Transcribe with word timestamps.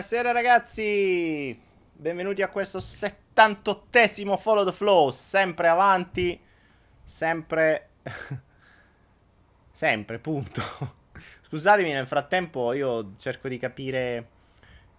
Buonasera 0.00 0.32
ragazzi, 0.32 1.60
benvenuti 1.92 2.40
a 2.40 2.48
questo 2.48 2.78
78esimo 2.78 4.38
Follow 4.38 4.64
the 4.64 4.72
Flow, 4.72 5.10
sempre 5.10 5.68
avanti, 5.68 6.40
sempre, 7.04 7.90
sempre, 9.70 10.18
punto. 10.18 10.62
Scusatemi, 11.46 11.92
nel 11.92 12.06
frattempo 12.06 12.72
io 12.72 13.12
cerco 13.18 13.48
di 13.48 13.58
capire 13.58 14.28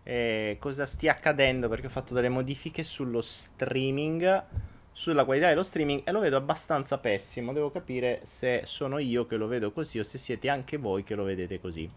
eh, 0.03 0.57
cosa 0.59 0.85
stia 0.85 1.13
accadendo 1.13 1.67
perché 1.67 1.87
ho 1.87 1.89
fatto 1.89 2.13
delle 2.13 2.29
modifiche 2.29 2.83
sullo 2.83 3.21
streaming, 3.21 4.45
sulla 4.91 5.25
qualità 5.25 5.47
dello 5.47 5.63
streaming 5.63 6.03
e 6.05 6.11
lo 6.11 6.19
vedo 6.19 6.37
abbastanza 6.37 6.99
pessimo. 6.99 7.53
Devo 7.53 7.71
capire 7.71 8.19
se 8.21 8.61
sono 8.65 8.99
io 8.99 9.25
che 9.25 9.35
lo 9.35 9.47
vedo 9.47 9.71
così 9.71 9.97
o 9.97 10.03
se 10.03 10.19
siete 10.19 10.47
anche 10.47 10.77
voi 10.77 11.01
che 11.01 11.15
lo 11.15 11.23
vedete 11.23 11.59
così. 11.59 11.89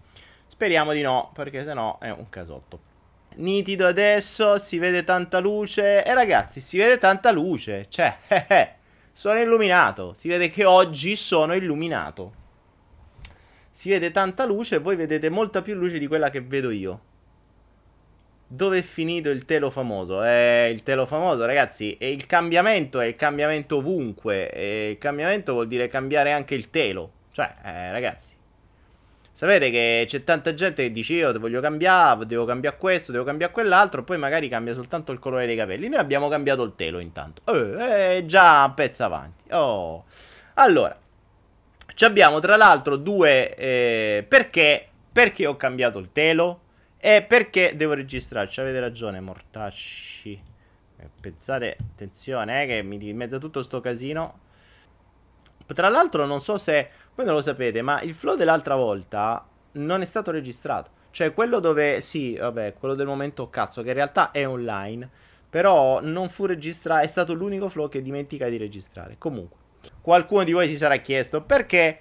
Speriamo 0.46 0.94
di 0.94 1.02
no, 1.02 1.30
perché 1.34 1.64
sennò 1.64 1.98
è 1.98 2.10
un 2.10 2.30
casotto. 2.30 2.92
Nitido 3.36 3.86
adesso, 3.86 4.58
si 4.58 4.78
vede 4.78 5.02
tanta 5.02 5.40
luce. 5.40 6.04
E 6.04 6.14
ragazzi, 6.14 6.60
si 6.60 6.78
vede 6.78 6.98
tanta 6.98 7.32
luce. 7.32 7.86
Cioè, 7.88 8.16
eh, 8.28 8.44
eh, 8.48 8.68
sono 9.12 9.40
illuminato. 9.40 10.14
Si 10.14 10.28
vede 10.28 10.48
che 10.48 10.64
oggi 10.64 11.16
sono 11.16 11.54
illuminato. 11.54 12.42
Si 13.70 13.88
vede 13.88 14.10
tanta 14.12 14.44
luce 14.44 14.76
e 14.76 14.78
voi 14.78 14.94
vedete 14.94 15.30
molta 15.30 15.62
più 15.62 15.74
luce 15.74 15.98
di 15.98 16.06
quella 16.06 16.30
che 16.30 16.40
vedo 16.40 16.70
io. 16.70 17.00
Dove 18.46 18.78
è 18.78 18.82
finito 18.82 19.30
il 19.30 19.44
telo 19.46 19.68
famoso? 19.70 20.22
Eh, 20.22 20.70
il 20.70 20.84
telo 20.84 21.06
famoso, 21.06 21.44
ragazzi, 21.44 21.96
e 21.96 22.10
il 22.10 22.26
cambiamento 22.26 23.00
è 23.00 23.06
il 23.06 23.16
cambiamento 23.16 23.78
ovunque. 23.78 24.50
E 24.50 24.90
il 24.90 24.98
cambiamento 24.98 25.54
vuol 25.54 25.66
dire 25.66 25.88
cambiare 25.88 26.30
anche 26.30 26.54
il 26.54 26.70
telo. 26.70 27.10
Cioè, 27.32 27.52
eh, 27.64 27.90
ragazzi, 27.90 28.36
Sapete 29.34 29.68
che 29.72 30.04
c'è 30.06 30.22
tanta 30.22 30.54
gente 30.54 30.84
che 30.84 30.92
dice 30.92 31.14
io 31.14 31.36
voglio 31.40 31.60
cambiare, 31.60 32.24
devo 32.24 32.44
cambiare 32.44 32.76
questo, 32.76 33.10
devo 33.10 33.24
cambiare 33.24 33.52
quell'altro, 33.52 34.04
poi 34.04 34.16
magari 34.16 34.48
cambia 34.48 34.74
soltanto 34.74 35.10
il 35.10 35.18
colore 35.18 35.44
dei 35.44 35.56
capelli. 35.56 35.88
Noi 35.88 35.98
abbiamo 35.98 36.28
cambiato 36.28 36.62
il 36.62 36.74
telo 36.76 37.00
intanto. 37.00 37.42
Eh, 37.52 38.18
eh 38.18 38.26
già 38.26 38.64
un 38.64 38.74
pezzo 38.74 39.02
avanti. 39.02 39.52
Oh. 39.52 40.04
Allora, 40.54 40.96
ci 41.94 42.04
abbiamo 42.04 42.38
tra 42.38 42.54
l'altro 42.54 42.94
due... 42.94 43.56
Eh, 43.56 44.24
perché? 44.28 44.86
Perché 45.10 45.46
ho 45.46 45.56
cambiato 45.56 45.98
il 45.98 46.12
telo? 46.12 46.60
E 46.96 47.24
perché 47.26 47.74
devo 47.74 47.94
registrarci? 47.94 48.60
Avete 48.60 48.78
ragione, 48.78 49.18
mortacci. 49.18 50.40
Eh, 50.96 51.08
pensate, 51.20 51.76
attenzione, 51.80 52.62
eh, 52.62 52.66
che 52.68 52.82
mi 52.82 53.08
in 53.08 53.16
mezzo 53.16 53.34
a 53.34 53.40
tutto 53.40 53.64
sto 53.64 53.80
casino 53.80 54.42
tra 55.66 55.88
l'altro 55.88 56.26
non 56.26 56.40
so 56.40 56.58
se 56.58 56.90
voi 57.14 57.24
non 57.24 57.34
lo 57.34 57.40
sapete, 57.40 57.82
ma 57.82 58.00
il 58.02 58.14
flow 58.14 58.36
dell'altra 58.36 58.74
volta 58.76 59.46
non 59.72 60.02
è 60.02 60.04
stato 60.04 60.30
registrato. 60.30 60.90
Cioè 61.10 61.32
quello 61.32 61.60
dove 61.60 62.00
sì, 62.00 62.36
vabbè, 62.36 62.74
quello 62.74 62.94
del 62.94 63.06
momento 63.06 63.48
cazzo 63.48 63.82
che 63.82 63.88
in 63.88 63.94
realtà 63.94 64.30
è 64.32 64.46
online, 64.46 65.08
però 65.48 66.00
non 66.00 66.28
fu 66.28 66.46
registrato, 66.46 67.04
è 67.04 67.06
stato 67.06 67.34
l'unico 67.34 67.68
flow 67.68 67.88
che 67.88 68.02
dimentica 68.02 68.48
di 68.48 68.56
registrare. 68.56 69.16
Comunque, 69.16 69.58
qualcuno 70.00 70.42
di 70.42 70.52
voi 70.52 70.66
si 70.66 70.76
sarà 70.76 70.96
chiesto 70.96 71.42
perché 71.42 72.00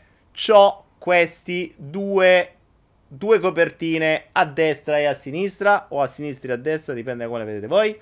ho 0.49 0.85
questi 0.97 1.73
due 1.77 2.55
due 3.15 3.37
copertine 3.37 4.29
a 4.31 4.45
destra 4.45 4.97
e 4.97 5.05
a 5.05 5.13
sinistra 5.13 5.85
o 5.89 6.01
a 6.01 6.07
sinistra 6.07 6.53
e 6.53 6.55
a 6.55 6.57
destra, 6.57 6.95
dipende 6.95 7.23
da 7.23 7.29
quale 7.29 7.45
vedete 7.45 7.67
voi. 7.67 7.95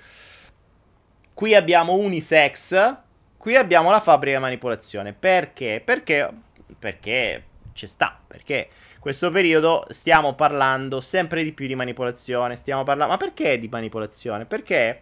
Qui 1.34 1.54
abbiamo 1.54 1.96
unisex 1.96 2.98
Qui 3.42 3.56
abbiamo 3.56 3.90
la 3.90 4.00
fabbrica 4.00 4.38
manipolazione. 4.38 5.14
Perché? 5.14 5.82
Perché, 5.84 6.30
perché 6.78 7.44
ci 7.74 7.88
sta. 7.88 8.20
Perché 8.28 8.70
questo 9.00 9.32
periodo 9.32 9.84
stiamo 9.90 10.36
parlando 10.36 11.02
sempre 11.02 11.44
di 11.44 11.52
più 11.52 11.66
di 11.66 11.74
manipolazione. 11.74 12.56
Stiamo 12.56 12.84
parlando... 12.84 13.14
Ma 13.14 13.18
perché 13.18 13.58
di 13.58 13.68
manipolazione? 13.68 14.46
Perché 14.46 15.02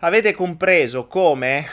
avete 0.00 0.34
compreso 0.34 1.06
come 1.06 1.66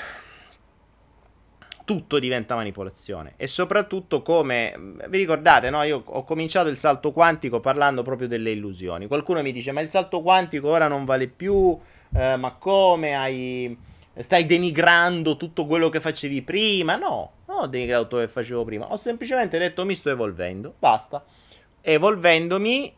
tutto 1.83 2.19
diventa 2.19 2.55
manipolazione 2.55 3.33
e 3.35 3.47
soprattutto 3.47 4.21
come 4.21 4.75
vi 5.09 5.17
ricordate, 5.17 5.69
no? 5.69 5.83
Io 5.83 6.03
ho 6.05 6.23
cominciato 6.23 6.69
il 6.69 6.77
salto 6.77 7.11
quantico 7.11 7.59
parlando 7.59 8.01
proprio 8.01 8.29
delle 8.29 8.51
illusioni. 8.51 9.07
Qualcuno 9.07 9.41
mi 9.41 9.51
dice: 9.51 9.73
"Ma 9.73 9.81
il 9.81 9.89
salto 9.89 10.21
quantico 10.21 10.69
ora 10.69 10.87
non 10.87 11.03
vale 11.03 11.27
più, 11.27 11.77
eh, 12.15 12.37
ma 12.37 12.53
come 12.53 13.13
hai 13.13 13.95
stai 14.19 14.45
denigrando 14.45 15.37
tutto 15.37 15.65
quello 15.65 15.89
che 15.89 15.99
facevi 15.99 16.41
prima. 16.41 16.95
No, 16.95 17.33
non 17.45 17.59
ho 17.59 17.67
denigrato 17.67 18.03
tutto 18.03 18.15
quello 18.15 18.27
che 18.27 18.33
facevo 18.33 18.65
prima. 18.65 18.91
Ho 18.91 18.97
semplicemente 18.97 19.57
detto 19.57 19.85
mi 19.85 19.95
sto 19.95 20.09
evolvendo. 20.09 20.73
Basta. 20.77 21.23
Evolvendomi, 21.81 22.93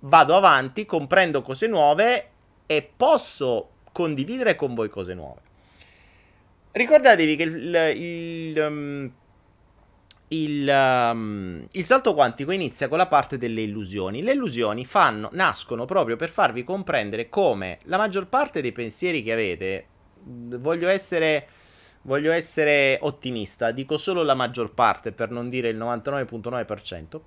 vado 0.00 0.36
avanti, 0.36 0.86
comprendo 0.86 1.42
cose 1.42 1.66
nuove 1.66 2.30
e 2.66 2.90
posso 2.96 3.70
condividere 3.92 4.54
con 4.56 4.74
voi 4.74 4.88
cose 4.88 5.14
nuove. 5.14 5.40
Ricordatevi 6.72 7.36
che 7.36 7.42
il, 7.42 7.74
il, 7.96 8.58
um, 8.60 9.12
il, 10.28 10.68
um, 10.68 11.66
il, 11.72 11.84
salto 11.84 12.14
quantico 12.14 12.52
inizia 12.52 12.86
con 12.86 12.98
la 12.98 13.08
parte 13.08 13.36
delle 13.36 13.62
illusioni. 13.62 14.22
Le 14.22 14.32
illusioni 14.32 14.84
fanno, 14.84 15.28
nascono 15.32 15.84
proprio 15.84 16.14
per 16.14 16.28
farvi 16.28 16.62
comprendere 16.62 17.28
come 17.28 17.80
la 17.84 17.96
maggior 17.96 18.28
parte 18.28 18.60
dei 18.60 18.70
pensieri 18.70 19.22
che 19.22 19.32
avete 19.32 19.86
voglio 20.22 20.88
essere, 20.88 21.48
voglio 22.02 22.32
essere 22.32 22.98
ottimista, 23.02 23.70
dico 23.70 23.98
solo 23.98 24.22
la 24.22 24.34
maggior 24.34 24.72
parte 24.72 25.12
per 25.12 25.30
non 25.30 25.48
dire 25.48 25.68
il 25.68 25.78
99.9%, 25.78 27.20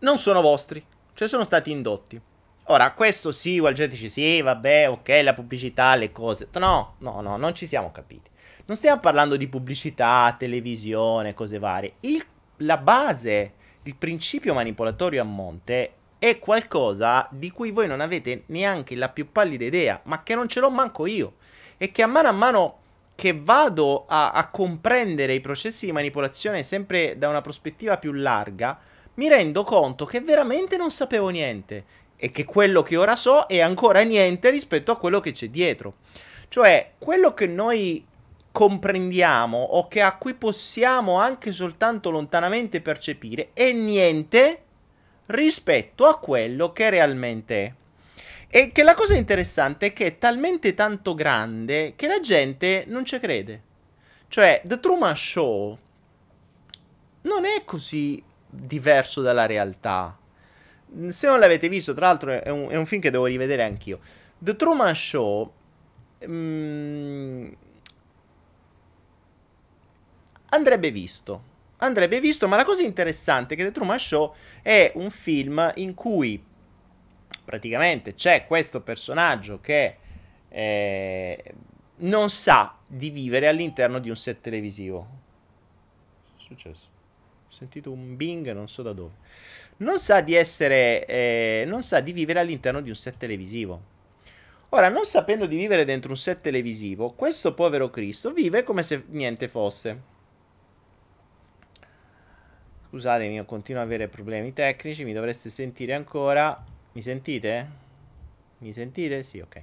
non 0.00 0.18
sono 0.18 0.40
vostri, 0.40 0.84
cioè 1.14 1.28
sono 1.28 1.44
stati 1.44 1.70
indotti. 1.70 2.20
Ora, 2.66 2.92
questo 2.92 3.32
sì, 3.32 3.60
gente 3.60 3.88
dice 3.88 4.08
sì, 4.08 4.40
vabbè, 4.40 4.88
ok, 4.88 5.20
la 5.22 5.34
pubblicità, 5.34 5.94
le 5.96 6.12
cose. 6.12 6.48
No, 6.52 6.94
no, 6.98 7.20
no, 7.20 7.36
non 7.36 7.54
ci 7.54 7.66
siamo 7.66 7.90
capiti. 7.90 8.30
Non 8.66 8.76
stiamo 8.76 9.00
parlando 9.00 9.36
di 9.36 9.48
pubblicità, 9.48 10.34
televisione, 10.38 11.34
cose 11.34 11.58
varie. 11.58 11.94
Il, 12.00 12.24
la 12.58 12.76
base, 12.76 13.54
il 13.82 13.96
principio 13.96 14.54
manipolatorio 14.54 15.20
a 15.20 15.24
monte 15.24 15.94
è 16.22 16.38
qualcosa 16.38 17.26
di 17.32 17.50
cui 17.50 17.72
voi 17.72 17.88
non 17.88 18.00
avete 18.00 18.44
neanche 18.46 18.94
la 18.94 19.08
più 19.08 19.32
pallida 19.32 19.64
idea, 19.64 20.00
ma 20.04 20.22
che 20.22 20.36
non 20.36 20.46
ce 20.46 20.60
l'ho 20.60 20.70
manco 20.70 21.06
io. 21.06 21.34
E 21.76 21.90
che 21.90 22.04
a 22.04 22.06
mano 22.06 22.28
a 22.28 22.32
mano 22.32 22.78
che 23.16 23.36
vado 23.36 24.04
a, 24.06 24.30
a 24.30 24.48
comprendere 24.48 25.34
i 25.34 25.40
processi 25.40 25.86
di 25.86 25.90
manipolazione 25.90 26.62
sempre 26.62 27.18
da 27.18 27.28
una 27.28 27.40
prospettiva 27.40 27.98
più 27.98 28.12
larga, 28.12 28.78
mi 29.14 29.28
rendo 29.28 29.64
conto 29.64 30.04
che 30.04 30.20
veramente 30.20 30.76
non 30.76 30.92
sapevo 30.92 31.28
niente 31.28 31.84
e 32.14 32.30
che 32.30 32.44
quello 32.44 32.84
che 32.84 32.96
ora 32.96 33.16
so 33.16 33.46
è 33.48 33.58
ancora 33.58 34.02
niente 34.02 34.48
rispetto 34.50 34.92
a 34.92 34.98
quello 34.98 35.18
che 35.18 35.32
c'è 35.32 35.48
dietro. 35.48 35.94
Cioè, 36.46 36.92
quello 36.98 37.34
che 37.34 37.48
noi 37.48 38.06
comprendiamo 38.52 39.60
o 39.60 39.88
che 39.88 40.00
a 40.00 40.16
cui 40.16 40.34
possiamo 40.34 41.18
anche 41.18 41.50
soltanto 41.50 42.10
lontanamente 42.10 42.80
percepire 42.80 43.50
è 43.54 43.72
niente 43.72 44.62
rispetto 45.32 46.06
a 46.06 46.18
quello 46.18 46.72
che 46.72 46.90
realmente 46.90 47.64
è. 47.64 47.72
E 48.54 48.70
che 48.70 48.82
la 48.82 48.94
cosa 48.94 49.14
interessante 49.16 49.86
è 49.86 49.92
che 49.92 50.06
è 50.06 50.18
talmente 50.18 50.74
tanto 50.74 51.14
grande 51.14 51.94
che 51.96 52.06
la 52.06 52.20
gente 52.20 52.84
non 52.86 53.04
ci 53.04 53.18
crede. 53.18 53.62
Cioè, 54.28 54.60
The 54.64 54.78
Truman 54.78 55.16
Show 55.16 55.78
non 57.22 57.44
è 57.44 57.64
così 57.64 58.22
diverso 58.46 59.22
dalla 59.22 59.46
realtà. 59.46 60.16
Se 61.08 61.26
non 61.26 61.38
l'avete 61.38 61.68
visto, 61.68 61.94
tra 61.94 62.06
l'altro 62.06 62.30
è 62.30 62.50
un, 62.50 62.68
è 62.68 62.76
un 62.76 62.84
film 62.84 63.00
che 63.00 63.10
devo 63.10 63.24
rivedere 63.24 63.64
anch'io. 63.64 64.00
The 64.38 64.54
Truman 64.56 64.94
Show 64.94 65.52
mm, 66.26 67.52
andrebbe 70.50 70.90
visto 70.90 71.50
andrebbe 71.82 72.20
visto, 72.20 72.48
ma 72.48 72.56
la 72.56 72.64
cosa 72.64 72.82
interessante 72.82 73.54
è 73.54 73.56
che 73.56 73.64
The 73.64 73.72
Truman 73.72 73.98
Show 73.98 74.34
è 74.62 74.92
un 74.94 75.10
film 75.10 75.70
in 75.76 75.94
cui 75.94 76.42
praticamente 77.44 78.14
c'è 78.14 78.46
questo 78.46 78.80
personaggio 78.80 79.60
che 79.60 79.96
eh, 80.48 81.54
non 81.96 82.30
sa 82.30 82.76
di 82.86 83.10
vivere 83.10 83.48
all'interno 83.48 83.98
di 83.98 84.08
un 84.08 84.16
set 84.16 84.40
televisivo. 84.40 85.08
Cosa 86.22 86.38
è 86.38 86.42
successo? 86.42 86.86
Ho 87.48 87.54
sentito 87.54 87.90
un 87.90 88.16
bing, 88.16 88.50
non 88.52 88.68
so 88.68 88.82
da 88.82 88.92
dove. 88.92 89.14
Non 89.78 89.98
sa 89.98 90.20
di 90.20 90.34
essere, 90.34 91.04
eh, 91.06 91.64
non 91.66 91.82
sa 91.82 92.00
di 92.00 92.12
vivere 92.12 92.38
all'interno 92.38 92.80
di 92.80 92.88
un 92.88 92.94
set 92.94 93.16
televisivo. 93.16 93.90
Ora, 94.70 94.88
non 94.88 95.04
sapendo 95.04 95.46
di 95.46 95.56
vivere 95.56 95.84
dentro 95.84 96.10
un 96.10 96.16
set 96.16 96.40
televisivo, 96.40 97.12
questo 97.12 97.52
povero 97.52 97.90
Cristo 97.90 98.32
vive 98.32 98.62
come 98.62 98.82
se 98.82 99.04
niente 99.08 99.48
fosse. 99.48 100.11
Scusatemi, 102.92 103.36
io 103.36 103.46
continuo 103.46 103.80
ad 103.80 103.86
avere 103.86 104.06
problemi 104.06 104.52
tecnici, 104.52 105.02
mi 105.02 105.14
dovreste 105.14 105.48
sentire 105.48 105.94
ancora. 105.94 106.62
Mi 106.92 107.00
sentite? 107.00 107.70
Mi 108.58 108.70
sentite? 108.74 109.22
Sì, 109.22 109.40
ok. 109.40 109.62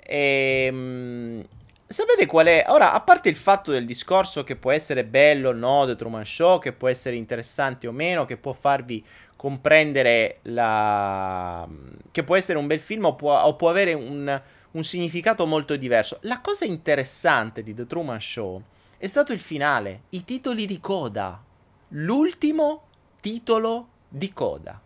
Ehm... 0.00 1.46
Sapete 1.86 2.26
qual 2.26 2.46
è? 2.46 2.64
Ora, 2.66 2.92
a 2.94 3.00
parte 3.00 3.28
il 3.28 3.36
fatto 3.36 3.70
del 3.70 3.86
discorso 3.86 4.42
che 4.42 4.56
può 4.56 4.72
essere 4.72 5.04
bello 5.04 5.50
o 5.50 5.52
no, 5.52 5.86
The 5.86 5.94
Truman 5.94 6.24
Show, 6.24 6.58
che 6.58 6.72
può 6.72 6.88
essere 6.88 7.14
interessante 7.14 7.86
o 7.86 7.92
meno, 7.92 8.24
che 8.24 8.36
può 8.36 8.52
farvi 8.52 9.06
comprendere 9.36 10.38
la... 10.42 11.64
che 12.10 12.24
può 12.24 12.34
essere 12.34 12.58
un 12.58 12.66
bel 12.66 12.80
film 12.80 13.04
o 13.04 13.14
può, 13.14 13.40
o 13.40 13.54
può 13.54 13.70
avere 13.70 13.92
un, 13.92 14.42
un 14.72 14.82
significato 14.82 15.46
molto 15.46 15.76
diverso. 15.76 16.18
La 16.22 16.40
cosa 16.40 16.64
interessante 16.64 17.62
di 17.62 17.72
The 17.72 17.86
Truman 17.86 18.20
Show 18.20 18.60
è 18.98 19.06
stato 19.06 19.32
il 19.32 19.38
finale, 19.38 20.00
i 20.08 20.24
titoli 20.24 20.66
di 20.66 20.80
coda. 20.80 21.40
L'ultimo 21.88 22.84
titolo 23.20 23.88
di 24.08 24.32
coda. 24.32 24.80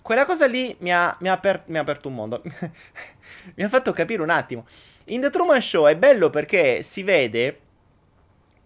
Quella 0.00 0.24
cosa 0.24 0.46
lì 0.46 0.74
mi 0.80 0.92
ha, 0.92 1.16
mi 1.20 1.28
ha, 1.28 1.32
aper- 1.32 1.64
mi 1.66 1.78
ha 1.78 1.80
aperto 1.80 2.08
un 2.08 2.14
mondo. 2.14 2.42
mi 3.54 3.62
ha 3.62 3.68
fatto 3.68 3.92
capire 3.92 4.22
un 4.22 4.30
attimo. 4.30 4.66
In 5.06 5.20
The 5.20 5.30
Truman 5.30 5.60
Show 5.60 5.86
è 5.86 5.96
bello 5.96 6.30
perché 6.30 6.82
si 6.82 7.02
vede 7.02 7.60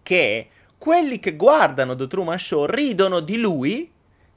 che 0.03 0.49
quelli 0.77 1.19
che 1.19 1.35
guardano 1.35 1.95
The 1.95 2.07
Truman 2.07 2.39
Show 2.39 2.65
ridono 2.65 3.19
di 3.19 3.39
lui 3.39 3.91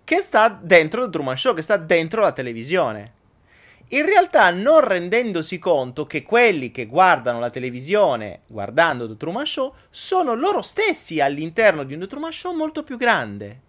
che 0.05 0.19
sta 0.19 0.49
dentro 0.49 1.05
The 1.05 1.11
Truman 1.11 1.37
Show, 1.37 1.55
che 1.55 1.63
sta 1.63 1.77
dentro 1.77 2.21
la 2.21 2.33
televisione. 2.33 3.13
In 3.91 4.05
realtà 4.05 4.51
non 4.51 4.81
rendendosi 4.81 5.61
conto 5.61 6.07
che 6.07 6.25
quelli 6.25 6.73
che 6.73 6.87
guardano 6.87 7.39
la 7.39 7.51
televisione 7.51 8.41
guardando 8.49 9.07
The 9.07 9.17
Truman 9.17 9.47
Show 9.47 9.73
sono 9.91 10.35
loro 10.35 10.61
stessi 10.61 11.21
all'interno 11.21 11.85
di 11.85 11.95
un 11.95 12.01
The 12.01 12.09
Truman 12.09 12.33
Show 12.33 12.53
molto 12.53 12.83
più 12.83 12.97
grande. 12.97 13.61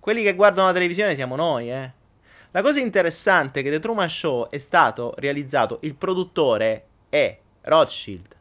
Quelli 0.00 0.24
che 0.24 0.34
guardano 0.34 0.66
la 0.66 0.72
televisione 0.72 1.14
siamo 1.14 1.36
noi, 1.36 1.70
eh. 1.70 1.92
La 2.50 2.62
cosa 2.62 2.80
interessante 2.80 3.60
è 3.60 3.62
che 3.62 3.70
The 3.70 3.78
Truman 3.78 4.10
Show 4.10 4.50
è 4.50 4.58
stato 4.58 5.14
realizzato, 5.18 5.78
il 5.82 5.94
produttore 5.94 6.86
è 7.08 7.38
Rothschild. 7.60 8.36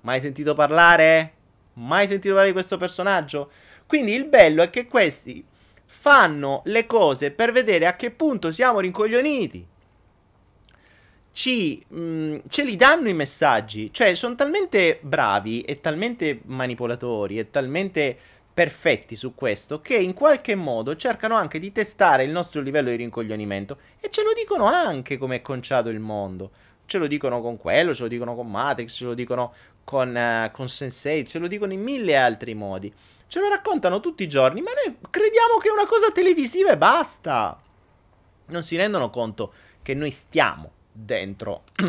Mai 0.00 0.20
sentito 0.20 0.54
parlare? 0.54 1.34
Mai 1.74 2.06
sentito 2.06 2.28
parlare 2.28 2.46
di 2.46 2.54
questo 2.54 2.78
personaggio? 2.78 3.50
Quindi 3.86 4.14
il 4.14 4.24
bello 4.24 4.62
è 4.62 4.70
che 4.70 4.86
questi 4.86 5.44
fanno 5.84 6.62
le 6.64 6.86
cose 6.86 7.30
per 7.30 7.52
vedere 7.52 7.86
a 7.86 7.94
che 7.94 8.10
punto 8.10 8.52
siamo 8.52 8.80
rincoglioniti. 8.80 9.74
Ci, 11.36 11.84
mh, 11.86 12.00
mm, 12.00 12.36
ce 12.48 12.64
li 12.64 12.76
danno 12.76 13.10
i 13.10 13.12
messaggi, 13.12 13.92
cioè 13.92 14.14
sono 14.14 14.34
talmente 14.34 14.98
bravi 15.02 15.60
e 15.60 15.82
talmente 15.82 16.40
manipolatori 16.46 17.38
e 17.38 17.50
talmente 17.50 18.16
perfetti 18.54 19.16
su 19.16 19.34
questo 19.34 19.82
che 19.82 19.96
in 19.96 20.14
qualche 20.14 20.54
modo 20.54 20.96
cercano 20.96 21.34
anche 21.34 21.58
di 21.58 21.72
testare 21.72 22.24
il 22.24 22.30
nostro 22.30 22.62
livello 22.62 22.88
di 22.88 22.96
rincoglionimento 22.96 23.76
e 24.00 24.08
ce 24.08 24.22
lo 24.22 24.32
dicono 24.32 24.64
anche 24.64 25.18
come 25.18 25.36
è 25.36 25.42
conciato 25.42 25.90
il 25.90 26.00
mondo. 26.00 26.52
Ce 26.86 26.96
lo 26.96 27.06
dicono 27.06 27.42
con 27.42 27.58
quello, 27.58 27.92
ce 27.92 28.04
lo 28.04 28.08
dicono 28.08 28.34
con 28.34 28.50
Matrix, 28.50 28.96
ce 28.96 29.04
lo 29.04 29.12
dicono 29.12 29.52
con, 29.84 30.14
uh, 30.16 30.50
con 30.52 30.70
Sensei, 30.70 31.26
ce 31.26 31.38
lo 31.38 31.48
dicono 31.48 31.74
in 31.74 31.82
mille 31.82 32.16
altri 32.16 32.54
modi. 32.54 32.90
Ce 33.26 33.40
lo 33.40 33.48
raccontano 33.50 34.00
tutti 34.00 34.22
i 34.22 34.28
giorni, 34.28 34.62
ma 34.62 34.70
noi 34.70 34.96
crediamo 35.10 35.58
che 35.58 35.68
è 35.68 35.72
una 35.72 35.86
cosa 35.86 36.10
televisiva 36.12 36.70
e 36.70 36.78
basta. 36.78 37.60
Non 38.46 38.62
si 38.62 38.74
rendono 38.76 39.10
conto 39.10 39.52
che 39.82 39.92
noi 39.92 40.10
stiamo 40.10 40.72
dentro, 40.96 41.64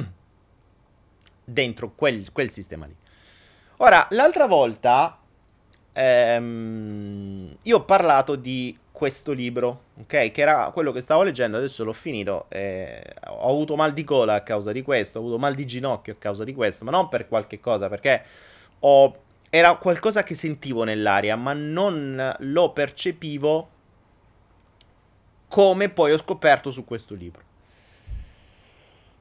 dentro 1.43 1.91
quel, 1.95 2.31
quel 2.31 2.51
sistema 2.51 2.85
lì. 2.85 2.95
Ora, 3.77 4.07
l'altra 4.11 4.47
volta 4.47 5.17
ehm, 5.93 7.55
io 7.63 7.77
ho 7.77 7.83
parlato 7.85 8.35
di 8.35 8.77
questo 8.91 9.31
libro, 9.31 9.83
ok? 10.01 10.31
Che 10.31 10.41
era 10.41 10.71
quello 10.73 10.91
che 10.91 11.01
stavo 11.01 11.23
leggendo, 11.23 11.57
adesso 11.57 11.83
l'ho 11.83 11.93
finito. 11.93 12.45
Eh, 12.49 13.03
ho 13.27 13.49
avuto 13.49 13.75
mal 13.75 13.93
di 13.93 14.03
gola 14.03 14.35
a 14.35 14.41
causa 14.41 14.71
di 14.71 14.81
questo, 14.81 15.19
ho 15.19 15.21
avuto 15.21 15.37
mal 15.37 15.53
di 15.53 15.65
ginocchio 15.65 16.13
a 16.13 16.17
causa 16.17 16.43
di 16.43 16.53
questo, 16.53 16.83
ma 16.83 16.91
non 16.91 17.07
per 17.07 17.27
qualche 17.27 17.59
cosa, 17.59 17.87
perché 17.87 18.23
ho, 18.79 19.17
era 19.49 19.75
qualcosa 19.75 20.23
che 20.23 20.33
sentivo 20.33 20.83
nell'aria, 20.83 21.35
ma 21.35 21.53
non 21.53 22.35
lo 22.39 22.71
percepivo 22.73 23.69
come 25.47 25.89
poi 25.89 26.11
ho 26.11 26.17
scoperto 26.17 26.71
su 26.71 26.83
questo 26.83 27.13
libro. 27.13 27.46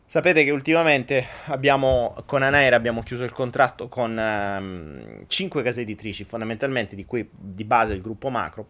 Sapete 0.08 0.44
che 0.44 0.52
ultimamente 0.52 1.26
abbiamo, 1.46 2.14
con 2.26 2.42
Anaera 2.42 2.76
abbiamo 2.76 3.02
chiuso 3.02 3.24
il 3.24 3.32
contratto 3.32 3.88
con 3.88 4.16
um, 4.16 5.24
5 5.26 5.62
case 5.64 5.80
editrici, 5.80 6.22
fondamentalmente 6.22 6.94
di 6.94 7.04
cui 7.04 7.28
di 7.32 7.64
base 7.64 7.92
il 7.92 8.02
gruppo 8.02 8.30
Macro. 8.30 8.68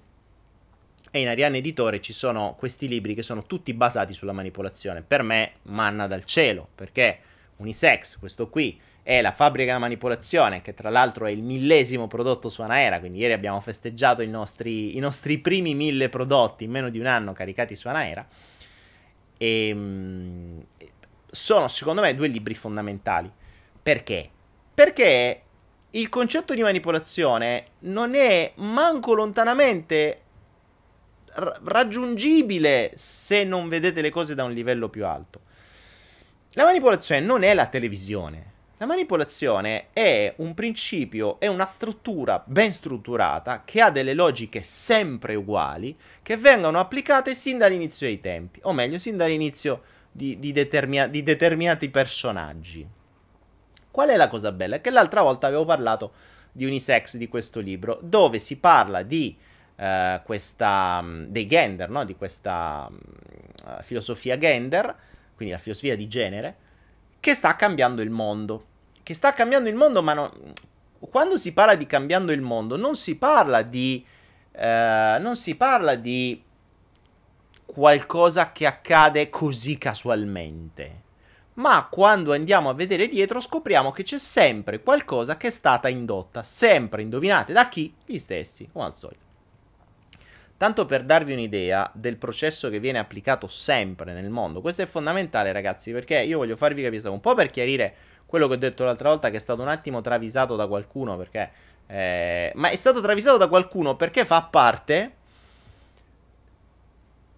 E 1.10 1.20
in 1.20 1.28
Ariane 1.28 1.58
Editore 1.58 2.00
ci 2.00 2.14
sono 2.14 2.54
questi 2.58 2.88
libri 2.88 3.14
che 3.14 3.22
sono 3.22 3.42
tutti 3.42 3.74
basati 3.74 4.14
sulla 4.14 4.32
manipolazione. 4.32 5.02
Per 5.02 5.22
me, 5.22 5.52
manna 5.64 6.06
dal 6.06 6.24
cielo, 6.24 6.68
perché 6.74 7.18
Unisex, 7.56 8.18
questo 8.18 8.48
qui, 8.48 8.80
è 9.02 9.20
la 9.20 9.30
fabbrica 9.30 9.66
della 9.66 9.78
manipolazione, 9.78 10.62
che 10.62 10.72
tra 10.72 10.88
l'altro 10.88 11.26
è 11.26 11.30
il 11.30 11.42
millesimo 11.42 12.06
prodotto 12.08 12.48
su 12.48 12.62
Anaera. 12.62 12.98
Quindi 12.98 13.18
ieri 13.18 13.34
abbiamo 13.34 13.60
festeggiato 13.60 14.22
i 14.22 14.28
nostri, 14.28 14.96
i 14.96 15.00
nostri 15.00 15.36
primi 15.36 15.74
mille 15.74 16.08
prodotti 16.08 16.64
in 16.64 16.70
meno 16.70 16.88
di 16.88 16.98
un 16.98 17.06
anno 17.06 17.34
caricati 17.34 17.76
su 17.76 17.88
Anaera. 17.88 18.26
E, 19.38 19.68
ehm, 19.68 20.64
sono 21.30 21.68
secondo 21.68 22.00
me 22.00 22.14
due 22.14 22.28
libri 22.28 22.54
fondamentali. 22.54 23.30
Perché? 23.82 24.30
Perché 24.74 25.42
il 25.90 26.08
concetto 26.08 26.54
di 26.54 26.62
manipolazione 26.62 27.66
non 27.80 28.14
è 28.14 28.52
manco 28.56 29.14
lontanamente 29.14 30.20
raggiungibile 31.64 32.92
se 32.94 33.44
non 33.44 33.68
vedete 33.68 34.00
le 34.00 34.10
cose 34.10 34.34
da 34.34 34.44
un 34.44 34.52
livello 34.52 34.88
più 34.88 35.06
alto. 35.06 35.40
La 36.52 36.64
manipolazione 36.64 37.20
non 37.20 37.42
è 37.42 37.54
la 37.54 37.66
televisione. 37.66 38.54
La 38.78 38.86
manipolazione 38.86 39.86
è 39.94 40.34
un 40.36 40.52
principio, 40.52 41.40
è 41.40 41.46
una 41.46 41.64
struttura 41.64 42.42
ben 42.46 42.74
strutturata 42.74 43.62
che 43.64 43.80
ha 43.80 43.90
delle 43.90 44.12
logiche 44.12 44.62
sempre 44.62 45.34
uguali 45.34 45.96
che 46.20 46.36
vengono 46.36 46.78
applicate 46.78 47.34
sin 47.34 47.56
dall'inizio 47.56 48.06
dei 48.06 48.20
tempi, 48.20 48.60
o 48.64 48.74
meglio, 48.74 48.98
sin 48.98 49.16
dall'inizio 49.16 49.82
di, 50.16 50.38
di, 50.38 50.50
determina- 50.50 51.06
di 51.06 51.22
determinati 51.22 51.90
personaggi. 51.90 52.88
Qual 53.90 54.08
è 54.08 54.16
la 54.16 54.28
cosa 54.28 54.50
bella? 54.50 54.76
È 54.76 54.80
che 54.80 54.90
l'altra 54.90 55.22
volta 55.22 55.46
avevo 55.46 55.64
parlato 55.64 56.12
di 56.50 56.64
Unisex 56.64 57.16
di 57.16 57.28
questo 57.28 57.60
libro, 57.60 57.98
dove 58.02 58.38
si 58.38 58.56
parla 58.56 59.02
di 59.02 59.36
uh, 59.76 60.22
questa 60.24 61.00
um, 61.02 61.26
dei 61.26 61.46
gender, 61.46 61.90
no? 61.90 62.04
di 62.04 62.16
questa 62.16 62.88
um, 62.88 62.98
filosofia 63.82 64.38
gender, 64.38 64.94
quindi 65.34 65.54
la 65.54 65.60
filosofia 65.60 65.96
di 65.96 66.08
genere, 66.08 66.56
che 67.20 67.34
sta 67.34 67.54
cambiando 67.56 68.00
il 68.00 68.10
mondo. 68.10 68.64
Che 69.02 69.14
sta 69.14 69.32
cambiando 69.34 69.68
il 69.68 69.76
mondo, 69.76 70.02
ma 70.02 70.14
non... 70.14 70.30
quando 70.98 71.36
si 71.36 71.52
parla 71.52 71.74
di 71.74 71.86
cambiando 71.86 72.32
il 72.32 72.40
mondo, 72.40 72.76
non 72.76 72.96
si 72.96 73.16
parla 73.16 73.62
di. 73.62 74.04
Uh, 74.52 75.20
non 75.20 75.36
si 75.36 75.54
parla 75.54 75.94
di 75.96 76.42
qualcosa 77.76 78.52
che 78.52 78.64
accade 78.64 79.28
così 79.28 79.76
casualmente. 79.76 81.02
Ma 81.56 81.86
quando 81.90 82.32
andiamo 82.32 82.70
a 82.70 82.72
vedere 82.72 83.06
dietro 83.06 83.38
scopriamo 83.38 83.92
che 83.92 84.02
c'è 84.02 84.18
sempre 84.18 84.80
qualcosa 84.80 85.36
che 85.36 85.48
è 85.48 85.50
stata 85.50 85.90
indotta, 85.90 86.42
sempre 86.42 87.02
indovinate 87.02 87.52
da 87.52 87.68
chi? 87.68 87.94
Gli 88.06 88.16
stessi, 88.16 88.66
come 88.72 88.86
al 88.86 88.96
solito. 88.96 89.24
Tanto 90.56 90.86
per 90.86 91.04
darvi 91.04 91.34
un'idea 91.34 91.90
del 91.92 92.16
processo 92.16 92.70
che 92.70 92.80
viene 92.80 92.98
applicato 92.98 93.46
sempre 93.46 94.14
nel 94.14 94.30
mondo, 94.30 94.62
questo 94.62 94.80
è 94.80 94.86
fondamentale 94.86 95.52
ragazzi 95.52 95.92
perché 95.92 96.22
io 96.22 96.38
voglio 96.38 96.56
farvi 96.56 96.82
capire 96.82 97.10
un 97.10 97.20
po' 97.20 97.34
per 97.34 97.50
chiarire 97.50 97.94
quello 98.24 98.48
che 98.48 98.54
ho 98.54 98.56
detto 98.56 98.84
l'altra 98.84 99.10
volta 99.10 99.28
che 99.28 99.36
è 99.36 99.40
stato 99.40 99.60
un 99.60 99.68
attimo 99.68 100.00
travisato 100.00 100.56
da 100.56 100.66
qualcuno 100.66 101.18
perché... 101.18 101.50
Eh, 101.88 102.52
ma 102.54 102.70
è 102.70 102.76
stato 102.76 103.02
travisato 103.02 103.36
da 103.36 103.48
qualcuno 103.48 103.96
perché 103.96 104.24
fa 104.24 104.40
parte 104.44 105.24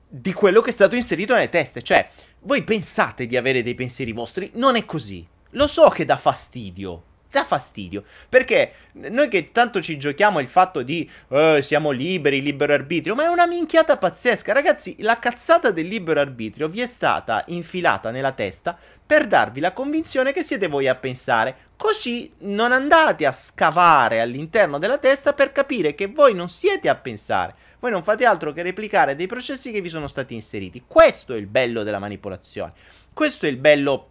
di 0.08 0.32
quello 0.32 0.60
che 0.62 0.70
è 0.70 0.72
stato 0.72 0.96
inserito 0.96 1.34
nelle 1.34 1.48
teste. 1.48 1.82
Cioè, 1.82 2.08
voi 2.40 2.64
pensate 2.64 3.26
di 3.26 3.36
avere 3.36 3.62
dei 3.62 3.74
pensieri 3.74 4.12
vostri, 4.12 4.50
non 4.54 4.76
è 4.76 4.84
così. 4.84 5.26
Lo 5.52 5.66
so 5.66 5.88
che 5.88 6.04
dà 6.04 6.16
fastidio. 6.16 7.02
Dà 7.30 7.44
fastidio. 7.44 8.04
Perché 8.26 8.72
noi 8.92 9.28
che 9.28 9.52
tanto 9.52 9.82
ci 9.82 9.98
giochiamo 9.98 10.40
il 10.40 10.48
fatto 10.48 10.82
di 10.82 11.08
eh, 11.28 11.60
siamo 11.60 11.90
liberi, 11.90 12.40
libero 12.40 12.72
arbitrio, 12.72 13.14
ma 13.14 13.24
è 13.24 13.28
una 13.28 13.46
minchiata 13.46 13.98
pazzesca. 13.98 14.54
Ragazzi, 14.54 14.96
la 15.00 15.18
cazzata 15.18 15.70
del 15.70 15.86
libero 15.86 16.20
arbitrio 16.20 16.68
vi 16.68 16.80
è 16.80 16.86
stata 16.86 17.44
infilata 17.48 18.10
nella 18.10 18.32
testa 18.32 18.78
per 19.06 19.26
darvi 19.26 19.60
la 19.60 19.72
convinzione 19.72 20.32
che 20.32 20.42
siete 20.42 20.68
voi 20.68 20.88
a 20.88 20.94
pensare. 20.94 21.66
Così 21.76 22.32
non 22.40 22.72
andate 22.72 23.26
a 23.26 23.32
scavare 23.32 24.20
all'interno 24.20 24.78
della 24.78 24.98
testa 24.98 25.34
per 25.34 25.52
capire 25.52 25.94
che 25.94 26.06
voi 26.06 26.34
non 26.34 26.48
siete 26.48 26.88
a 26.88 26.94
pensare 26.94 27.54
voi 27.80 27.90
non 27.90 28.02
fate 28.02 28.25
altro 28.25 28.52
che 28.52 28.62
replicare 28.62 29.14
dei 29.14 29.26
processi 29.26 29.70
che 29.70 29.80
vi 29.80 29.88
sono 29.88 30.08
stati 30.08 30.35
inseriti. 30.35 30.85
Questo 30.87 31.35
è 31.35 31.37
il 31.37 31.47
bello 31.47 31.82
della 31.82 31.99
manipolazione. 31.99 32.73
Questo 33.12 33.47
è 33.47 33.49
il 33.49 33.56
bello, 33.56 34.08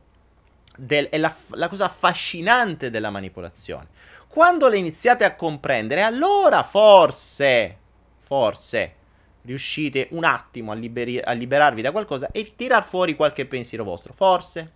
del, 0.78 1.08
è 1.10 1.18
la, 1.18 1.34
la 1.50 1.68
cosa 1.68 1.86
affascinante 1.86 2.90
della 2.90 3.10
manipolazione. 3.10 3.88
Quando 4.28 4.68
le 4.68 4.78
iniziate 4.78 5.24
a 5.24 5.36
comprendere, 5.36 6.04
allora 6.04 6.64
forse, 6.64 7.78
forse, 8.20 8.94
riuscite 9.42 10.08
un 10.12 10.24
attimo 10.24 10.72
a, 10.72 10.76
liberi- 10.76 11.20
a 11.20 11.32
liberarvi 11.32 11.82
da 11.82 11.92
qualcosa 11.92 12.28
e 12.32 12.54
tirar 12.56 12.84
fuori 12.84 13.16
qualche 13.16 13.46
pensiero 13.46 13.84
vostro. 13.84 14.14
Forse. 14.14 14.72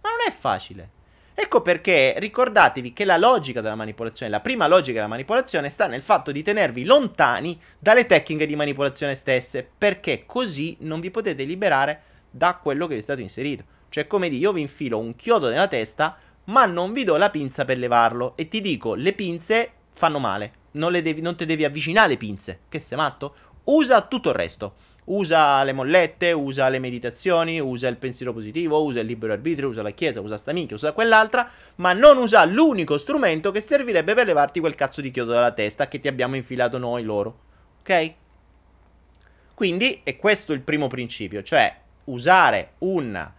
Ma 0.00 0.10
non 0.10 0.18
è 0.26 0.30
facile. 0.30 0.96
Ecco 1.40 1.62
perché 1.62 2.14
ricordatevi 2.16 2.92
che 2.92 3.04
la 3.04 3.16
logica 3.16 3.60
della 3.60 3.76
manipolazione, 3.76 4.28
la 4.28 4.40
prima 4.40 4.66
logica 4.66 4.94
della 4.94 5.06
manipolazione 5.06 5.68
sta 5.68 5.86
nel 5.86 6.02
fatto 6.02 6.32
di 6.32 6.42
tenervi 6.42 6.82
lontani 6.82 7.56
dalle 7.78 8.06
tecniche 8.06 8.44
di 8.44 8.56
manipolazione 8.56 9.14
stesse, 9.14 9.64
perché 9.78 10.24
così 10.26 10.76
non 10.80 10.98
vi 10.98 11.12
potete 11.12 11.44
liberare 11.44 12.02
da 12.28 12.56
quello 12.56 12.88
che 12.88 12.94
vi 12.94 12.98
è 12.98 13.04
stato 13.04 13.20
inserito. 13.20 13.62
Cioè, 13.88 14.08
come 14.08 14.28
dire, 14.28 14.40
io 14.40 14.52
vi 14.52 14.62
infilo 14.62 14.98
un 14.98 15.14
chiodo 15.14 15.48
nella 15.48 15.68
testa, 15.68 16.18
ma 16.46 16.66
non 16.66 16.92
vi 16.92 17.04
do 17.04 17.16
la 17.16 17.30
pinza 17.30 17.64
per 17.64 17.78
levarlo 17.78 18.32
e 18.36 18.48
ti 18.48 18.60
dico, 18.60 18.94
le 18.94 19.12
pinze 19.12 19.70
fanno 19.92 20.18
male, 20.18 20.52
non, 20.72 20.90
devi, 20.90 21.20
non 21.20 21.36
te 21.36 21.46
devi 21.46 21.64
avvicinare 21.64 22.06
alle 22.06 22.16
pinze. 22.16 22.62
Che 22.68 22.80
sei 22.80 22.98
matto? 22.98 23.34
Usa 23.66 24.02
tutto 24.02 24.30
il 24.30 24.34
resto. 24.34 24.74
Usa 25.08 25.62
le 25.64 25.72
mollette, 25.72 26.32
usa 26.32 26.68
le 26.68 26.78
meditazioni, 26.78 27.60
usa 27.60 27.88
il 27.88 27.96
pensiero 27.96 28.32
positivo, 28.32 28.82
usa 28.82 29.00
il 29.00 29.06
libero 29.06 29.32
arbitrio, 29.32 29.68
usa 29.68 29.82
la 29.82 29.90
chiesa, 29.90 30.20
usa 30.20 30.36
sta 30.36 30.52
minchia, 30.52 30.76
usa 30.76 30.92
quell'altra, 30.92 31.48
ma 31.76 31.92
non 31.92 32.18
usa 32.18 32.44
l'unico 32.44 32.98
strumento 32.98 33.50
che 33.50 33.60
servirebbe 33.60 34.14
per 34.14 34.26
levarti 34.26 34.60
quel 34.60 34.74
cazzo 34.74 35.00
di 35.00 35.10
chiodo 35.10 35.32
dalla 35.32 35.52
testa 35.52 35.88
che 35.88 36.00
ti 36.00 36.08
abbiamo 36.08 36.36
infilato 36.36 36.76
noi 36.76 37.04
loro. 37.04 37.38
Ok? 37.80 38.14
Quindi 39.54 40.00
è 40.04 40.16
questo 40.16 40.52
il 40.52 40.60
primo 40.60 40.88
principio, 40.88 41.42
cioè 41.42 41.74
usare 42.04 42.74
un, 42.78 43.30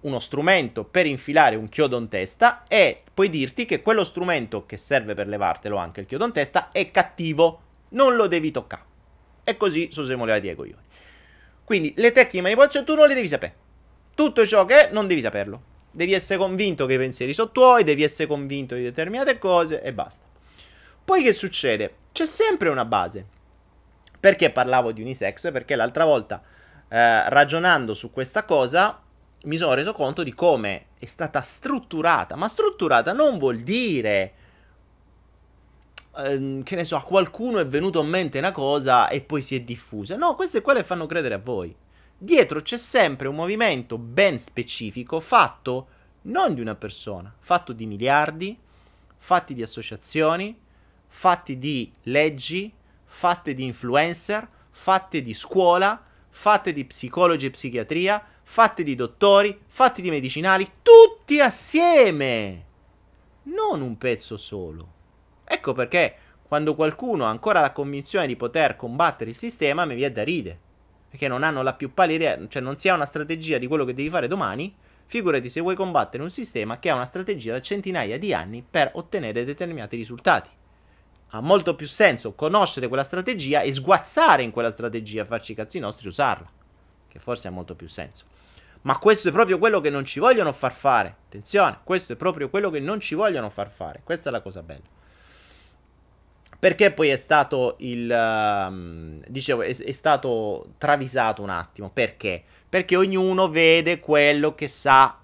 uno 0.00 0.18
strumento 0.20 0.84
per 0.84 1.06
infilare 1.06 1.56
un 1.56 1.68
chiodo 1.68 1.98
in 1.98 2.08
testa 2.08 2.62
e 2.68 3.02
puoi 3.12 3.28
dirti 3.28 3.64
che 3.64 3.82
quello 3.82 4.04
strumento 4.04 4.64
che 4.64 4.76
serve 4.76 5.14
per 5.14 5.26
levartelo 5.26 5.76
anche 5.76 6.00
il 6.00 6.06
chiodo 6.06 6.24
in 6.24 6.32
testa 6.32 6.70
è 6.70 6.90
cattivo, 6.90 7.60
non 7.90 8.14
lo 8.14 8.26
devi 8.26 8.50
toccare. 8.50 8.84
E 9.44 9.56
così 9.56 9.88
Sosemo 9.90 10.24
leva 10.24 10.38
Diego 10.38 10.64
io. 10.64 10.76
Quindi 11.66 11.92
le 11.96 12.12
tecniche 12.12 12.36
di 12.36 12.42
manipolazione 12.42 12.86
tu 12.86 12.94
non 12.94 13.08
le 13.08 13.14
devi 13.14 13.26
sapere. 13.26 13.54
Tutto 14.14 14.46
ciò 14.46 14.64
che 14.64 14.88
è 14.88 14.92
non 14.92 15.08
devi 15.08 15.20
saperlo. 15.20 15.60
Devi 15.90 16.12
essere 16.12 16.38
convinto 16.38 16.86
che 16.86 16.94
i 16.94 16.96
pensieri 16.96 17.34
sono 17.34 17.50
tuoi, 17.50 17.82
devi 17.82 18.04
essere 18.04 18.28
convinto 18.28 18.76
di 18.76 18.84
determinate 18.84 19.36
cose 19.38 19.82
e 19.82 19.92
basta. 19.92 20.24
Poi 21.04 21.24
che 21.24 21.32
succede? 21.32 21.94
C'è 22.12 22.24
sempre 22.24 22.68
una 22.68 22.84
base. 22.84 23.26
Perché 24.20 24.50
parlavo 24.50 24.92
di 24.92 25.02
unisex? 25.02 25.50
Perché 25.50 25.74
l'altra 25.74 26.04
volta, 26.04 26.40
eh, 26.88 27.28
ragionando 27.30 27.94
su 27.94 28.12
questa 28.12 28.44
cosa, 28.44 29.02
mi 29.42 29.56
sono 29.56 29.74
reso 29.74 29.92
conto 29.92 30.22
di 30.22 30.34
come 30.34 30.86
è 31.00 31.06
stata 31.06 31.40
strutturata. 31.40 32.36
Ma 32.36 32.46
strutturata 32.46 33.12
non 33.12 33.38
vuol 33.38 33.58
dire 33.58 34.32
ehm, 36.16 36.62
che 36.62 36.76
ne 36.76 36.84
so, 36.84 36.96
a 36.96 37.02
qualcuno 37.02 37.58
è 37.58 37.66
venuto 37.66 38.00
in 38.00 38.08
mente 38.08 38.38
una 38.38 38.52
cosa 38.52 39.08
e 39.08 39.20
poi 39.20 39.42
si 39.42 39.54
è 39.54 39.60
diffusa. 39.60 40.16
No, 40.16 40.34
queste 40.34 40.60
qua 40.60 40.72
le 40.72 40.84
fanno 40.84 41.06
credere 41.06 41.34
a 41.34 41.40
voi. 41.42 41.74
Dietro 42.18 42.62
c'è 42.62 42.76
sempre 42.76 43.28
un 43.28 43.34
movimento 43.34 43.98
ben 43.98 44.38
specifico 44.38 45.20
fatto 45.20 45.88
non 46.22 46.54
di 46.54 46.60
una 46.60 46.74
persona, 46.74 47.32
fatto 47.38 47.72
di 47.72 47.86
miliardi, 47.86 48.58
fatti 49.18 49.54
di 49.54 49.62
associazioni, 49.62 50.58
fatti 51.06 51.58
di 51.58 51.90
leggi, 52.04 52.72
fatte 53.04 53.54
di 53.54 53.64
influencer, 53.64 54.48
fatte 54.70 55.22
di 55.22 55.34
scuola, 55.34 56.02
fatte 56.30 56.72
di 56.72 56.84
psicologi 56.84 57.46
e 57.46 57.50
psichiatria, 57.50 58.24
fatte 58.42 58.82
di 58.82 58.94
dottori, 58.94 59.58
fatti 59.66 60.02
di 60.02 60.10
medicinali, 60.10 60.70
tutti 60.82 61.40
assieme. 61.40 62.64
Non 63.44 63.80
un 63.80 63.96
pezzo 63.98 64.36
solo. 64.36 64.95
Ecco 65.48 65.72
perché 65.72 66.14
quando 66.46 66.74
qualcuno 66.74 67.24
ha 67.24 67.30
ancora 67.30 67.60
la 67.60 67.72
convinzione 67.72 68.26
di 68.26 68.36
poter 68.36 68.76
combattere 68.76 69.30
il 69.30 69.36
sistema, 69.36 69.84
mi 69.84 69.94
viene 69.94 70.12
da 70.12 70.24
ridere. 70.24 70.58
Perché 71.08 71.28
non 71.28 71.42
hanno 71.42 71.62
la 71.62 71.74
più 71.74 71.94
pallida, 71.94 72.36
cioè 72.48 72.60
non 72.60 72.76
si 72.76 72.88
ha 72.88 72.94
una 72.94 73.04
strategia 73.04 73.58
di 73.58 73.66
quello 73.66 73.84
che 73.84 73.94
devi 73.94 74.10
fare 74.10 74.28
domani. 74.28 74.74
Figurati 75.06 75.48
se 75.48 75.60
vuoi 75.60 75.76
combattere 75.76 76.22
un 76.22 76.30
sistema 76.30 76.78
che 76.78 76.90
ha 76.90 76.94
una 76.94 77.04
strategia 77.04 77.52
da 77.52 77.60
centinaia 77.60 78.18
di 78.18 78.34
anni 78.34 78.64
per 78.68 78.90
ottenere 78.94 79.44
determinati 79.44 79.96
risultati. 79.96 80.50
Ha 81.30 81.40
molto 81.40 81.74
più 81.74 81.86
senso 81.86 82.34
conoscere 82.34 82.88
quella 82.88 83.04
strategia 83.04 83.60
e 83.60 83.72
sguazzare 83.72 84.42
in 84.42 84.50
quella 84.50 84.70
strategia, 84.70 85.24
farci 85.24 85.52
i 85.52 85.54
cazzi 85.54 85.78
nostri, 85.78 86.08
usarla. 86.08 86.48
Che 87.08 87.18
forse 87.20 87.48
ha 87.48 87.52
molto 87.52 87.74
più 87.74 87.88
senso. 87.88 88.24
Ma 88.82 88.98
questo 88.98 89.28
è 89.28 89.32
proprio 89.32 89.58
quello 89.58 89.80
che 89.80 89.90
non 89.90 90.04
ci 90.04 90.20
vogliono 90.20 90.52
far 90.52 90.72
fare. 90.72 91.16
Attenzione, 91.26 91.80
questo 91.82 92.12
è 92.12 92.16
proprio 92.16 92.48
quello 92.50 92.70
che 92.70 92.78
non 92.78 93.00
ci 93.00 93.14
vogliono 93.14 93.50
far 93.50 93.70
fare. 93.70 94.00
Questa 94.04 94.28
è 94.28 94.32
la 94.32 94.40
cosa 94.40 94.62
bella. 94.62 94.94
Perché 96.58 96.90
poi 96.90 97.08
è 97.08 97.16
stato 97.16 97.76
il. 97.80 98.08
Uh, 98.10 99.22
dicevo, 99.28 99.62
è, 99.62 99.76
è, 99.76 99.92
stato 99.92 100.70
travisato 100.78 101.42
un 101.42 101.50
attimo. 101.50 101.90
Perché? 101.90 102.42
Perché 102.68 102.96
ognuno 102.96 103.50
vede 103.50 103.98
quello 104.00 104.54
che 104.54 104.68
sa, 104.68 105.18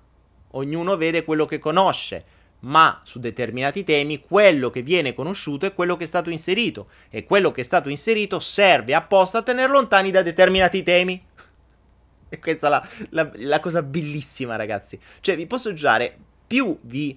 ognuno 0.50 0.96
vede 0.96 1.24
quello 1.24 1.46
che 1.46 1.58
conosce. 1.58 2.24
Ma 2.60 3.00
su 3.02 3.18
determinati 3.18 3.82
temi 3.82 4.20
quello 4.20 4.70
che 4.70 4.82
viene 4.82 5.14
conosciuto 5.14 5.66
è 5.66 5.74
quello 5.74 5.96
che 5.96 6.04
è 6.04 6.06
stato 6.06 6.30
inserito. 6.30 6.88
E 7.08 7.24
quello 7.24 7.50
che 7.50 7.62
è 7.62 7.64
stato 7.64 7.88
inserito 7.88 8.38
serve 8.38 8.94
apposta 8.94 9.38
a 9.38 9.42
tenere 9.42 9.72
lontani 9.72 10.10
da 10.10 10.22
determinati 10.22 10.82
temi. 10.82 11.22
E 12.32 12.38
questa 12.38 12.66
è 12.66 12.70
la, 12.70 12.88
la, 13.10 13.30
la 13.34 13.60
cosa 13.60 13.82
bellissima, 13.82 14.56
ragazzi. 14.56 14.98
Cioè, 15.20 15.36
vi 15.36 15.46
posso 15.46 15.74
giurare, 15.74 16.16
più 16.46 16.78
vi, 16.80 17.14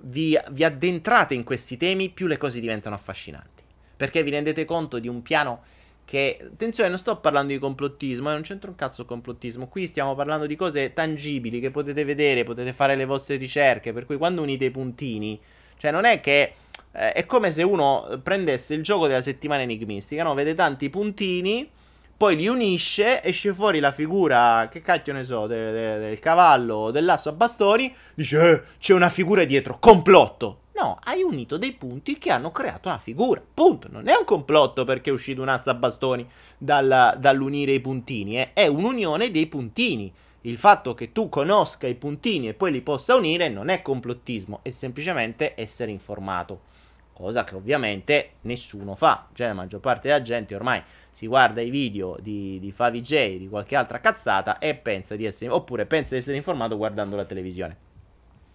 vi, 0.00 0.36
vi 0.50 0.64
addentrate 0.64 1.34
in 1.34 1.44
questi 1.44 1.76
temi, 1.76 2.10
più 2.10 2.26
le 2.26 2.36
cose 2.36 2.58
diventano 2.58 2.96
affascinanti 2.96 3.55
perché 3.96 4.22
vi 4.22 4.30
rendete 4.30 4.64
conto 4.64 4.98
di 4.98 5.08
un 5.08 5.22
piano 5.22 5.62
che, 6.06 6.38
attenzione, 6.40 6.88
non 6.88 6.98
sto 6.98 7.16
parlando 7.16 7.52
di 7.52 7.58
complottismo, 7.58 8.30
eh, 8.30 8.32
non 8.32 8.42
c'entra 8.42 8.70
un 8.70 8.76
cazzo 8.76 9.02
il 9.02 9.08
complottismo, 9.08 9.66
qui 9.66 9.86
stiamo 9.88 10.14
parlando 10.14 10.46
di 10.46 10.54
cose 10.54 10.92
tangibili 10.92 11.58
che 11.58 11.70
potete 11.70 12.04
vedere, 12.04 12.44
potete 12.44 12.72
fare 12.72 12.94
le 12.94 13.04
vostre 13.04 13.36
ricerche, 13.36 13.92
per 13.92 14.06
cui 14.06 14.16
quando 14.16 14.40
unite 14.40 14.66
i 14.66 14.70
puntini, 14.70 15.38
cioè 15.78 15.90
non 15.90 16.04
è 16.04 16.20
che 16.20 16.54
eh, 16.92 17.12
è 17.12 17.26
come 17.26 17.50
se 17.50 17.64
uno 17.64 18.20
prendesse 18.22 18.74
il 18.74 18.84
gioco 18.84 19.08
della 19.08 19.20
settimana 19.20 19.62
enigmistica, 19.62 20.22
no? 20.22 20.32
Vede 20.34 20.54
tanti 20.54 20.88
puntini, 20.90 21.68
poi 22.16 22.36
li 22.36 22.46
unisce, 22.46 23.22
esce 23.22 23.52
fuori 23.52 23.80
la 23.80 23.90
figura, 23.90 24.68
che 24.70 24.80
cacchio 24.80 25.12
ne 25.12 25.24
so, 25.24 25.48
de- 25.48 25.72
de- 25.72 25.98
del 25.98 26.18
cavallo, 26.20 26.92
dell'asso 26.92 27.30
a 27.30 27.32
bastoni, 27.32 27.92
dice, 28.14 28.50
eh, 28.50 28.62
c'è 28.78 28.94
una 28.94 29.08
figura 29.08 29.44
dietro, 29.44 29.78
complotto. 29.80 30.60
No, 30.78 30.98
hai 31.04 31.22
unito 31.22 31.56
dei 31.56 31.72
punti 31.72 32.18
che 32.18 32.30
hanno 32.30 32.52
creato 32.52 32.88
una 32.88 32.98
figura. 32.98 33.42
Punto. 33.54 33.88
Non 33.90 34.08
è 34.08 34.14
un 34.14 34.26
complotto 34.26 34.84
perché 34.84 35.08
è 35.08 35.12
uscito 35.12 35.40
un 35.40 35.48
azza 35.48 35.72
bastoni 35.72 36.28
dal, 36.58 37.16
dall'unire 37.18 37.72
i 37.72 37.80
puntini. 37.80 38.38
Eh. 38.38 38.52
È 38.52 38.66
un'unione 38.66 39.30
dei 39.30 39.46
puntini. 39.46 40.12
Il 40.42 40.58
fatto 40.58 40.92
che 40.92 41.12
tu 41.12 41.30
conosca 41.30 41.86
i 41.86 41.94
puntini 41.94 42.48
e 42.48 42.54
poi 42.54 42.72
li 42.72 42.82
possa 42.82 43.16
unire 43.16 43.48
non 43.48 43.70
è 43.70 43.80
complottismo, 43.80 44.60
è 44.62 44.68
semplicemente 44.68 45.54
essere 45.56 45.90
informato. 45.90 46.74
Cosa 47.14 47.44
che 47.44 47.54
ovviamente 47.54 48.32
nessuno 48.42 48.96
fa. 48.96 49.28
Cioè, 49.32 49.46
la 49.46 49.54
maggior 49.54 49.80
parte 49.80 50.08
della 50.08 50.20
gente 50.20 50.54
ormai 50.54 50.82
si 51.10 51.26
guarda 51.26 51.62
i 51.62 51.70
video 51.70 52.18
di, 52.20 52.60
di 52.60 52.70
Favi 52.70 53.00
J, 53.00 53.38
di 53.38 53.48
qualche 53.48 53.76
altra 53.76 53.98
cazzata 53.98 54.58
e 54.58 54.74
pensa 54.74 55.16
di 55.16 55.24
essere. 55.24 55.50
oppure 55.50 55.86
pensa 55.86 56.14
di 56.14 56.20
essere 56.20 56.36
informato 56.36 56.76
guardando 56.76 57.16
la 57.16 57.24
televisione. 57.24 57.84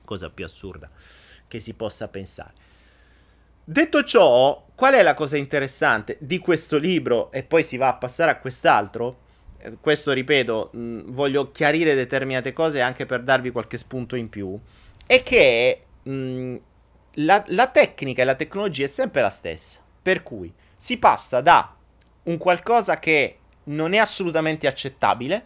Cosa 0.06 0.30
più 0.30 0.46
assurda 0.46 0.88
che 1.52 1.60
si 1.60 1.74
possa 1.74 2.08
pensare. 2.08 2.54
Detto 3.62 4.04
ciò, 4.06 4.68
qual 4.74 4.94
è 4.94 5.04
la 5.04 5.14
cosa 5.14 5.36
interessante 5.36 6.16
di 6.22 6.40
questo 6.40 6.78
libro 6.78 7.30
e 7.30 7.44
poi 7.44 7.62
si 7.62 7.76
va 7.76 7.90
a 7.90 7.96
passare 7.96 8.32
a 8.32 8.38
quest'altro? 8.38 9.18
Eh, 9.58 9.74
questo, 9.82 10.14
ripeto, 10.14 10.70
mh, 10.72 11.00
voglio 11.12 11.52
chiarire 11.52 11.94
determinate 11.94 12.54
cose 12.54 12.80
anche 12.80 13.06
per 13.06 13.22
darvi 13.22 13.52
qualche 13.52 13.78
spunto 13.78 14.16
in 14.16 14.30
più. 14.30 14.58
È 15.06 15.22
che 15.24 15.84
mh, 16.02 16.56
la, 17.16 17.44
la 17.48 17.68
tecnica 17.68 18.22
e 18.22 18.26
la 18.26 18.36
tecnologia 18.36 18.86
è 18.86 18.88
sempre 18.88 19.22
la 19.22 19.30
stessa. 19.30 19.82
Per 20.02 20.24
cui 20.24 20.52
si 20.78 20.98
passa 20.98 21.42
da 21.42 21.76
un 22.24 22.38
qualcosa 22.38 22.98
che 22.98 23.38
non 23.66 23.92
è 23.92 23.98
assolutamente 23.98 24.68
accettabile, 24.68 25.46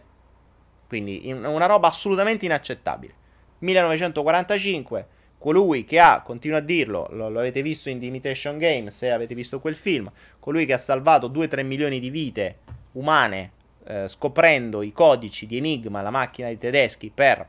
quindi 0.86 1.20
una 1.32 1.66
roba 1.66 1.88
assolutamente 1.88 2.44
inaccettabile. 2.44 3.14
1945 3.58 5.08
colui 5.46 5.84
che 5.84 6.00
ha, 6.00 6.22
continuo 6.22 6.58
a 6.58 6.60
dirlo, 6.60 7.06
lo, 7.12 7.28
lo, 7.28 7.38
avete 7.38 7.62
visto 7.62 7.88
in 7.88 8.00
The 8.00 8.06
Imitation 8.06 8.58
Game, 8.58 8.90
se 8.90 9.12
avete 9.12 9.32
visto 9.32 9.60
quel 9.60 9.76
film, 9.76 10.10
colui 10.40 10.66
che 10.66 10.72
ha 10.72 10.76
salvato 10.76 11.28
2-3 11.28 11.64
milioni 11.64 12.00
di 12.00 12.10
vite 12.10 12.56
umane 12.94 13.52
eh, 13.84 14.08
scoprendo 14.08 14.82
i 14.82 14.90
codici 14.90 15.46
di 15.46 15.58
Enigma, 15.58 16.02
la 16.02 16.10
macchina 16.10 16.48
dei 16.48 16.58
tedeschi, 16.58 17.12
per, 17.14 17.46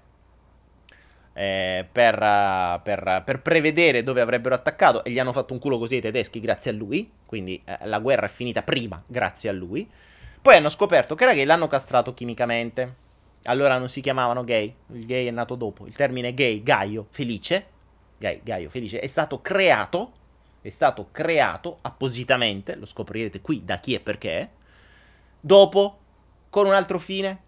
eh, 1.33 1.87
per, 1.91 2.21
uh, 2.21 2.79
per, 2.83 3.23
per, 3.25 3.41
prevedere 3.41 4.03
dove 4.03 4.21
avrebbero 4.21 4.53
attaccato 4.53 5.03
e 5.03 5.09
gli 5.09 5.17
hanno 5.17 5.33
fatto 5.33 5.53
un 5.53 5.59
culo 5.59 5.79
così 5.79 5.95
ai 5.95 6.01
tedeschi 6.01 6.39
grazie 6.39 6.69
a 6.69 6.75
lui, 6.75 7.09
quindi 7.25 7.59
eh, 7.65 7.79
la 7.87 7.97
guerra 7.97 8.27
è 8.27 8.29
finita 8.29 8.61
prima 8.61 9.01
grazie 9.07 9.49
a 9.49 9.53
lui. 9.53 9.89
Poi 10.39 10.55
hanno 10.55 10.69
scoperto 10.69 11.15
che 11.15 11.23
era 11.23 11.33
gay, 11.33 11.45
l'hanno 11.45 11.67
castrato 11.67 12.13
chimicamente. 12.13 13.05
Allora 13.45 13.79
non 13.79 13.89
si 13.89 14.01
chiamavano 14.01 14.43
gay, 14.43 14.71
il 14.93 15.07
gay 15.07 15.25
è 15.25 15.31
nato 15.31 15.55
dopo. 15.55 15.87
Il 15.87 15.95
termine 15.95 16.35
gay, 16.35 16.61
Gaio, 16.61 17.07
felice, 17.09 17.75
Gai, 18.17 18.41
Gaio 18.43 18.69
Felice, 18.69 18.99
è 18.99 19.07
stato 19.07 19.41
creato, 19.41 20.11
è 20.61 20.69
stato 20.69 21.09
creato 21.11 21.79
appositamente, 21.81 22.75
lo 22.75 22.85
scoprirete 22.85 23.41
qui 23.41 23.63
da 23.63 23.79
chi 23.79 23.93
e 23.93 23.99
perché, 23.99 24.51
dopo, 25.39 25.99
con 26.49 26.65
un 26.65 26.73
altro 26.73 26.99
fine. 26.99 27.41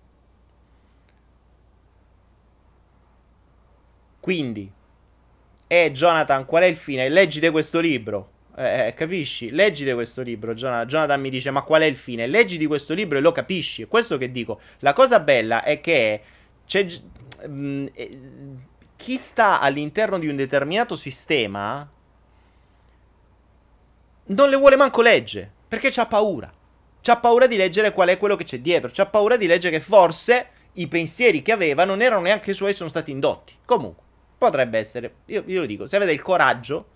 Quindi, 4.19 4.71
E 5.71 5.91
Jonathan, 5.91 6.45
qual 6.45 6.63
è 6.63 6.65
il 6.65 6.75
fine? 6.75 7.09
Leggite 7.09 7.51
questo 7.51 7.79
libro. 7.79 8.31
Eh, 8.57 8.87
eh, 8.87 8.93
capisci? 8.95 9.51
Leggite 9.51 9.93
questo 9.93 10.23
libro. 10.23 10.53
Jonathan, 10.55 10.87
Jonathan 10.87 11.21
mi 11.21 11.29
dice: 11.29 11.51
Ma 11.51 11.61
qual 11.61 11.83
è 11.83 11.85
il 11.85 11.95
fine? 11.95 12.25
Leggiti 12.25 12.65
questo 12.65 12.95
libro 12.95 13.19
e 13.19 13.21
lo 13.21 13.31
capisci. 13.31 13.83
È 13.83 13.87
questo 13.87 14.17
che 14.17 14.31
dico. 14.31 14.59
La 14.79 14.93
cosa 14.93 15.19
bella 15.19 15.63
è 15.63 15.79
che 15.79 16.21
c'è. 16.65 16.85
Mh, 17.47 17.51
mm, 17.51 17.87
eh, 17.93 18.19
chi 18.99 19.15
sta 19.15 19.61
all'interno 19.61 20.19
di 20.19 20.27
un 20.27 20.35
determinato 20.35 20.97
sistema 20.97 21.89
non 24.25 24.49
le 24.49 24.57
vuole 24.57 24.75
manco 24.75 25.01
leggere 25.01 25.49
perché 25.69 25.89
c'ha 25.89 26.05
paura. 26.05 26.51
C'ha 27.01 27.15
paura 27.15 27.47
di 27.47 27.55
leggere 27.55 27.93
qual 27.93 28.09
è 28.09 28.17
quello 28.17 28.35
che 28.35 28.43
c'è 28.43 28.59
dietro. 28.59 28.89
C'ha 28.91 29.05
paura 29.05 29.37
di 29.37 29.47
leggere 29.47 29.77
che 29.77 29.81
forse 29.81 30.49
i 30.73 30.89
pensieri 30.89 31.41
che 31.41 31.53
aveva 31.53 31.85
non 31.85 32.01
erano 32.01 32.23
neanche 32.23 32.51
suoi, 32.51 32.73
sono 32.73 32.89
stati 32.89 33.09
indotti. 33.09 33.55
Comunque, 33.63 34.03
potrebbe 34.37 34.77
essere. 34.77 35.13
Io, 35.27 35.43
io 35.45 35.61
lo 35.61 35.65
dico: 35.65 35.87
se 35.87 35.95
avete 35.95 36.11
il 36.11 36.21
coraggio 36.21 36.89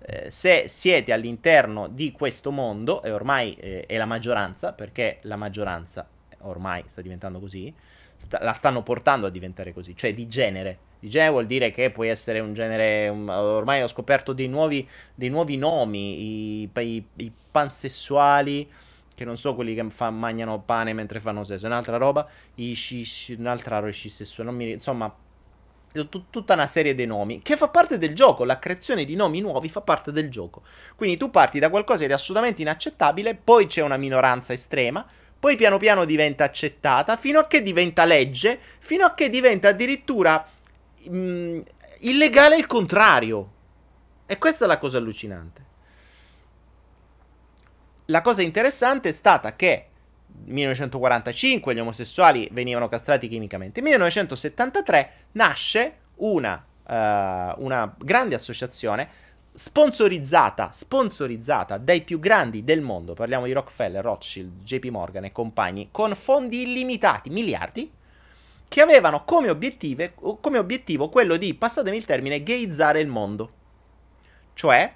eh, 0.00 0.32
se 0.32 0.66
siete 0.66 1.12
all'interno 1.12 1.86
di 1.86 2.10
questo 2.10 2.50
mondo, 2.50 3.04
e 3.04 3.12
ormai 3.12 3.54
eh, 3.54 3.86
è 3.86 3.96
la 3.96 4.04
maggioranza, 4.04 4.72
perché 4.72 5.18
la 5.22 5.36
maggioranza 5.36 6.08
ormai 6.40 6.82
sta 6.86 7.02
diventando 7.02 7.38
così, 7.38 7.72
sta, 8.16 8.42
la 8.42 8.52
stanno 8.52 8.82
portando 8.82 9.28
a 9.28 9.30
diventare 9.30 9.72
così, 9.72 9.94
cioè 9.94 10.12
di 10.12 10.26
genere. 10.26 10.78
Genere 11.08 11.30
vuol 11.30 11.46
dire 11.46 11.70
che 11.70 11.90
puoi 11.90 12.08
essere 12.08 12.40
un 12.40 12.54
genere, 12.54 13.08
un, 13.08 13.28
ormai 13.28 13.82
ho 13.82 13.88
scoperto 13.88 14.32
dei 14.32 14.48
nuovi, 14.48 14.88
dei 15.14 15.28
nuovi 15.28 15.56
nomi, 15.56 16.62
i, 16.62 16.70
i, 16.74 17.04
i 17.16 17.32
pansessuali, 17.50 18.68
che 19.14 19.24
non 19.24 19.36
so 19.36 19.54
quelli 19.54 19.74
che 19.74 19.84
fa, 19.88 20.10
mangiano 20.10 20.60
pane 20.60 20.92
mentre 20.92 21.20
fanno 21.20 21.44
sesso, 21.44 21.66
un'altra 21.66 21.96
roba, 21.96 22.28
i 22.56 22.74
sci, 22.74 23.34
un'altra 23.38 23.78
roba, 23.78 24.50
mi, 24.50 24.72
insomma 24.72 25.14
tutta 26.04 26.52
una 26.52 26.66
serie 26.66 26.94
di 26.94 27.06
nomi 27.06 27.40
che 27.40 27.56
fa 27.56 27.68
parte 27.68 27.96
del 27.96 28.14
gioco. 28.14 28.44
La 28.44 28.58
creazione 28.58 29.04
di 29.04 29.14
nomi 29.16 29.40
nuovi 29.40 29.70
fa 29.70 29.80
parte 29.80 30.12
del 30.12 30.30
gioco. 30.30 30.62
Quindi 30.94 31.16
tu 31.16 31.30
parti 31.30 31.58
da 31.58 31.70
qualcosa 31.70 32.06
di 32.06 32.12
assolutamente 32.12 32.60
inaccettabile, 32.60 33.34
poi 33.34 33.66
c'è 33.66 33.80
una 33.80 33.96
minoranza 33.96 34.52
estrema, 34.52 35.06
poi 35.38 35.56
piano 35.56 35.78
piano 35.78 36.04
diventa 36.04 36.44
accettata, 36.44 37.16
fino 37.16 37.38
a 37.38 37.46
che 37.46 37.62
diventa 37.62 38.04
legge, 38.04 38.58
fino 38.78 39.04
a 39.04 39.14
che 39.14 39.30
diventa 39.30 39.68
addirittura 39.68 40.46
mh, 41.08 41.62
illegale 42.00 42.56
il 42.56 42.66
contrario. 42.66 43.52
E 44.26 44.38
questa 44.38 44.64
è 44.64 44.68
la 44.68 44.78
cosa 44.78 44.98
allucinante. 44.98 45.64
La 48.06 48.20
cosa 48.20 48.42
interessante 48.42 49.08
è 49.08 49.12
stata 49.12 49.54
che 49.56 49.88
1945 50.44 51.74
gli 51.74 51.80
omosessuali 51.80 52.48
venivano 52.52 52.88
castrati 52.88 53.28
chimicamente. 53.28 53.80
Nel 53.80 53.90
1973 53.90 55.12
nasce 55.32 55.94
una, 56.16 56.64
uh, 56.86 57.62
una 57.64 57.94
grande 57.98 58.34
associazione 58.34 59.24
sponsorizzata, 59.52 60.70
sponsorizzata 60.70 61.78
dai 61.78 62.02
più 62.02 62.20
grandi 62.20 62.62
del 62.62 62.82
mondo, 62.82 63.14
parliamo 63.14 63.46
di 63.46 63.52
Rockefeller, 63.52 64.04
Rothschild, 64.04 64.62
JP 64.62 64.84
Morgan 64.86 65.24
e 65.24 65.32
compagni, 65.32 65.88
con 65.90 66.14
fondi 66.14 66.62
illimitati, 66.62 67.30
miliardi, 67.30 67.90
che 68.68 68.80
avevano 68.80 69.24
come, 69.24 69.56
come 70.40 70.58
obiettivo 70.58 71.08
quello 71.08 71.36
di, 71.36 71.54
passatemi 71.54 71.96
il 71.96 72.04
termine, 72.04 72.42
gayizzare 72.42 73.00
il 73.00 73.08
mondo. 73.08 73.52
Cioè, 74.54 74.92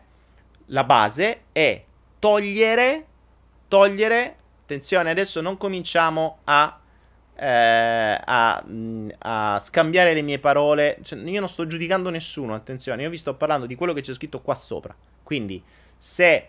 la 0.66 0.84
base 0.84 1.42
è 1.52 1.84
togliere, 2.18 3.06
togliere 3.68 4.36
attenzione, 4.62 5.10
adesso 5.10 5.40
non 5.40 5.56
cominciamo 5.56 6.38
a, 6.44 6.80
eh, 7.34 8.20
a, 8.24 8.64
mm, 8.66 9.10
a 9.18 9.58
scambiare 9.58 10.14
le 10.14 10.22
mie 10.22 10.38
parole. 10.38 10.98
Cioè, 11.02 11.18
io 11.18 11.40
non 11.40 11.48
sto 11.48 11.66
giudicando 11.66 12.10
nessuno, 12.10 12.54
attenzione, 12.54 13.02
io 13.02 13.10
vi 13.10 13.18
sto 13.18 13.34
parlando 13.34 13.66
di 13.66 13.74
quello 13.74 13.92
che 13.92 14.00
c'è 14.00 14.14
scritto 14.14 14.40
qua 14.40 14.54
sopra. 14.54 14.94
Quindi, 15.22 15.62
se 15.96 16.48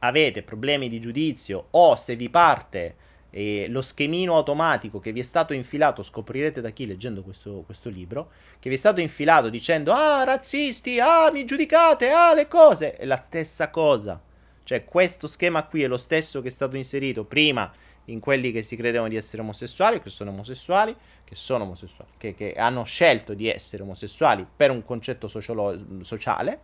avete 0.00 0.42
problemi 0.42 0.88
di 0.88 1.00
giudizio 1.00 1.68
o 1.70 1.96
se 1.96 2.16
vi 2.16 2.28
parte 2.28 2.96
eh, 3.36 3.66
lo 3.68 3.82
schemino 3.82 4.34
automatico 4.34 4.98
che 4.98 5.12
vi 5.12 5.20
è 5.20 5.22
stato 5.22 5.52
infilato, 5.52 6.02
scoprirete 6.02 6.62
da 6.62 6.70
chi 6.70 6.86
leggendo 6.86 7.20
questo, 7.20 7.64
questo, 7.66 7.90
libro, 7.90 8.30
che 8.58 8.70
vi 8.70 8.76
è 8.76 8.78
stato 8.78 9.02
infilato 9.02 9.50
dicendo 9.50 9.92
ah 9.92 10.24
razzisti, 10.24 10.98
ah 11.00 11.30
mi 11.30 11.44
giudicate, 11.44 12.08
ah 12.08 12.32
le 12.32 12.48
cose, 12.48 12.94
è 12.96 13.04
la 13.04 13.16
stessa 13.16 13.68
cosa. 13.68 14.18
Cioè, 14.62 14.86
questo 14.86 15.26
schema 15.26 15.64
qui 15.64 15.82
è 15.82 15.86
lo 15.86 15.98
stesso 15.98 16.40
che 16.40 16.48
è 16.48 16.50
stato 16.50 16.76
inserito 16.76 17.24
prima 17.24 17.70
in 18.06 18.20
quelli 18.20 18.52
che 18.52 18.62
si 18.62 18.74
credevano 18.74 19.10
di 19.10 19.16
essere 19.16 19.42
omosessuali, 19.42 20.00
che 20.00 20.08
sono 20.08 20.30
omosessuali, 20.30 20.96
che 21.22 21.34
sono 21.34 21.64
omosessuali, 21.64 22.12
che, 22.16 22.34
che 22.34 22.54
hanno 22.54 22.84
scelto 22.84 23.34
di 23.34 23.50
essere 23.50 23.82
omosessuali 23.82 24.46
per 24.56 24.70
un 24.70 24.82
concetto 24.82 25.28
sociolo- 25.28 25.78
sociale, 26.00 26.58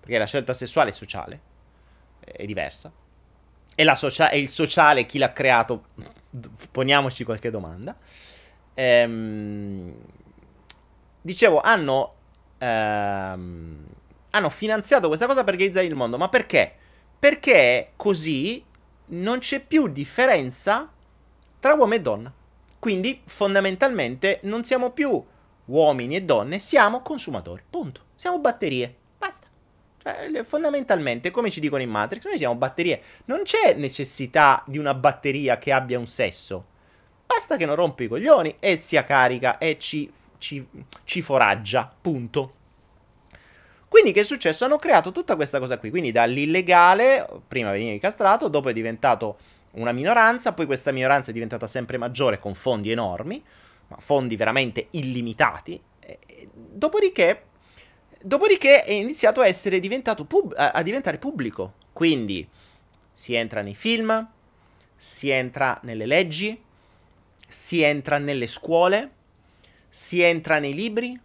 perché 0.00 0.18
la 0.18 0.26
scelta 0.26 0.54
sessuale 0.54 0.90
è 0.90 0.92
sociale, 0.92 1.40
è 2.18 2.44
diversa. 2.46 2.90
E, 3.74 3.94
socia- 3.94 4.30
e, 4.30 4.38
il 4.38 4.48
sociale, 4.48 5.06
chi 5.06 5.18
l'ha 5.18 5.32
creato? 5.32 5.86
Poniamoci 6.70 7.24
qualche 7.24 7.50
domanda. 7.50 7.96
Ehm, 8.74 9.94
dicevo, 11.20 11.60
hanno, 11.60 12.14
ehm, 12.58 13.86
hanno 14.30 14.50
finanziato 14.50 15.08
questa 15.08 15.26
cosa 15.26 15.44
per 15.44 15.56
gayzare 15.56 15.86
il 15.86 15.94
mondo, 15.94 16.16
ma 16.16 16.28
perché? 16.28 16.74
Perché 17.18 17.92
così 17.96 18.64
non 19.06 19.38
c'è 19.38 19.60
più 19.60 19.88
differenza 19.88 20.90
tra 21.58 21.74
uomo 21.74 21.94
e 21.94 22.00
donna. 22.00 22.32
Quindi 22.78 23.20
fondamentalmente 23.26 24.40
non 24.44 24.64
siamo 24.64 24.90
più 24.90 25.22
uomini 25.66 26.16
e 26.16 26.22
donne, 26.22 26.58
siamo 26.58 27.02
consumatori. 27.02 27.62
Punto. 27.68 28.02
Siamo 28.14 28.38
batterie. 28.38 28.96
Cioè, 30.02 30.42
fondamentalmente, 30.44 31.30
come 31.30 31.50
ci 31.50 31.60
dicono 31.60 31.82
in 31.82 31.90
Matrix, 31.90 32.24
noi 32.24 32.38
siamo 32.38 32.54
batterie. 32.54 33.02
Non 33.26 33.42
c'è 33.42 33.74
necessità 33.74 34.62
di 34.66 34.78
una 34.78 34.94
batteria 34.94 35.58
che 35.58 35.72
abbia 35.72 35.98
un 35.98 36.06
sesso. 36.06 36.64
Basta 37.26 37.56
che 37.56 37.66
non 37.66 37.74
rompi 37.76 38.04
i 38.04 38.08
coglioni 38.08 38.56
e 38.58 38.76
sia 38.76 39.04
carica 39.04 39.58
e 39.58 39.78
ci, 39.78 40.10
ci, 40.38 40.66
ci 41.04 41.22
foraggia. 41.22 41.92
Punto. 42.00 42.54
Quindi 43.88 44.12
che 44.12 44.20
è 44.20 44.24
successo? 44.24 44.64
Hanno 44.64 44.78
creato 44.78 45.12
tutta 45.12 45.36
questa 45.36 45.58
cosa 45.58 45.76
qui, 45.76 45.90
quindi 45.90 46.12
dall'illegale, 46.12 47.26
prima 47.46 47.72
veniva 47.72 47.98
castrato, 47.98 48.48
dopo 48.48 48.68
è 48.68 48.72
diventato 48.72 49.38
una 49.72 49.92
minoranza, 49.92 50.52
poi 50.52 50.66
questa 50.66 50.92
minoranza 50.92 51.30
è 51.30 51.32
diventata 51.32 51.66
sempre 51.66 51.98
maggiore 51.98 52.38
con 52.38 52.54
fondi 52.54 52.90
enormi, 52.92 53.42
ma 53.88 53.96
fondi 53.98 54.36
veramente 54.36 54.86
illimitati, 54.90 55.80
dopodiché, 56.52 57.42
dopodiché 58.22 58.84
è 58.84 58.92
iniziato 58.92 59.40
a 59.40 59.46
essere 59.46 59.80
diventato 59.80 60.24
pub- 60.24 60.54
a 60.56 60.82
diventare 60.82 61.18
pubblico, 61.18 61.74
quindi 61.92 62.46
si 63.12 63.34
entra 63.34 63.62
nei 63.62 63.74
film, 63.74 64.28
si 64.96 65.30
entra 65.30 65.78
nelle 65.82 66.06
leggi, 66.06 66.60
si 67.46 67.82
entra 67.82 68.18
nelle 68.18 68.46
scuole, 68.46 69.10
si 69.88 70.20
entra 70.20 70.58
nei 70.58 70.74
libri, 70.74 71.18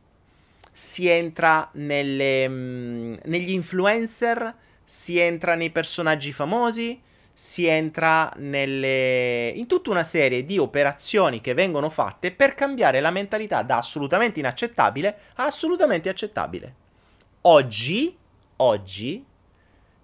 si 0.72 1.08
entra 1.08 1.70
nelle, 1.74 2.48
mh, 2.48 2.54
mm, 2.54 3.16
negli 3.26 3.52
influencer, 3.52 4.56
si 4.84 5.20
entra 5.20 5.56
nei 5.56 5.70
personaggi 5.72 6.32
famosi, 6.32 7.02
si 7.32 7.66
entra 7.66 8.32
nelle, 8.38 9.52
in 9.56 9.68
tutta 9.68 9.90
una 9.92 10.04
serie 10.04 10.46
di 10.46 10.58
operazioni 10.58 11.42
che 11.42 11.54
vengono 11.54 11.90
fatte 11.90 12.32
per 12.32 12.56
cambiare 12.56 13.02
la 13.02 13.12
mentalità 13.12 13.62
da 13.62 13.78
assolutamente 13.78 14.40
inaccettabile 14.40 15.18
a 15.36 15.46
assolutamente 15.46 16.10
accettabile. 16.10 16.84
Oggi, 17.48 18.18
oggi, 18.56 19.24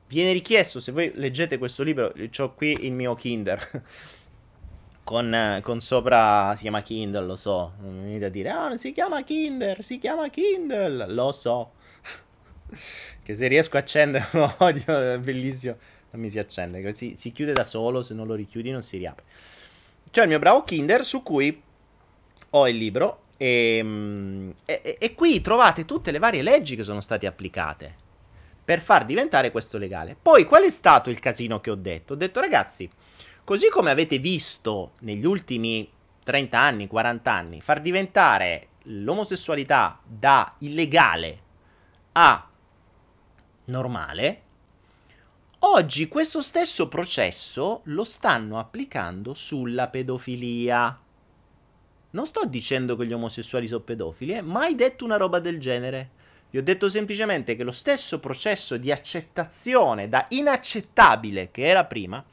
viene 0.10 0.32
richiesto, 0.32 0.80
se 0.80 0.92
voi 0.92 1.12
leggete 1.16 1.58
questo 1.58 1.82
libro, 1.82 2.14
ho 2.38 2.54
qui 2.54 2.86
il 2.86 2.92
mio 2.92 3.16
Kinder. 3.16 3.82
con, 5.04 5.60
con, 5.64 5.82
sopra 5.82 6.54
si 6.56 6.62
chiama 6.62 6.84
Kindle, 6.84 7.26
lo 7.26 7.36
so. 7.36 7.74
Non 7.80 8.04
venite 8.04 8.26
a 8.26 8.30
dire, 8.30 8.50
ah, 8.52 8.78
si 8.78 8.92
chiama 8.92 9.24
Kindle, 9.24 9.78
si 9.80 9.98
chiama 9.98 10.30
Kindle, 10.30 11.08
lo 11.12 11.32
so. 11.32 11.72
che 13.24 13.34
se 13.34 13.48
riesco 13.48 13.78
a 13.78 13.80
accendere 13.80 14.28
lo 14.34 14.54
odio, 14.60 15.14
è 15.14 15.18
bellissimo. 15.18 15.78
Non 16.12 16.22
mi 16.22 16.30
si 16.30 16.38
accende, 16.38 16.84
così 16.84 17.16
si 17.16 17.32
chiude 17.32 17.54
da 17.54 17.64
solo, 17.64 18.04
se 18.04 18.14
non 18.14 18.28
lo 18.28 18.36
richiudi 18.36 18.70
non 18.70 18.84
si 18.84 18.98
riapre. 18.98 19.26
C'è 20.12 20.22
il 20.22 20.28
mio 20.28 20.38
bravo 20.38 20.62
Kinder 20.62 21.04
su 21.04 21.24
cui 21.24 21.60
ho 22.52 22.68
il 22.68 22.78
libro 22.78 23.30
e, 23.42 24.54
e, 24.66 24.98
e 25.00 25.14
qui 25.16 25.42
trovate 25.42 25.86
tutte 25.86 26.12
le 26.12 26.20
varie 26.20 26.42
leggi 26.42 26.76
che 26.76 26.84
sono 26.84 27.02
state 27.02 27.26
applicate 27.26 27.96
per 28.64 28.80
far 28.80 29.06
diventare 29.06 29.52
questo 29.52 29.78
legale. 29.78 30.16
Poi 30.22 30.46
qual 30.46 30.64
è 30.64 30.70
stato 30.70 31.10
il 31.10 31.20
casino 31.20 31.60
che 31.60 31.72
ho 31.72 31.76
detto? 31.76 32.14
Ho 32.14 32.18
detto 32.18 32.40
ragazzi, 32.40 32.90
Così 33.44 33.70
come 33.70 33.90
avete 33.90 34.20
visto 34.20 34.92
negli 35.00 35.26
ultimi 35.26 35.90
30 36.24 36.60
anni, 36.60 36.88
40 36.88 37.32
anni, 37.34 37.60
far 37.60 37.82
diventare 37.82 38.68
l'omosessualità 38.84 40.00
da 40.06 40.56
illegale 40.60 41.42
a 42.14 42.48
normale, 43.66 44.42
oggi 45.60 46.08
questo 46.08 46.42
stesso 46.42 46.88
processo 46.88 47.82
lo 47.86 48.04
stanno 48.04 48.60
applicando 48.60 49.34
sulla 49.34 49.88
pedofilia. 49.88 51.00
Non 52.12 52.26
sto 52.26 52.46
dicendo 52.46 52.96
che 52.96 53.06
gli 53.06 53.14
omosessuali 53.14 53.68
sono 53.68 53.82
pedofili, 53.82 54.34
eh? 54.34 54.42
mai 54.42 54.76
detto 54.76 55.06
una 55.06 55.18
roba 55.18 55.40
del 55.40 55.60
genere. 55.60 56.10
Vi 56.50 56.58
ho 56.58 56.64
detto 56.64 56.90
semplicemente 56.90 57.56
che 57.56 57.64
lo 57.64 57.72
stesso 57.72 58.20
processo 58.20 58.76
di 58.78 58.92
accettazione 58.92 60.10
da 60.10 60.26
inaccettabile 60.30 61.50
che 61.50 61.66
era 61.66 61.86
prima 61.86 62.24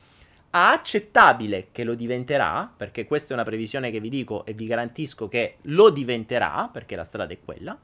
a 0.50 0.72
accettabile 0.72 1.68
che 1.70 1.84
lo 1.84 1.94
diventerà, 1.94 2.72
perché 2.74 3.04
questa 3.04 3.30
è 3.30 3.34
una 3.34 3.44
previsione 3.44 3.90
che 3.90 4.00
vi 4.00 4.08
dico 4.08 4.44
e 4.44 4.54
vi 4.54 4.66
garantisco 4.66 5.28
che 5.28 5.58
lo 5.62 5.90
diventerà, 5.90 6.68
perché 6.72 6.96
la 6.96 7.04
strada 7.04 7.32
è 7.32 7.38
quella, 7.44 7.78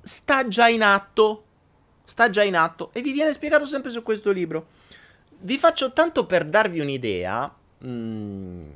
sta 0.00 0.46
già 0.48 0.68
in 0.68 0.82
atto. 0.82 1.44
Sta 2.06 2.28
già 2.28 2.42
in 2.42 2.54
atto 2.54 2.90
e 2.92 3.00
vi 3.00 3.12
viene 3.12 3.32
spiegato 3.32 3.64
sempre 3.64 3.90
su 3.90 4.02
questo 4.02 4.30
libro. 4.30 4.66
Vi 5.38 5.58
faccio 5.58 5.92
tanto 5.92 6.26
per 6.26 6.44
darvi 6.44 6.80
un'idea. 6.80 7.52
Mm, 7.84 8.70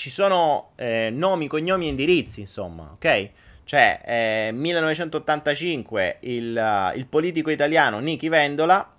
ci 0.00 0.08
sono 0.08 0.70
eh, 0.76 1.10
nomi, 1.12 1.46
cognomi 1.46 1.84
e 1.84 1.90
indirizzi, 1.90 2.40
insomma, 2.40 2.88
ok? 2.94 3.28
Cioè, 3.64 4.00
eh, 4.02 4.50
1985, 4.50 6.16
il, 6.20 6.56
uh, 6.56 6.96
il 6.96 7.06
politico 7.06 7.50
italiano 7.50 7.98
Nichi 7.98 8.30
Vendola, 8.30 8.94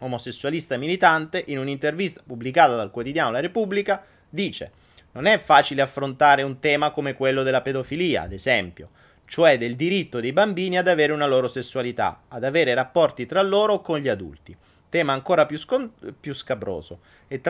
omosessualista 0.00 0.76
militante, 0.76 1.42
in 1.46 1.58
un'intervista 1.58 2.20
pubblicata 2.26 2.76
dal 2.76 2.90
quotidiano 2.90 3.30
La 3.30 3.40
Repubblica, 3.40 4.04
dice 4.28 4.72
non 5.12 5.24
è 5.24 5.38
facile 5.38 5.80
affrontare 5.80 6.42
un 6.42 6.58
tema 6.58 6.90
come 6.90 7.14
quello 7.14 7.42
della 7.42 7.62
pedofilia, 7.62 8.20
ad 8.20 8.32
esempio, 8.32 8.90
cioè 9.24 9.56
del 9.56 9.76
diritto 9.76 10.20
dei 10.20 10.34
bambini 10.34 10.76
ad 10.76 10.88
avere 10.88 11.14
una 11.14 11.26
loro 11.26 11.48
sessualità, 11.48 12.24
ad 12.28 12.44
avere 12.44 12.74
rapporti 12.74 13.24
tra 13.24 13.40
loro 13.40 13.74
o 13.74 13.80
con 13.80 13.98
gli 13.98 14.08
adulti. 14.08 14.54
Tema 14.92 15.14
ancora 15.14 15.46
più, 15.46 15.56
scon- 15.56 15.90
più 16.20 16.34
scabroso. 16.34 17.00
E, 17.26 17.40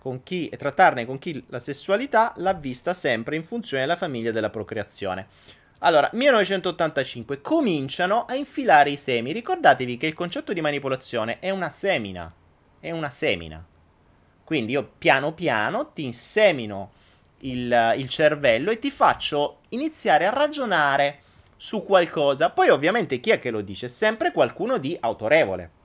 con 0.00 0.24
chi, 0.24 0.48
e 0.48 0.56
trattarne 0.56 1.06
con 1.06 1.16
chi 1.16 1.44
la 1.46 1.60
sessualità 1.60 2.32
l'ha 2.38 2.54
vista 2.54 2.92
sempre 2.92 3.36
in 3.36 3.44
funzione 3.44 3.84
della 3.84 3.94
famiglia 3.94 4.32
della 4.32 4.50
procreazione. 4.50 5.28
Allora, 5.78 6.10
1985 6.12 7.40
cominciano 7.40 8.24
a 8.24 8.34
infilare 8.34 8.90
i 8.90 8.96
semi. 8.96 9.30
Ricordatevi 9.30 9.96
che 9.96 10.08
il 10.08 10.14
concetto 10.14 10.52
di 10.52 10.60
manipolazione 10.60 11.38
è 11.38 11.50
una 11.50 11.70
semina. 11.70 12.34
È 12.80 12.90
una 12.90 13.10
semina. 13.10 13.64
Quindi 14.42 14.72
io 14.72 14.94
piano 14.98 15.34
piano 15.34 15.92
ti 15.92 16.02
insemino 16.02 16.90
il, 17.42 17.94
il 17.96 18.08
cervello 18.08 18.72
e 18.72 18.80
ti 18.80 18.90
faccio 18.90 19.60
iniziare 19.68 20.26
a 20.26 20.32
ragionare 20.32 21.20
su 21.56 21.84
qualcosa. 21.84 22.50
Poi 22.50 22.70
ovviamente 22.70 23.20
chi 23.20 23.30
è 23.30 23.38
che 23.38 23.52
lo 23.52 23.60
dice? 23.60 23.86
Sempre 23.86 24.32
qualcuno 24.32 24.78
di 24.78 24.96
autorevole. 24.98 25.78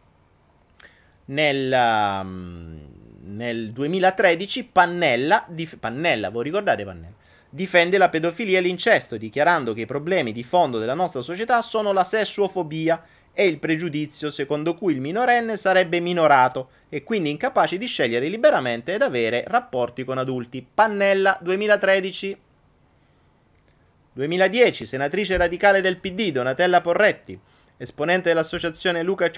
Nel, 1.28 1.72
um, 1.72 2.80
nel 3.24 3.72
2013 3.72 4.66
Pannella, 4.66 5.46
dif- 5.48 5.78
Pannella, 5.78 6.30
voi 6.30 6.44
ricordate 6.44 6.84
Pannella? 6.84 7.16
Difende 7.50 7.98
la 7.98 8.10
pedofilia 8.10 8.60
e 8.60 8.62
l'incesto, 8.62 9.18
dichiarando 9.18 9.74
che 9.74 9.82
i 9.82 9.86
problemi 9.86 10.32
di 10.32 10.44
fondo 10.44 10.80
della 10.80 10.94
nostra 10.94 11.22
società 11.22 11.62
sono 11.62 11.94
la 11.94 12.04
sessuofobia 12.04 13.02
è 13.38 13.44
il 13.44 13.60
pregiudizio 13.60 14.32
secondo 14.32 14.74
cui 14.74 14.94
il 14.94 15.00
minorenne 15.00 15.58
sarebbe 15.58 16.00
minorato 16.00 16.70
e 16.90 17.04
quindi 17.04 17.30
incapace 17.30 17.78
di 17.78 17.86
scegliere 17.86 18.30
liberamente 18.30 18.96
ed 18.96 19.04
avere 19.04 19.44
rapporti 19.46 20.04
con 20.04 20.18
adulti. 20.18 20.66
Pannella 20.74 21.38
2013. 21.40 22.36
2010, 24.14 24.88
senatrice 24.88 25.38
radicale 25.38 25.82
del 25.82 26.00
PD 26.00 26.32
Donatella 26.32 26.82
Porretti, 26.82 27.40
esponente 27.78 28.30
dell'associazione 28.30 29.04
Luca 29.04 29.30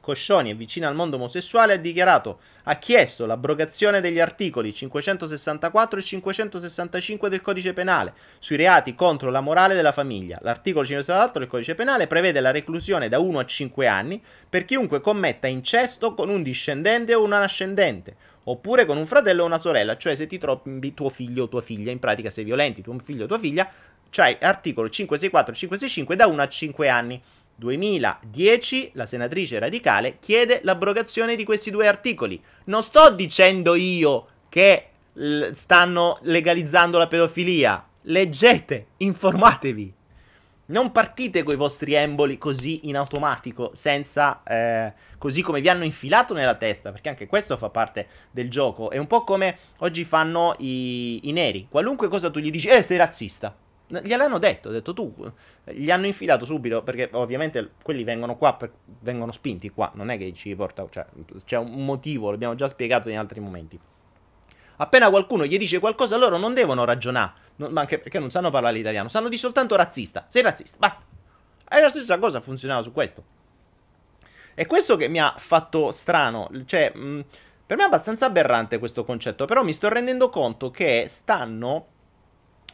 Coscioni 0.00 0.50
è 0.50 0.56
vicina 0.56 0.88
al 0.88 0.94
mondo 0.94 1.16
omosessuale, 1.16 1.74
ha 1.74 1.76
dichiarato, 1.76 2.40
ha 2.64 2.76
chiesto 2.76 3.26
l'abrogazione 3.26 4.00
degli 4.00 4.18
articoli 4.18 4.72
564 4.72 5.98
e 5.98 6.02
565 6.02 7.28
del 7.28 7.42
codice 7.42 7.72
penale 7.72 8.14
sui 8.38 8.56
reati 8.56 8.94
contro 8.94 9.30
la 9.30 9.40
morale 9.40 9.74
della 9.74 9.92
famiglia. 9.92 10.38
L'articolo 10.42 10.84
564 10.84 11.40
del 11.40 11.48
codice 11.48 11.74
penale 11.74 12.06
prevede 12.06 12.40
la 12.40 12.50
reclusione 12.50 13.08
da 13.08 13.18
1 13.18 13.38
a 13.38 13.44
5 13.44 13.86
anni 13.86 14.22
per 14.48 14.64
chiunque 14.64 15.00
commetta 15.00 15.46
incesto 15.46 16.14
con 16.14 16.30
un 16.30 16.42
discendente 16.42 17.14
o 17.14 17.22
una 17.22 17.38
nascendente, 17.38 18.16
oppure 18.44 18.86
con 18.86 18.96
un 18.96 19.06
fratello 19.06 19.42
o 19.42 19.46
una 19.46 19.58
sorella, 19.58 19.96
cioè 19.96 20.14
se 20.14 20.26
ti 20.26 20.38
trovi 20.38 20.94
tuo 20.94 21.10
figlio 21.10 21.44
o 21.44 21.48
tua 21.48 21.60
figlia, 21.60 21.90
in 21.90 21.98
pratica 21.98 22.30
sei 22.30 22.44
violenti 22.44 22.80
tuo 22.80 22.96
figlio 23.02 23.24
o 23.24 23.26
tua 23.28 23.38
figlia, 23.38 23.70
cioè 24.10 24.38
articolo 24.40 24.88
564 24.88 25.52
e 25.52 25.56
565 25.56 26.16
da 26.16 26.26
1 26.26 26.42
a 26.42 26.48
5 26.48 26.88
anni. 26.88 27.22
2010 27.60 28.92
la 28.94 29.04
senatrice 29.04 29.58
radicale 29.58 30.16
chiede 30.18 30.60
l'abrogazione 30.62 31.36
di 31.36 31.44
questi 31.44 31.70
due 31.70 31.86
articoli. 31.86 32.42
Non 32.64 32.82
sto 32.82 33.10
dicendo 33.10 33.74
io 33.74 34.26
che 34.48 34.86
l- 35.12 35.50
stanno 35.50 36.18
legalizzando 36.22 36.96
la 36.96 37.06
pedofilia. 37.06 37.86
Leggete, 38.04 38.86
informatevi. 38.96 39.92
Non 40.66 40.90
partite 40.90 41.42
con 41.42 41.52
i 41.52 41.58
vostri 41.58 41.92
emboli 41.94 42.38
così 42.38 42.88
in 42.88 42.96
automatico, 42.96 43.72
senza... 43.74 44.42
Eh, 44.44 44.92
così 45.18 45.42
come 45.42 45.60
vi 45.60 45.68
hanno 45.68 45.84
infilato 45.84 46.32
nella 46.32 46.54
testa, 46.54 46.92
perché 46.92 47.10
anche 47.10 47.26
questo 47.26 47.58
fa 47.58 47.68
parte 47.68 48.06
del 48.30 48.48
gioco. 48.48 48.90
È 48.90 48.96
un 48.96 49.06
po' 49.06 49.24
come 49.24 49.58
oggi 49.78 50.04
fanno 50.04 50.54
i, 50.58 51.28
i 51.28 51.32
neri. 51.32 51.66
Qualunque 51.68 52.08
cosa 52.08 52.30
tu 52.30 52.38
gli 52.38 52.50
dici, 52.50 52.68
eh, 52.68 52.82
sei 52.82 52.96
razzista. 52.96 53.54
Gliel'hanno 54.02 54.38
detto, 54.38 54.68
ho 54.68 54.72
detto 54.72 54.94
tu, 54.94 55.12
gli 55.64 55.90
hanno 55.90 56.06
infilato 56.06 56.44
subito 56.44 56.82
perché 56.82 57.08
ovviamente 57.12 57.72
quelli 57.82 58.04
vengono 58.04 58.36
qua, 58.36 58.54
per, 58.54 58.70
vengono 59.00 59.32
spinti 59.32 59.70
qua, 59.70 59.90
non 59.94 60.10
è 60.10 60.18
che 60.18 60.32
ci 60.32 60.54
porta, 60.54 60.86
cioè, 60.88 61.04
c'è 61.44 61.56
un 61.56 61.84
motivo, 61.84 62.30
l'abbiamo 62.30 62.54
già 62.54 62.68
spiegato 62.68 63.08
in 63.08 63.18
altri 63.18 63.40
momenti. 63.40 63.78
Appena 64.76 65.10
qualcuno 65.10 65.44
gli 65.44 65.58
dice 65.58 65.80
qualcosa, 65.80 66.16
loro 66.16 66.38
non 66.38 66.54
devono 66.54 66.84
ragionare, 66.84 67.32
non, 67.56 67.72
ma 67.72 67.80
anche 67.80 67.98
perché 67.98 68.20
non 68.20 68.30
sanno 68.30 68.50
parlare 68.50 68.76
l'italiano, 68.76 69.08
sanno 69.08 69.28
di 69.28 69.36
soltanto 69.36 69.74
razzista, 69.74 70.26
sei 70.28 70.42
razzista, 70.42 70.76
basta. 70.78 71.04
E 71.68 71.80
la 71.80 71.90
stessa 71.90 72.18
cosa 72.18 72.40
funzionava 72.40 72.82
su 72.82 72.92
questo. 72.92 73.24
E 74.54 74.66
questo 74.66 74.96
che 74.96 75.08
mi 75.08 75.20
ha 75.20 75.34
fatto 75.36 75.90
strano, 75.90 76.48
cioè, 76.64 76.92
mh, 76.94 77.24
per 77.66 77.76
me 77.76 77.84
è 77.84 77.86
abbastanza 77.86 78.26
aberrante 78.26 78.78
questo 78.78 79.04
concetto, 79.04 79.44
però 79.44 79.62
mi 79.62 79.72
sto 79.72 79.88
rendendo 79.88 80.28
conto 80.28 80.70
che 80.70 81.06
stanno 81.08 81.86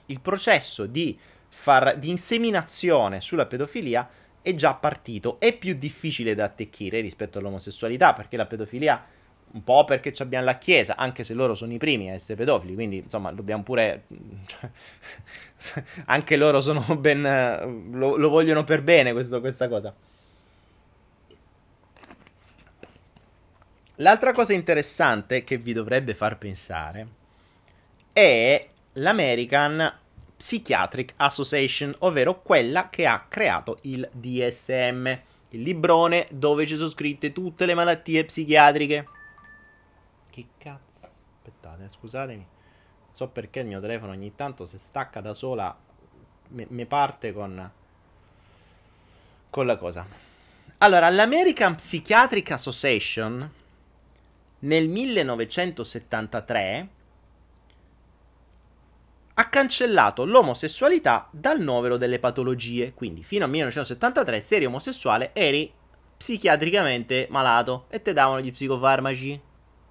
il 0.07 0.21
processo 0.21 0.87
di, 0.87 1.19
far, 1.49 1.99
di 1.99 2.09
inseminazione 2.09 3.21
sulla 3.21 3.47
pedofilia 3.47 4.09
è 4.43 4.55
già 4.55 4.75
partito. 4.75 5.41
È 5.41 5.57
più 5.57 5.75
difficile 5.75 6.35
da 6.35 6.45
attecchire 6.45 7.01
rispetto 7.01 7.39
all'omosessualità, 7.39 8.13
perché 8.13 8.37
la 8.37 8.47
pedofilia, 8.47 9.05
un 9.53 9.65
po' 9.65 9.85
perché 9.85 10.13
abbiamo 10.19 10.45
la 10.45 10.59
Chiesa, 10.59 10.97
anche 10.97 11.25
se 11.25 11.35
loro 11.35 11.55
sono 11.55 11.73
i 11.73 11.79
primi 11.79 12.11
a 12.11 12.15
essere 12.15 12.37
pedofili, 12.37 12.75
quindi 12.75 12.99
insomma 12.99 13.33
dobbiamo 13.33 13.63
pure... 13.63 14.05
anche 16.07 16.37
loro 16.37 16.61
sono 16.61 16.83
ben... 16.97 17.91
lo, 17.93 18.17
lo 18.17 18.29
vogliono 18.29 18.63
per 18.63 18.83
bene 18.83 19.13
questo, 19.13 19.41
questa 19.41 19.69
cosa. 19.69 19.93
L'altra 24.01 24.33
cosa 24.33 24.53
interessante 24.53 25.43
che 25.43 25.57
vi 25.57 25.73
dovrebbe 25.73 26.15
far 26.15 26.37
pensare 26.37 27.07
è 28.13 28.69
l'American 28.97 30.01
Psychiatric 30.37 31.15
Association, 31.17 31.95
ovvero 32.01 32.43
quella 32.43 32.91
che 32.91 33.07
ha 33.07 33.25
creato 33.29 33.79
il 33.83 34.09
DSM, 34.13 35.07
il 35.51 35.63
librone 35.63 36.27
dove 36.31 36.67
ci 36.67 36.77
sono 36.77 36.89
scritte 36.89 37.33
tutte 37.33 37.67
le 37.67 37.75
malattie 37.75 38.25
psichiatriche. 38.25 39.09
Che 40.31 40.47
cazzo? 40.59 41.07
Aspettate, 41.07 41.85
eh, 41.85 41.89
scusatemi. 41.89 42.47
So 43.11 43.29
perché 43.29 43.61
il 43.61 43.67
mio 43.67 43.81
telefono 43.81 44.13
ogni 44.13 44.35
tanto 44.35 44.67
se 44.67 44.79
stacca 44.79 45.21
da 45.21 45.33
sola 45.33 45.75
mi 46.49 46.87
parte 46.87 47.33
con 47.33 47.71
con 49.49 49.65
la 49.65 49.79
cosa. 49.79 50.07
Allora, 50.79 51.09
l'American 51.09 51.77
Psychiatric 51.77 52.51
Association 52.51 53.51
nel 54.59 54.89
1973 54.89 56.89
ha 59.39 59.49
cancellato 59.49 60.25
l'omosessualità 60.25 61.29
dal 61.31 61.61
novero 61.61 61.97
delle 61.97 62.19
patologie. 62.19 62.93
Quindi 62.95 63.23
fino 63.23 63.45
al 63.45 63.51
1973 63.51 64.41
se 64.41 64.57
eri 64.57 64.65
omosessuale 64.65 65.31
eri 65.35 65.71
psichiatricamente 66.17 67.27
malato 67.31 67.87
e 67.91 68.01
te 68.01 68.13
davano 68.13 68.41
gli 68.41 68.53
psicofarmaci. 68.53 69.41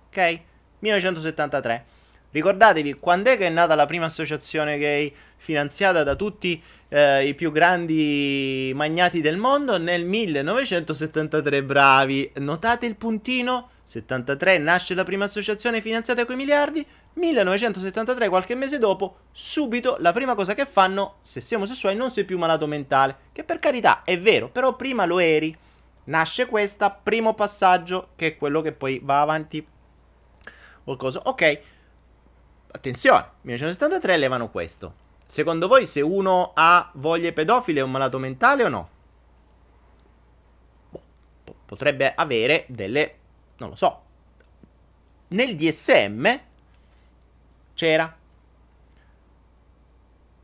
Ok? 0.08 0.40
1973. 0.80 1.86
Ricordatevi 2.32 2.96
quando 2.96 3.30
è 3.30 3.38
che 3.38 3.48
è 3.48 3.50
nata 3.50 3.76
la 3.76 3.86
prima 3.86 4.08
associazione 4.08 4.78
gay 4.78 5.14
finanziata 5.38 6.04
da 6.04 6.16
tutti 6.16 6.62
eh, 6.90 7.26
i 7.28 7.34
più 7.34 7.52
grandi 7.52 8.74
magnati 8.76 9.22
del 9.22 9.38
mondo? 9.38 9.78
Nel 9.78 10.04
1973, 10.04 11.64
bravi. 11.64 12.30
Notate 12.40 12.88
il 12.88 12.98
puntino? 12.98 13.70
73 13.84 14.58
nasce 14.58 14.96
la 14.96 15.06
prima 15.06 15.26
associazione 15.26 15.80
finanziata 15.80 16.26
con 16.26 16.34
i 16.34 16.38
miliardi, 16.40 16.86
1973, 17.16 18.28
qualche 18.28 18.56
mese 18.56 18.78
dopo, 18.78 19.18
subito 19.32 19.96
la 20.00 20.12
prima 20.12 20.36
cosa 20.36 20.54
che 20.54 20.66
fanno, 20.66 21.16
se 21.22 21.40
sei 21.40 21.58
omosessuale 21.58 21.96
non 21.96 22.12
sei 22.12 22.26
più 22.26 22.38
malato 22.38 22.68
mentale, 22.68 23.18
che 23.32 23.44
per 23.44 23.60
carità 23.60 24.04
è 24.04 24.20
vero, 24.20 24.50
però 24.50 24.76
prima 24.76 25.06
lo 25.06 25.20
eri. 25.20 25.56
Nasce 26.06 26.46
questa, 26.46 26.92
primo 26.92 27.34
passaggio, 27.34 28.10
che 28.16 28.28
è 28.28 28.38
quello 28.38 28.62
che 28.62 28.74
poi 28.74 29.00
va 29.02 29.22
avanti 29.22 29.66
qualcosa. 30.84 31.22
Ok, 31.24 31.62
attenzione, 32.72 33.30
1973 33.42 34.14
elevano 34.14 34.50
questo. 34.50 35.04
Secondo 35.26 35.68
voi 35.68 35.88
se 35.88 36.02
uno 36.02 36.52
ha 36.54 36.92
voglie 36.96 37.34
pedofile 37.34 37.80
è 37.80 37.84
un 37.84 37.92
malato 37.92 38.20
mentale 38.20 38.64
o 38.64 38.70
no? 38.70 38.90
Boh, 40.92 41.56
potrebbe 41.66 42.14
avere 42.14 42.66
delle... 42.68 43.18
non 43.58 43.70
lo 43.70 43.76
so. 43.76 44.02
Nel 45.30 45.56
DSM 45.56 46.40
c'era 47.76 48.18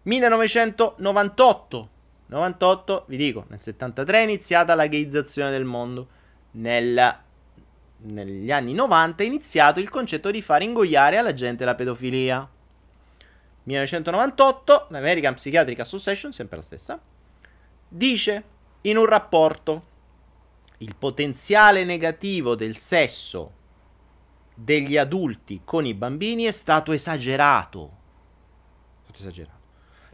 1998. 0.03 1.89
98, 2.27 3.05
vi 3.07 3.17
dico, 3.17 3.45
nel 3.49 3.59
73 3.59 4.19
è 4.19 4.23
iniziata 4.23 4.75
la 4.75 4.87
gayizzazione 4.87 5.51
del 5.51 5.65
mondo. 5.65 6.07
Nel, 6.51 7.17
negli 7.97 8.51
anni 8.51 8.73
90 8.73 9.23
è 9.23 9.25
iniziato 9.25 9.79
il 9.79 9.89
concetto 9.89 10.31
di 10.31 10.41
far 10.41 10.61
ingoiare 10.61 11.17
alla 11.17 11.33
gente 11.33 11.65
la 11.65 11.75
pedofilia. 11.75 12.47
1998, 13.63 14.87
l'American 14.89 15.33
Psychiatric 15.35 15.79
Association, 15.79 16.31
sempre 16.31 16.57
la 16.57 16.63
stessa, 16.63 16.99
dice 17.87 18.43
in 18.81 18.97
un 18.97 19.05
rapporto 19.05 19.89
il 20.77 20.95
potenziale 20.97 21.83
negativo 21.83 22.55
del 22.55 22.75
sesso 22.75 23.59
degli 24.53 24.97
adulti 24.97 25.61
con 25.63 25.85
i 25.85 25.93
bambini 25.93 26.43
è 26.43 26.51
stato 26.51 26.91
esagerato. 26.91 27.97
È 28.99 29.03
stato 29.03 29.19
esagerato. 29.19 29.59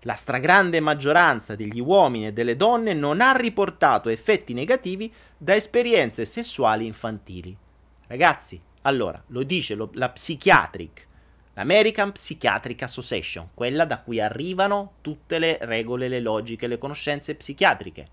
La 0.02 0.14
stragrande 0.14 0.80
maggioranza 0.80 1.56
degli 1.56 1.80
uomini 1.80 2.28
e 2.28 2.34
delle 2.34 2.56
donne 2.56 2.94
non 2.94 3.20
ha 3.20 3.32
riportato 3.32 4.10
effetti 4.10 4.54
negativi 4.54 5.12
da 5.38 5.56
esperienze 5.56 6.26
sessuali 6.26 6.86
infantili. 6.86 7.58
Ragazzi, 8.08 8.62
allora, 8.84 9.22
lo 9.28 9.44
dice 9.44 9.76
lo, 9.76 9.90
la 9.94 10.10
Psychiatric 10.10 11.08
l'American 11.58 12.12
Psychiatric 12.12 12.84
Association, 12.84 13.50
quella 13.56 13.86
da 13.86 14.00
cui 14.02 14.20
arrivano 14.20 14.98
tutte 15.02 15.40
le 15.40 15.58
regole, 15.62 16.08
le 16.08 16.20
logiche, 16.20 16.68
le 16.68 16.78
conoscenze 16.78 17.34
psichiatriche. 17.34 18.08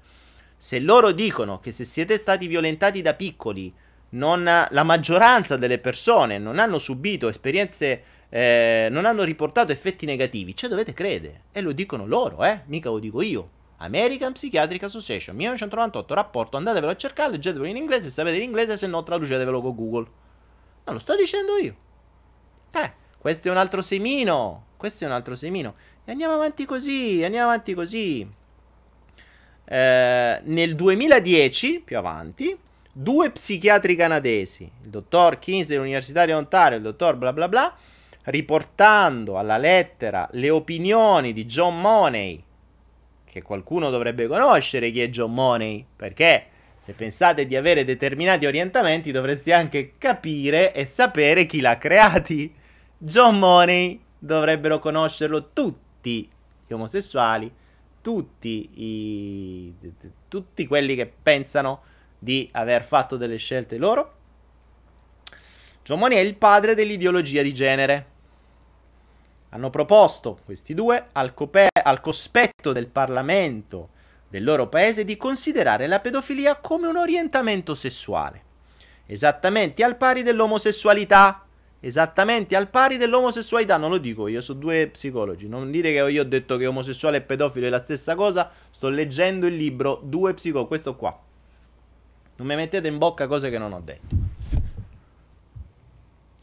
Se 0.56 0.78
loro 0.78 1.12
dicono 1.12 1.58
che 1.60 1.70
se 1.70 1.84
siete 1.84 2.16
stati 2.16 2.46
violentati 2.46 3.02
da 3.02 3.12
piccoli, 3.12 3.72
non, 4.14 4.44
la 4.44 4.82
maggioranza 4.82 5.56
delle 5.56 5.78
persone 5.78 6.38
non 6.38 6.58
hanno 6.58 6.78
subito 6.78 7.28
esperienze, 7.28 8.02
eh, 8.28 8.88
non 8.90 9.04
hanno 9.04 9.22
riportato 9.22 9.72
effetti 9.72 10.06
negativi, 10.06 10.56
ci 10.56 10.68
dovete 10.68 10.92
credere. 10.92 11.42
E 11.52 11.60
lo 11.60 11.72
dicono 11.72 12.06
loro, 12.06 12.44
eh? 12.44 12.62
Mica 12.66 12.88
lo 12.88 12.98
dico 12.98 13.22
io. 13.22 13.50
American 13.78 14.32
Psychiatric 14.32 14.84
Association, 14.84 15.36
1998, 15.36 16.14
rapporto, 16.14 16.56
andatevelo 16.56 16.92
a 16.92 16.96
cercare, 16.96 17.32
leggetevelo 17.32 17.68
in 17.68 17.76
inglese, 17.76 18.10
sapete 18.10 18.38
l'inglese, 18.38 18.76
se 18.76 18.86
no 18.86 19.02
traducetevelo 19.02 19.60
con 19.60 19.74
Google. 19.74 20.06
Non 20.84 20.94
lo 20.94 21.00
sto 21.00 21.14
dicendo 21.16 21.56
io. 21.56 21.76
Eh. 22.72 23.02
Questo 23.24 23.48
è 23.48 23.50
un 23.50 23.56
altro 23.56 23.80
semino. 23.80 24.66
Questo 24.76 25.04
è 25.04 25.06
un 25.06 25.14
altro 25.14 25.34
semino. 25.34 25.76
E 26.04 26.12
andiamo 26.12 26.34
avanti 26.34 26.66
così, 26.66 27.22
andiamo 27.24 27.46
avanti 27.46 27.72
così. 27.72 28.28
Eh, 29.64 30.40
nel 30.44 30.74
2010, 30.74 31.80
più 31.80 31.96
avanti, 31.96 32.54
due 32.96 33.32
psichiatri 33.32 33.96
canadesi, 33.96 34.70
il 34.82 34.88
dottor 34.88 35.40
Kings 35.40 35.66
dell'Università 35.66 36.24
di 36.24 36.30
Ontario 36.30 36.74
e 36.74 36.76
il 36.76 36.84
dottor 36.84 37.16
bla 37.16 37.32
bla 37.32 37.48
bla, 37.48 37.76
riportando 38.26 39.36
alla 39.36 39.56
lettera 39.56 40.28
le 40.32 40.48
opinioni 40.48 41.32
di 41.32 41.44
John 41.44 41.80
Money, 41.80 42.42
che 43.24 43.42
qualcuno 43.42 43.90
dovrebbe 43.90 44.28
conoscere 44.28 44.92
chi 44.92 45.02
è 45.02 45.08
John 45.08 45.34
Money, 45.34 45.84
perché 45.96 46.46
se 46.78 46.92
pensate 46.92 47.46
di 47.46 47.56
avere 47.56 47.82
determinati 47.82 48.46
orientamenti 48.46 49.10
dovreste 49.10 49.52
anche 49.52 49.94
capire 49.98 50.72
e 50.72 50.86
sapere 50.86 51.46
chi 51.46 51.60
l'ha 51.60 51.78
creati. 51.78 52.54
John 52.96 53.38
Money 53.38 54.00
dovrebbero 54.16 54.78
conoscerlo 54.78 55.50
tutti 55.52 56.30
gli 56.66 56.72
omosessuali, 56.72 57.52
tutti, 58.00 58.70
i, 58.74 59.74
tutti 60.28 60.66
quelli 60.66 60.94
che 60.94 61.10
pensano 61.22 61.82
di 62.24 62.48
aver 62.52 62.82
fatto 62.82 63.18
delle 63.18 63.36
scelte 63.36 63.76
loro. 63.76 64.12
John 65.84 65.98
Money 65.98 66.16
è 66.16 66.22
il 66.22 66.36
padre 66.36 66.74
dell'ideologia 66.74 67.42
di 67.42 67.52
genere. 67.52 68.06
Hanno 69.50 69.68
proposto 69.68 70.38
questi 70.42 70.72
due 70.72 71.08
al, 71.12 71.34
cope- 71.34 71.68
al 71.70 72.00
cospetto 72.00 72.72
del 72.72 72.88
Parlamento 72.88 73.90
del 74.28 74.42
loro 74.42 74.68
paese 74.68 75.04
di 75.04 75.18
considerare 75.18 75.86
la 75.86 76.00
pedofilia 76.00 76.56
come 76.56 76.88
un 76.88 76.96
orientamento 76.96 77.74
sessuale, 77.74 78.42
esattamente 79.06 79.84
al 79.84 79.96
pari 79.96 80.22
dell'omosessualità 80.22 81.44
esattamente 81.80 82.56
al 82.56 82.70
pari 82.70 82.96
dell'omosessualità. 82.96 83.76
Non 83.76 83.90
lo 83.90 83.98
dico 83.98 84.26
io, 84.26 84.40
sono 84.40 84.58
due 84.58 84.88
psicologi. 84.88 85.46
Non 85.46 85.70
dite 85.70 85.92
che 85.92 86.10
io 86.10 86.22
ho 86.22 86.24
detto 86.24 86.56
che 86.56 86.66
omosessuale 86.66 87.18
e 87.18 87.20
pedofilo 87.20 87.66
è 87.66 87.68
la 87.68 87.82
stessa 87.82 88.14
cosa. 88.14 88.50
Sto 88.70 88.88
leggendo 88.88 89.46
il 89.46 89.54
libro 89.54 90.00
Due 90.02 90.32
psicologi, 90.32 90.68
questo 90.68 90.96
qua. 90.96 91.23
Non 92.36 92.46
mi 92.46 92.56
mettete 92.56 92.88
in 92.88 92.98
bocca 92.98 93.26
cose 93.26 93.50
che 93.50 93.58
non 93.58 93.72
ho 93.72 93.80
detto. 93.80 94.14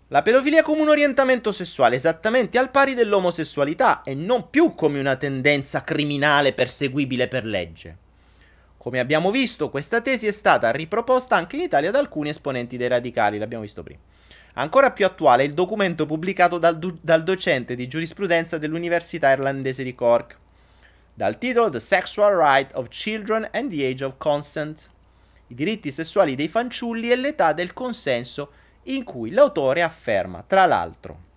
La 0.07 0.21
pedofilia 0.21 0.61
come 0.61 0.81
un 0.81 0.89
orientamento 0.89 1.53
sessuale 1.53 1.95
esattamente 1.95 2.57
al 2.57 2.69
pari 2.69 2.93
dell'omosessualità 2.93 4.03
e 4.03 4.13
non 4.13 4.49
più 4.49 4.73
come 4.73 4.99
una 4.99 5.15
tendenza 5.15 5.83
criminale 5.85 6.51
perseguibile 6.51 7.29
per 7.29 7.45
legge. 7.45 7.97
Come 8.75 8.99
abbiamo 8.99 9.31
visto, 9.31 9.69
questa 9.69 10.01
tesi 10.01 10.27
è 10.27 10.31
stata 10.31 10.71
riproposta 10.71 11.35
anche 11.35 11.55
in 11.55 11.61
Italia 11.61 11.91
da 11.91 11.99
alcuni 11.99 12.29
esponenti 12.29 12.75
dei 12.75 12.89
radicali, 12.89 13.37
l'abbiamo 13.37 13.63
visto 13.63 13.83
prima. 13.83 13.99
Ancora 14.55 14.91
più 14.91 15.05
attuale 15.05 15.43
è 15.43 15.45
il 15.45 15.53
documento 15.53 16.05
pubblicato 16.05 16.57
dal, 16.57 16.77
du- 16.77 16.97
dal 16.99 17.23
docente 17.23 17.75
di 17.75 17.87
giurisprudenza 17.87 18.57
dell'Università 18.57 19.31
irlandese 19.31 19.83
di 19.83 19.95
Cork, 19.95 20.37
dal 21.13 21.37
titolo 21.37 21.69
The 21.69 21.79
Sexual 21.79 22.35
Right 22.35 22.71
of 22.73 22.89
Children 22.89 23.47
and 23.53 23.69
the 23.69 23.85
Age 23.85 24.03
of 24.03 24.15
Consent, 24.17 24.89
i 25.51 25.53
diritti 25.53 25.91
sessuali 25.91 26.35
dei 26.35 26.47
fanciulli 26.47 27.11
e 27.11 27.15
l'età 27.17 27.51
del 27.51 27.73
consenso, 27.73 28.51
in 28.83 29.03
cui 29.03 29.31
l'autore 29.31 29.81
afferma, 29.81 30.43
tra 30.47 30.65
l'altro, 30.65 31.29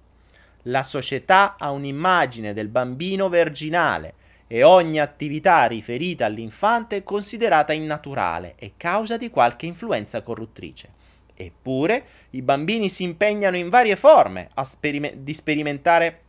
la 0.68 0.85
società 0.85 1.57
ha 1.59 1.70
un'immagine 1.72 2.53
del 2.53 2.68
bambino 2.68 3.29
verginale 3.29 4.14
e 4.46 4.62
ogni 4.62 5.00
attività 5.00 5.66
riferita 5.66 6.27
all'infante 6.27 6.96
è 6.96 7.03
considerata 7.03 7.72
innaturale 7.72 8.55
e 8.57 8.74
causa 8.77 9.16
di 9.16 9.31
qualche 9.31 9.66
influenza 9.66 10.22
corruttrice. 10.22 11.03
Eppure 11.35 12.05
i 12.31 12.42
bambini 12.42 12.88
si 12.88 13.03
impegnano 13.03 13.57
in 13.57 13.68
varie 13.68 13.96
forme 13.96 14.50
sperime- 14.62 15.24
di 15.24 15.35
sperimentare 15.35 16.20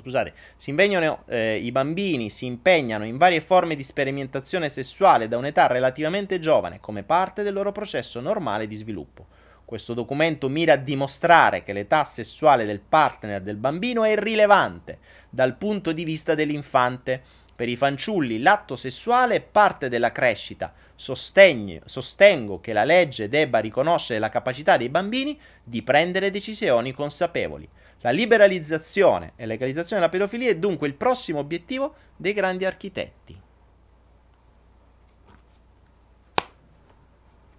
scusate, 0.00 0.32
si 0.56 0.70
impegnano, 0.70 1.24
eh, 1.26 1.56
i 1.56 1.70
bambini 1.72 2.30
si 2.30 2.46
impegnano 2.46 3.04
in 3.04 3.16
varie 3.16 3.40
forme 3.40 3.74
di 3.74 3.82
sperimentazione 3.82 4.68
sessuale 4.68 5.28
da 5.28 5.36
un'età 5.36 5.66
relativamente 5.66 6.38
giovane 6.38 6.80
come 6.80 7.02
parte 7.02 7.42
del 7.42 7.54
loro 7.54 7.72
processo 7.72 8.20
normale 8.20 8.66
di 8.66 8.74
sviluppo. 8.74 9.26
Questo 9.64 9.92
documento 9.92 10.48
mira 10.48 10.72
a 10.72 10.76
dimostrare 10.76 11.62
che 11.62 11.74
l'età 11.74 12.02
sessuale 12.04 12.64
del 12.64 12.80
partner 12.80 13.42
del 13.42 13.56
bambino 13.56 14.02
è 14.04 14.12
irrilevante 14.12 14.98
dal 15.28 15.56
punto 15.56 15.92
di 15.92 16.04
vista 16.04 16.34
dell'infante 16.34 17.22
per 17.58 17.68
i 17.68 17.74
fanciulli 17.74 18.40
l'atto 18.40 18.76
sessuale 18.76 19.34
è 19.34 19.40
parte 19.40 19.88
della 19.88 20.12
crescita. 20.12 20.72
Sostegno, 20.94 21.80
sostengo 21.86 22.60
che 22.60 22.72
la 22.72 22.84
legge 22.84 23.28
debba 23.28 23.58
riconoscere 23.58 24.20
la 24.20 24.28
capacità 24.28 24.76
dei 24.76 24.88
bambini 24.88 25.36
di 25.64 25.82
prendere 25.82 26.30
decisioni 26.30 26.92
consapevoli. 26.92 27.68
La 28.00 28.10
liberalizzazione 28.10 29.32
e 29.34 29.46
legalizzazione 29.46 30.00
della 30.00 30.12
pedofilia 30.12 30.50
è 30.50 30.56
dunque 30.56 30.86
il 30.86 30.94
prossimo 30.94 31.40
obiettivo 31.40 31.94
dei 32.16 32.32
grandi 32.32 32.64
architetti. 32.64 33.40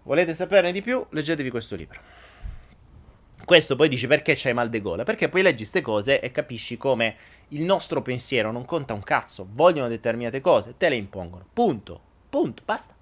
Volete 0.03 0.33
saperne 0.33 0.71
di 0.71 0.81
più? 0.81 1.05
Leggetevi 1.09 1.49
questo 1.49 1.75
libro. 1.75 1.99
Questo 3.43 3.75
poi 3.75 3.89
dici 3.89 4.07
perché 4.07 4.33
c'hai 4.35 4.53
mal 4.53 4.69
de 4.69 4.81
gola? 4.81 5.03
Perché 5.03 5.27
poi 5.27 5.41
leggi 5.41 5.57
queste 5.57 5.81
cose 5.81 6.19
e 6.19 6.31
capisci 6.31 6.77
come 6.77 7.15
il 7.49 7.63
nostro 7.63 8.01
pensiero 8.01 8.51
non 8.51 8.65
conta 8.65 8.93
un 8.93 9.03
cazzo, 9.03 9.47
vogliono 9.51 9.87
determinate 9.87 10.39
cose, 10.39 10.75
te 10.77 10.87
le 10.87 10.95
impongono. 10.95 11.45
Punto. 11.51 12.01
Punto, 12.29 12.61
basta. 12.63 12.95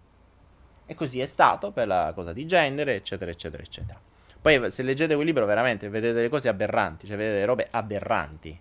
E 0.86 0.95
così 0.95 1.19
è 1.19 1.26
stato 1.26 1.71
per 1.71 1.88
la 1.88 2.12
cosa 2.15 2.34
di 2.34 2.47
genere, 2.47 2.95
eccetera, 2.95 3.30
eccetera, 3.30 3.62
eccetera. 3.62 4.00
Poi 4.47 4.71
se 4.71 4.81
leggete 4.81 5.13
quel 5.13 5.25
libro 5.25 5.45
veramente 5.45 5.89
vedete 5.89 6.13
delle 6.13 6.29
cose 6.29 6.47
aberranti, 6.47 7.05
cioè 7.05 7.17
vedete 7.17 7.43
robe 7.43 7.67
aberranti. 7.69 8.57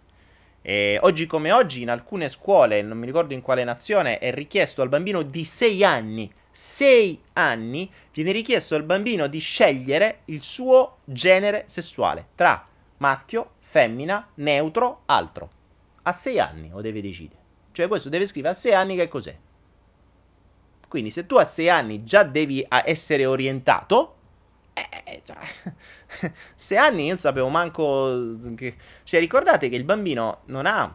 E 0.61 0.99
oggi 1.03 1.27
come 1.27 1.53
oggi 1.53 1.83
in 1.83 1.91
alcune 1.91 2.29
scuole, 2.29 2.83
non 2.83 2.99
mi 2.99 3.07
ricordo 3.07 3.35
in 3.35 3.41
quale 3.41 3.63
nazione, 3.63 4.19
è 4.19 4.33
richiesto 4.33 4.83
al 4.83 4.89
bambino 4.89 5.23
di 5.23 5.45
6 5.45 5.85
anni, 5.85 6.29
6 6.51 7.23
anni, 7.35 7.89
viene 8.13 8.33
richiesto 8.33 8.75
al 8.75 8.83
bambino 8.83 9.29
di 9.29 9.39
scegliere 9.39 10.23
il 10.25 10.43
suo 10.43 10.97
genere 11.05 11.63
sessuale 11.67 12.31
tra 12.35 12.67
maschio, 12.97 13.53
femmina, 13.61 14.31
neutro, 14.35 15.03
altro 15.07 15.51
a 16.03 16.11
6 16.11 16.41
anni 16.41 16.69
lo 16.69 16.81
deve 16.81 17.01
decidere. 17.01 17.41
Cioè 17.71 17.87
questo 17.87 18.09
deve 18.09 18.27
scrivere 18.27 18.55
a 18.55 18.57
6 18.57 18.75
anni 18.75 18.97
che 18.97 19.07
cos'è. 19.07 19.39
Quindi 20.89 21.13
se 21.13 21.27
tu 21.27 21.37
a 21.37 21.45
6 21.45 21.69
anni 21.69 22.03
già 22.03 22.25
devi 22.25 22.67
essere 22.85 23.25
orientato, 23.25 24.16
Eh, 24.79 25.23
cioè, 25.25 25.39
sei 26.55 26.77
anni 26.77 27.03
io 27.05 27.09
non 27.09 27.17
sapevo 27.19 27.49
manco... 27.49 28.37
Che... 28.55 28.77
Cioè, 29.05 29.21
ricordate 29.21 29.71
che 29.71 29.77
il 29.77 29.85
bambino 29.85 30.43
non 30.47 30.67
ha, 30.67 30.95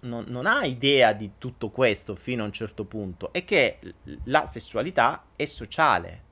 non, 0.00 0.24
non 0.28 0.46
ha 0.46 0.64
idea 0.64 1.12
di 1.12 1.32
tutto 1.38 1.70
questo 1.70 2.14
fino 2.14 2.42
a 2.42 2.46
un 2.46 2.52
certo 2.52 2.84
punto 2.84 3.32
e 3.32 3.44
che 3.44 3.78
la 4.24 4.44
sessualità 4.44 5.24
è 5.34 5.46
sociale. 5.46 6.30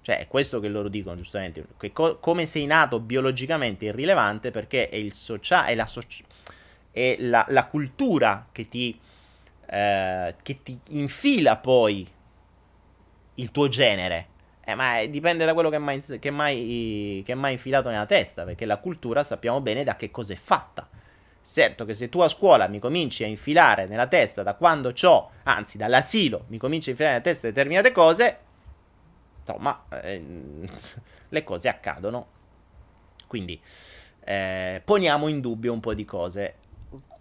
Cioè, 0.00 0.20
è 0.20 0.26
questo 0.26 0.60
che 0.60 0.68
loro 0.68 0.88
dicono, 0.88 1.16
giustamente. 1.16 1.66
Che 1.76 1.92
co- 1.92 2.18
come 2.18 2.46
sei 2.46 2.64
nato 2.64 3.00
biologicamente 3.00 3.84
è 3.84 3.88
irrilevante 3.90 4.50
perché 4.50 4.88
è, 4.88 5.06
socia- 5.10 5.66
è, 5.66 5.74
la, 5.74 5.86
soci- 5.86 6.24
è 6.90 7.16
la, 7.18 7.44
la, 7.50 7.66
cultura 7.66 8.48
che 8.50 8.68
ti, 8.68 8.98
eh, 9.66 10.34
che 10.42 10.62
ti 10.62 10.80
infila 10.88 11.58
poi 11.58 12.08
il 13.34 13.50
tuo 13.50 13.68
genere. 13.68 14.36
Eh, 14.68 14.74
ma 14.74 15.02
dipende 15.06 15.46
da 15.46 15.54
quello 15.54 15.70
che 15.70 15.78
mai, 15.78 15.98
che, 16.20 16.30
mai, 16.30 17.22
che 17.24 17.34
mai 17.34 17.52
infilato 17.52 17.88
nella 17.88 18.04
testa, 18.04 18.44
perché 18.44 18.66
la 18.66 18.76
cultura 18.76 19.22
sappiamo 19.22 19.62
bene 19.62 19.82
da 19.82 19.96
che 19.96 20.10
cosa 20.10 20.34
è 20.34 20.36
fatta. 20.36 20.86
Certo 21.42 21.86
che 21.86 21.94
se 21.94 22.10
tu 22.10 22.20
a 22.20 22.28
scuola 22.28 22.68
mi 22.68 22.78
cominci 22.78 23.24
a 23.24 23.26
infilare 23.26 23.86
nella 23.86 24.08
testa 24.08 24.42
da 24.42 24.52
quando 24.52 24.92
ho, 25.04 25.30
anzi 25.44 25.78
dall'asilo, 25.78 26.44
mi 26.48 26.58
cominci 26.58 26.88
a 26.88 26.90
infilare 26.90 27.14
nella 27.14 27.24
testa 27.24 27.46
determinate 27.46 27.92
cose, 27.92 28.38
insomma, 29.40 29.80
eh, 30.02 30.22
le 31.30 31.44
cose 31.44 31.68
accadono. 31.70 32.26
Quindi 33.26 33.58
eh, 34.22 34.82
poniamo 34.84 35.28
in 35.28 35.40
dubbio 35.40 35.72
un 35.72 35.80
po' 35.80 35.94
di 35.94 36.04
cose 36.04 36.56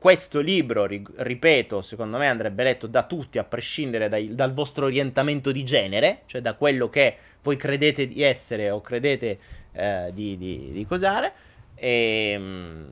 questo 0.07 0.39
libro, 0.39 0.85
ripeto, 0.85 1.81
secondo 1.81 2.17
me 2.17 2.29
andrebbe 2.29 2.63
letto 2.63 2.87
da 2.87 3.03
tutti 3.03 3.39
a 3.39 3.43
prescindere 3.43 4.07
dai, 4.07 4.33
dal 4.33 4.53
vostro 4.53 4.85
orientamento 4.85 5.51
di 5.51 5.65
genere, 5.65 6.21
cioè 6.27 6.39
da 6.39 6.53
quello 6.53 6.89
che 6.89 7.17
voi 7.43 7.57
credete 7.57 8.07
di 8.07 8.21
essere 8.23 8.69
o 8.69 8.79
credete 8.79 9.39
eh, 9.73 10.11
di, 10.13 10.37
di, 10.37 10.71
di, 10.71 10.85
cosare. 10.85 11.33
E, 11.75 12.31
ehm, 12.33 12.89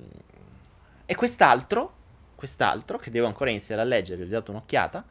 e 1.06 1.15
quest'altro, 1.15 1.93
quest'altro, 2.36 2.97
che 2.97 3.10
devo 3.12 3.28
ancora 3.28 3.49
iniziare 3.49 3.82
a 3.82 3.86
leggere, 3.86 4.25
gli 4.25 4.28
ho 4.28 4.32
dato 4.32 4.51
un'occhiata, 4.51 5.06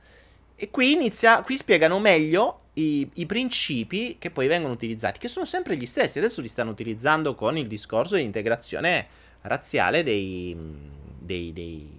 e 0.56 0.68
qui, 0.68 0.92
inizia, 0.92 1.40
qui 1.42 1.56
spiegano 1.56 1.98
meglio 2.00 2.64
i, 2.74 3.08
i, 3.14 3.24
principi 3.24 4.18
che 4.18 4.30
poi 4.30 4.46
vengono 4.46 4.74
utilizzati, 4.74 5.18
che 5.18 5.28
sono 5.28 5.46
sempre 5.46 5.74
gli 5.78 5.86
stessi. 5.86 6.18
Adesso 6.18 6.42
li 6.42 6.48
stanno 6.48 6.70
utilizzando 6.70 7.34
con 7.34 7.56
il 7.56 7.66
discorso 7.66 8.16
di 8.16 8.22
integrazione 8.24 9.06
razziale 9.40 10.02
dei 10.02 11.02
dei, 11.24 11.52
dei, 11.52 11.93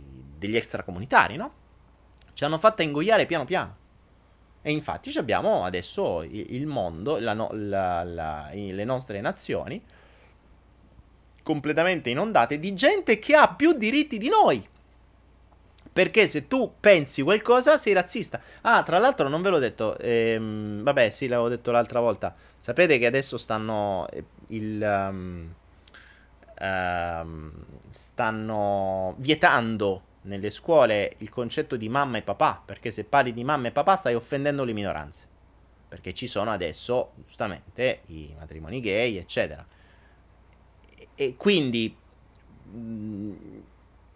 degli 0.45 0.55
extracomunitari, 0.55 1.35
no? 1.35 1.53
Ci 2.33 2.43
hanno 2.43 2.57
fatta 2.57 2.83
ingoiare 2.83 3.25
piano 3.25 3.45
piano. 3.45 3.83
E 4.61 4.71
infatti 4.71 5.15
abbiamo 5.17 5.63
adesso 5.63 6.23
il 6.23 6.65
mondo, 6.65 7.19
la, 7.19 7.33
la, 7.33 8.03
la, 8.03 8.49
le 8.51 8.83
nostre 8.83 9.21
nazioni 9.21 9.81
completamente 11.43 12.09
inondate 12.09 12.57
di 12.57 12.73
gente 12.73 13.19
che 13.19 13.35
ha 13.35 13.53
più 13.53 13.73
diritti 13.73 14.17
di 14.17 14.27
noi. 14.27 14.67
Perché 15.93 16.25
se 16.25 16.47
tu 16.47 16.73
pensi 16.79 17.21
qualcosa 17.21 17.77
sei 17.77 17.93
razzista. 17.93 18.41
Ah, 18.61 18.81
tra 18.81 18.97
l'altro 18.97 19.29
non 19.29 19.43
ve 19.43 19.49
l'ho 19.49 19.59
detto, 19.59 19.97
ehm, 19.99 20.81
vabbè 20.81 21.11
sì 21.11 21.27
l'avevo 21.27 21.49
detto 21.49 21.69
l'altra 21.69 21.99
volta. 21.99 22.35
Sapete 22.57 22.97
che 22.97 23.05
adesso 23.05 23.37
stanno 23.37 24.07
eh, 24.09 24.23
il... 24.47 24.81
Um, 24.81 25.53
ehm, 26.55 27.51
stanno 27.89 29.13
vietando 29.17 30.01
nelle 30.25 30.49
scuole 30.49 31.13
il 31.17 31.29
concetto 31.29 31.75
di 31.75 31.89
mamma 31.89 32.17
e 32.17 32.21
papà, 32.21 32.61
perché 32.63 32.91
se 32.91 33.03
parli 33.03 33.33
di 33.33 33.43
mamma 33.43 33.67
e 33.67 33.71
papà 33.71 33.95
stai 33.95 34.15
offendendo 34.15 34.63
le 34.63 34.73
minoranze. 34.73 35.27
Perché 35.87 36.13
ci 36.13 36.27
sono 36.27 36.51
adesso, 36.51 37.13
giustamente, 37.25 38.01
i 38.07 38.33
matrimoni 38.37 38.79
gay, 38.79 39.17
eccetera. 39.17 39.65
E, 41.15 41.35
quindi, 41.35 41.95
mm, 42.67 43.33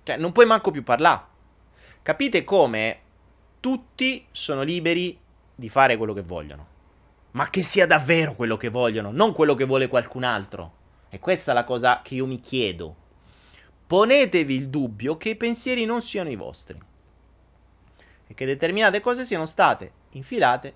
cioè, 0.04 0.18
non 0.18 0.32
puoi 0.32 0.46
manco 0.46 0.72
più 0.72 0.84
parlare. 0.84 1.24
Capite 2.02 2.44
come 2.44 3.00
tutti 3.60 4.26
sono 4.32 4.64
liberi 4.64 5.18
di 5.56 5.70
fare 5.70 5.96
quello 5.98 6.14
che 6.14 6.24
vogliono. 6.24 6.68
Ma 7.32 7.50
che 7.50 7.62
sia 7.62 7.86
davvero 7.86 8.34
quello 8.34 8.58
che 8.58 8.70
vogliono, 8.70 9.12
non 9.12 9.34
quello 9.34 9.54
che 9.54 9.66
vuole 9.66 9.88
qualcun 9.88 10.24
altro. 10.24 10.74
E 11.10 11.20
questa 11.20 11.52
è 11.52 11.54
la 11.54 11.64
cosa 11.64 12.02
che 12.02 12.16
io 12.16 12.26
mi 12.26 12.40
chiedo. 12.40 12.99
Ponetevi 13.90 14.54
il 14.54 14.70
dubbio 14.70 15.18
che 15.18 15.30
i 15.30 15.36
pensieri 15.36 15.84
non 15.84 16.04
siano 16.04 16.30
i 16.30 16.36
vostri 16.36 16.78
e 18.28 18.34
che 18.36 18.46
determinate 18.46 19.02
cose 19.02 19.26
siano 19.26 19.48
state 19.48 19.92
infilate 20.12 20.74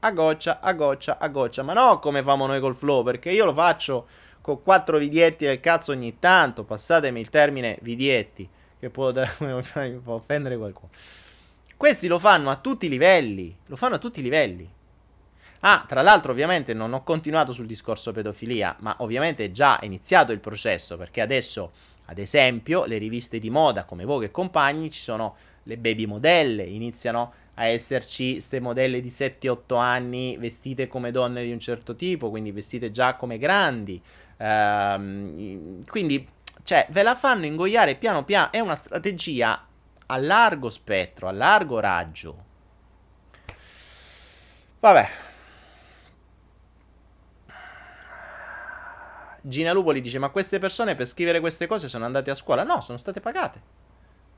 a 0.00 0.12
goccia, 0.12 0.60
a 0.60 0.74
goccia, 0.74 1.16
a 1.16 1.26
goccia. 1.28 1.62
Ma 1.62 1.72
no 1.72 1.98
come 2.00 2.22
famo 2.22 2.44
noi 2.44 2.60
col 2.60 2.76
flow, 2.76 3.02
perché 3.02 3.30
io 3.30 3.46
lo 3.46 3.54
faccio 3.54 4.06
con 4.42 4.62
quattro 4.62 4.98
vidietti 4.98 5.46
del 5.46 5.58
cazzo 5.58 5.92
ogni 5.92 6.18
tanto. 6.18 6.64
Passatemi 6.64 7.18
il 7.18 7.30
termine 7.30 7.78
vidietti, 7.80 8.46
che 8.78 8.90
può, 8.90 9.10
può 9.40 10.14
offendere 10.14 10.58
qualcuno. 10.58 10.90
Questi 11.78 12.08
lo 12.08 12.18
fanno 12.18 12.50
a 12.50 12.56
tutti 12.56 12.84
i 12.84 12.90
livelli. 12.90 13.56
Lo 13.68 13.76
fanno 13.76 13.94
a 13.94 13.98
tutti 13.98 14.20
i 14.20 14.22
livelli. 14.22 14.70
Ah, 15.60 15.82
tra 15.88 16.02
l'altro 16.02 16.32
ovviamente 16.32 16.74
non 16.74 16.92
ho 16.92 17.02
continuato 17.02 17.52
sul 17.52 17.64
discorso 17.64 18.12
pedofilia, 18.12 18.76
ma 18.80 18.96
ovviamente 18.98 19.46
è 19.46 19.50
già 19.50 19.78
iniziato 19.80 20.30
il 20.30 20.40
processo, 20.40 20.98
perché 20.98 21.22
adesso, 21.22 21.72
ad 22.10 22.18
esempio, 22.18 22.86
le 22.86 22.96
riviste 22.96 23.38
di 23.38 23.50
moda 23.50 23.84
come 23.84 24.04
Vogue 24.04 24.26
e 24.26 24.30
compagni, 24.30 24.90
ci 24.90 25.00
sono 25.00 25.36
le 25.64 25.76
baby 25.76 26.06
modelle, 26.06 26.64
iniziano 26.64 27.32
a 27.54 27.66
esserci 27.66 28.32
queste 28.32 28.60
modelle 28.60 29.02
di 29.02 29.08
7-8 29.08 29.78
anni 29.78 30.36
vestite 30.38 30.86
come 30.86 31.10
donne 31.10 31.44
di 31.44 31.52
un 31.52 31.60
certo 31.60 31.94
tipo, 31.96 32.30
quindi 32.30 32.50
vestite 32.50 32.90
già 32.90 33.14
come 33.14 33.36
grandi. 33.36 34.00
Ehm, 34.38 35.84
quindi, 35.84 36.26
cioè, 36.62 36.86
ve 36.90 37.02
la 37.02 37.14
fanno 37.14 37.44
ingoiare 37.44 37.96
piano 37.96 38.24
piano, 38.24 38.52
è 38.52 38.60
una 38.60 38.74
strategia 38.74 39.66
a 40.06 40.16
largo 40.16 40.70
spettro, 40.70 41.28
a 41.28 41.32
largo 41.32 41.78
raggio. 41.78 42.44
Vabbè, 44.80 45.08
Gina 49.42 49.72
Lupoli 49.72 50.00
dice: 50.00 50.18
Ma 50.18 50.30
queste 50.30 50.58
persone 50.58 50.94
per 50.94 51.06
scrivere 51.06 51.40
queste 51.40 51.66
cose 51.66 51.88
sono 51.88 52.04
andate 52.04 52.30
a 52.30 52.34
scuola? 52.34 52.62
No, 52.64 52.80
sono 52.80 52.98
state 52.98 53.20
pagate. 53.20 53.60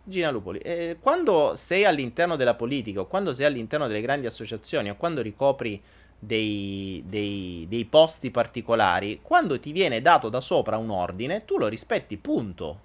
Gina 0.02 0.30
Lupoli, 0.30 0.58
eh, 0.58 0.96
quando 1.00 1.54
sei 1.56 1.84
all'interno 1.84 2.36
della 2.36 2.54
politica, 2.54 3.00
o 3.00 3.06
quando 3.06 3.32
sei 3.32 3.46
all'interno 3.46 3.86
delle 3.86 4.00
grandi 4.00 4.26
associazioni, 4.26 4.90
o 4.90 4.96
quando 4.96 5.20
ricopri 5.22 5.80
dei, 6.18 7.02
dei, 7.06 7.66
dei 7.68 7.84
posti 7.84 8.30
particolari, 8.30 9.20
quando 9.22 9.60
ti 9.60 9.72
viene 9.72 10.00
dato 10.00 10.29
da 10.29 10.40
sopra 10.40 10.79
un 10.79 10.90
ordine, 10.90 11.44
tu 11.44 11.58
lo 11.58 11.68
rispetti, 11.68 12.16
punto. 12.16 12.81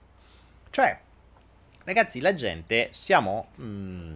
Cioè, 0.69 0.99
ragazzi, 1.85 2.19
la 2.19 2.33
gente 2.35 2.89
siamo. 2.91 3.47
Mm, 3.61 4.13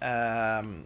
Um, 0.00 0.84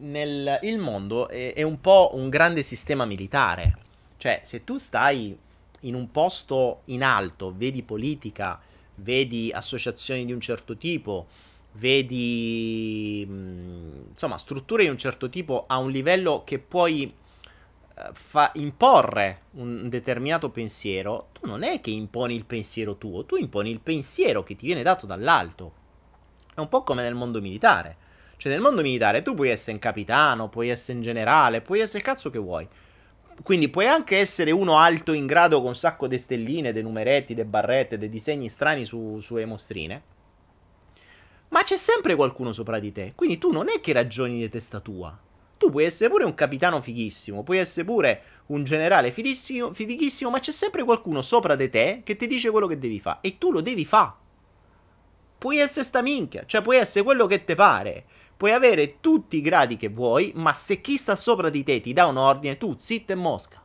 nel, 0.00 0.58
il 0.62 0.78
mondo 0.78 1.28
è, 1.28 1.54
è, 1.54 1.62
un 1.62 1.80
po' 1.80 2.10
un 2.14 2.28
grande 2.28 2.62
sistema 2.62 3.04
militare. 3.04 3.76
Cioè, 4.16 4.40
se 4.42 4.64
tu 4.64 4.76
stai 4.76 5.36
in 5.82 5.94
un 5.94 6.10
posto 6.10 6.82
in 6.86 7.02
alto, 7.02 7.54
vedi 7.56 7.82
politica, 7.82 8.60
vedi 8.96 9.50
associazioni 9.52 10.24
di 10.24 10.32
un 10.32 10.40
certo 10.40 10.76
tipo, 10.76 11.26
vedi 11.72 13.20
insomma 13.20 14.38
strutture 14.38 14.82
di 14.82 14.88
un 14.88 14.98
certo 14.98 15.30
tipo 15.30 15.64
a 15.68 15.78
un 15.78 15.90
livello 15.90 16.42
che 16.44 16.58
puoi 16.58 17.04
eh, 17.04 18.08
fa 18.12 18.50
imporre 18.54 19.42
un 19.52 19.88
determinato 19.88 20.50
pensiero, 20.50 21.28
tu 21.32 21.46
non 21.46 21.62
è 21.62 21.80
che 21.80 21.90
imponi 21.90 22.34
il 22.34 22.44
pensiero 22.44 22.96
tuo, 22.96 23.24
tu 23.24 23.36
imponi 23.36 23.70
il 23.70 23.80
pensiero 23.80 24.42
che 24.42 24.56
ti 24.56 24.66
viene 24.66 24.82
dato 24.82 25.06
dall'alto. 25.06 25.78
È 26.54 26.60
un 26.60 26.68
po' 26.68 26.82
come 26.82 27.02
nel 27.02 27.14
mondo 27.14 27.40
militare. 27.40 28.08
Cioè, 28.40 28.50
nel 28.50 28.62
mondo 28.62 28.80
militare 28.80 29.20
tu 29.20 29.34
puoi 29.34 29.50
essere 29.50 29.72
un 29.72 29.78
capitano, 29.78 30.48
puoi 30.48 30.70
essere 30.70 30.96
un 30.96 31.04
generale, 31.04 31.60
puoi 31.60 31.80
essere 31.80 31.98
il 31.98 32.04
cazzo 32.04 32.30
che 32.30 32.38
vuoi. 32.38 32.66
Quindi 33.42 33.68
puoi 33.68 33.86
anche 33.86 34.16
essere 34.16 34.50
uno 34.50 34.78
alto 34.78 35.12
in 35.12 35.26
grado 35.26 35.58
con 35.58 35.68
un 35.68 35.74
sacco 35.74 36.06
di 36.06 36.16
stelline, 36.16 36.72
dei 36.72 36.82
numeretti, 36.82 37.34
dei 37.34 37.44
barrette, 37.44 37.98
dei 37.98 38.08
disegni 38.08 38.48
strani 38.48 38.86
su, 38.86 39.18
sulle 39.20 39.44
mostrine. 39.44 40.02
Ma 41.48 41.62
c'è 41.62 41.76
sempre 41.76 42.14
qualcuno 42.14 42.54
sopra 42.54 42.78
di 42.78 42.92
te. 42.92 43.12
Quindi 43.14 43.36
tu 43.36 43.52
non 43.52 43.68
è 43.68 43.78
che 43.78 43.92
ragioni 43.92 44.38
di 44.38 44.48
testa 44.48 44.80
tua. 44.80 45.14
Tu 45.58 45.68
puoi 45.68 45.84
essere 45.84 46.08
pure 46.08 46.24
un 46.24 46.34
capitano 46.34 46.80
fighissimo, 46.80 47.42
puoi 47.42 47.58
essere 47.58 47.84
pure 47.84 48.22
un 48.46 48.64
generale 48.64 49.10
fighissimo, 49.10 50.30
ma 50.30 50.38
c'è 50.38 50.52
sempre 50.52 50.82
qualcuno 50.82 51.20
sopra 51.20 51.56
di 51.56 51.68
te 51.68 52.00
che 52.04 52.16
ti 52.16 52.26
dice 52.26 52.48
quello 52.48 52.66
che 52.66 52.78
devi 52.78 53.00
fare. 53.00 53.18
E 53.20 53.36
tu 53.36 53.52
lo 53.52 53.60
devi 53.60 53.84
fare. 53.84 54.14
Puoi 55.36 55.58
essere 55.58 55.84
sta 55.84 56.00
minchia, 56.00 56.44
cioè 56.46 56.62
puoi 56.62 56.78
essere 56.78 57.04
quello 57.04 57.26
che 57.26 57.44
ti 57.44 57.54
pare. 57.54 58.04
Puoi 58.40 58.52
avere 58.52 59.00
tutti 59.00 59.36
i 59.36 59.42
gradi 59.42 59.76
che 59.76 59.90
vuoi, 59.90 60.32
ma 60.34 60.54
se 60.54 60.80
chi 60.80 60.96
sta 60.96 61.14
sopra 61.14 61.50
di 61.50 61.62
te 61.62 61.78
ti 61.80 61.92
dà 61.92 62.06
un 62.06 62.16
ordine, 62.16 62.56
tu 62.56 62.74
zitto 62.78 63.12
e 63.12 63.14
mosca. 63.14 63.62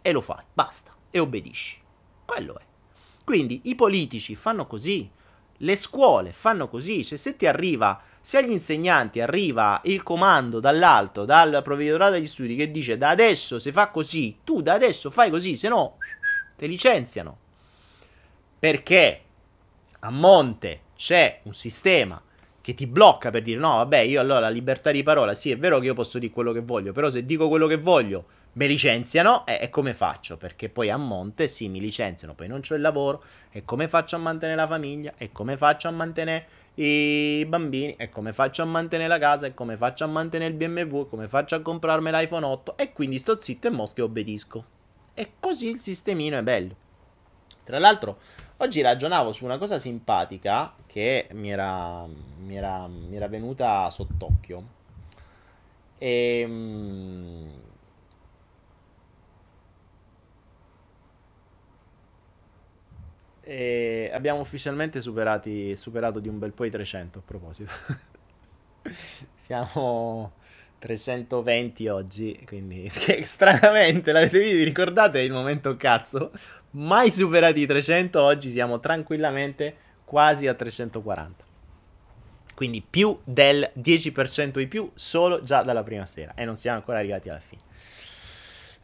E 0.00 0.10
lo 0.10 0.22
fai, 0.22 0.42
basta, 0.54 0.90
e 1.10 1.18
obbedisci. 1.18 1.78
Quello 2.24 2.58
è. 2.58 2.62
Quindi 3.22 3.60
i 3.64 3.74
politici 3.74 4.34
fanno 4.34 4.66
così. 4.66 5.06
Le 5.58 5.76
scuole 5.76 6.32
fanno 6.32 6.66
così, 6.66 7.04
cioè 7.04 7.18
se 7.18 7.36
ti 7.36 7.46
arriva, 7.46 8.00
se 8.18 8.38
agli 8.38 8.52
insegnanti 8.52 9.20
arriva 9.20 9.82
il 9.84 10.02
comando 10.02 10.60
dall'alto, 10.60 11.26
dal 11.26 11.60
provveditorato 11.62 12.12
degli 12.12 12.26
studi 12.26 12.56
che 12.56 12.70
dice 12.70 12.96
da 12.96 13.10
adesso 13.10 13.58
si 13.58 13.70
fa 13.70 13.90
così, 13.90 14.38
tu 14.44 14.62
da 14.62 14.72
adesso 14.72 15.10
fai 15.10 15.28
così, 15.28 15.58
se 15.58 15.68
no 15.68 15.98
ti 16.56 16.66
licenziano. 16.66 17.36
Perché 18.58 19.24
a 19.98 20.10
monte 20.10 20.84
c'è 20.96 21.40
un 21.42 21.52
sistema 21.52 22.18
che 22.66 22.74
ti 22.74 22.88
blocca 22.88 23.30
per 23.30 23.42
dire 23.42 23.60
no, 23.60 23.76
vabbè, 23.76 23.98
io 23.98 24.20
allora 24.20 24.40
la 24.40 24.48
libertà 24.48 24.90
di 24.90 25.04
parola, 25.04 25.34
sì, 25.34 25.52
è 25.52 25.56
vero 25.56 25.78
che 25.78 25.86
io 25.86 25.94
posso 25.94 26.18
dire 26.18 26.32
quello 26.32 26.50
che 26.50 26.62
voglio, 26.62 26.90
però 26.90 27.08
se 27.08 27.24
dico 27.24 27.46
quello 27.46 27.68
che 27.68 27.76
voglio 27.76 28.24
mi 28.54 28.66
licenziano 28.66 29.46
e, 29.46 29.60
e, 29.62 29.70
come 29.70 29.94
faccio? 29.94 30.36
Perché 30.36 30.68
poi 30.68 30.90
a 30.90 30.96
monte 30.96 31.46
sì, 31.46 31.68
mi 31.68 31.78
licenziano, 31.78 32.34
poi 32.34 32.48
non 32.48 32.62
ho 32.68 32.74
il 32.74 32.80
lavoro 32.80 33.22
e 33.52 33.64
come 33.64 33.86
faccio 33.86 34.16
a 34.16 34.18
mantenere 34.18 34.58
la 34.58 34.66
famiglia 34.66 35.14
e 35.16 35.30
come 35.30 35.56
faccio 35.56 35.86
a 35.86 35.92
mantenere 35.92 36.46
i 36.74 37.46
bambini 37.46 37.94
e 37.96 38.08
come 38.08 38.32
faccio 38.32 38.62
a 38.62 38.64
mantenere 38.64 39.10
la 39.10 39.18
casa 39.20 39.46
e 39.46 39.54
come 39.54 39.76
faccio 39.76 40.02
a 40.02 40.08
mantenere 40.08 40.50
il 40.50 40.56
BMW 40.56 41.02
e 41.02 41.08
come 41.08 41.28
faccio 41.28 41.54
a 41.54 41.60
comprarmi 41.60 42.10
l'iPhone 42.10 42.46
8 42.46 42.78
e 42.78 42.92
quindi 42.92 43.20
sto 43.20 43.38
zitto 43.38 43.68
e 43.68 43.70
mosche 43.70 44.02
obbedisco. 44.02 44.64
E 45.14 45.34
così 45.38 45.68
il 45.70 45.78
sistemino 45.78 46.36
è 46.36 46.42
bello. 46.42 46.74
Tra 47.62 47.78
l'altro, 47.78 48.18
oggi 48.58 48.80
ragionavo 48.80 49.32
su 49.32 49.44
una 49.44 49.58
cosa 49.58 49.78
simpatica 49.78 50.74
che 50.86 51.28
mi 51.32 51.50
era, 51.50 52.06
mi 52.06 52.56
era, 52.56 52.86
mi 52.86 53.16
era 53.16 53.28
venuta 53.28 53.88
sott'occhio. 53.90 54.74
E 55.98 56.40
ehm, 56.40 57.50
E 63.48 64.10
abbiamo 64.12 64.40
ufficialmente 64.40 65.00
superati, 65.00 65.76
superato 65.76 66.18
di 66.18 66.26
un 66.28 66.36
bel 66.40 66.52
po' 66.52 66.64
i 66.64 66.70
300 66.70 67.20
a 67.20 67.22
proposito. 67.24 67.70
Siamo 69.36 70.32
320 70.80 71.86
oggi, 71.86 72.42
quindi 72.44 72.90
stranamente 73.22 74.10
l'avete 74.10 74.40
visto, 74.40 74.56
vi 74.56 74.64
ricordate 74.64 75.20
il 75.20 75.30
momento 75.30 75.76
cazzo? 75.76 76.32
Mai 76.70 77.10
superati 77.10 77.60
i 77.60 77.66
300, 77.66 78.20
oggi 78.20 78.50
siamo 78.50 78.80
tranquillamente 78.80 79.76
quasi 80.04 80.46
a 80.46 80.54
340. 80.54 81.44
Quindi 82.54 82.82
più 82.88 83.18
del 83.24 83.70
10% 83.78 84.60
in 84.60 84.68
più 84.68 84.90
solo 84.94 85.42
già 85.42 85.62
dalla 85.62 85.82
prima 85.82 86.06
sera 86.06 86.32
e 86.34 86.44
non 86.44 86.56
siamo 86.56 86.78
ancora 86.78 86.98
arrivati 86.98 87.28
alla 87.28 87.40
fine. 87.40 87.62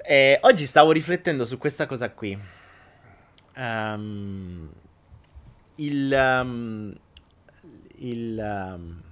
E 0.04 0.38
oggi 0.42 0.66
stavo 0.66 0.92
riflettendo 0.92 1.44
su 1.44 1.58
questa 1.58 1.86
cosa 1.86 2.10
qui 2.10 2.38
um, 3.56 4.70
il, 5.76 6.40
um, 6.42 6.94
il 7.96 8.38
um, 8.38 9.02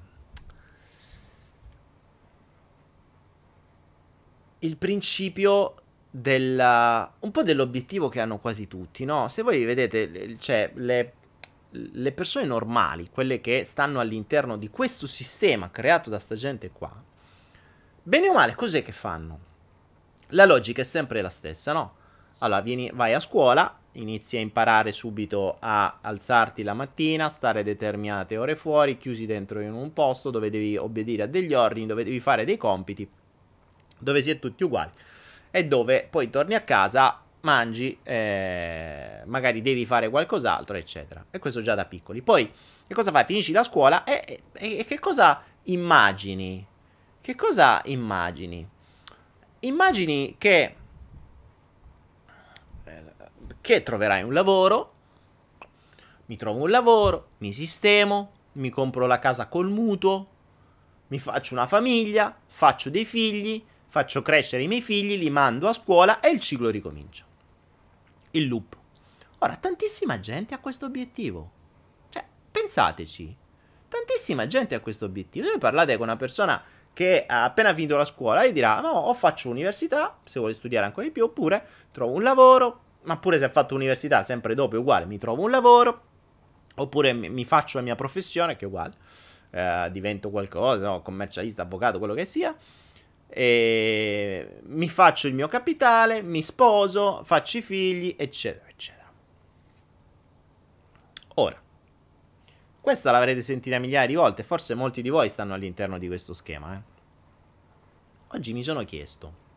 il 4.61 4.77
principio 4.77 5.75
del 6.11 6.59
un 7.21 7.31
po' 7.31 7.43
dell'obiettivo 7.43 8.09
che 8.09 8.21
hanno 8.21 8.39
quasi 8.39 8.67
tutti, 8.67 9.05
no? 9.05 9.29
Se 9.29 9.43
voi 9.43 9.65
vedete, 9.65 10.37
cioè, 10.39 10.73
le, 10.75 11.13
le 11.71 12.13
persone 12.13 12.47
normali, 12.47 13.09
quelle 13.11 13.41
che 13.41 13.63
stanno 13.63 14.01
all'interno 14.01 14.57
di 14.57 14.71
questo 14.71 15.07
sistema 15.07 15.71
creato 15.71 16.11
da 16.11 16.19
sta 16.19 16.35
gente 16.35 16.71
qua, 16.73 16.93
bene 18.03 18.29
o 18.29 18.35
male, 18.35 18.55
cos'è 18.57 18.83
che 18.83 18.93
fanno? 18.93 19.49
La 20.31 20.45
logica 20.45 20.81
è 20.81 20.85
sempre 20.85 21.21
la 21.23 21.31
stessa, 21.31 21.73
no? 21.73 21.95
Allora, 22.39 22.61
vieni, 22.61 22.91
vai 22.93 23.13
a 23.13 23.21
scuola, 23.21 23.79
inizi 23.93 24.37
a 24.37 24.41
imparare 24.41 24.93
subito 24.93 25.59
a 25.61 25.99
alzarti 26.01 26.63
la 26.63 26.75
mattina, 26.75 27.29
stare 27.29 27.63
determinate 27.63 28.37
ore 28.37 28.57
fuori, 28.57 28.97
chiusi 28.97 29.27
dentro 29.27 29.61
in 29.61 29.73
un 29.73 29.93
posto 29.93 30.31
dove 30.31 30.51
devi 30.51 30.77
obbedire 30.77 31.25
a 31.25 31.27
degli 31.27 31.55
ordini, 31.55 31.87
dove 31.87 32.03
devi 32.03 32.19
fare 32.19 32.45
dei 32.45 32.57
compiti, 32.57 33.09
dove 33.99 34.23
si 34.23 34.31
è 34.31 34.39
tutti 34.39 34.65
uguali 34.65 34.91
e 35.51 35.65
dove 35.67 36.07
poi 36.09 36.31
torni 36.31 36.55
a 36.55 36.63
casa, 36.63 37.23
mangi, 37.41 37.99
eh, 38.03 39.23
magari 39.27 39.63
devi 39.63 39.87
fare 39.87 40.09
qualcos'altro, 40.09 40.77
eccetera. 40.77 41.25
E 41.31 41.39
questo 41.39 41.63
già 41.63 41.75
da 41.75 41.85
piccoli. 41.85 42.23
Poi, 42.23 42.51
che 42.87 42.95
cosa 42.95 43.11
fai? 43.11 43.25
Finisci 43.25 43.53
la 43.53 43.65
scuola 43.65 44.05
e, 44.05 44.43
e, 44.53 44.79
e 44.79 44.85
che 44.85 44.99
cosa 44.99 45.43
immagini? 45.65 46.67
Che 47.21 47.35
cosa 47.35 47.81
immagini? 47.85 48.67
Immagini 49.61 50.37
che 50.39 50.75
che 53.61 53.83
troverai 53.83 54.23
un 54.23 54.33
lavoro, 54.33 54.93
mi 56.27 56.37
trovo 56.37 56.63
un 56.63 56.71
lavoro, 56.71 57.29
mi 57.39 57.53
sistemo, 57.53 58.33
mi 58.53 58.71
compro 58.71 59.07
la 59.07 59.19
casa 59.19 59.47
col 59.47 59.71
mutuo, 59.71 60.27
mi 61.09 61.19
faccio 61.19 61.55
una 61.55 61.67
famiglia, 61.67 62.37
faccio 62.47 62.91
dei 62.91 63.05
figli, 63.05 63.63
faccio 63.91 64.23
crescere 64.23 64.63
i 64.63 64.69
miei 64.69 64.81
figli, 64.81 65.19
li 65.19 65.31
mando 65.31 65.69
a 65.69 65.73
scuola 65.73 66.21
e 66.21 66.31
il 66.31 66.39
ciclo 66.39 66.71
ricomincia. 66.71 67.25
Il 68.31 68.47
loop. 68.47 68.77
Ora, 69.39 69.57
tantissima 69.57 70.21
gente 70.21 70.55
ha 70.55 70.59
questo 70.59 70.87
obiettivo. 70.87 71.51
Cioè, 72.09 72.25
pensateci. 72.51 73.37
Tantissima 73.89 74.47
gente 74.47 74.77
ha 74.77 74.81
questo 74.81 75.07
obiettivo. 75.07 75.49
Se 75.49 75.59
parlate 75.59 75.97
con 75.97 76.07
una 76.07 76.17
persona 76.17 76.63
che 76.93 77.25
ha 77.27 77.43
appena 77.43 77.75
finito 77.75 77.97
la 77.97 78.05
scuola 78.05 78.43
e 78.43 78.53
dirà, 78.53 78.81
no, 78.81 78.91
o 78.91 79.13
faccio 79.13 79.51
università, 79.51 80.19
se 80.23 80.39
vuole 80.39 80.55
studiare 80.55 80.87
ancora 80.87 81.07
di 81.07 81.13
più, 81.13 81.25
oppure 81.25 81.67
trovo 81.91 82.15
un 82.15 82.23
lavoro, 82.23 82.83
ma 83.03 83.17
pure 83.17 83.39
se 83.39 83.45
ha 83.45 83.49
fatto 83.49 83.75
università, 83.75 84.23
sempre 84.23 84.55
dopo 84.55 84.77
è 84.77 84.79
uguale, 84.79 85.05
mi 85.05 85.19
trovo 85.19 85.43
un 85.43 85.51
lavoro, 85.51 86.03
oppure 86.77 87.13
mi 87.13 87.45
faccio 87.45 87.79
la 87.79 87.85
mia 87.85 87.97
professione, 87.97 88.55
che 88.55 88.67
è 88.67 88.69
uguale, 88.69 88.95
eh, 89.51 89.89
divento 89.91 90.31
qualcosa, 90.31 90.87
no? 90.87 91.03
commercialista, 91.03 91.63
avvocato, 91.63 91.99
quello 91.99 92.15
che 92.15 92.25
sia, 92.25 92.55
e 93.31 94.61
mi 94.65 94.89
faccio 94.89 95.29
il 95.29 95.35
mio 95.35 95.49
capitale, 95.49 96.23
mi 96.23 96.43
sposo, 96.43 97.23
faccio 97.25 97.59
i 97.59 97.63
figli, 97.63 98.15
eccetera, 98.19 98.67
eccetera. 98.69 99.11
Ora, 101.37 101.61
questa 102.81 103.11
l'avrete 103.11 103.41
sentita 103.41 103.79
migliaia 103.79 104.07
di 104.07 104.15
volte, 104.15 104.43
forse 104.43 104.75
molti 104.75 105.01
di 105.01 105.09
voi 105.09 105.29
stanno 105.29 105.55
all'interno 105.55 105.97
di 105.99 106.07
questo 106.07 106.35
schema. 106.35 106.75
Eh? 106.75 106.81
Oggi 108.33 108.53
mi 108.53 108.63
sono 108.63 108.85
chiesto, 108.85 109.49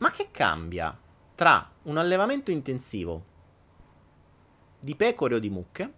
Ma 0.00 0.10
che 0.10 0.30
cambia 0.30 0.98
tra 1.34 1.70
un 1.82 1.98
allevamento 1.98 2.50
intensivo 2.50 3.24
di 4.78 4.96
pecore 4.96 5.34
o 5.34 5.38
di 5.38 5.50
mucche 5.50 5.92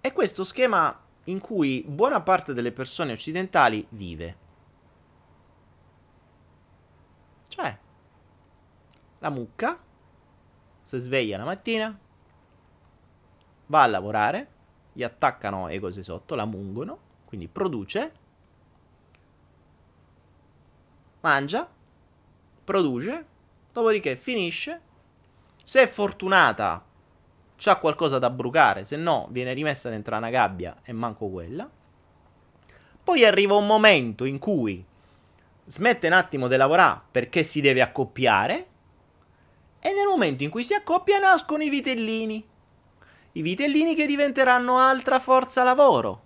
e 0.00 0.12
questo 0.12 0.44
schema 0.44 0.96
in 1.24 1.38
cui 1.38 1.84
buona 1.86 2.20
parte 2.20 2.52
delle 2.52 2.72
persone 2.72 3.12
occidentali 3.12 3.86
vive? 3.90 4.36
Cioè, 7.48 7.78
la 9.18 9.30
mucca 9.30 9.78
si 10.82 10.98
sveglia 10.98 11.36
la 11.36 11.44
mattina, 11.44 11.98
va 13.66 13.82
a 13.82 13.86
lavorare, 13.86 14.48
gli 14.92 15.02
attaccano 15.02 15.68
le 15.68 15.78
cose 15.78 16.02
sotto, 16.02 16.34
la 16.34 16.44
mungono, 16.44 16.98
quindi 17.26 17.46
produce, 17.46 18.12
mangia, 21.20 21.68
produce, 22.64 23.26
dopodiché 23.72 24.16
finisce. 24.16 24.80
Se 25.62 25.82
è 25.82 25.86
fortunata, 25.86 26.84
c'ha 27.60 27.76
qualcosa 27.76 28.18
da 28.18 28.30
brucare, 28.30 28.86
se 28.86 28.96
no 28.96 29.28
viene 29.30 29.52
rimessa 29.52 29.90
dentro 29.90 30.16
una 30.16 30.30
gabbia 30.30 30.78
e 30.82 30.94
manco 30.94 31.28
quella. 31.28 31.68
Poi 33.04 33.24
arriva 33.24 33.54
un 33.54 33.66
momento 33.66 34.24
in 34.24 34.38
cui 34.38 34.82
smette 35.66 36.06
un 36.06 36.14
attimo 36.14 36.48
di 36.48 36.56
lavorare 36.56 37.02
perché 37.10 37.42
si 37.42 37.60
deve 37.60 37.82
accoppiare. 37.82 38.66
E 39.78 39.92
nel 39.92 40.06
momento 40.06 40.42
in 40.42 40.48
cui 40.48 40.64
si 40.64 40.72
accoppia 40.72 41.18
nascono 41.18 41.62
i 41.62 41.68
vitellini. 41.68 42.48
I 43.32 43.42
vitellini 43.42 43.94
che 43.94 44.06
diventeranno 44.06 44.78
altra 44.78 45.18
forza 45.18 45.62
lavoro. 45.62 46.22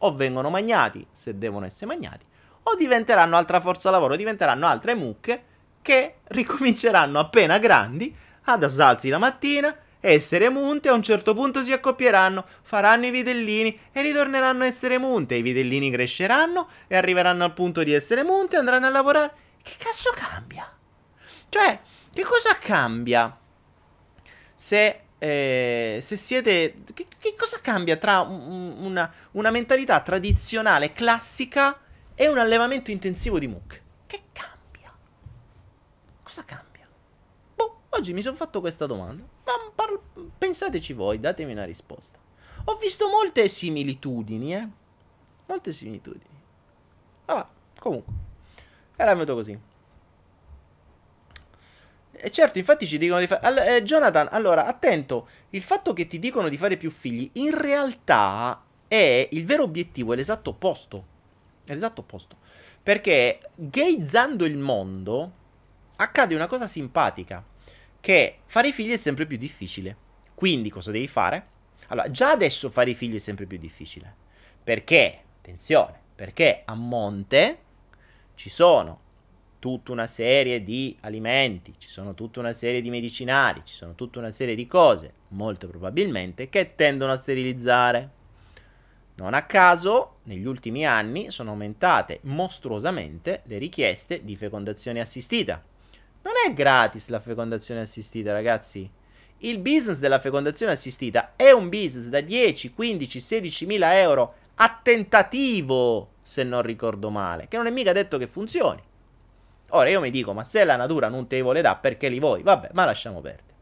O 0.00 0.14
vengono 0.14 0.50
magnati, 0.50 1.06
se 1.12 1.38
devono 1.38 1.64
essere 1.64 1.86
magnati, 1.86 2.26
o 2.62 2.74
diventeranno 2.74 3.36
altra 3.36 3.60
forza 3.60 3.88
lavoro, 3.90 4.16
diventeranno 4.16 4.66
altre 4.66 4.94
mucche 4.94 5.44
che 5.80 6.16
ricominceranno 6.24 7.18
appena 7.18 7.58
grandi 7.58 8.14
ad 8.44 8.62
alzarsi 8.62 9.08
la 9.08 9.18
mattina, 9.18 9.74
essere 10.12 10.50
munte, 10.50 10.90
a 10.90 10.92
un 10.92 11.02
certo 11.02 11.32
punto 11.32 11.64
si 11.64 11.72
accoppieranno, 11.72 12.44
faranno 12.62 13.06
i 13.06 13.10
vitellini 13.10 13.78
e 13.90 14.02
ritorneranno 14.02 14.64
a 14.64 14.66
essere 14.66 14.98
munte. 14.98 15.34
I 15.34 15.42
vitellini 15.42 15.90
cresceranno 15.90 16.68
e 16.86 16.96
arriveranno 16.96 17.44
al 17.44 17.54
punto 17.54 17.82
di 17.82 17.92
essere 17.92 18.22
munte 18.22 18.56
andranno 18.56 18.86
a 18.86 18.90
lavorare. 18.90 19.32
Che 19.62 19.72
cazzo 19.78 20.12
cambia? 20.14 20.70
Cioè, 21.48 21.80
che 22.12 22.22
cosa 22.22 22.58
cambia 22.58 23.34
se, 24.52 25.00
eh, 25.18 25.98
se 26.02 26.16
siete... 26.16 26.82
Che, 26.92 27.06
che, 27.18 27.34
cosa 27.34 27.60
cambia 27.62 27.96
tra 27.96 28.20
un, 28.20 28.76
una, 28.80 29.10
una 29.32 29.50
mentalità 29.50 30.00
tradizionale, 30.00 30.92
classica 30.92 31.80
e 32.14 32.28
un 32.28 32.36
allevamento 32.36 32.90
intensivo 32.90 33.38
di 33.38 33.48
mucche? 33.48 33.82
Che 34.06 34.20
cambia? 34.32 34.92
cosa 36.22 36.44
cambia? 36.44 36.86
Boh, 37.54 37.84
Oggi 37.90 38.12
mi 38.12 38.20
sono 38.20 38.36
fatto 38.36 38.60
questa 38.60 38.84
domanda. 38.84 39.33
Pensateci 40.38 40.92
voi, 40.92 41.20
datemi 41.20 41.52
una 41.52 41.64
risposta. 41.64 42.18
Ho 42.64 42.76
visto 42.76 43.08
molte 43.08 43.48
similitudini, 43.48 44.54
eh? 44.54 44.68
Molte 45.46 45.70
similitudini. 45.70 46.42
Ah, 47.26 47.48
comunque. 47.78 48.12
Era 48.96 49.12
venuto 49.12 49.34
così. 49.34 49.58
E 52.16 52.30
certo, 52.30 52.58
infatti 52.58 52.86
ci 52.86 52.96
dicono 52.96 53.20
di 53.20 53.26
fare... 53.26 53.46
All- 53.46 53.58
eh, 53.58 53.82
Jonathan, 53.82 54.28
allora, 54.30 54.66
attento, 54.66 55.28
il 55.50 55.62
fatto 55.62 55.92
che 55.92 56.06
ti 56.06 56.18
dicono 56.18 56.48
di 56.48 56.56
fare 56.56 56.76
più 56.76 56.90
figli, 56.90 57.28
in 57.34 57.58
realtà 57.58 58.62
è 58.88 59.28
il 59.32 59.44
vero 59.44 59.64
obiettivo, 59.64 60.12
è 60.12 60.16
l'esatto 60.16 60.50
opposto. 60.50 61.06
È 61.64 61.74
l'esatto 61.74 62.02
opposto. 62.02 62.36
Perché 62.82 63.40
gayzzando 63.54 64.44
il 64.44 64.56
mondo 64.56 65.32
accade 65.96 66.34
una 66.34 66.46
cosa 66.46 66.66
simpatica, 66.66 67.42
che 68.04 68.40
fare 68.44 68.70
figli 68.70 68.90
è 68.90 68.98
sempre 68.98 69.24
più 69.24 69.38
difficile. 69.38 69.96
Quindi 70.34 70.68
cosa 70.68 70.90
devi 70.90 71.06
fare? 71.06 71.46
Allora, 71.86 72.10
già 72.10 72.32
adesso 72.32 72.68
fare 72.68 72.90
i 72.90 72.94
figli 72.94 73.14
è 73.14 73.18
sempre 73.18 73.46
più 73.46 73.56
difficile. 73.56 74.14
Perché, 74.62 75.20
attenzione, 75.38 75.98
perché 76.14 76.64
a 76.66 76.74
monte 76.74 77.58
ci 78.34 78.50
sono 78.50 79.00
tutta 79.58 79.92
una 79.92 80.06
serie 80.06 80.62
di 80.62 80.94
alimenti, 81.00 81.76
ci 81.78 81.88
sono 81.88 82.12
tutta 82.12 82.40
una 82.40 82.52
serie 82.52 82.82
di 82.82 82.90
medicinali, 82.90 83.62
ci 83.64 83.74
sono 83.74 83.94
tutta 83.94 84.18
una 84.18 84.30
serie 84.30 84.54
di 84.54 84.66
cose, 84.66 85.14
molto 85.28 85.66
probabilmente, 85.66 86.50
che 86.50 86.74
tendono 86.74 87.12
a 87.12 87.16
sterilizzare. 87.16 88.10
Non 89.14 89.32
a 89.32 89.46
caso, 89.46 90.16
negli 90.24 90.44
ultimi 90.44 90.84
anni 90.84 91.30
sono 91.30 91.52
aumentate 91.52 92.18
mostruosamente 92.24 93.40
le 93.44 93.56
richieste 93.56 94.22
di 94.22 94.36
fecondazione 94.36 95.00
assistita. 95.00 95.72
Non 96.24 96.32
è 96.46 96.54
gratis 96.54 97.08
la 97.08 97.20
fecondazione 97.20 97.82
assistita, 97.82 98.32
ragazzi. 98.32 98.90
Il 99.38 99.58
business 99.58 99.98
della 99.98 100.18
fecondazione 100.18 100.72
assistita 100.72 101.34
è 101.36 101.50
un 101.50 101.68
business 101.68 102.06
da 102.06 102.22
10, 102.22 102.72
15, 102.72 103.20
16 103.20 103.66
mila 103.66 103.98
euro 103.98 104.34
a 104.54 104.80
tentativo, 104.82 106.12
se 106.22 106.42
non 106.42 106.62
ricordo 106.62 107.10
male, 107.10 107.46
che 107.46 107.58
non 107.58 107.66
è 107.66 107.70
mica 107.70 107.92
detto 107.92 108.16
che 108.16 108.26
funzioni. 108.26 108.82
Ora 109.70 109.90
io 109.90 110.00
mi 110.00 110.10
dico, 110.10 110.32
ma 110.32 110.44
se 110.44 110.64
la 110.64 110.76
natura 110.76 111.08
non 111.08 111.26
te 111.26 111.42
vuole 111.42 111.60
dare, 111.60 111.78
perché 111.82 112.08
li 112.08 112.20
vuoi? 112.20 112.42
Vabbè, 112.42 112.70
ma 112.72 112.86
lasciamo 112.86 113.20
perdere. 113.20 113.52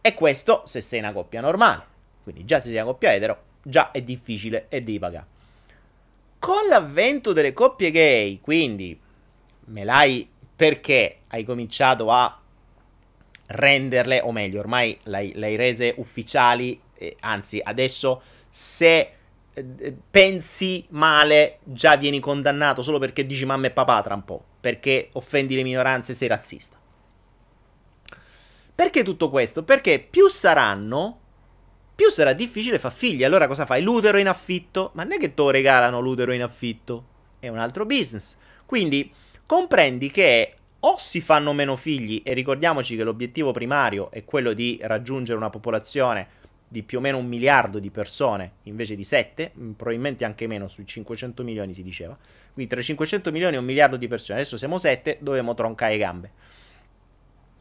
E 0.00 0.14
questo 0.14 0.62
se 0.64 0.80
sei 0.80 0.98
una 0.98 1.12
coppia 1.12 1.40
normale. 1.40 1.84
Quindi 2.24 2.44
già 2.44 2.58
se 2.58 2.70
sei 2.70 2.76
una 2.76 2.86
coppia 2.86 3.12
etero, 3.12 3.42
già 3.62 3.92
è 3.92 4.02
difficile 4.02 4.66
e 4.68 4.82
devi 4.82 4.98
pagare. 4.98 5.26
Con 6.40 6.66
l'avvento 6.68 7.32
delle 7.32 7.52
coppie 7.52 7.92
gay, 7.92 8.40
quindi 8.40 8.98
me 9.66 9.84
l'hai 9.84 10.28
perché 10.62 11.22
hai 11.30 11.42
cominciato 11.42 12.08
a 12.12 12.40
renderle, 13.46 14.20
o 14.20 14.30
meglio, 14.30 14.60
ormai 14.60 14.96
l'hai, 15.06 15.32
l'hai 15.34 15.56
rese 15.56 15.92
ufficiali, 15.96 16.80
eh, 16.94 17.16
anzi 17.18 17.60
adesso 17.60 18.22
se 18.48 19.12
eh, 19.52 19.96
pensi 20.08 20.86
male, 20.90 21.58
già 21.64 21.96
vieni 21.96 22.20
condannato 22.20 22.80
solo 22.82 23.00
perché 23.00 23.26
dici 23.26 23.44
mamma 23.44 23.66
e 23.66 23.70
papà 23.72 24.02
tra 24.02 24.14
un 24.14 24.24
po', 24.24 24.40
perché 24.60 25.08
offendi 25.14 25.56
le 25.56 25.64
minoranze, 25.64 26.14
sei 26.14 26.28
razzista. 26.28 26.76
Perché 28.72 29.02
tutto 29.02 29.30
questo? 29.30 29.64
Perché 29.64 29.98
più 29.98 30.28
saranno, 30.28 31.18
più 31.96 32.08
sarà 32.08 32.34
difficile 32.34 32.78
far 32.78 32.92
figli. 32.92 33.24
Allora 33.24 33.48
cosa 33.48 33.66
fai? 33.66 33.82
L'utero 33.82 34.16
in 34.16 34.28
affitto? 34.28 34.92
Ma 34.94 35.02
non 35.02 35.14
è 35.14 35.18
che 35.18 35.34
te 35.34 35.42
lo 35.42 35.50
regalano 35.50 35.98
l'utero 35.98 36.32
in 36.32 36.42
affitto, 36.44 37.06
è 37.40 37.48
un 37.48 37.58
altro 37.58 37.84
business. 37.84 38.36
Quindi 38.64 39.12
comprendi 39.52 40.10
che 40.10 40.54
o 40.80 40.96
si 40.96 41.20
fanno 41.20 41.52
meno 41.52 41.76
figli, 41.76 42.22
e 42.24 42.32
ricordiamoci 42.32 42.96
che 42.96 43.04
l'obiettivo 43.04 43.52
primario 43.52 44.10
è 44.10 44.24
quello 44.24 44.54
di 44.54 44.78
raggiungere 44.80 45.36
una 45.36 45.50
popolazione 45.50 46.26
di 46.66 46.82
più 46.82 46.96
o 46.96 47.00
meno 47.02 47.18
un 47.18 47.26
miliardo 47.26 47.78
di 47.78 47.90
persone 47.90 48.52
invece 48.62 48.96
di 48.96 49.04
7, 49.04 49.52
mm, 49.54 49.72
probabilmente 49.72 50.24
anche 50.24 50.46
meno, 50.46 50.68
sui 50.68 50.86
500 50.86 51.42
milioni 51.42 51.74
si 51.74 51.82
diceva. 51.82 52.16
Quindi 52.50 52.72
tra 52.72 52.80
500 52.80 53.30
milioni 53.30 53.56
e 53.56 53.58
un 53.58 53.66
miliardo 53.66 53.98
di 53.98 54.08
persone, 54.08 54.38
adesso 54.38 54.56
siamo 54.56 54.78
7, 54.78 55.18
dovremo 55.20 55.52
troncare 55.52 55.98
gambe. 55.98 56.30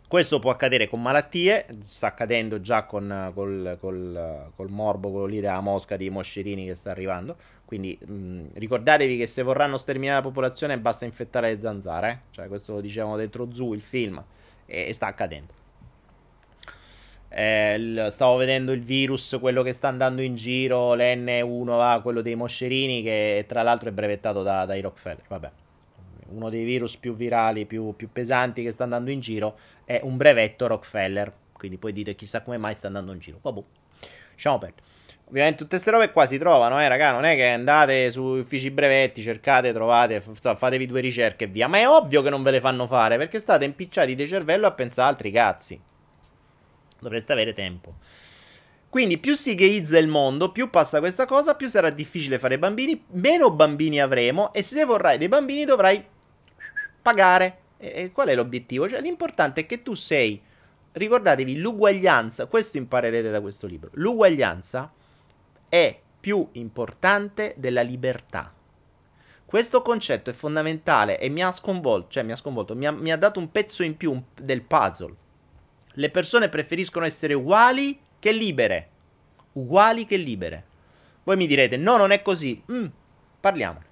Questo 0.07 0.39
può 0.39 0.51
accadere 0.51 0.87
con 0.87 1.01
malattie, 1.01 1.65
sta 1.79 2.07
accadendo 2.07 2.61
già 2.61 2.83
con, 2.83 3.31
col, 3.33 3.77
col, 3.81 4.51
col 4.55 4.69
morbo, 4.69 5.09
quello 5.09 5.25
lì 5.25 5.41
della 5.41 5.59
mosca 5.59 5.97
di 5.97 6.09
Moscerini 6.09 6.65
che 6.65 6.75
sta 6.75 6.91
arrivando. 6.91 7.35
Quindi 7.71 7.97
mh, 8.05 8.47
ricordatevi 8.55 9.15
che 9.15 9.27
se 9.27 9.43
vorranno 9.43 9.77
sterminare 9.77 10.17
la 10.17 10.27
popolazione 10.27 10.77
basta 10.77 11.05
infettare 11.05 11.53
le 11.53 11.59
zanzare. 11.61 12.11
Eh? 12.11 12.17
Cioè, 12.31 12.47
questo 12.49 12.73
lo 12.73 12.81
dicevano 12.81 13.15
dentro 13.15 13.47
Zoo, 13.53 13.73
il 13.73 13.79
film, 13.79 14.21
e, 14.65 14.87
e 14.87 14.93
sta 14.93 15.05
accadendo. 15.05 15.53
Eh, 17.29 18.07
stavo 18.09 18.35
vedendo 18.35 18.73
il 18.73 18.81
virus, 18.81 19.37
quello 19.39 19.63
che 19.63 19.71
sta 19.71 19.87
andando 19.87 20.21
in 20.21 20.35
giro, 20.35 20.95
l'N1, 20.95 21.63
va, 21.63 22.01
quello 22.03 22.21
dei 22.21 22.35
moscerini, 22.35 23.01
che 23.03 23.45
tra 23.47 23.61
l'altro 23.61 23.87
è 23.87 23.93
brevettato 23.93 24.43
da, 24.43 24.65
dai 24.65 24.81
Rockefeller. 24.81 25.23
Vabbè, 25.29 25.51
uno 26.31 26.49
dei 26.49 26.65
virus 26.65 26.97
più 26.97 27.13
virali, 27.13 27.65
più, 27.65 27.95
più, 27.95 28.11
pesanti 28.11 28.63
che 28.63 28.71
sta 28.71 28.83
andando 28.83 29.11
in 29.11 29.21
giro 29.21 29.57
è 29.85 30.01
un 30.03 30.17
brevetto 30.17 30.67
Rockefeller. 30.67 31.31
Quindi 31.53 31.77
poi 31.77 31.93
dite 31.93 32.15
chissà 32.15 32.41
come 32.41 32.57
mai 32.57 32.73
sta 32.73 32.87
andando 32.87 33.13
in 33.13 33.19
giro. 33.19 33.39
Vabbè, 33.41 33.61
lasciamo 34.33 34.57
perdere. 34.57 34.83
Ovviamente 35.31 35.59
tutte 35.59 35.75
queste 35.75 35.91
robe 35.91 36.11
qua 36.11 36.25
si 36.25 36.37
trovano, 36.37 36.79
eh, 36.81 36.89
raga. 36.89 37.13
Non 37.13 37.23
è 37.23 37.35
che 37.35 37.47
andate 37.47 38.11
su 38.11 38.21
uffici 38.21 38.69
brevetti, 38.69 39.21
cercate, 39.21 39.71
trovate, 39.71 40.19
f- 40.19 40.57
fatevi 40.57 40.85
due 40.85 40.99
ricerche 40.99 41.45
e 41.45 41.47
via. 41.47 41.69
Ma 41.69 41.77
è 41.77 41.87
ovvio 41.87 42.21
che 42.21 42.29
non 42.29 42.43
ve 42.43 42.51
le 42.51 42.59
fanno 42.59 42.85
fare 42.85 43.15
perché 43.15 43.39
state 43.39 43.63
impicciati 43.63 44.13
di 44.13 44.27
cervello 44.27 44.67
a 44.67 44.71
pensare 44.71 45.07
altri 45.07 45.31
cazzi. 45.31 45.79
Dovreste 46.99 47.31
avere 47.31 47.53
tempo. 47.53 47.95
Quindi 48.89 49.19
più 49.19 49.35
si 49.35 49.55
gayizza 49.55 49.97
il 49.97 50.09
mondo, 50.09 50.51
più 50.51 50.69
passa 50.69 50.99
questa 50.99 51.25
cosa, 51.25 51.55
più 51.55 51.67
sarà 51.67 51.89
difficile 51.91 52.37
fare 52.37 52.59
bambini, 52.59 53.01
meno 53.11 53.49
bambini 53.51 54.01
avremo 54.01 54.51
e 54.51 54.63
se 54.63 54.83
vorrai 54.83 55.17
dei 55.17 55.29
bambini 55.29 55.63
dovrai 55.63 56.03
pagare. 57.01 57.59
E, 57.77 57.93
e 57.95 58.11
qual 58.11 58.27
è 58.27 58.35
l'obiettivo? 58.35 58.89
Cioè 58.89 58.99
l'importante 58.99 59.61
è 59.61 59.65
che 59.65 59.81
tu 59.81 59.93
sei, 59.93 60.41
ricordatevi, 60.91 61.57
l'uguaglianza, 61.57 62.47
questo 62.47 62.75
imparerete 62.75 63.29
da 63.29 63.39
questo 63.39 63.65
libro, 63.65 63.91
l'uguaglianza 63.93 64.91
è 65.71 65.97
più 66.19 66.49
importante 66.51 67.53
della 67.55 67.81
libertà. 67.81 68.53
Questo 69.45 69.81
concetto 69.81 70.29
è 70.29 70.33
fondamentale 70.33 71.17
e 71.17 71.29
mi 71.29 71.41
ha 71.41 71.53
sconvolto, 71.53 72.09
cioè 72.09 72.23
mi 72.23 72.33
ha 72.33 72.35
sconvolto, 72.35 72.75
mi 72.75 72.85
ha, 72.85 72.91
mi 72.91 73.09
ha 73.09 73.15
dato 73.15 73.39
un 73.39 73.49
pezzo 73.51 73.81
in 73.81 73.95
più 73.95 74.21
del 74.35 74.63
puzzle. 74.63 75.15
Le 75.93 76.09
persone 76.09 76.49
preferiscono 76.49 77.05
essere 77.05 77.33
uguali 77.33 77.97
che 78.19 78.33
libere. 78.33 78.89
Uguali 79.53 80.05
che 80.05 80.17
libere. 80.17 80.65
Voi 81.23 81.37
mi 81.37 81.47
direte, 81.47 81.77
no, 81.77 81.95
non 81.95 82.11
è 82.11 82.21
così. 82.21 82.61
Mm, 82.69 82.87
parliamone. 83.39 83.85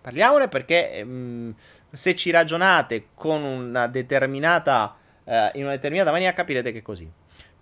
Parliamone 0.00 0.48
perché 0.48 1.04
mm, 1.04 1.50
se 1.92 2.16
ci 2.16 2.32
ragionate 2.32 3.10
con 3.14 3.44
una 3.44 3.86
determinata, 3.86 4.96
eh, 5.22 5.52
in 5.54 5.62
una 5.62 5.72
determinata 5.72 6.10
maniera 6.10 6.34
capirete 6.34 6.72
che 6.72 6.78
è 6.78 6.82
così. 6.82 7.08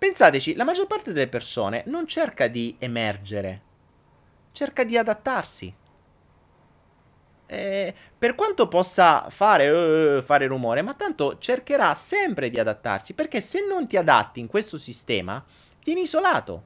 Pensateci, 0.01 0.55
la 0.55 0.63
maggior 0.63 0.87
parte 0.87 1.13
delle 1.13 1.27
persone 1.27 1.83
non 1.85 2.07
cerca 2.07 2.47
di 2.47 2.75
emergere, 2.79 3.61
cerca 4.51 4.83
di 4.83 4.97
adattarsi 4.97 5.71
eh, 7.45 7.93
per 8.17 8.33
quanto 8.33 8.67
possa 8.67 9.27
fare, 9.29 9.69
uh, 9.69 10.23
fare 10.23 10.47
rumore, 10.47 10.81
ma 10.81 10.95
tanto 10.95 11.37
cercherà 11.37 11.93
sempre 11.93 12.49
di 12.49 12.59
adattarsi, 12.59 13.13
perché 13.13 13.41
se 13.41 13.63
non 13.63 13.85
ti 13.85 13.95
adatti 13.95 14.39
in 14.39 14.47
questo 14.47 14.79
sistema, 14.79 15.45
vieni 15.83 16.01
isolato. 16.01 16.63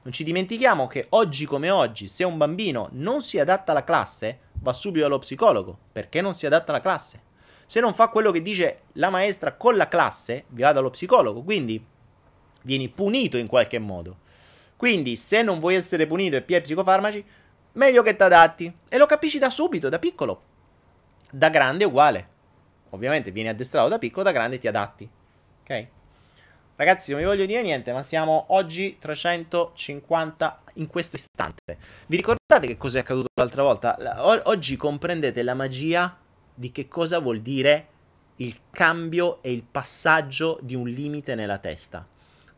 Non 0.00 0.12
ci 0.14 0.24
dimentichiamo 0.24 0.86
che 0.86 1.08
oggi 1.10 1.44
come 1.44 1.68
oggi, 1.68 2.08
se 2.08 2.24
un 2.24 2.38
bambino 2.38 2.88
non 2.92 3.20
si 3.20 3.38
adatta 3.38 3.72
alla 3.72 3.84
classe, 3.84 4.38
va 4.62 4.72
subito 4.72 5.04
allo 5.04 5.18
psicologo, 5.18 5.76
perché 5.92 6.22
non 6.22 6.34
si 6.34 6.46
adatta 6.46 6.70
alla 6.70 6.80
classe. 6.80 7.20
Se 7.66 7.80
non 7.80 7.92
fa 7.92 8.08
quello 8.08 8.30
che 8.30 8.40
dice 8.40 8.84
la 8.92 9.10
maestra 9.10 9.52
con 9.56 9.76
la 9.76 9.88
classe, 9.88 10.46
vi 10.48 10.62
va 10.62 10.72
dallo 10.72 10.88
psicologo, 10.88 11.42
quindi 11.42 11.96
vieni 12.68 12.90
punito 12.90 13.38
in 13.38 13.46
qualche 13.46 13.78
modo. 13.78 14.18
Quindi, 14.76 15.16
se 15.16 15.40
non 15.40 15.58
vuoi 15.58 15.74
essere 15.74 16.06
punito 16.06 16.36
e 16.36 16.42
pieni 16.42 16.62
psicofarmaci, 16.62 17.24
meglio 17.72 18.02
che 18.02 18.14
ti 18.14 18.22
adatti. 18.22 18.70
E 18.88 18.98
lo 18.98 19.06
capisci 19.06 19.38
da 19.38 19.48
subito, 19.48 19.88
da 19.88 19.98
piccolo. 19.98 20.42
Da 21.30 21.48
grande 21.48 21.84
è 21.84 21.86
uguale. 21.86 22.28
Ovviamente 22.90 23.30
vieni 23.30 23.48
addestrato 23.48 23.88
da 23.88 23.98
piccolo, 23.98 24.24
da 24.24 24.32
grande 24.32 24.58
ti 24.58 24.68
adatti. 24.68 25.08
Ok? 25.62 25.86
Ragazzi, 26.76 27.10
non 27.10 27.20
vi 27.20 27.26
voglio 27.26 27.46
dire 27.46 27.62
niente, 27.62 27.90
ma 27.92 28.02
siamo 28.02 28.44
oggi 28.48 28.98
350 29.00 30.62
in 30.74 30.86
questo 30.86 31.16
istante. 31.16 31.78
Vi 32.06 32.16
ricordate 32.16 32.66
che 32.66 32.76
cosa 32.76 32.98
è 32.98 33.00
accaduto 33.00 33.28
l'altra 33.34 33.62
volta? 33.62 33.96
O- 34.26 34.42
oggi 34.44 34.76
comprendete 34.76 35.42
la 35.42 35.54
magia 35.54 36.16
di 36.54 36.70
che 36.70 36.86
cosa 36.86 37.18
vuol 37.18 37.40
dire 37.40 37.86
il 38.36 38.60
cambio 38.70 39.42
e 39.42 39.52
il 39.52 39.64
passaggio 39.68 40.58
di 40.62 40.74
un 40.74 40.86
limite 40.86 41.34
nella 41.34 41.58
testa. 41.58 42.06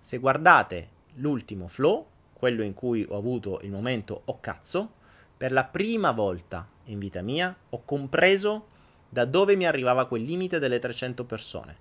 Se 0.01 0.19
guardate 0.19 0.89
l'ultimo 1.15 1.69
flow, 1.69 2.07
quello 2.33 2.63
in 2.63 2.75
cui 2.75 3.07
ho 3.09 3.17
avuto 3.17 3.61
il 3.63 3.71
momento 3.71 4.23
oh 4.25 4.41
cazzo, 4.41 4.93
per 5.37 5.53
la 5.53 5.65
prima 5.65 6.11
volta 6.13 6.67
in 6.85 6.99
vita 6.99 7.23
mia 7.23 7.55
ho 7.69 7.85
compreso 7.85 8.69
da 9.09 9.25
dove 9.25 9.57
mi 9.57 9.67
arrivava 9.67 10.07
quel 10.07 10.23
limite 10.23 10.59
delle 10.59 10.79
300 10.79 11.25
persone. 11.25 11.77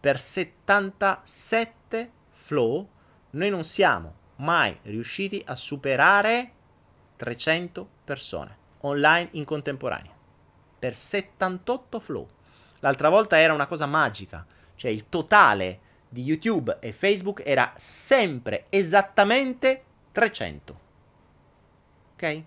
per 0.00 0.18
77 0.18 2.10
flow 2.30 2.88
noi 3.30 3.50
non 3.50 3.64
siamo 3.64 4.14
mai 4.36 4.78
riusciti 4.84 5.42
a 5.44 5.54
superare 5.54 6.52
300 7.16 7.88
persone 8.04 8.56
online 8.80 9.28
in 9.32 9.44
contemporanea. 9.44 10.12
Per 10.78 10.94
78 10.94 12.00
flow. 12.00 12.28
L'altra 12.80 13.10
volta 13.10 13.38
era 13.38 13.52
una 13.52 13.66
cosa 13.66 13.84
magica, 13.84 14.46
cioè 14.74 14.90
il 14.90 15.10
totale 15.10 15.80
di 16.12 16.22
YouTube 16.22 16.78
e 16.80 16.92
Facebook 16.92 17.42
era 17.44 17.72
sempre 17.76 18.66
esattamente 18.68 19.82
300. 20.10 20.80
Ok? 22.14 22.42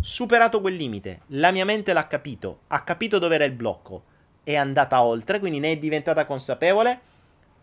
Superato 0.00 0.60
quel 0.60 0.74
limite, 0.74 1.22
la 1.28 1.52
mia 1.52 1.64
mente 1.64 1.92
l'ha 1.92 2.06
capito, 2.06 2.60
ha 2.66 2.82
capito 2.82 3.18
dove 3.18 3.36
era 3.36 3.44
il 3.44 3.52
blocco, 3.52 4.04
è 4.42 4.56
andata 4.56 5.02
oltre, 5.02 5.38
quindi 5.38 5.60
ne 5.60 5.72
è 5.72 5.78
diventata 5.78 6.26
consapevole. 6.26 7.00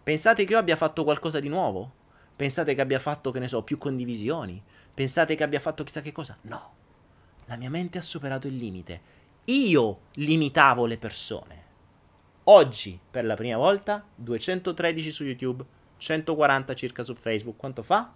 Pensate 0.01 0.45
che 0.45 0.53
io 0.53 0.59
abbia 0.59 0.75
fatto 0.75 1.03
qualcosa 1.03 1.39
di 1.39 1.49
nuovo? 1.49 1.91
Pensate 2.35 2.73
che 2.73 2.81
abbia 2.81 2.99
fatto, 2.99 3.31
che 3.31 3.39
ne 3.39 3.47
so, 3.47 3.63
più 3.63 3.77
condivisioni? 3.77 4.61
Pensate 4.93 5.35
che 5.35 5.43
abbia 5.43 5.59
fatto 5.59 5.83
chissà 5.83 6.01
che 6.01 6.11
cosa? 6.11 6.37
No. 6.41 6.73
La 7.45 7.57
mia 7.57 7.69
mente 7.69 7.97
ha 7.97 8.01
superato 8.01 8.47
il 8.47 8.55
limite. 8.55 9.01
Io 9.45 9.99
limitavo 10.13 10.85
le 10.85 10.97
persone. 10.97 11.63
Oggi, 12.47 12.99
per 13.09 13.25
la 13.25 13.33
prima 13.33 13.57
volta, 13.57 14.05
213 14.13 15.09
su 15.09 15.23
YouTube, 15.23 15.65
140 15.97 16.75
circa 16.75 17.03
su 17.03 17.15
Facebook. 17.15 17.57
Quanto 17.57 17.81
fa? 17.81 18.13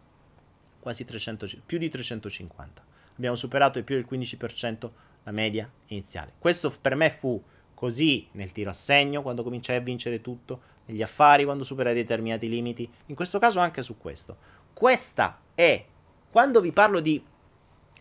Quasi 0.80 1.04
300, 1.04 1.48
più 1.66 1.80
di 1.80 1.90
350. 1.90 2.86
Abbiamo 3.16 3.36
superato 3.36 3.84
più 3.84 3.96
del 3.96 4.06
15% 4.08 4.90
la 5.24 5.32
media 5.32 5.68
iniziale. 5.88 6.34
Questo 6.38 6.72
per 6.80 6.94
me 6.94 7.10
fu 7.10 7.42
così 7.74 8.28
nel 8.34 8.52
tiro 8.52 8.70
a 8.70 8.74
segno, 8.74 9.24
quando 9.24 9.42
cominciai 9.42 9.78
a 9.78 9.82
vincere 9.82 10.22
tutto, 10.22 10.62
negli 10.86 11.02
affari, 11.02 11.44
quando 11.44 11.64
superai 11.64 11.96
determinati 11.96 12.48
limiti. 12.48 12.88
In 13.08 13.16
questo 13.16 13.40
caso 13.40 13.58
anche 13.60 13.82
su 13.82 13.98
questo. 13.98 14.38
Questa 14.74 15.42
è, 15.56 15.84
quando 16.30 16.62
vi 16.62 16.72
parlo 16.72 17.00
di 17.00 17.20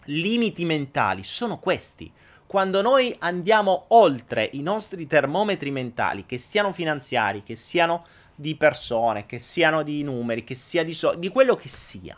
limiti 0.05 0.67
mentali, 0.67 1.25
sono 1.25 1.59
questi 1.59 2.13
quando 2.49 2.81
noi 2.81 3.15
andiamo 3.19 3.85
oltre 3.89 4.49
i 4.55 4.63
nostri 4.63 5.07
termometri 5.07 5.71
mentali, 5.71 6.25
che 6.25 6.39
siano 6.39 6.73
finanziari, 6.73 7.43
che 7.43 7.57
siano 7.57 8.07
di 8.35 8.57
persone, 8.57 9.27
che 9.27 9.39
siano 9.39 9.83
di 9.83 10.03
numeri, 10.03 10.45
che 10.45 10.55
sia 10.55 10.83
di 10.83 10.95
soldi, 10.95 11.21
di 11.21 11.29
quello 11.29 11.57
che 11.57 11.69
sia, 11.69 12.17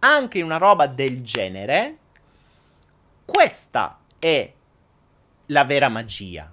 anche 0.00 0.38
in 0.38 0.44
una 0.44 0.56
roba 0.56 0.88
del 0.88 1.22
genere, 1.22 1.98
questa 3.24 4.00
è 4.18 4.52
la 5.46 5.64
vera 5.64 5.88
magia. 5.88 6.52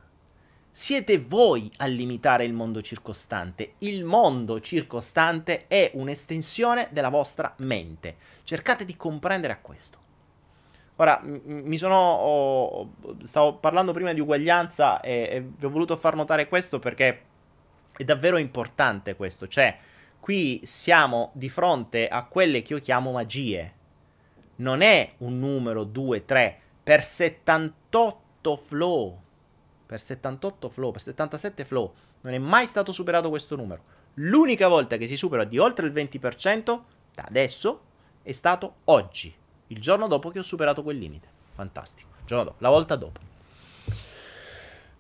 Siete 0.70 1.18
voi 1.18 1.72
a 1.78 1.88
limitare 1.88 2.46
il 2.46 2.54
mondo 2.54 2.84
circostante. 2.84 3.74
Il 3.80 4.06
mondo 4.06 4.60
circostante 4.60 5.66
è 5.66 5.90
un'estensione 5.96 6.90
della 6.92 7.10
vostra 7.10 7.56
mente. 7.58 8.18
Cercate 8.44 8.86
di 8.86 8.96
comprendere 8.96 9.54
a 9.54 9.58
questo. 9.58 10.05
Ora, 10.98 11.20
mi 11.24 11.78
sono. 11.78 12.94
Stavo 13.24 13.56
parlando 13.56 13.92
prima 13.92 14.14
di 14.14 14.22
uguaglianza 14.22 15.02
e, 15.02 15.28
e, 15.30 15.42
vi 15.42 15.66
ho 15.66 15.70
voluto 15.70 15.98
far 15.98 16.16
notare 16.16 16.48
questo 16.48 16.80
perché 16.80 17.22
è 17.98 18.04
davvero 18.06 18.38
importante 18.38 19.16
questo. 19.18 19.48
Cioè, 19.48 19.78
qui 20.20 20.62
siamo 20.64 21.32
di 21.34 21.50
fronte 21.50 22.08
a 22.08 22.24
quelle 22.24 22.62
che 22.62 22.74
io 22.74 22.80
chiamo 22.80 23.12
magie. 23.12 23.74
Non 24.58 24.82
è 24.82 25.12
un 25.18 25.38
numero 25.38 25.84
2, 25.84 26.24
3, 26.24 26.60
per 26.82 27.04
78 27.04 28.56
flow. 28.56 29.22
Per 29.86 30.00
78 30.00 30.70
flow, 30.70 30.92
per 30.92 31.02
77 31.02 31.66
flow. 31.66 31.94
Non 32.22 32.34
è 32.34 32.38
mai 32.38 32.68
stato 32.68 32.94
superato 32.94 33.30
questo 33.30 33.58
numero. 33.58 33.84
L'unica 34.16 34.70
volta 34.70 34.96
che 34.96 35.08
si 35.08 35.18
supera 35.18 35.44
di 35.44 35.58
oltre 35.58 35.88
il 35.88 35.92
20% 35.92 36.82
da 37.14 37.24
adesso 37.28 37.82
è 38.24 38.32
stato 38.32 38.76
oggi 38.86 39.44
il 39.68 39.80
giorno 39.80 40.08
dopo 40.08 40.30
che 40.30 40.40
ho 40.40 40.44
superato 40.44 40.84
quel 40.84 40.98
limite. 40.98 41.28
Fantastico. 41.54 42.10
Il 42.20 42.26
giorno 42.26 42.44
dopo, 42.44 42.58
la 42.60 42.70
volta 42.70 42.96
dopo. 42.96 43.20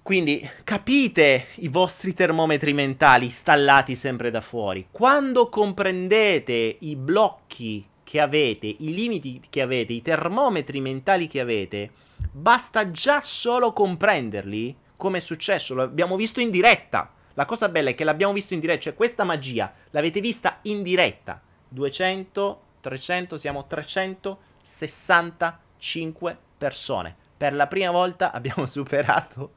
Quindi 0.01 0.47
capite 0.63 1.47
i 1.55 1.67
vostri 1.67 2.13
termometri 2.13 2.73
mentali 2.73 3.25
installati 3.25 3.95
sempre 3.95 4.29
da 4.29 4.39
fuori. 4.39 4.87
Quando 4.91 5.49
comprendete 5.49 6.77
i 6.79 6.95
blocchi 6.95 7.83
che 8.03 8.19
avete, 8.19 8.67
i 8.67 8.93
limiti 8.93 9.41
che 9.49 9.61
avete, 9.61 9.93
i 9.93 10.03
termometri 10.03 10.79
mentali 10.79 11.27
che 11.27 11.39
avete, 11.39 11.89
basta 12.31 12.91
già 12.91 13.19
solo 13.19 13.73
comprenderli, 13.73 14.77
come 14.95 15.17
è 15.17 15.21
successo, 15.21 15.73
l'abbiamo 15.73 16.15
visto 16.15 16.39
in 16.39 16.51
diretta. 16.51 17.11
La 17.33 17.45
cosa 17.45 17.67
bella 17.67 17.89
è 17.89 17.95
che 17.95 18.03
l'abbiamo 18.03 18.31
visto 18.31 18.53
in 18.53 18.59
diretta, 18.59 18.81
cioè 18.83 18.93
questa 18.93 19.23
magia 19.23 19.73
l'avete 19.89 20.21
vista 20.21 20.59
in 20.63 20.83
diretta. 20.83 21.41
200, 21.67 22.61
300, 22.79 23.37
siamo 23.37 23.65
300 23.65 24.39
65 24.65 26.37
persone. 26.57 27.15
Per 27.37 27.53
la 27.53 27.67
prima 27.67 27.91
volta 27.91 28.31
abbiamo 28.31 28.65
superato. 28.65 29.53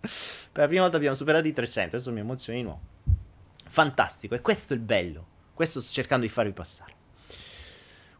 per 0.00 0.62
la 0.62 0.68
prima 0.68 0.82
volta 0.82 0.96
abbiamo 0.96 1.16
superato 1.16 1.48
i 1.48 1.52
300. 1.52 1.96
Adesso 1.96 2.12
mi 2.12 2.20
emozioni 2.20 2.60
di 2.60 2.64
nuovo. 2.64 2.80
Fantastico, 3.66 4.36
e 4.36 4.40
questo 4.40 4.72
è 4.72 4.76
il 4.76 4.82
bello. 4.82 5.26
Questo 5.52 5.80
sto 5.80 5.92
cercando 5.92 6.24
di 6.24 6.30
farvi 6.30 6.52
passare. 6.52 6.94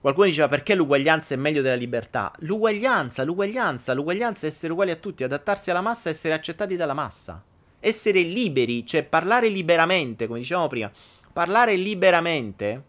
Qualcuno 0.00 0.26
diceva 0.26 0.48
perché 0.48 0.74
l'uguaglianza 0.74 1.34
è 1.34 1.36
meglio 1.36 1.62
della 1.62 1.76
libertà? 1.76 2.32
L'uguaglianza, 2.40 3.22
l'uguaglianza, 3.22 3.94
l'uguaglianza 3.94 4.46
è 4.46 4.48
essere 4.48 4.72
uguali 4.72 4.90
a 4.90 4.96
tutti, 4.96 5.22
adattarsi 5.22 5.70
alla 5.70 5.80
massa 5.80 6.08
essere 6.08 6.34
accettati 6.34 6.74
dalla 6.74 6.92
massa. 6.92 7.40
Essere 7.78 8.22
liberi, 8.22 8.84
cioè 8.84 9.04
parlare 9.04 9.48
liberamente, 9.48 10.26
come 10.26 10.40
dicevamo 10.40 10.66
prima. 10.66 10.90
Parlare 11.32 11.76
liberamente 11.76 12.84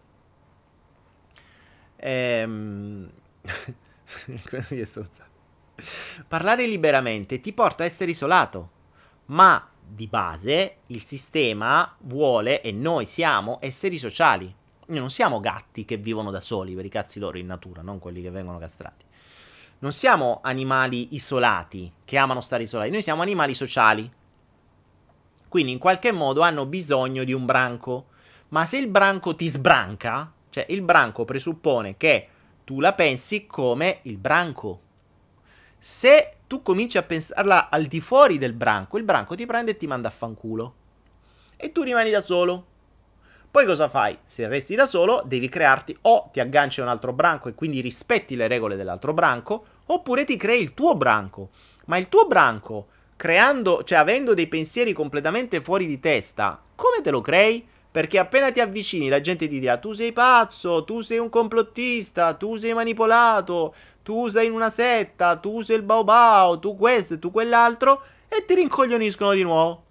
ehm, 1.98 3.10
Parlare 6.28 6.68
liberamente 6.68 7.42
ti 7.42 7.54
porta 7.54 7.84
a 7.84 7.86
essere 7.86 8.12
isolato, 8.12 8.70
ma 9.26 9.68
di 9.86 10.08
base 10.08 10.78
il 10.88 11.04
sistema 11.04 11.96
vuole 12.02 12.62
e 12.62 12.72
noi 12.72 13.06
siamo 13.06 13.58
esseri 13.62 13.98
sociali. 13.98 14.54
Noi 14.86 15.00
non 15.00 15.10
siamo 15.10 15.40
gatti 15.40 15.86
che 15.86 15.98
vivono 15.98 16.32
da 16.32 16.42
soli 16.42 16.74
per 16.74 16.86
i 16.86 16.90
cazzi 16.90 17.20
loro 17.20 17.38
in 17.38 17.46
natura, 17.46 17.82
non 17.82 18.00
quelli 18.00 18.22
che 18.22 18.30
vengono 18.30 18.58
castrati. 18.58 19.06
Non 19.80 19.92
siamo 19.92 20.40
animali 20.44 21.16
isolati 21.16 21.92
che 22.06 22.18
amano 22.18 22.42
stare 22.42 22.64
isolati, 22.64 22.90
noi 22.90 23.02
siamo 23.02 23.22
animali 23.22 23.54
sociali. 23.54 24.10
Quindi 25.50 25.72
in 25.72 25.78
qualche 25.78 26.12
modo 26.12 26.42
hanno 26.42 26.66
bisogno 26.66 27.24
di 27.24 27.34
un 27.34 27.46
branco. 27.46 28.08
Ma 28.50 28.66
se 28.66 28.78
il 28.78 28.88
branco 28.88 29.36
ti 29.36 29.48
sbranca, 29.48 30.32
cioè 30.50 30.66
il 30.70 30.82
branco 30.82 31.26
presuppone 31.26 31.98
che 31.98 32.30
tu 32.64 32.80
la 32.80 32.94
pensi 32.94 33.46
come 33.46 34.00
il 34.04 34.18
branco. 34.18 34.82
Se 35.78 36.38
tu 36.48 36.62
cominci 36.62 36.98
a 36.98 37.04
pensarla 37.04 37.70
al 37.70 37.86
di 37.86 38.00
fuori 38.00 38.38
del 38.38 38.54
branco, 38.54 38.98
il 38.98 39.04
branco 39.04 39.36
ti 39.36 39.46
prende 39.46 39.72
e 39.72 39.78
ti 39.78 39.88
manda 39.88 40.08
a 40.08 40.12
fanculo. 40.12 40.76
E 41.58 41.72
tu 41.72 41.82
rimani 41.82 42.10
da 42.10 42.22
solo. 42.22 42.68
Poi 43.52 43.66
cosa 43.66 43.90
fai? 43.90 44.18
Se 44.24 44.48
resti 44.48 44.76
da 44.76 44.86
solo, 44.86 45.22
devi 45.26 45.48
crearti 45.48 45.96
o 46.02 46.30
ti 46.32 46.40
agganci 46.40 46.80
a 46.80 46.84
un 46.84 46.90
altro 46.90 47.14
branco 47.14 47.50
e 47.50 47.54
quindi 47.54 47.82
rispetti 47.82 48.36
le 48.36 48.48
regole 48.48 48.76
dell'altro 48.76 49.14
branco, 49.14 49.66
oppure 49.88 50.24
ti 50.24 50.38
crei 50.38 50.62
il 50.62 50.74
tuo 50.74 50.96
branco. 50.96 51.50
Ma 51.86 51.98
il 51.98 52.10
tuo 52.10 52.26
branco, 52.28 52.88
creando, 53.16 53.84
cioè 53.84 54.00
avendo 54.00 54.34
dei 54.34 54.48
pensieri 54.48 54.94
completamente 54.94 55.62
fuori 55.62 55.86
di 55.86 56.00
testa, 56.00 56.60
come 56.76 57.02
te 57.02 57.12
lo 57.12 57.22
crei? 57.22 57.68
Perché 57.94 58.18
appena 58.18 58.52
ti 58.52 58.60
avvicini 58.60 59.08
la 59.08 59.22
gente 59.22 59.48
ti 59.48 59.60
dirà 59.60 59.78
tu 59.78 59.94
sei 59.94 60.12
pazzo, 60.14 60.84
tu 60.84 61.02
sei 61.02 61.20
un 61.20 61.30
complottista, 61.30 62.34
tu 62.34 62.56
sei 62.56 62.74
manipolato, 62.74 63.76
tu 64.02 64.30
sei 64.30 64.48
in 64.48 64.54
una 64.54 64.72
setta, 64.72 65.36
tu 65.36 65.62
sei 65.62 65.76
il 65.76 65.84
baobao, 65.84 66.58
tu 66.58 66.76
questo, 66.76 67.20
tu 67.20 67.30
quell'altro 67.30 68.02
e 68.28 68.46
ti 68.46 68.56
rincoglioniscono 68.56 69.34
di 69.34 69.44
nuovo. 69.44 69.84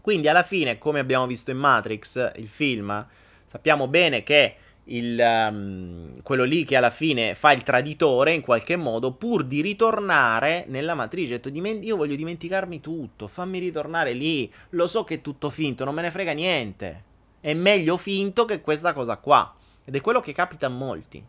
Quindi 0.00 0.28
alla 0.28 0.44
fine, 0.44 0.78
come 0.78 1.00
abbiamo 1.00 1.26
visto 1.26 1.50
in 1.50 1.56
Matrix, 1.56 2.34
il 2.36 2.48
film, 2.48 3.04
sappiamo 3.44 3.88
bene 3.88 4.22
che 4.22 4.54
il, 4.88 5.18
um, 5.18 6.22
quello 6.22 6.44
lì 6.44 6.64
che 6.64 6.76
alla 6.76 6.90
fine 6.90 7.34
fa 7.34 7.52
il 7.52 7.62
traditore 7.62 8.32
in 8.32 8.40
qualche 8.40 8.76
modo 8.76 9.12
pur 9.12 9.44
di 9.44 9.60
ritornare 9.60 10.64
nella 10.68 10.94
matrice. 10.94 11.40
Detto, 11.40 11.48
io 11.48 11.96
voglio 11.96 12.16
dimenticarmi 12.16 12.80
tutto, 12.80 13.26
fammi 13.26 13.58
ritornare 13.58 14.12
lì. 14.12 14.50
Lo 14.70 14.86
so 14.86 15.04
che 15.04 15.16
è 15.16 15.20
tutto 15.20 15.50
finto, 15.50 15.84
non 15.84 15.94
me 15.94 16.02
ne 16.02 16.10
frega 16.10 16.32
niente. 16.32 17.04
È 17.40 17.54
meglio 17.54 17.96
finto 17.96 18.44
che 18.44 18.60
questa 18.60 18.92
cosa 18.92 19.16
qua. 19.16 19.54
Ed 19.84 19.94
è 19.94 20.00
quello 20.00 20.20
che 20.20 20.32
capita 20.32 20.66
a 20.66 20.70
molti. 20.70 21.24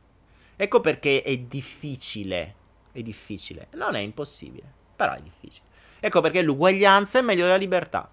Ecco 0.55 0.81
perché 0.81 1.21
è 1.21 1.37
difficile. 1.37 2.55
È 2.91 3.01
difficile. 3.01 3.67
Non 3.73 3.95
è 3.95 3.99
impossibile, 3.99 4.71
però 4.95 5.13
è 5.13 5.21
difficile. 5.21 5.67
Ecco 5.99 6.21
perché 6.21 6.41
l'uguaglianza 6.41 7.19
è 7.19 7.21
meglio 7.21 7.43
della 7.43 7.57
libertà. 7.57 8.09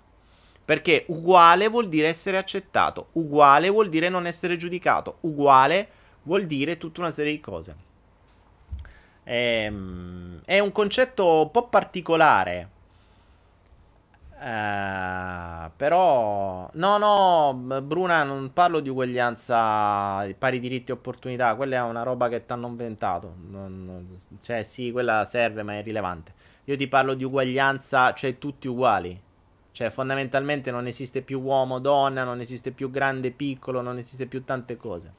Perché 0.66 1.04
uguale 1.08 1.68
vuol 1.68 1.88
dire 1.88 2.08
essere 2.08 2.36
accettato, 2.38 3.10
uguale 3.12 3.70
vuol 3.70 3.88
dire 3.88 4.08
non 4.08 4.26
essere 4.26 4.56
giudicato, 4.56 5.18
uguale 5.20 5.88
vuol 6.24 6.44
dire 6.46 6.76
tutta 6.76 7.00
una 7.00 7.12
serie 7.12 7.32
di 7.32 7.40
cose. 7.40 7.76
Ehm, 9.22 10.40
è 10.44 10.58
un 10.58 10.72
concetto 10.72 11.42
un 11.42 11.50
po' 11.52 11.68
particolare. 11.68 12.70
Uh, 14.38 15.70
però, 15.76 16.68
no, 16.74 16.98
no, 16.98 17.80
Bruna, 17.82 18.22
non 18.22 18.52
parlo 18.52 18.80
di 18.80 18.88
uguaglianza, 18.90 20.26
pari 20.36 20.60
diritti 20.60 20.90
e 20.90 20.94
opportunità, 20.94 21.54
quella 21.54 21.76
è 21.76 21.82
una 21.82 22.02
roba 22.02 22.28
che 22.28 22.44
ti 22.44 22.52
hanno 22.52 22.66
inventato. 22.66 23.34
Non, 23.48 24.18
cioè, 24.40 24.62
sì, 24.62 24.90
quella 24.92 25.24
serve, 25.24 25.62
ma 25.62 25.74
è 25.74 25.78
irrilevante. 25.78 26.34
Io 26.64 26.76
ti 26.76 26.86
parlo 26.88 27.14
di 27.14 27.24
uguaglianza, 27.24 28.12
cioè 28.14 28.36
tutti 28.38 28.68
uguali. 28.68 29.22
Cioè, 29.76 29.90
fondamentalmente 29.90 30.70
non 30.70 30.86
esiste 30.86 31.20
più 31.20 31.38
uomo, 31.38 31.80
donna, 31.80 32.24
non 32.24 32.40
esiste 32.40 32.70
più 32.70 32.90
grande, 32.90 33.30
piccolo, 33.30 33.82
non 33.82 33.98
esiste 33.98 34.24
più 34.24 34.42
tante 34.42 34.78
cose. 34.78 35.12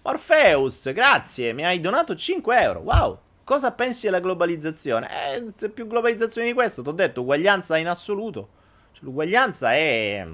Morpheus, 0.00 0.90
grazie, 0.94 1.52
mi 1.52 1.62
hai 1.62 1.78
donato 1.78 2.16
5 2.16 2.58
euro. 2.58 2.80
Wow, 2.80 3.18
cosa 3.44 3.72
pensi 3.72 4.06
della 4.06 4.20
globalizzazione? 4.20 5.08
Eh, 5.34 5.68
più 5.68 5.86
globalizzazione 5.86 6.46
di 6.46 6.54
questo, 6.54 6.80
ti 6.80 6.88
ho 6.88 6.92
detto, 6.92 7.20
uguaglianza 7.20 7.76
in 7.76 7.88
assoluto. 7.88 8.48
Cioè, 8.92 9.04
l'uguaglianza 9.04 9.74
è 9.74 10.26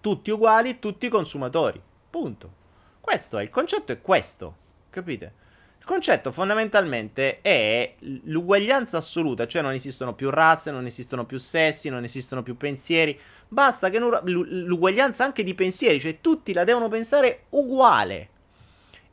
tutti 0.00 0.30
uguali, 0.30 0.78
tutti 0.78 1.10
consumatori. 1.10 1.82
Punto. 2.08 2.52
Questo 2.98 3.36
è 3.36 3.42
il 3.42 3.50
concetto, 3.50 3.92
è 3.92 4.00
questo. 4.00 4.56
Capite? 4.88 5.34
Concetto 5.88 6.32
fondamentalmente 6.32 7.40
è 7.40 7.94
l'uguaglianza 8.00 8.98
assoluta, 8.98 9.46
cioè 9.46 9.62
non 9.62 9.72
esistono 9.72 10.14
più 10.14 10.28
razze, 10.28 10.70
non 10.70 10.84
esistono 10.84 11.24
più 11.24 11.38
sessi, 11.38 11.88
non 11.88 12.04
esistono 12.04 12.42
più 12.42 12.58
pensieri. 12.58 13.18
Basta 13.48 13.88
che 13.88 13.98
non, 13.98 14.20
l'uguaglianza 14.24 15.24
anche 15.24 15.42
di 15.42 15.54
pensieri, 15.54 15.98
cioè 15.98 16.20
tutti 16.20 16.52
la 16.52 16.64
devono 16.64 16.88
pensare 16.88 17.44
uguale. 17.48 18.28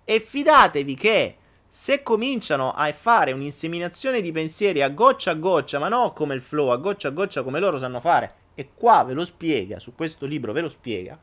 E 0.04 0.20
fidatevi 0.20 0.96
che 0.96 1.38
se 1.66 2.04
cominciano 2.04 2.74
a 2.74 2.92
fare 2.92 3.32
un'inseminazione 3.32 4.20
di 4.20 4.34
pensieri 4.34 4.82
a 4.82 4.90
goccia 4.90 5.32
a 5.32 5.36
goccia, 5.36 5.80
ma 5.80 5.88
non 5.88 6.12
come 6.12 6.36
il 6.36 6.42
flow, 6.42 6.72
a 6.72 6.76
goccia 6.76 7.08
a 7.08 7.12
goccia 7.12 7.42
come 7.42 7.62
loro 7.62 7.78
sanno 7.78 8.02
fare, 8.02 8.34
e 8.54 8.72
qua 8.74 9.06
ve 9.06 9.14
lo 9.14 9.24
spiega, 9.24 9.80
su 9.80 9.96
questo 9.96 10.26
libro 10.26 10.52
ve 10.52 10.60
lo 10.60 10.70
spiega, 10.70 11.18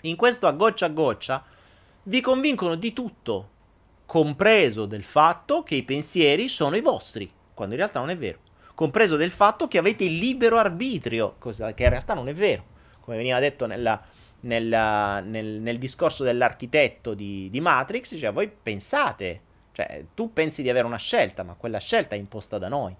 in 0.00 0.16
questo 0.16 0.48
a 0.48 0.50
goccia 0.50 0.86
a 0.86 0.88
goccia 0.88 1.44
vi 2.02 2.20
convincono 2.20 2.74
di 2.74 2.92
tutto, 2.92 3.50
compreso 4.06 4.86
del 4.86 5.02
fatto 5.02 5.62
che 5.62 5.74
i 5.74 5.82
pensieri 5.82 6.48
sono 6.48 6.76
i 6.76 6.80
vostri, 6.80 7.30
quando 7.52 7.74
in 7.74 7.80
realtà 7.80 8.00
non 8.00 8.10
è 8.10 8.16
vero, 8.16 8.38
compreso 8.74 9.16
del 9.16 9.30
fatto 9.30 9.68
che 9.68 9.78
avete 9.78 10.04
il 10.04 10.18
libero 10.18 10.58
arbitrio, 10.58 11.36
cosa 11.38 11.72
che 11.74 11.84
in 11.84 11.90
realtà 11.90 12.14
non 12.14 12.28
è 12.28 12.34
vero, 12.34 12.64
come 13.00 13.16
veniva 13.16 13.38
detto 13.38 13.66
nella, 13.66 14.02
nella, 14.40 15.20
nel, 15.20 15.60
nel, 15.60 15.78
discorso 15.78 16.24
dell'architetto 16.24 17.14
di, 17.14 17.48
di 17.50 17.60
Matrix, 17.60 18.18
cioè 18.18 18.32
voi 18.32 18.50
pensate, 18.50 19.40
cioè 19.72 20.04
tu 20.14 20.32
pensi 20.32 20.62
di 20.62 20.70
avere 20.70 20.86
una 20.86 20.96
scelta, 20.96 21.42
ma 21.42 21.54
quella 21.54 21.78
scelta 21.78 22.14
è 22.14 22.18
imposta 22.18 22.58
da 22.58 22.68
noi. 22.68 22.96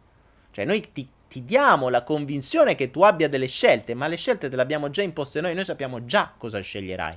Cioè 0.51 0.65
noi 0.65 0.93
ti 0.93 1.09
ti 1.35 1.45
diamo 1.45 1.89
la 1.89 2.05
convinzione 2.05 2.77
che 2.77 2.93
tu 2.93 3.03
abbia 3.03 3.29
delle 3.29 3.49
scelte, 3.49 3.95
ma 3.95 4.07
le 4.07 4.15
scelte 4.15 4.49
te 4.49 4.55
le 4.55 4.63
abbiamo 4.63 4.89
già 4.89 5.03
imposte 5.03 5.41
noi, 5.41 5.53
noi 5.53 5.65
sappiamo 5.65 6.05
già 6.05 6.33
cosa 6.39 6.61
sceglierai. 6.61 7.17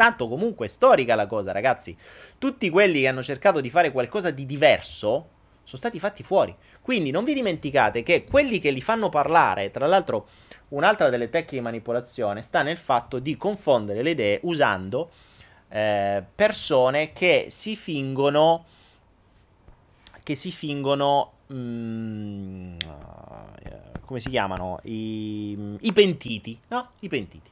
Tanto 0.00 0.28
comunque 0.28 0.66
storica 0.68 1.14
la 1.14 1.26
cosa, 1.26 1.52
ragazzi. 1.52 1.94
Tutti 2.38 2.70
quelli 2.70 3.00
che 3.00 3.08
hanno 3.08 3.22
cercato 3.22 3.60
di 3.60 3.68
fare 3.68 3.92
qualcosa 3.92 4.30
di 4.30 4.46
diverso 4.46 5.28
sono 5.62 5.76
stati 5.76 5.98
fatti 5.98 6.22
fuori. 6.22 6.56
Quindi 6.80 7.10
non 7.10 7.22
vi 7.22 7.34
dimenticate 7.34 8.02
che 8.02 8.24
quelli 8.24 8.60
che 8.60 8.70
li 8.70 8.80
fanno 8.80 9.10
parlare, 9.10 9.70
tra 9.70 9.86
l'altro 9.86 10.28
un'altra 10.68 11.10
delle 11.10 11.28
tecniche 11.28 11.56
di 11.56 11.60
manipolazione 11.60 12.40
sta 12.40 12.62
nel 12.62 12.78
fatto 12.78 13.18
di 13.18 13.36
confondere 13.36 14.00
le 14.00 14.12
idee 14.12 14.40
usando 14.44 15.10
eh, 15.68 16.24
persone 16.34 17.12
che 17.12 17.48
si 17.50 17.76
fingono 17.76 18.64
che 20.22 20.34
si 20.34 20.50
fingono 20.50 21.32
Mm, 21.52 22.76
come 24.04 24.20
si 24.20 24.28
chiamano? 24.28 24.78
I, 24.84 25.76
I, 25.80 25.92
pentiti, 25.92 26.56
no? 26.68 26.90
I 27.00 27.08
pentiti. 27.08 27.50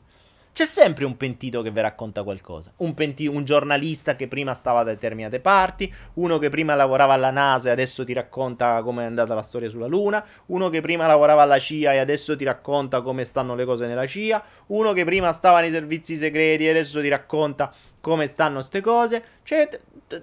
C'è 0.59 0.65
sempre 0.65 1.05
un 1.05 1.17
pentito 1.17 1.63
che 1.63 1.71
vi 1.71 1.81
racconta 1.81 2.25
qualcosa. 2.25 2.73
Un, 2.79 2.93
penti- 2.93 3.29
un, 3.29 3.45
giornalista 3.45 4.17
che 4.17 4.27
prima 4.27 4.55
stava 4.55 4.83
da 4.83 4.91
determinate 4.91 5.39
parti, 5.39 5.95
uno 6.15 6.39
che 6.39 6.49
prima 6.49 6.75
lavorava 6.75 7.13
alla 7.13 7.31
NASA 7.31 7.69
e 7.69 7.71
adesso 7.71 8.05
ti 8.05 8.13
racconta 8.13 8.83
come 8.83 9.05
è 9.05 9.07
andata 9.07 9.35
la 9.35 9.43
storia 9.43 9.69
sulla 9.69 9.87
Luna, 9.87 10.27
uno 10.47 10.69
che 10.69 10.81
prima 10.81 11.07
lavorava 11.07 11.43
alla 11.43 11.61
CIA 11.61 11.93
e 11.93 11.99
adesso 11.99 12.35
ti 12.35 12.43
racconta 12.43 13.03
come 13.03 13.25
stanno 13.25 13.55
le 13.55 13.65
cose 13.65 13.87
nella 13.87 14.05
CIA, 14.05 14.43
uno 14.67 14.93
che 14.95 15.05
prima 15.05 15.31
stava 15.31 15.61
nei 15.61 15.71
servizi 15.71 16.17
segreti 16.17 16.67
e 16.67 16.71
adesso 16.71 17.01
ti 17.01 17.09
racconta 17.09 17.73
come 18.01 18.27
stanno 18.27 18.55
queste 18.55 18.81
cose. 18.81 19.25
Cioè, 19.45 19.69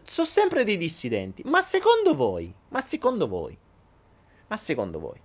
sono 0.04 0.28
sempre 0.28 0.66
dei 0.66 0.76
dissidenti. 0.76 1.44
Ma 1.46 1.62
secondo 1.62 2.14
voi, 2.14 2.54
ma 2.72 2.82
secondo 2.82 3.30
voi, 3.30 3.58
ma 4.48 4.58
secondo 4.58 5.00
voi? 5.00 5.24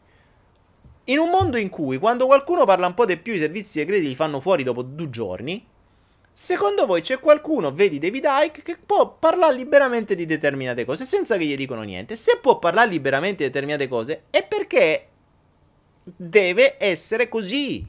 In 1.10 1.18
un 1.18 1.28
mondo 1.28 1.56
in 1.56 1.70
cui 1.70 1.98
quando 1.98 2.26
qualcuno 2.26 2.64
parla 2.64 2.86
un 2.86 2.94
po' 2.94 3.04
di 3.04 3.16
più 3.16 3.34
i 3.34 3.38
servizi 3.38 3.80
segreti 3.80 4.06
li 4.06 4.14
fanno 4.14 4.38
fuori 4.38 4.62
dopo 4.62 4.82
due 4.82 5.10
giorni, 5.10 5.66
secondo 6.32 6.86
voi 6.86 7.00
c'è 7.00 7.18
qualcuno, 7.18 7.72
vedi 7.72 7.98
David 7.98 8.26
Icke, 8.44 8.62
che 8.62 8.76
può 8.76 9.16
parlare 9.18 9.56
liberamente 9.56 10.14
di 10.14 10.24
determinate 10.24 10.84
cose 10.84 11.04
senza 11.04 11.36
che 11.36 11.46
gli 11.46 11.56
dicono 11.56 11.82
niente? 11.82 12.14
Se 12.14 12.38
può 12.40 12.60
parlare 12.60 12.90
liberamente 12.90 13.42
di 13.42 13.50
determinate 13.50 13.88
cose 13.88 14.24
è 14.30 14.46
perché 14.46 15.08
deve 16.04 16.76
essere 16.78 17.28
così. 17.28 17.84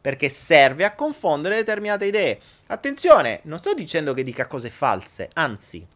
Perché 0.00 0.28
serve 0.28 0.84
a 0.84 0.94
confondere 0.94 1.56
determinate 1.56 2.06
idee. 2.06 2.40
Attenzione, 2.68 3.40
non 3.44 3.58
sto 3.58 3.74
dicendo 3.74 4.14
che 4.14 4.22
dica 4.22 4.46
cose 4.46 4.70
false, 4.70 5.28
anzi, 5.34 5.86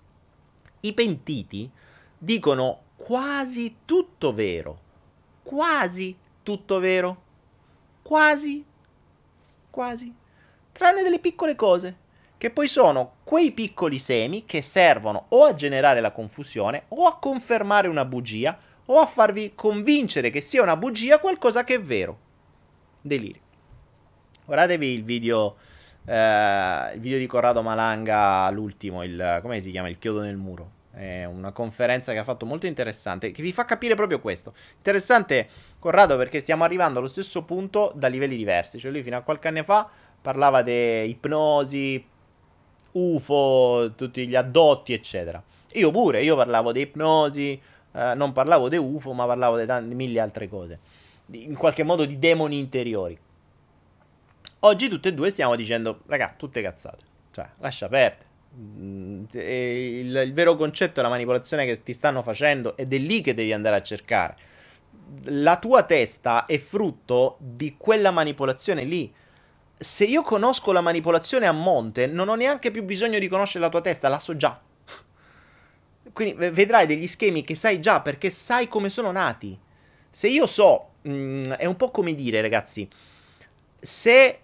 i 0.81 0.93
pentiti 0.93 1.71
dicono 2.19 2.83
quasi 2.97 3.77
tutto 3.85 4.33
vero. 4.33 4.79
Quasi 5.43 6.17
tutto 6.43 6.79
vero. 6.79 7.23
Quasi. 8.03 8.65
Quasi. 9.71 10.15
Tranne 10.73 11.03
delle 11.03 11.19
piccole 11.19 11.55
cose. 11.55 11.97
Che 12.39 12.51
poi 12.51 12.67
sono 12.67 13.17
quei 13.23 13.53
piccoli 13.53 13.99
semi 13.99 14.45
che 14.45 14.63
servono 14.63 15.27
o 15.29 15.45
a 15.45 15.55
generare 15.55 16.01
la 16.01 16.11
confusione 16.11 16.85
o 16.89 17.07
a 17.07 17.19
confermare 17.19 17.87
una 17.87 18.05
bugia 18.05 18.59
o 18.87 18.99
a 18.99 19.07
farvi 19.07 19.53
convincere 19.55 20.31
che 20.31 20.41
sia 20.41 20.63
una 20.63 20.77
bugia 20.77 21.21
qualcosa 21.21 21.63
che 21.63 21.75
è 21.75 21.81
vero. 21.81 22.19
Delirio. 23.01 23.41
Guardatevi 24.45 24.93
il 24.93 25.05
video, 25.05 25.57
eh, 26.05 26.91
il 26.95 27.01
video 27.01 27.19
di 27.19 27.27
Corrado 27.27 27.63
Malanga, 27.63 28.51
l'ultimo, 28.51 29.05
il, 29.05 29.39
come 29.41 29.61
si 29.61 29.71
chiama? 29.71 29.89
Il 29.89 29.99
chiodo 29.99 30.21
nel 30.21 30.37
muro. 30.37 30.81
È 31.03 31.25
una 31.25 31.51
conferenza 31.51 32.13
che 32.13 32.19
ha 32.19 32.25
fatto 32.25 32.47
molto 32.47 32.67
interessante, 32.67 33.33
che 33.33 33.43
vi 33.43 33.53
fa 33.53 33.65
capire 33.65 33.97
proprio 33.97 34.21
questo. 34.21 34.55
Interessante, 34.77 35.49
Corrado, 35.81 36.17
perché 36.17 36.39
stiamo 36.39 36.63
arrivando 36.63 37.01
allo 37.01 37.09
stesso 37.09 37.43
punto 37.43 37.91
da 37.97 38.07
livelli 38.07 38.37
diversi. 38.37 38.79
Cioè, 38.79 38.93
lui 38.93 39.03
fino 39.03 39.17
a 39.17 39.23
qualche 39.23 39.49
anno 39.49 39.65
fa 39.65 39.91
parlava 40.21 40.63
di 40.63 41.09
ipnosi, 41.09 42.07
UFO, 42.93 43.93
tutti 43.97 44.29
gli 44.29 44.37
addotti, 44.37 44.93
eccetera. 44.93 45.43
Io 45.73 45.91
pure, 45.91 46.23
io 46.23 46.37
parlavo 46.37 46.71
di 46.71 46.83
ipnosi, 46.83 47.61
eh, 47.93 48.15
non 48.15 48.31
parlavo 48.31 48.69
di 48.69 48.77
UFO, 48.77 49.13
ma 49.13 49.27
parlavo 49.27 49.59
di 49.59 49.67
tante, 49.67 49.95
mille 49.97 50.21
altre 50.21 50.49
cose. 50.49 50.79
in 51.33 51.57
qualche 51.57 51.83
modo 51.83 52.05
di 52.05 52.19
demoni 52.19 52.59
interiori. 52.59 53.19
Oggi 54.61 54.89
tutte 54.89 55.09
e 55.09 55.15
due 55.15 55.31
stiamo 55.31 55.57
dicendo, 55.57 56.03
raga, 56.07 56.35
tutte 56.37 56.63
cazzate. 56.63 57.05
Cioè, 57.33 57.49
lascia 57.59 57.89
perdere. 57.89 58.32
Mm, 58.55 59.25
il, 59.33 60.15
il, 60.15 60.33
vero 60.35 60.57
concetto 60.57 61.01
è 61.01 61.03
la 61.03 61.09
manipolazione 61.09 61.65
che 61.65 61.83
ti 61.83 61.95
stanno 61.95 62.23
facendo 62.23 62.77
ed 62.77 62.93
è 62.93 62.99
lì 62.99 63.23
che 63.23 63.35
devi 63.35 63.53
andare 63.53 63.77
a 63.77 63.83
cercare. 63.83 64.37
La 65.25 65.59
tua 65.59 65.85
testa 65.85 66.45
è 66.45 66.59
frutto 66.59 67.37
di 67.39 67.77
quella 67.79 68.11
manipolazione 68.11 68.85
lì. 68.85 69.13
Se 69.75 70.05
io 70.05 70.23
conosco 70.23 70.71
la 70.73 70.81
manipolazione 70.81 71.47
a 71.47 71.53
monte, 71.53 72.07
non 72.07 72.29
ho 72.29 72.35
neanche 72.35 72.71
più 72.71 72.85
bisogno 72.85 73.19
di 73.19 73.29
conoscere 73.29 73.65
la 73.65 73.71
tua 73.71 73.81
testa, 73.81 74.09
la 74.09 74.21
so 74.21 74.37
già. 74.37 74.61
Quindi 76.13 76.35
vedrai 76.51 76.87
degli 76.87 77.07
schemi 77.07 77.45
che 77.45 77.55
sai 77.55 77.81
già 77.81 78.01
perché 78.01 78.29
sai 78.31 78.69
come 78.69 78.91
sono 78.91 79.11
nati. 79.11 79.59
Se 80.11 80.29
io 80.29 80.47
so, 80.47 80.89
mh, 81.03 81.11
mm, 81.11 81.43
è 81.53 81.65
un 81.65 81.77
po' 81.77 81.91
come 81.91 82.15
dire, 82.15 82.43
ragazzi, 82.43 82.87
se 83.81 84.39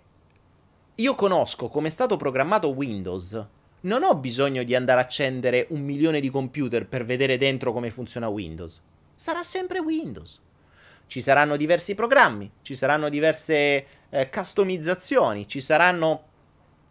io 0.94 1.14
conosco 1.14 1.68
come 1.68 1.88
è 1.88 1.90
stato 1.90 2.16
programmato 2.16 2.70
Windows, 2.70 3.46
non 3.80 4.02
ho 4.02 4.14
bisogno 4.16 4.62
di 4.64 4.74
andare 4.74 5.00
a 5.00 5.04
accendere 5.04 5.66
un 5.70 5.82
milione 5.82 6.20
di 6.20 6.30
computer 6.30 6.86
per 6.86 7.04
vedere 7.04 7.36
dentro 7.36 7.72
come 7.72 7.90
funziona 7.90 8.28
Windows. 8.28 8.82
Sarà 9.14 9.42
sempre 9.42 9.78
Windows. 9.78 10.40
Ci 11.06 11.20
saranno 11.20 11.56
diversi 11.56 11.94
programmi, 11.94 12.50
ci 12.62 12.74
saranno 12.74 13.08
diverse 13.08 13.86
eh, 14.10 14.28
customizzazioni, 14.30 15.48
ci 15.48 15.60
saranno 15.60 16.24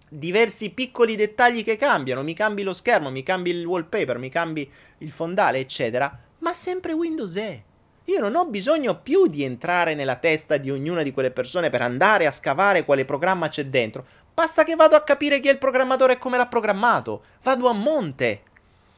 diversi 0.10 0.70
piccoli 0.70 1.16
dettagli 1.16 1.64
che 1.64 1.76
cambiano. 1.76 2.24
Mi 2.24 2.34
cambi 2.34 2.64
lo 2.64 2.74
schermo, 2.74 3.12
mi 3.12 3.24
cambi 3.24 3.52
il 3.52 3.66
wallpaper, 3.66 4.18
mi 4.18 4.30
cambi 4.30 4.70
il 5.00 5.12
fondale, 5.12 5.60
eccetera. 5.60 6.18
Ma 6.40 6.54
sempre 6.54 6.94
Windows 6.94 7.36
è. 7.36 7.62
Io 8.06 8.20
non 8.22 8.36
ho 8.36 8.46
bisogno 8.46 9.02
più 9.02 9.28
di 9.28 9.44
entrare 9.44 9.94
nella 9.94 10.16
testa 10.16 10.56
di 10.56 10.72
ognuna 10.72 11.04
di 11.04 11.12
quelle 11.12 11.32
persone 11.32 11.70
per 11.70 11.82
andare 11.82 12.26
a 12.26 12.32
scavare 12.32 12.86
quale 12.86 13.04
programma 13.04 13.50
c'è 13.50 13.66
dentro. 13.66 14.06
Basta 14.38 14.64
che 14.64 14.76
vado 14.76 14.96
a 14.96 15.02
capire 15.02 15.40
chi 15.40 15.48
è 15.48 15.52
il 15.52 15.58
programmatore 15.58 16.14
e 16.14 16.18
come 16.20 16.38
l'ha 16.38 16.46
programmato. 16.46 17.24
Vado 17.42 17.70
a 17.70 17.74
monte. 17.74 18.44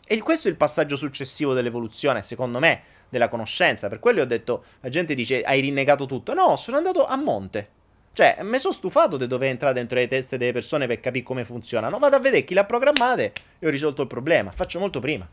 E 0.05 0.19
questo 0.19 0.49
è 0.49 0.51
il 0.51 0.57
passaggio 0.57 0.97
successivo 0.97 1.53
dell'evoluzione, 1.53 2.21
secondo 2.21 2.59
me. 2.59 2.81
della 3.07 3.29
conoscenza. 3.29 3.87
Per 3.87 3.99
quello 3.99 4.23
ho 4.23 4.25
detto, 4.25 4.65
la 4.81 4.89
gente 4.89 5.15
dice 5.15 5.41
hai 5.41 5.61
rinnegato 5.61 6.05
tutto. 6.05 6.33
No, 6.33 6.57
sono 6.57 6.75
andato 6.75 7.07
a 7.07 7.15
monte. 7.15 7.69
Cioè, 8.11 8.39
mi 8.41 8.59
sono 8.59 8.73
stufato 8.73 9.15
di 9.15 9.27
dover 9.27 9.47
entrare 9.47 9.73
dentro 9.73 9.97
le 9.97 10.07
teste 10.07 10.37
delle 10.37 10.51
persone 10.51 10.87
per 10.87 10.99
capire 10.99 11.23
come 11.23 11.45
funzionano. 11.45 11.99
Vado 11.99 12.17
a 12.17 12.19
vedere 12.19 12.43
chi 12.43 12.53
l'ha 12.53 12.65
programmate 12.65 13.31
e 13.59 13.65
ho 13.65 13.69
risolto 13.69 14.01
il 14.01 14.09
problema. 14.09 14.51
Faccio 14.51 14.77
molto 14.77 14.99
prima. 14.99 15.25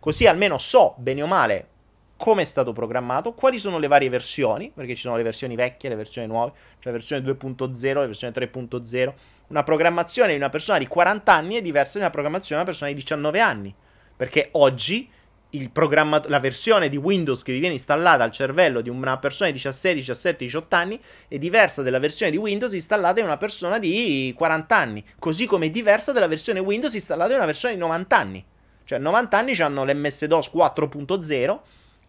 Così 0.00 0.26
almeno 0.26 0.58
so, 0.58 0.96
bene 0.98 1.22
o 1.22 1.28
male, 1.28 1.68
come 2.16 2.42
è 2.42 2.44
stato 2.44 2.72
programmato, 2.72 3.32
quali 3.32 3.58
sono 3.58 3.78
le 3.78 3.88
varie 3.88 4.08
versioni, 4.08 4.70
perché 4.74 4.94
ci 4.94 5.02
sono 5.02 5.16
le 5.16 5.22
versioni 5.22 5.56
vecchie, 5.56 5.88
le 5.88 5.96
versioni 5.96 6.26
nuove, 6.26 6.52
cioè 6.78 6.92
la 6.92 6.92
versione 6.92 7.22
2.0, 7.22 7.94
la 7.94 8.06
versione 8.06 8.32
3.0. 8.32 9.12
Una 9.48 9.62
programmazione 9.62 10.30
di 10.30 10.36
una 10.36 10.48
persona 10.48 10.78
di 10.78 10.86
40 10.86 11.32
anni 11.32 11.56
è 11.56 11.62
diversa 11.62 11.94
da 11.94 12.04
una 12.04 12.10
programmazione 12.10 12.62
di 12.62 12.68
una 12.68 12.70
persona 12.70 12.90
di 12.90 12.96
19 12.96 13.40
anni. 13.40 13.74
Perché 14.16 14.48
oggi 14.52 15.10
la 16.26 16.40
versione 16.40 16.88
di 16.88 16.96
Windows 16.96 17.42
che 17.42 17.52
vi 17.52 17.60
viene 17.60 17.74
installata 17.74 18.24
al 18.24 18.32
cervello 18.32 18.80
di 18.80 18.88
una 18.88 19.18
persona 19.18 19.50
di 19.50 19.58
16, 19.58 19.94
17, 19.94 20.44
18 20.44 20.76
anni 20.76 21.00
è 21.28 21.38
diversa 21.38 21.82
dalla 21.82 22.00
versione 22.00 22.32
di 22.32 22.36
Windows 22.36 22.72
installata 22.72 23.20
in 23.20 23.26
una 23.26 23.36
persona 23.36 23.78
di 23.78 24.32
40 24.36 24.76
anni, 24.76 25.04
così 25.18 25.46
come 25.46 25.66
è 25.66 25.70
diversa 25.70 26.10
dalla 26.12 26.26
versione 26.26 26.58
Windows 26.58 26.94
installata 26.94 27.30
in 27.30 27.36
una 27.36 27.46
persona 27.46 27.72
di 27.72 27.78
90 27.78 28.16
anni. 28.16 28.44
Cioè, 28.84 28.98
a 28.98 29.00
90 29.00 29.38
anni 29.38 29.54
hanno 29.60 29.84
l'MS-DOS 29.84 30.50
4.0, 30.54 31.60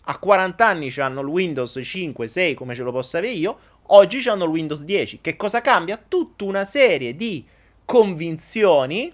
a 0.05 0.17
40 0.17 0.65
anni 0.65 0.93
hanno 0.97 1.21
il 1.21 1.27
Windows 1.27 1.79
5, 1.81 2.27
6, 2.27 2.53
come 2.53 2.75
ce 2.75 2.83
lo 2.83 2.91
posso 2.91 3.17
avere 3.17 3.33
io, 3.33 3.57
oggi 3.87 4.27
hanno 4.27 4.45
il 4.45 4.49
Windows 4.51 4.83
10. 4.83 5.19
Che 5.21 5.35
cosa 5.35 5.61
cambia? 5.61 6.03
Tutta 6.07 6.43
una 6.43 6.63
serie 6.63 7.15
di 7.15 7.45
convinzioni, 7.85 9.11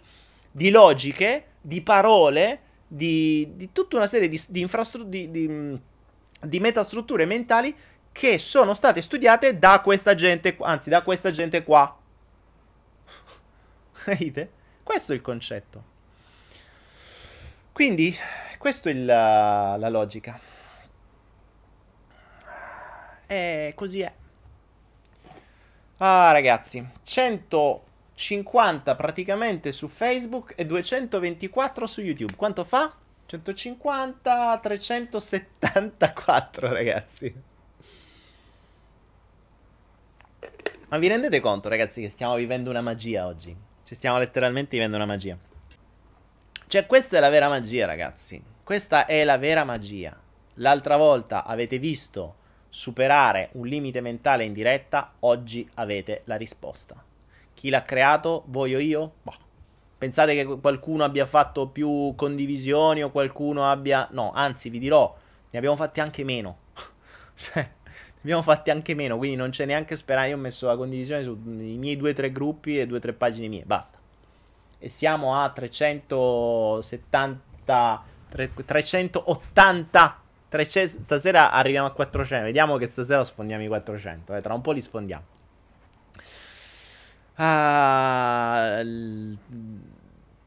di 0.52 0.70
logiche, 0.70 1.46
di 1.62 1.82
parole 1.82 2.60
di, 2.94 3.48
di 3.56 3.72
tutta 3.72 3.96
una 3.96 4.08
serie 4.08 4.28
di, 4.28 4.42
di, 4.50 4.60
infrastru- 4.60 5.06
di, 5.06 5.32
di, 5.32 6.60
metastrutture 6.60 7.26
mentali 7.26 7.74
che 8.12 8.38
sono 8.38 8.74
state 8.74 9.02
studiate 9.02 9.58
da 9.58 9.80
questa 9.80 10.14
gente, 10.14 10.58
anzi 10.60 10.90
da 10.90 11.02
questa 11.02 11.32
gente 11.32 11.64
qua. 11.64 11.98
Capite? 14.04 14.52
Questo 14.84 15.14
è 15.14 15.16
il 15.16 15.22
concetto. 15.22 15.84
Quindi, 17.72 18.14
questa 18.58 18.90
è 18.90 18.94
la, 18.94 19.78
la 19.78 19.88
logica. 19.88 20.51
E 23.32 23.72
così 23.76 24.02
è. 24.02 24.14
Ah, 26.00 26.34
ragazzi, 26.34 26.86
100 27.02 27.84
50 28.14 28.94
praticamente 28.96 29.72
su 29.72 29.88
Facebook 29.88 30.52
e 30.58 30.66
224 30.66 31.88
su 31.88 32.02
YouTube. 32.02 32.36
Quanto 32.36 32.66
fa? 32.66 32.94
150, 33.26 34.60
374 34.62 36.74
ragazzi. 36.74 37.34
Ma 40.90 40.98
vi 40.98 41.08
rendete 41.08 41.40
conto 41.40 41.70
ragazzi 41.70 42.02
che 42.02 42.10
stiamo 42.10 42.36
vivendo 42.36 42.70
una 42.70 42.82
magia 42.82 43.26
oggi? 43.26 43.56
Ci 43.86 43.96
stiamo 43.96 44.18
letteralmente 44.18 44.76
vivendo 44.76 44.98
una 44.98 45.06
magia. 45.06 45.38
Cioè 46.68 46.86
questa 46.86 47.16
è 47.16 47.22
la 47.22 47.30
vera 47.30 47.48
magia 47.48 47.86
ragazzi. 47.86 48.44
Questa 48.62 49.06
è 49.06 49.24
la 49.24 49.38
vera 49.38 49.64
magia. 49.64 50.20
L'altra 50.56 50.98
volta 50.98 51.46
avete 51.46 51.80
visto 51.80 52.40
superare 52.72 53.50
un 53.54 53.68
limite 53.68 54.00
mentale 54.00 54.46
in 54.46 54.54
diretta, 54.54 55.12
oggi 55.20 55.70
avete 55.76 56.22
la 56.24 56.38
risposta. 56.38 56.96
Chi 57.54 57.70
l'ha 57.70 57.84
creato? 57.84 58.46
Voi 58.48 58.74
o 58.74 58.80
io? 58.80 59.12
Boh. 59.22 59.36
Pensate 59.98 60.34
che 60.34 60.46
qualcuno 60.46 61.04
abbia 61.04 61.26
fatto 61.28 61.68
più 61.68 62.14
condivisioni 62.16 63.04
o 63.04 63.12
qualcuno 63.12 63.70
abbia... 63.70 64.08
No, 64.12 64.32
anzi, 64.34 64.70
vi 64.70 64.80
dirò, 64.80 65.14
ne 65.50 65.58
abbiamo 65.58 65.76
fatti 65.76 66.00
anche 66.00 66.24
meno. 66.24 66.58
cioè, 67.36 67.62
ne 67.62 68.20
abbiamo 68.22 68.42
fatti 68.42 68.72
anche 68.72 68.96
meno, 68.96 69.18
quindi 69.18 69.36
non 69.36 69.50
c'è 69.52 69.66
neanche 69.66 69.98
speranza. 69.98 70.30
Io 70.30 70.38
ho 70.38 70.40
messo 70.40 70.66
la 70.66 70.78
condivisione 70.78 71.24
sui 71.24 71.36
miei 71.36 71.98
due 71.98 72.12
o 72.12 72.14
tre 72.14 72.32
gruppi 72.32 72.80
e 72.80 72.88
due 72.88 72.98
o 72.98 73.02
tre 73.02 73.12
pagine 73.14 73.50
mie, 73.50 73.64
basta. 73.66 74.00
E 74.80 74.90
siamo 74.90 75.36
a 75.36 75.50
370... 75.50 78.04
380 78.66 80.21
stasera 80.86 81.52
arriviamo 81.52 81.88
a 81.88 81.92
400. 81.92 82.46
Vediamo 82.46 82.78
che 82.78 82.88
stasera 82.88 83.24
sfondiamo 83.24 83.64
i 83.64 83.68
400. 83.68 84.36
Eh, 84.36 84.42
tra 84.42 84.54
un 84.54 84.62
po' 84.62 84.72
li 84.72 84.82
sfondiamo. 84.82 85.24
Ah, 87.36 88.82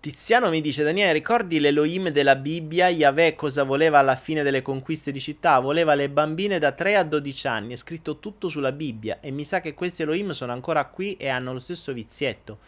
Tiziano 0.01 0.51
mi 0.51 0.61
dice: 0.61 0.83
Daniele, 0.83 1.13
ricordi 1.13 1.59
l'Elohim 1.59 2.11
della 2.11 2.37
Bibbia? 2.37 2.89
Yahweh 2.89 3.35
cosa 3.35 3.63
voleva 3.63 3.99
alla 3.99 4.17
fine 4.17 4.43
delle 4.43 4.61
conquiste 4.61 5.11
di 5.11 5.21
città? 5.21 5.59
Voleva 5.61 5.95
le 5.95 6.11
bambine 6.11 6.59
da 6.59 6.73
3 6.73 6.97
a 6.97 7.03
12 7.03 7.49
anni. 7.49 7.73
È 7.73 7.77
scritto 7.77 8.19
tutto 8.19 8.51
sulla 8.51 8.73
Bibbia. 8.73 9.21
E 9.21 9.31
mi 9.31 9.45
sa 9.45 9.61
che 9.61 9.73
questi 9.73 10.03
Elohim 10.03 10.33
sono 10.33 10.53
ancora 10.53 10.85
qui 10.85 11.17
e 11.17 11.29
hanno 11.29 11.55
lo 11.55 11.59
stesso 11.59 11.95
vizietto. 11.95 12.59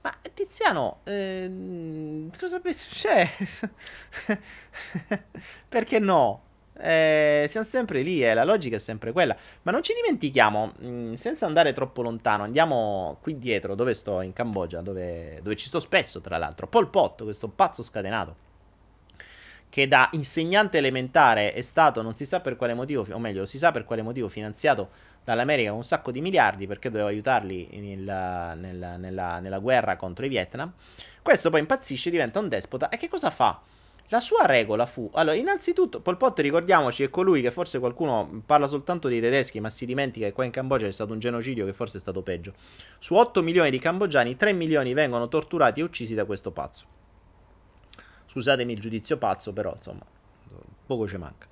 Ma 0.00 0.16
Tiziano, 0.32 1.00
eh, 1.04 2.28
cosa 2.38 2.60
pensi? 2.60 2.94
Cioè, 2.94 3.28
perché 5.68 5.98
no? 5.98 6.45
Eh, 6.78 7.46
siamo 7.48 7.66
sempre 7.66 8.02
lì, 8.02 8.22
eh, 8.22 8.34
la 8.34 8.44
logica 8.44 8.76
è 8.76 8.78
sempre 8.78 9.12
quella. 9.12 9.36
Ma 9.62 9.72
non 9.72 9.82
ci 9.82 9.94
dimentichiamo, 9.94 10.72
mh, 10.78 10.88
mm, 10.88 11.12
senza 11.14 11.46
andare 11.46 11.72
troppo 11.72 12.02
lontano, 12.02 12.42
andiamo 12.42 13.18
qui 13.20 13.38
dietro, 13.38 13.74
dove 13.74 13.94
sto, 13.94 14.20
in 14.20 14.32
Cambogia, 14.32 14.80
dove, 14.80 15.40
dove 15.42 15.56
ci 15.56 15.66
sto 15.66 15.80
spesso, 15.80 16.20
tra 16.20 16.36
l'altro. 16.38 16.66
Pol 16.66 16.88
Pot, 16.88 17.22
questo 17.24 17.48
pazzo 17.48 17.82
scatenato, 17.82 18.44
che 19.68 19.88
da 19.88 20.08
insegnante 20.12 20.78
elementare 20.78 21.52
è 21.52 21.62
stato, 21.62 22.02
non 22.02 22.14
si 22.14 22.24
sa 22.24 22.40
per 22.40 22.56
quale 22.56 22.74
motivo, 22.74 23.06
o 23.10 23.18
meglio, 23.18 23.46
si 23.46 23.58
sa 23.58 23.72
per 23.72 23.84
quale 23.84 24.02
motivo, 24.02 24.28
finanziato 24.28 24.90
dall'America 25.24 25.70
con 25.70 25.78
un 25.78 25.84
sacco 25.84 26.10
di 26.10 26.20
miliardi, 26.20 26.66
perché 26.66 26.90
doveva 26.90 27.08
aiutarli 27.08 27.68
nella, 27.80 28.54
nella, 28.54 28.96
nella, 28.96 29.40
nella 29.40 29.58
guerra 29.58 29.96
contro 29.96 30.24
i 30.24 30.28
Vietnam. 30.28 30.72
Questo 31.22 31.50
poi 31.50 31.60
impazzisce, 31.60 32.10
diventa 32.10 32.38
un 32.38 32.48
despota, 32.48 32.88
e 32.90 32.96
che 32.96 33.08
cosa 33.08 33.30
fa? 33.30 33.60
La 34.08 34.20
sua 34.20 34.46
regola 34.46 34.86
fu, 34.86 35.10
allora, 35.14 35.34
innanzitutto, 35.34 36.00
Pol 36.00 36.16
Pot, 36.16 36.38
ricordiamoci, 36.38 37.02
è 37.02 37.10
colui 37.10 37.42
che 37.42 37.50
forse 37.50 37.80
qualcuno 37.80 38.42
parla 38.46 38.68
soltanto 38.68 39.08
dei 39.08 39.20
tedeschi, 39.20 39.58
ma 39.58 39.68
si 39.68 39.84
dimentica 39.84 40.26
che 40.26 40.32
qua 40.32 40.44
in 40.44 40.52
Cambogia 40.52 40.86
c'è 40.86 40.92
stato 40.92 41.12
un 41.12 41.18
genocidio 41.18 41.64
che 41.66 41.72
forse 41.72 41.98
è 41.98 42.00
stato 42.00 42.22
peggio. 42.22 42.54
Su 43.00 43.14
8 43.14 43.42
milioni 43.42 43.70
di 43.70 43.80
cambogiani, 43.80 44.36
3 44.36 44.52
milioni 44.52 44.92
vengono 44.94 45.26
torturati 45.26 45.80
e 45.80 45.82
uccisi 45.82 46.14
da 46.14 46.24
questo 46.24 46.52
pazzo. 46.52 46.84
Scusatemi 48.26 48.72
il 48.72 48.80
giudizio 48.80 49.16
pazzo, 49.16 49.52
però, 49.52 49.72
insomma, 49.74 50.04
poco 50.86 51.08
ci 51.08 51.16
manca. 51.16 51.48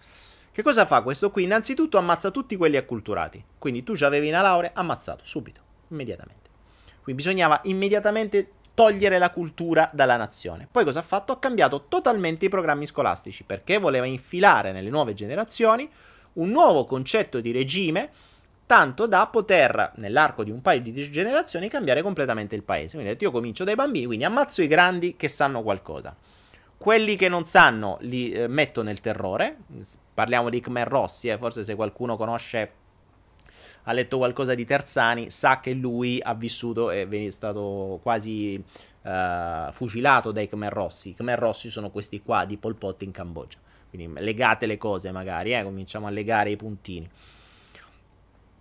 Che 0.52 0.62
cosa 0.62 0.86
fa 0.86 1.02
questo 1.02 1.32
qui? 1.32 1.42
Innanzitutto 1.42 1.98
ammazza 1.98 2.30
tutti 2.30 2.54
quelli 2.54 2.76
acculturati. 2.76 3.44
Quindi 3.58 3.82
tu 3.82 3.94
già 3.94 4.06
avevi 4.06 4.28
una 4.28 4.42
laurea, 4.42 4.70
ammazzato, 4.74 5.24
subito, 5.24 5.60
immediatamente. 5.88 6.50
Quindi 7.02 7.20
bisognava 7.20 7.60
immediatamente 7.64 8.52
togliere 8.74 9.18
la 9.18 9.30
cultura 9.30 9.88
dalla 9.92 10.16
nazione. 10.16 10.68
Poi 10.70 10.84
cosa 10.84 10.98
ha 10.98 11.02
fatto? 11.02 11.32
Ha 11.32 11.38
cambiato 11.38 11.86
totalmente 11.88 12.46
i 12.46 12.48
programmi 12.48 12.86
scolastici 12.86 13.44
perché 13.44 13.78
voleva 13.78 14.06
infilare 14.06 14.72
nelle 14.72 14.90
nuove 14.90 15.14
generazioni 15.14 15.88
un 16.34 16.50
nuovo 16.50 16.84
concetto 16.84 17.40
di 17.40 17.52
regime 17.52 18.10
tanto 18.66 19.06
da 19.06 19.26
poter 19.26 19.92
nell'arco 19.96 20.42
di 20.42 20.50
un 20.50 20.60
paio 20.60 20.80
di 20.80 21.10
generazioni 21.10 21.68
cambiare 21.68 22.02
completamente 22.02 22.54
il 22.54 22.62
paese. 22.62 22.96
Quindi 22.96 23.16
io 23.20 23.30
comincio 23.30 23.62
dai 23.64 23.74
bambini, 23.74 24.06
quindi 24.06 24.24
ammazzo 24.24 24.62
i 24.62 24.66
grandi 24.66 25.16
che 25.16 25.28
sanno 25.28 25.62
qualcosa. 25.62 26.16
Quelli 26.76 27.16
che 27.16 27.28
non 27.28 27.44
sanno 27.44 27.98
li 28.00 28.32
eh, 28.32 28.48
metto 28.48 28.82
nel 28.82 29.00
terrore. 29.00 29.58
Parliamo 30.12 30.50
di 30.50 30.60
Khmer 30.60 30.88
Rossi, 30.88 31.28
eh, 31.28 31.38
forse 31.38 31.62
se 31.62 31.74
qualcuno 31.74 32.16
conosce 32.16 32.72
ha 33.84 33.92
letto 33.92 34.18
qualcosa 34.18 34.54
di 34.54 34.64
Terzani, 34.64 35.30
sa 35.30 35.60
che 35.60 35.72
lui 35.72 36.20
ha 36.22 36.34
vissuto 36.34 36.90
e 36.90 37.06
è 37.08 37.30
stato 37.30 37.98
quasi 38.02 38.62
uh, 39.02 39.72
fucilato 39.72 40.32
dai 40.32 40.48
Khmer 40.48 40.72
Rossi. 40.72 41.10
I 41.10 41.14
Khmer 41.14 41.38
Rossi 41.38 41.68
sono 41.70 41.90
questi 41.90 42.22
qua 42.22 42.44
di 42.44 42.56
Pol 42.56 42.76
Pot 42.76 43.02
in 43.02 43.10
Cambogia. 43.10 43.58
Quindi 43.90 44.20
legate 44.22 44.66
le 44.66 44.78
cose 44.78 45.12
magari, 45.12 45.54
eh, 45.54 45.62
cominciamo 45.62 46.06
a 46.06 46.10
legare 46.10 46.50
i 46.50 46.56
puntini. 46.56 47.08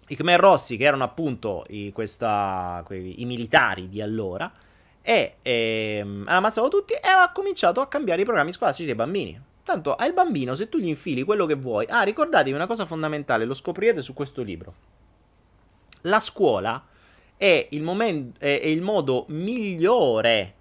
I 0.09 0.15
Khmer 0.15 0.39
Rossi, 0.39 0.75
che 0.75 0.83
erano 0.83 1.05
appunto 1.05 1.63
i, 1.69 1.91
questa, 1.93 2.83
quei, 2.85 3.21
i 3.21 3.25
militari 3.25 3.87
di 3.87 4.01
allora, 4.01 4.51
e 5.01 5.35
ehm, 5.41 6.25
hanno 6.27 6.37
ammazzato 6.37 6.67
tutti 6.67 6.93
e 6.93 7.07
ha 7.07 7.31
cominciato 7.31 7.79
a 7.79 7.87
cambiare 7.87 8.21
i 8.21 8.25
programmi 8.25 8.51
scolastici 8.51 8.85
dei 8.85 8.95
bambini. 8.95 9.41
Tanto 9.63 9.95
al 9.95 10.11
bambino, 10.11 10.55
se 10.55 10.67
tu 10.67 10.77
gli 10.77 10.87
infili 10.87 11.23
quello 11.23 11.45
che 11.45 11.55
vuoi, 11.55 11.85
ah, 11.87 12.01
ricordatevi 12.01 12.53
una 12.53 12.67
cosa 12.67 12.85
fondamentale, 12.85 13.45
lo 13.45 13.53
scoprirete 13.53 14.01
su 14.01 14.13
questo 14.13 14.41
libro 14.41 14.92
la 16.03 16.19
scuola 16.19 16.85
è 17.37 17.67
il, 17.71 17.81
momen- 17.81 18.33
è 18.37 18.47
il 18.47 18.81
modo 18.81 19.25
migliore, 19.29 20.55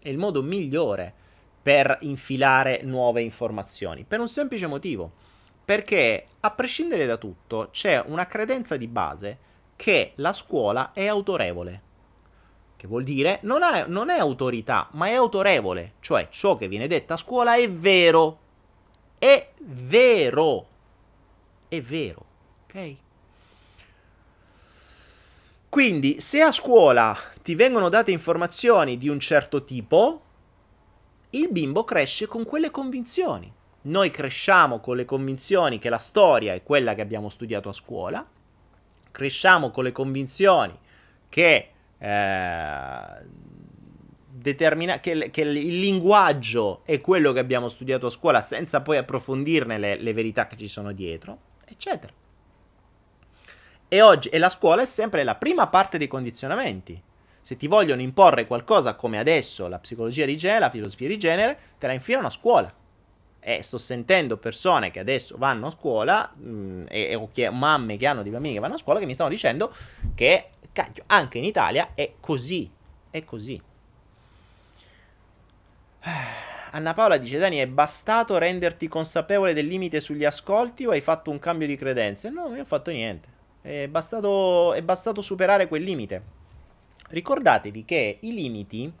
è 0.00 0.08
il 0.08 0.18
modo 0.18 0.42
migliore 0.42 1.14
per 1.62 1.98
infilare 2.00 2.80
nuove 2.82 3.22
informazioni, 3.22 4.04
per 4.04 4.20
un 4.20 4.28
semplice 4.28 4.66
motivo, 4.66 5.12
perché 5.64 6.26
a 6.40 6.50
prescindere 6.50 7.06
da 7.06 7.16
tutto 7.16 7.68
c'è 7.70 8.02
una 8.06 8.26
credenza 8.26 8.76
di 8.76 8.86
base 8.86 9.38
che 9.76 10.12
la 10.16 10.32
scuola 10.32 10.92
è 10.92 11.06
autorevole. 11.06 11.88
Che 12.76 12.86
vuol 12.86 13.04
dire 13.04 13.40
non, 13.42 13.62
è, 13.62 13.84
non 13.86 14.08
è 14.08 14.18
autorità, 14.18 14.88
ma 14.92 15.08
è 15.08 15.14
autorevole. 15.14 15.94
Cioè 16.00 16.28
ciò 16.30 16.56
che 16.56 16.66
viene 16.66 16.86
detto 16.86 17.12
a 17.12 17.18
scuola 17.18 17.56
è 17.56 17.70
vero. 17.70 18.38
È 19.18 19.52
vero. 19.58 20.66
è 21.68 21.80
vero, 21.82 22.24
ok? 22.64 22.96
Quindi, 25.70 26.20
se 26.20 26.42
a 26.42 26.50
scuola 26.50 27.16
ti 27.42 27.54
vengono 27.54 27.88
date 27.88 28.10
informazioni 28.10 28.98
di 28.98 29.08
un 29.08 29.20
certo 29.20 29.62
tipo, 29.62 30.22
il 31.30 31.48
bimbo 31.48 31.84
cresce 31.84 32.26
con 32.26 32.44
quelle 32.44 32.72
convinzioni. 32.72 33.50
Noi 33.82 34.10
cresciamo 34.10 34.80
con 34.80 34.96
le 34.96 35.04
convinzioni 35.04 35.78
che 35.78 35.88
la 35.88 35.98
storia 35.98 36.54
è 36.54 36.64
quella 36.64 36.94
che 36.96 37.02
abbiamo 37.02 37.28
studiato 37.28 37.68
a 37.68 37.72
scuola, 37.72 38.26
cresciamo 39.12 39.70
con 39.70 39.84
le 39.84 39.92
convinzioni 39.92 40.76
che, 41.28 41.68
eh, 41.98 43.02
determina- 44.28 44.98
che, 44.98 45.30
che, 45.30 45.42
il 45.42 45.78
linguaggio 45.78 46.82
è 46.84 47.00
quello 47.00 47.30
che 47.30 47.38
abbiamo 47.38 47.68
studiato 47.68 48.08
a 48.08 48.10
scuola 48.10 48.40
senza 48.40 48.80
poi 48.80 48.96
approfondirne 48.96 49.78
le, 49.78 49.96
le 49.96 50.12
verità 50.12 50.48
che 50.48 50.56
ci 50.56 50.66
sono 50.66 50.90
dietro, 50.90 51.38
eccetera. 51.64 52.12
E 53.92 54.02
oggi 54.02 54.28
e 54.28 54.38
la 54.38 54.48
scuola 54.48 54.82
è 54.82 54.84
sempre 54.84 55.24
la 55.24 55.34
prima 55.34 55.66
parte 55.66 55.98
dei 55.98 56.06
condizionamenti. 56.06 57.02
Se 57.40 57.56
ti 57.56 57.66
vogliono 57.66 58.00
imporre 58.02 58.46
qualcosa 58.46 58.94
come 58.94 59.18
adesso 59.18 59.66
la 59.66 59.80
psicologia 59.80 60.24
di 60.24 60.36
genere, 60.36 60.60
la 60.60 60.70
filosofia 60.70 61.08
di 61.08 61.18
genere, 61.18 61.58
te 61.76 61.88
la 61.88 61.92
infilano 61.92 62.28
a 62.28 62.30
scuola. 62.30 62.72
E 63.40 63.62
sto 63.64 63.78
sentendo 63.78 64.36
persone 64.36 64.92
che 64.92 65.00
adesso 65.00 65.36
vanno 65.38 65.66
a 65.66 65.70
scuola, 65.72 66.32
mh, 66.32 66.48
mm, 66.48 66.84
e, 66.88 67.16
o 67.16 67.30
che, 67.32 67.50
mamme 67.50 67.96
che 67.96 68.06
hanno 68.06 68.22
di 68.22 68.30
bambini 68.30 68.54
che 68.54 68.60
vanno 68.60 68.74
a 68.74 68.78
scuola, 68.78 69.00
che 69.00 69.06
mi 69.06 69.14
stanno 69.14 69.30
dicendo 69.30 69.74
che, 70.14 70.50
cacchio, 70.70 71.02
anche 71.06 71.38
in 71.38 71.44
Italia 71.44 71.90
è 71.92 72.12
così. 72.20 72.70
È 73.10 73.24
così. 73.24 73.60
Anna 76.70 76.94
Paola 76.94 77.16
dice: 77.16 77.38
Dani, 77.38 77.56
è 77.56 77.66
bastato 77.66 78.38
renderti 78.38 78.86
consapevole 78.86 79.52
del 79.52 79.66
limite 79.66 79.98
sugli 79.98 80.24
ascolti 80.24 80.86
o 80.86 80.92
hai 80.92 81.00
fatto 81.00 81.32
un 81.32 81.40
cambio 81.40 81.66
di 81.66 81.74
credenze? 81.74 82.30
No, 82.30 82.46
non 82.46 82.56
ho 82.56 82.64
fatto 82.64 82.92
niente. 82.92 83.38
È 83.62 83.88
bastato, 83.88 84.72
è 84.72 84.82
bastato 84.82 85.20
superare 85.20 85.68
quel 85.68 85.82
limite. 85.82 86.22
Ricordatevi 87.08 87.84
che 87.84 88.18
i 88.20 88.32
limiti, 88.32 88.92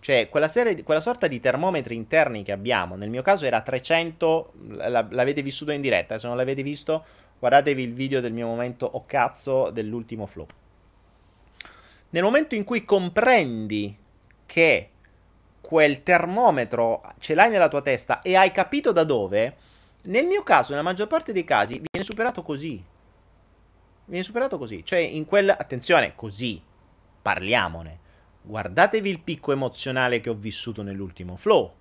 cioè 0.00 0.28
quella, 0.28 0.48
serie, 0.48 0.82
quella 0.82 1.00
sorta 1.00 1.26
di 1.26 1.40
termometri 1.40 1.94
interni 1.94 2.42
che 2.42 2.52
abbiamo, 2.52 2.96
nel 2.96 3.08
mio 3.10 3.22
caso 3.22 3.44
era 3.44 3.60
300, 3.60 4.52
l'avete 4.78 5.40
vissuto 5.40 5.70
in 5.70 5.80
diretta, 5.80 6.18
se 6.18 6.26
non 6.26 6.36
l'avete 6.36 6.62
visto 6.62 7.04
guardatevi 7.38 7.82
il 7.82 7.92
video 7.92 8.20
del 8.20 8.32
mio 8.32 8.46
momento 8.46 8.86
o 8.86 8.98
oh 8.98 9.04
cazzo 9.06 9.70
dell'ultimo 9.70 10.26
flow. 10.26 10.46
Nel 12.10 12.22
momento 12.22 12.54
in 12.54 12.64
cui 12.64 12.84
comprendi 12.84 13.96
che 14.46 14.88
quel 15.60 16.02
termometro 16.02 17.02
ce 17.18 17.34
l'hai 17.34 17.50
nella 17.50 17.68
tua 17.68 17.82
testa 17.82 18.20
e 18.22 18.36
hai 18.36 18.52
capito 18.52 18.92
da 18.92 19.04
dove, 19.04 19.56
nel 20.02 20.26
mio 20.26 20.42
caso, 20.42 20.72
nella 20.72 20.84
maggior 20.84 21.06
parte 21.06 21.32
dei 21.32 21.44
casi, 21.44 21.80
viene 21.80 22.06
superato 22.06 22.42
così. 22.42 22.82
Viene 24.06 24.24
superato 24.24 24.58
così. 24.58 24.84
Cioè, 24.84 24.98
in 24.98 25.24
quella... 25.24 25.56
Attenzione, 25.56 26.14
così. 26.14 26.62
Parliamone. 27.22 27.98
Guardatevi 28.42 29.08
il 29.08 29.20
picco 29.20 29.52
emozionale 29.52 30.20
che 30.20 30.28
ho 30.28 30.34
vissuto 30.34 30.82
nell'ultimo 30.82 31.36
flow. 31.36 31.72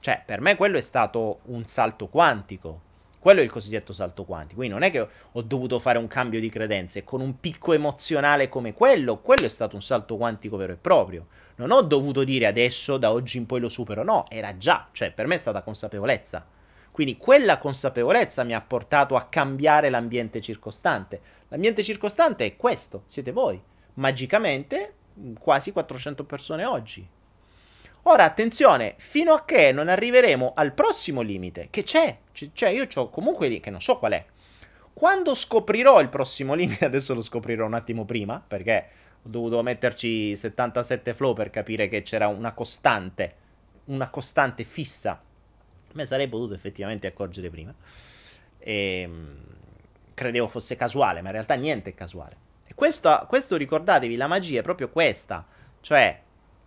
Cioè, 0.00 0.22
per 0.26 0.40
me 0.40 0.56
quello 0.56 0.76
è 0.76 0.80
stato 0.80 1.40
un 1.44 1.64
salto 1.66 2.08
quantico. 2.08 2.82
Quello 3.20 3.40
è 3.40 3.44
il 3.44 3.50
cosiddetto 3.50 3.92
salto 3.92 4.24
quantico. 4.24 4.56
Quindi 4.56 4.74
non 4.74 4.82
è 4.82 4.90
che 4.90 5.08
ho 5.32 5.42
dovuto 5.42 5.78
fare 5.78 5.98
un 5.98 6.08
cambio 6.08 6.40
di 6.40 6.48
credenze. 6.48 7.04
Con 7.04 7.20
un 7.20 7.38
picco 7.38 7.72
emozionale 7.72 8.48
come 8.48 8.72
quello, 8.72 9.18
quello 9.18 9.46
è 9.46 9.48
stato 9.48 9.76
un 9.76 9.82
salto 9.82 10.16
quantico 10.16 10.56
vero 10.56 10.72
e 10.72 10.76
proprio. 10.76 11.26
Non 11.56 11.70
ho 11.70 11.82
dovuto 11.82 12.24
dire 12.24 12.46
adesso, 12.46 12.98
da 12.98 13.12
oggi 13.12 13.36
in 13.36 13.46
poi 13.46 13.60
lo 13.60 13.68
supero. 13.68 14.02
No, 14.02 14.26
era 14.28 14.56
già. 14.58 14.88
Cioè, 14.92 15.12
per 15.12 15.26
me 15.26 15.36
è 15.36 15.38
stata 15.38 15.62
consapevolezza. 15.62 16.46
Quindi 16.96 17.18
quella 17.18 17.58
consapevolezza 17.58 18.42
mi 18.42 18.54
ha 18.54 18.60
portato 18.62 19.16
a 19.16 19.26
cambiare 19.26 19.90
l'ambiente 19.90 20.40
circostante. 20.40 21.20
L'ambiente 21.48 21.82
circostante 21.82 22.46
è 22.46 22.56
questo, 22.56 23.02
siete 23.04 23.32
voi. 23.32 23.60
Magicamente 23.96 24.94
quasi 25.38 25.72
400 25.72 26.24
persone 26.24 26.64
oggi. 26.64 27.06
Ora 28.04 28.24
attenzione, 28.24 28.94
fino 28.96 29.34
a 29.34 29.44
che 29.44 29.72
non 29.72 29.88
arriveremo 29.88 30.54
al 30.56 30.72
prossimo 30.72 31.20
limite, 31.20 31.68
che 31.68 31.82
c'è, 31.82 32.16
c'è, 32.32 32.70
io 32.70 32.86
ho 32.94 33.10
comunque 33.10 33.48
lì, 33.48 33.60
che 33.60 33.68
non 33.68 33.82
so 33.82 33.98
qual 33.98 34.12
è. 34.12 34.24
Quando 34.94 35.34
scoprirò 35.34 36.00
il 36.00 36.08
prossimo 36.08 36.54
limite, 36.56 36.86
adesso 36.86 37.12
lo 37.12 37.20
scoprirò 37.20 37.66
un 37.66 37.74
attimo 37.74 38.06
prima, 38.06 38.42
perché 38.48 38.88
ho 39.22 39.28
dovuto 39.28 39.62
metterci 39.62 40.34
77 40.34 41.12
flow 41.12 41.34
per 41.34 41.50
capire 41.50 41.88
che 41.88 42.00
c'era 42.00 42.28
una 42.28 42.54
costante, 42.54 43.34
una 43.84 44.08
costante 44.08 44.64
fissa 44.64 45.20
Me 45.96 46.04
sarei 46.04 46.28
potuto 46.28 46.52
effettivamente 46.52 47.06
accorgere 47.06 47.48
prima. 47.48 47.74
E, 48.58 49.00
ehm, 49.00 49.38
credevo 50.12 50.46
fosse 50.46 50.76
casuale, 50.76 51.22
ma 51.22 51.28
in 51.28 51.32
realtà 51.32 51.54
niente 51.54 51.90
è 51.90 51.94
casuale. 51.94 52.36
E 52.66 52.74
questo, 52.74 53.24
questo 53.28 53.56
ricordatevi, 53.56 54.14
la 54.16 54.26
magia 54.26 54.60
è 54.60 54.62
proprio 54.62 54.90
questa. 54.90 55.46
Cioè, 55.80 56.20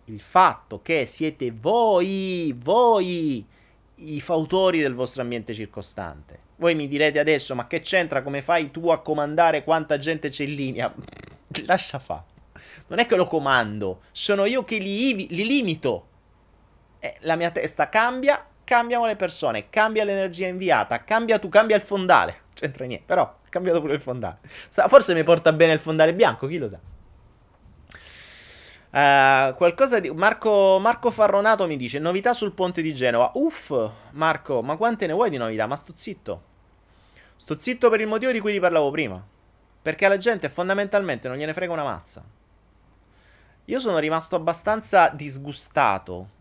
il 0.06 0.20
fatto 0.20 0.82
che 0.82 1.06
siete 1.06 1.52
voi, 1.52 2.52
voi, 2.58 3.46
i 3.94 4.20
fautori 4.20 4.80
del 4.80 4.94
vostro 4.94 5.22
ambiente 5.22 5.54
circostante. 5.54 6.48
Voi 6.56 6.74
mi 6.74 6.88
direte 6.88 7.20
adesso, 7.20 7.54
ma 7.54 7.68
che 7.68 7.80
c'entra? 7.80 8.22
Come 8.22 8.42
fai 8.42 8.72
tu 8.72 8.88
a 8.88 9.00
comandare 9.00 9.62
quanta 9.62 9.96
gente 9.96 10.28
c'è 10.28 10.42
in 10.42 10.54
linea? 10.54 10.92
Lascia 11.66 12.00
fa. 12.00 12.24
Non 12.88 12.98
è 12.98 13.06
che 13.06 13.14
lo 13.14 13.28
comando, 13.28 14.00
sono 14.10 14.44
io 14.44 14.64
che 14.64 14.78
li, 14.78 15.28
li 15.28 15.46
limito. 15.46 16.08
Eh, 16.98 17.16
la 17.20 17.36
mia 17.36 17.50
testa 17.50 17.88
cambia 17.88 18.44
cambiano 18.70 19.04
le 19.04 19.16
persone, 19.16 19.68
cambia 19.68 20.04
l'energia 20.04 20.46
inviata, 20.46 21.02
cambia 21.02 21.40
tu, 21.40 21.48
cambia 21.48 21.74
il 21.74 21.82
fondale. 21.82 22.36
C'entra 22.54 22.84
niente, 22.84 23.04
però 23.04 23.22
ha 23.22 23.48
cambiato 23.48 23.80
pure 23.80 23.94
il 23.94 24.00
fondale. 24.00 24.38
Forse 24.68 25.12
mi 25.12 25.24
porta 25.24 25.52
bene 25.52 25.72
il 25.72 25.80
fondale 25.80 26.14
bianco, 26.14 26.46
chi 26.46 26.56
lo 26.56 26.68
sa. 26.68 26.78
Uh, 28.92 29.54
qualcosa 29.56 29.98
di. 29.98 30.08
Marco, 30.12 30.78
Marco, 30.78 31.10
Farronato 31.10 31.66
mi 31.66 31.76
dice: 31.76 31.98
Novità 31.98 32.32
sul 32.32 32.52
ponte 32.52 32.80
di 32.80 32.94
Genova. 32.94 33.32
Uff, 33.34 33.72
Marco, 34.12 34.62
ma 34.62 34.76
quante 34.76 35.08
ne 35.08 35.14
vuoi 35.14 35.30
di 35.30 35.36
novità? 35.36 35.66
Ma 35.66 35.74
sto 35.74 35.92
zitto. 35.96 36.42
Sto 37.34 37.58
zitto 37.58 37.90
per 37.90 38.00
il 38.00 38.06
motivo 38.06 38.30
di 38.30 38.38
cui 38.38 38.52
ti 38.52 38.60
parlavo 38.60 38.92
prima. 38.92 39.20
Perché 39.82 40.06
alla 40.06 40.16
gente 40.16 40.48
fondamentalmente 40.48 41.26
non 41.26 41.36
gliene 41.36 41.54
frega 41.54 41.72
una 41.72 41.82
mazza. 41.82 42.22
Io 43.64 43.78
sono 43.80 43.98
rimasto 43.98 44.36
abbastanza 44.36 45.08
disgustato 45.08 46.38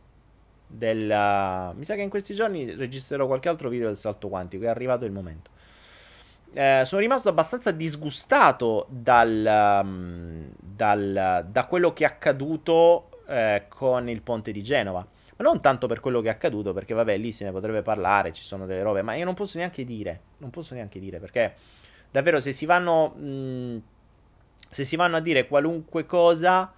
del... 0.70 1.74
mi 1.76 1.84
sa 1.84 1.96
che 1.96 2.02
in 2.02 2.10
questi 2.10 2.34
giorni 2.34 2.76
registrerò 2.76 3.26
qualche 3.26 3.50
altro 3.50 3.70
video 3.70 3.88
del 3.88 3.98
salto 3.98 4.30
quantico, 4.30 4.66
è 4.66 4.68
arrivato 4.68 5.06
il 5.06 5.12
momento. 5.12 5.50
Eh, 6.54 6.82
sono 6.86 7.02
rimasto 7.02 7.30
abbastanza 7.30 7.72
disgustato 7.72 8.88
dal, 8.90 9.82
um, 9.84 10.50
dal, 10.60 11.46
da 11.48 11.66
quello 11.66 11.94
che 11.94 12.04
è 12.04 12.08
accaduto 12.08 13.24
eh, 13.28 13.66
con 13.68 14.10
il 14.10 14.22
ponte 14.22 14.52
di 14.52 14.64
Genova. 14.64 15.06
Ma 15.36 15.46
non 15.46 15.62
tanto 15.62 15.88
per 15.88 16.00
quello 16.00 16.22
che 16.22 16.28
è 16.28 16.32
accaduto, 16.32 16.74
perché 16.74 16.94
vabbè, 16.94 17.18
lì 17.18 17.32
se 17.32 17.46
ne 17.46 17.52
potrebbe 17.52 17.82
parlare, 17.82 18.34
ci 18.34 18.44
sono 18.44 18.66
delle 18.66 18.82
robe, 18.82 19.02
ma 19.02 19.16
io 19.16 19.26
non 19.26 19.36
posso 19.36 19.58
neanche 19.58 19.86
dire, 19.86 20.22
non 20.38 20.50
posso 20.50 20.74
neanche 20.74 21.00
dire, 21.00 21.20
perché 21.20 21.56
davvero 22.12 22.40
se 22.42 22.52
si 22.52 22.66
vanno, 22.66 23.14
mh, 23.16 23.26
mm, 23.26 23.78
se 24.70 24.84
si 24.84 24.96
vanno 24.98 25.16
a 25.16 25.22
dire 25.22 25.48
qualunque 25.48 26.06
cosa, 26.06 26.74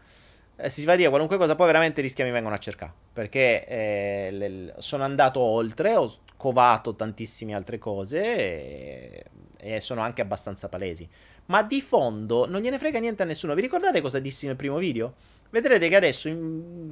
eh, 0.62 0.70
si 0.70 0.86
va 0.86 0.94
a 0.94 0.96
dire 0.96 1.10
qualunque 1.10 1.38
cosa, 1.38 1.56
poi 1.56 1.66
veramente 1.66 2.02
rischi 2.02 2.22
mi 2.24 2.30
vengono 2.30 2.54
a 2.54 2.60
cercare. 2.60 2.94
Perché 3.12 3.66
eh, 3.66 4.30
le, 4.32 4.76
sono 4.78 5.04
andato 5.04 5.40
oltre, 5.40 5.96
ho 5.96 6.12
covato 6.38 6.96
tantissime 6.96 7.56
altre 7.56 7.80
cose 7.80 8.22
e, 8.22 9.26
e, 9.58 9.80
sono 9.80 10.02
anche 10.02 10.22
abbastanza 10.22 10.70
palesi. 10.70 11.08
Ma 11.48 11.64
di 11.64 11.82
fondo 11.82 12.48
non 12.48 12.62
gliene 12.62 12.78
frega 12.78 13.00
niente 13.00 13.24
a 13.24 13.26
nessuno. 13.26 13.56
Vi 13.56 13.62
ricordate 13.62 14.02
cosa 14.02 14.20
dissi 14.20 14.46
nel 14.46 14.56
primo 14.56 14.78
video? 14.78 15.16
Vedrete 15.50 15.90
che 15.90 15.96
adesso 15.96 16.28
in, 16.28 16.92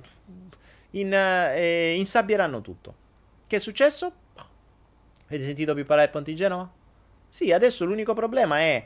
in, 0.92 1.14
eh, 1.14 1.96
insabbieranno 1.96 2.62
tutto. 2.62 2.96
Che 3.48 3.56
è 3.56 3.60
successo? 3.60 4.12
Avete 5.28 5.44
sentito 5.44 5.76
più 5.76 5.86
parlare 5.86 6.08
del 6.08 6.16
Ponte 6.16 6.32
di 6.32 6.36
Genova? 6.36 6.70
Sì, 7.30 7.52
adesso 7.52 7.86
l'unico 7.86 8.16
problema 8.16 8.58
è 8.58 8.84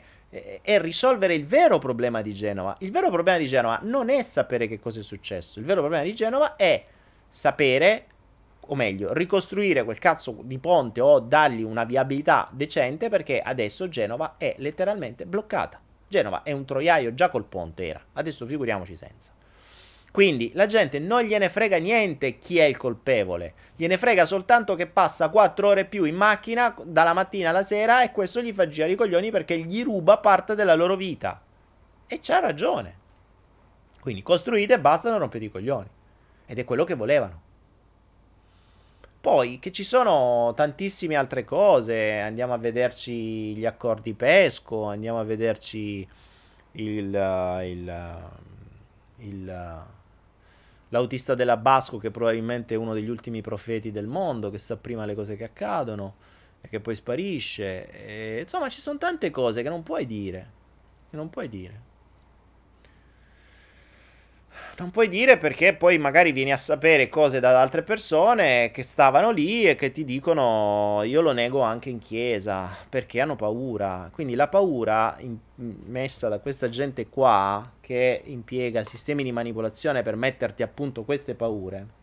è 0.62 0.80
risolvere 0.80 1.34
il 1.34 1.46
vero 1.46 1.78
problema 1.78 2.20
di 2.20 2.34
Genova. 2.34 2.74
Il 2.80 2.90
vero 2.90 3.10
problema 3.10 3.38
di 3.38 3.46
Genova 3.46 3.78
non 3.82 4.08
è 4.08 4.22
sapere 4.22 4.66
che 4.66 4.80
cosa 4.80 5.00
è 5.00 5.02
successo. 5.02 5.58
Il 5.58 5.64
vero 5.64 5.80
problema 5.80 6.04
di 6.04 6.14
Genova 6.14 6.56
è 6.56 6.82
sapere, 7.28 8.06
o 8.60 8.74
meglio, 8.74 9.12
ricostruire 9.12 9.84
quel 9.84 9.98
cazzo 9.98 10.38
di 10.42 10.58
ponte 10.58 11.00
o 11.00 11.20
dargli 11.20 11.62
una 11.62 11.84
viabilità 11.84 12.48
decente 12.52 13.08
perché 13.08 13.40
adesso 13.40 13.88
Genova 13.88 14.34
è 14.36 14.54
letteralmente 14.58 15.26
bloccata. 15.26 15.80
Genova 16.08 16.42
è 16.42 16.52
un 16.52 16.64
troiaio 16.64 17.14
già 17.14 17.28
col 17.28 17.44
ponte 17.44 17.86
era. 17.86 18.00
Adesso 18.14 18.46
figuriamoci 18.46 18.96
senza. 18.96 19.32
Quindi 20.14 20.52
la 20.54 20.66
gente 20.66 21.00
non 21.00 21.22
gliene 21.22 21.50
frega 21.50 21.78
niente 21.78 22.38
chi 22.38 22.58
è 22.58 22.62
il 22.62 22.76
colpevole, 22.76 23.54
gliene 23.74 23.98
frega 23.98 24.24
soltanto 24.24 24.76
che 24.76 24.86
passa 24.86 25.28
4 25.28 25.66
ore 25.66 25.86
più 25.86 26.04
in 26.04 26.14
macchina 26.14 26.72
dalla 26.84 27.12
mattina 27.12 27.48
alla 27.48 27.64
sera 27.64 28.00
e 28.00 28.12
questo 28.12 28.40
gli 28.40 28.52
fa 28.52 28.68
girare 28.68 28.92
i 28.92 28.96
coglioni 28.96 29.32
perché 29.32 29.58
gli 29.58 29.82
ruba 29.82 30.18
parte 30.18 30.54
della 30.54 30.76
loro 30.76 30.94
vita. 30.94 31.42
E 32.06 32.20
c'ha 32.22 32.38
ragione. 32.38 32.96
Quindi 34.00 34.22
costruite 34.22 34.74
e 34.74 34.80
basta, 34.80 35.10
non 35.10 35.18
rompete 35.18 35.46
i 35.46 35.50
coglioni. 35.50 35.88
Ed 36.46 36.60
è 36.60 36.64
quello 36.64 36.84
che 36.84 36.94
volevano. 36.94 37.42
Poi 39.20 39.58
che 39.58 39.72
ci 39.72 39.82
sono 39.82 40.52
tantissime 40.54 41.16
altre 41.16 41.44
cose, 41.44 42.20
andiamo 42.20 42.52
a 42.52 42.58
vederci 42.58 43.56
gli 43.56 43.66
accordi 43.66 44.14
PESCO, 44.14 44.84
andiamo 44.84 45.18
a 45.18 45.24
vederci 45.24 46.06
il, 46.70 47.14
il, 47.64 48.18
il, 49.16 49.84
l'autista 50.94 51.34
della 51.34 51.56
Basco 51.56 51.98
che 51.98 52.12
probabilmente 52.12 52.74
è 52.74 52.76
uno 52.76 52.94
degli 52.94 53.08
ultimi 53.08 53.40
profeti 53.40 53.90
del 53.90 54.06
mondo, 54.06 54.50
che 54.50 54.58
sa 54.58 54.76
prima 54.76 55.04
le 55.04 55.16
cose 55.16 55.34
che 55.34 55.42
accadono 55.42 56.14
e 56.60 56.68
che 56.68 56.78
poi 56.78 56.94
sparisce. 56.94 57.90
E, 57.90 58.40
insomma, 58.42 58.68
ci 58.68 58.80
sono 58.80 58.96
tante 58.96 59.30
cose 59.30 59.62
che 59.62 59.68
non 59.68 59.82
puoi 59.82 60.06
dire, 60.06 60.50
che 61.10 61.16
non 61.16 61.30
puoi 61.30 61.48
dire. 61.48 61.92
Non 64.78 64.90
puoi 64.90 65.08
dire 65.08 65.36
perché 65.36 65.74
poi 65.74 65.98
magari 65.98 66.32
vieni 66.32 66.52
a 66.52 66.56
sapere 66.56 67.08
cose 67.08 67.40
da 67.40 67.60
altre 67.60 67.82
persone 67.82 68.70
che 68.72 68.82
stavano 68.82 69.30
lì 69.30 69.68
e 69.68 69.76
che 69.76 69.92
ti 69.92 70.04
dicono 70.04 71.02
io 71.04 71.20
lo 71.20 71.32
nego 71.32 71.60
anche 71.60 71.90
in 71.90 71.98
chiesa 71.98 72.68
perché 72.88 73.20
hanno 73.20 73.36
paura. 73.36 74.10
Quindi 74.12 74.34
la 74.34 74.48
paura 74.48 75.16
in, 75.20 75.36
messa 75.56 76.28
da 76.28 76.38
questa 76.38 76.68
gente 76.68 77.08
qua 77.08 77.72
che 77.80 78.22
impiega 78.24 78.84
sistemi 78.84 79.22
di 79.22 79.32
manipolazione 79.32 80.02
per 80.02 80.16
metterti 80.16 80.62
appunto 80.62 81.04
queste 81.04 81.34
paure 81.34 82.02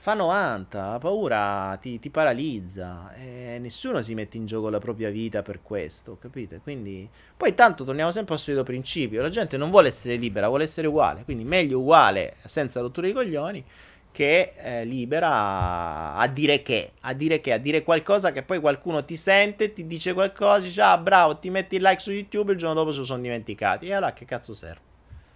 fa 0.00 0.14
90, 0.14 0.92
la 0.92 0.98
paura 0.98 1.76
ti, 1.78 1.98
ti, 1.98 2.08
paralizza 2.08 3.12
e 3.12 3.58
nessuno 3.60 4.00
si 4.00 4.14
mette 4.14 4.38
in 4.38 4.46
gioco 4.46 4.70
la 4.70 4.78
propria 4.78 5.10
vita 5.10 5.42
per 5.42 5.60
questo, 5.60 6.16
capite? 6.16 6.60
Quindi, 6.60 7.06
poi 7.36 7.52
tanto 7.52 7.84
torniamo 7.84 8.10
sempre 8.10 8.32
al 8.32 8.40
solito 8.40 8.62
principio, 8.62 9.20
la 9.20 9.28
gente 9.28 9.58
non 9.58 9.68
vuole 9.68 9.88
essere 9.88 10.16
libera, 10.16 10.48
vuole 10.48 10.62
essere 10.62 10.86
uguale, 10.86 11.24
quindi 11.24 11.44
meglio 11.44 11.80
uguale 11.80 12.36
senza 12.46 12.80
rottura 12.80 13.08
di 13.08 13.12
coglioni 13.12 13.62
che 14.10 14.54
eh, 14.56 14.84
libera 14.86 16.14
a 16.14 16.26
dire 16.28 16.62
che, 16.62 16.92
a 17.00 17.12
dire 17.12 17.40
che, 17.40 17.52
a 17.52 17.58
dire 17.58 17.82
qualcosa 17.82 18.32
che 18.32 18.42
poi 18.42 18.58
qualcuno 18.58 19.04
ti 19.04 19.18
sente, 19.18 19.74
ti 19.74 19.86
dice 19.86 20.14
qualcosa, 20.14 20.60
dice 20.60 20.80
ah 20.80 20.96
bravo, 20.96 21.36
ti 21.36 21.50
metti 21.50 21.76
il 21.76 21.82
like 21.82 22.00
su 22.00 22.10
YouTube, 22.10 22.52
il 22.52 22.58
giorno 22.58 22.72
dopo 22.72 22.92
se 22.92 23.00
lo 23.00 23.04
sono 23.04 23.20
dimenticati, 23.20 23.88
e 23.88 23.92
allora 23.92 24.14
che 24.14 24.24
cazzo 24.24 24.54
serve? 24.54 24.88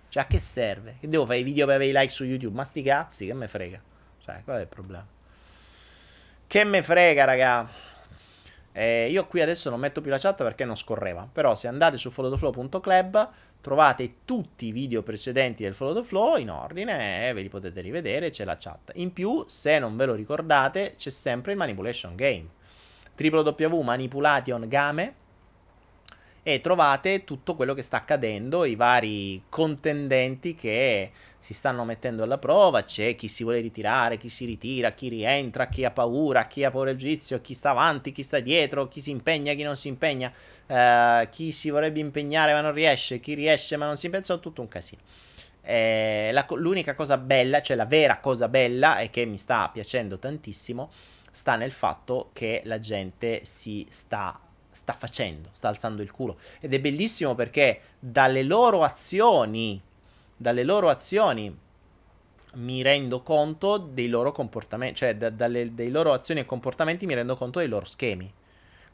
Cioè 0.09 0.23
a 0.23 0.27
che 0.27 0.39
serve? 0.39 0.97
Che 1.01 1.07
devo 1.07 1.27
fare 1.27 1.41
i 1.41 1.43
video 1.43 1.67
per 1.67 1.75
avere 1.75 1.91
i 1.91 1.93
like 1.95 2.11
su 2.11 2.25
YouTube? 2.25 2.57
Ma 2.57 2.65
sti 2.65 2.81
cazzi, 2.81 3.27
che 3.27 3.35
me 3.35 3.47
frega? 3.47 3.93
Cioè, 4.25 4.41
qual 4.43 4.59
è 4.59 4.61
il 4.63 4.69
problema? 4.69 5.07
Che 6.47 6.65
me 6.65 6.83
frega, 6.83 7.25
raga. 7.25 7.69
Eh, 8.73 9.11
io 9.11 9.27
qui 9.27 9.43
adesso 9.43 9.69
non 9.69 9.79
metto 9.79 10.01
più 10.01 10.11
la 10.11 10.19
chat 10.19 10.43
perché 10.43 10.65
non 10.65 10.77
scorreva. 10.77 11.29
Però 11.31 11.55
se 11.55 11.69
andate 11.69 11.99
su 11.99 12.11
followtheflow.club 12.11 13.31
trovate 13.61 14.15
tutti 14.25 14.67
i 14.67 14.73
video 14.73 15.03
precedenti 15.03 15.63
del 15.63 15.75
Follow 15.75 16.01
the 16.01 16.05
Flow 16.05 16.37
in 16.37 16.51
ordine 16.51 17.29
e 17.29 17.33
ve 17.35 17.43
li 17.43 17.49
potete 17.49 17.81
rivedere, 17.83 18.31
c'è 18.31 18.45
la 18.45 18.57
chat. 18.57 18.93
In 18.95 19.13
più, 19.13 19.45
se 19.47 19.79
non 19.79 19.97
ve 19.97 20.07
lo 20.07 20.15
ricordate, 20.15 20.95
c'è 20.97 21.11
sempre 21.11 21.53
il 21.53 21.59
Manipulation 21.59 22.15
Game. 22.15 22.47
www.manipulation 23.17 24.69
game 24.69 25.15
e 26.47 26.61
trovate 26.61 27.25
tutto 27.25 27.57
quello 27.57 27.73
che 27.73 27.81
sta 27.81 27.97
accadendo, 27.97 28.67
i 28.67 28.75
vari 28.75 29.45
contendenti 29.49 30.55
che 30.55 31.11
si 31.39 31.55
stanno 31.55 31.85
mettendo 31.85 32.23
alla 32.23 32.37
prova, 32.37 32.85
c'è 32.85 33.15
chi 33.15 33.29
si 33.29 33.45
vuole 33.45 33.61
ritirare, 33.61 34.19
chi 34.19 34.29
si 34.29 34.45
ritira, 34.45 34.93
chi 34.93 35.09
rientra, 35.09 35.69
chi 35.69 35.87
ha 35.87 35.91
paura, 35.91 36.47
chi 36.47 36.63
ha 36.63 36.71
paura 36.71 36.91
del 36.91 36.99
giudizio, 36.99 37.41
chi 37.41 37.55
sta 37.55 37.71
avanti, 37.71 38.13
chi 38.13 38.23
sta 38.23 38.41
dietro, 38.41 38.89
chi 38.89 39.01
si 39.01 39.11
impegna, 39.11 39.55
chi 39.55 39.63
non 39.63 39.77
si 39.77 39.89
impegna, 39.89 40.31
uh, 40.67 41.27
chi 41.31 41.51
si 41.51 41.71
vorrebbe 41.71 42.01
impegnare 42.01 42.53
ma 42.53 42.61
non 42.61 42.73
riesce, 42.73 43.21
chi 43.21 43.33
riesce 43.33 43.79
ma 43.79 43.87
non 43.87 43.97
si 43.97 44.07
impegna, 44.07 44.37
tutto 44.37 44.61
un 44.61 44.69
casino. 44.69 45.01
Eh, 45.63 46.29
la, 46.31 46.47
l'unica 46.51 46.95
cosa 46.95 47.17
bella, 47.17 47.63
cioè 47.63 47.75
la 47.75 47.87
vera 47.87 48.19
cosa 48.19 48.49
bella 48.49 48.99
e 48.99 49.09
che 49.09 49.25
mi 49.25 49.39
sta 49.39 49.71
piacendo 49.73 50.19
tantissimo, 50.19 50.91
sta 51.31 51.57
nel 51.57 51.73
fatto 51.73 52.29
che 52.35 52.61
la 52.65 52.79
gente 52.79 53.47
si 53.47 53.87
sta 53.89 54.39
sta 54.75 54.93
facendo, 54.93 55.49
sta 55.53 55.69
alzando 55.69 56.03
il 56.03 56.11
culo. 56.11 56.37
Ed 56.61 56.75
è 56.75 56.81
bellissimo 56.81 57.35
perché 57.35 57.81
dalle 57.99 58.43
loro 58.43 58.83
azioni, 58.83 59.81
dalle 60.37 60.65
loro 60.65 60.89
azioni 60.89 61.57
mi 62.55 62.83
rendo 62.83 63.23
conto 63.23 63.79
dei 63.79 64.09
loro 64.09 64.33
comportamenti, 64.33 64.97
cioè 64.97 65.17
da, 65.17 65.31
dalle, 65.31 65.75
dei 65.75 65.91
loro 65.91 66.13
azioni 66.13 66.41
e 66.41 66.45
comportamenti 66.45 67.07
mi 67.07 67.15
rendo 67.15 67.37
conto 67.37 67.61
dei 67.61 67.69
loro 67.69 67.85
schemi. 67.85 68.31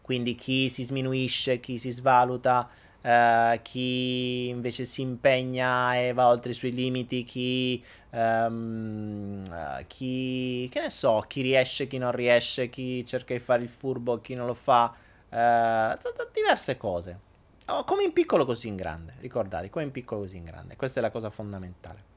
Quindi 0.02 0.34
chi 0.34 0.68
si 0.68 0.84
sminuisce, 0.84 1.60
chi 1.60 1.78
si 1.78 1.90
svaluta, 1.90 2.68
uh, 3.02 3.58
chi 3.62 4.48
invece 4.48 4.84
si 4.84 5.02
impegna 5.02 5.96
e 5.96 6.12
va 6.12 6.28
oltre 6.28 6.50
i 6.50 6.54
suoi 6.54 6.72
limiti, 6.72 7.24
chi, 7.24 7.82
um, 8.10 9.42
chi, 9.86 10.68
che 10.70 10.80
ne 10.80 10.90
so, 10.90 11.24
chi 11.26 11.42
riesce, 11.42 11.86
chi 11.86 11.98
non 11.98 12.12
riesce, 12.12 12.68
chi 12.68 13.04
cerca 13.06 13.34
di 13.34 13.40
fare 13.40 13.62
il 13.62 13.68
furbo, 13.68 14.20
chi 14.20 14.34
non 14.34 14.46
lo 14.46 14.54
fa 14.54 14.94
Uh, 15.30 15.96
diverse 16.32 16.76
cose. 16.76 17.18
Oh, 17.66 17.84
come 17.84 18.02
in 18.02 18.12
piccolo 18.12 18.44
così 18.44 18.68
in 18.68 18.76
grande. 18.76 19.14
Ricordate, 19.20 19.70
come 19.70 19.84
in 19.84 19.92
piccolo 19.92 20.22
così 20.22 20.36
in 20.36 20.44
grande. 20.44 20.76
Questa 20.76 20.98
è 20.98 21.02
la 21.02 21.10
cosa 21.10 21.30
fondamentale. 21.30 22.08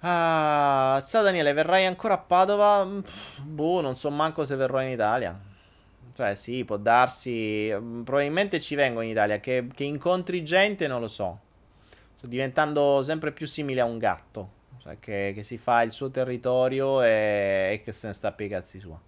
Ah, 0.00 1.04
ciao 1.06 1.22
Daniele, 1.22 1.52
verrai 1.52 1.84
ancora 1.84 2.14
a 2.14 2.18
Padova? 2.18 2.86
Pff, 3.02 3.40
boh, 3.42 3.80
non 3.80 3.96
so 3.96 4.10
manco 4.10 4.44
se 4.44 4.56
verrò 4.56 4.80
in 4.80 4.88
Italia. 4.88 5.38
Cioè, 6.12 6.34
sì, 6.34 6.64
può 6.64 6.78
darsi. 6.78 7.70
Mm, 7.72 8.02
probabilmente 8.02 8.60
ci 8.60 8.74
vengo 8.74 9.02
in 9.02 9.10
Italia. 9.10 9.38
Che, 9.38 9.68
che 9.72 9.84
incontri 9.84 10.42
gente, 10.42 10.86
non 10.86 11.00
lo 11.00 11.08
so. 11.08 11.38
Sto 12.16 12.26
diventando 12.26 13.02
sempre 13.02 13.30
più 13.32 13.46
simile 13.46 13.80
a 13.80 13.84
un 13.84 13.98
gatto. 13.98 14.58
Cioè, 14.78 14.98
che, 14.98 15.32
che 15.34 15.42
si 15.42 15.58
fa 15.58 15.82
il 15.82 15.92
suo 15.92 16.10
territorio 16.10 17.02
e, 17.02 17.70
e 17.72 17.82
che 17.84 17.92
se 17.92 18.08
ne 18.08 18.12
sta 18.14 18.32
per 18.32 18.46
i 18.46 18.48
cazzi 18.48 18.78
suoi. 18.80 18.98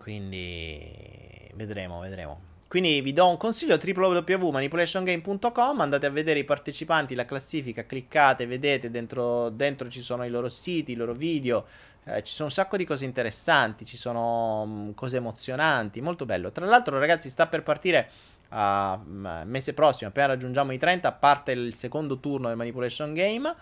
Quindi 0.00 1.50
vedremo, 1.54 2.00
vedremo. 2.00 2.48
Quindi 2.68 3.00
vi 3.02 3.12
do 3.12 3.28
un 3.28 3.36
consiglio 3.36 3.76
www.manipulationgame.com, 3.76 5.80
andate 5.80 6.06
a 6.06 6.10
vedere 6.10 6.38
i 6.38 6.44
partecipanti, 6.44 7.14
la 7.14 7.26
classifica, 7.26 7.84
cliccate, 7.84 8.46
vedete, 8.46 8.90
dentro, 8.90 9.50
dentro 9.50 9.90
ci 9.90 10.00
sono 10.00 10.24
i 10.24 10.30
loro 10.30 10.48
siti, 10.48 10.92
i 10.92 10.94
loro 10.94 11.12
video, 11.12 11.66
eh, 12.04 12.22
ci 12.22 12.32
sono 12.32 12.48
un 12.48 12.54
sacco 12.54 12.78
di 12.78 12.86
cose 12.86 13.04
interessanti, 13.04 13.84
ci 13.84 13.98
sono 13.98 14.62
um, 14.62 14.94
cose 14.94 15.18
emozionanti, 15.18 16.00
molto 16.00 16.24
bello. 16.24 16.50
Tra 16.50 16.64
l'altro 16.64 16.98
ragazzi 16.98 17.28
sta 17.28 17.46
per 17.46 17.62
partire 17.62 18.08
uh, 18.48 18.98
mese 19.44 19.74
prossimo, 19.74 20.08
appena 20.08 20.28
raggiungiamo 20.28 20.72
i 20.72 20.78
30, 20.78 21.12
parte 21.12 21.52
il 21.52 21.74
secondo 21.74 22.20
turno 22.20 22.48
del 22.48 22.56
Manipulation 22.56 23.12
Game. 23.12 23.54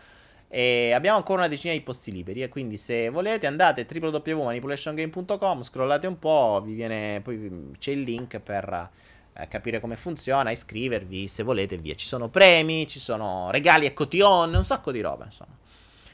E 0.50 0.92
abbiamo 0.92 1.18
ancora 1.18 1.40
una 1.40 1.48
decina 1.48 1.74
di 1.74 1.82
posti 1.82 2.10
liberi. 2.10 2.42
E 2.42 2.48
quindi, 2.48 2.76
se 2.76 3.10
volete, 3.10 3.46
andate 3.46 3.86
www.manipulationgame.com, 3.90 5.62
scrollate 5.62 6.06
un 6.06 6.18
po', 6.18 6.62
vi 6.64 6.74
viene, 6.74 7.20
poi 7.22 7.72
c'è 7.78 7.90
il 7.90 8.00
link 8.00 8.38
per 8.40 8.90
eh, 9.34 9.48
capire 9.48 9.78
come 9.78 9.96
funziona, 9.96 10.50
iscrivervi 10.50 11.28
se 11.28 11.42
volete, 11.42 11.76
via. 11.76 11.94
Ci 11.94 12.06
sono 12.06 12.28
premi, 12.28 12.86
ci 12.86 12.98
sono 12.98 13.50
regali 13.50 13.86
e 13.86 13.92
cotillon, 13.92 14.54
un 14.54 14.64
sacco 14.64 14.90
di 14.90 15.00
roba, 15.00 15.26
insomma. 15.26 15.56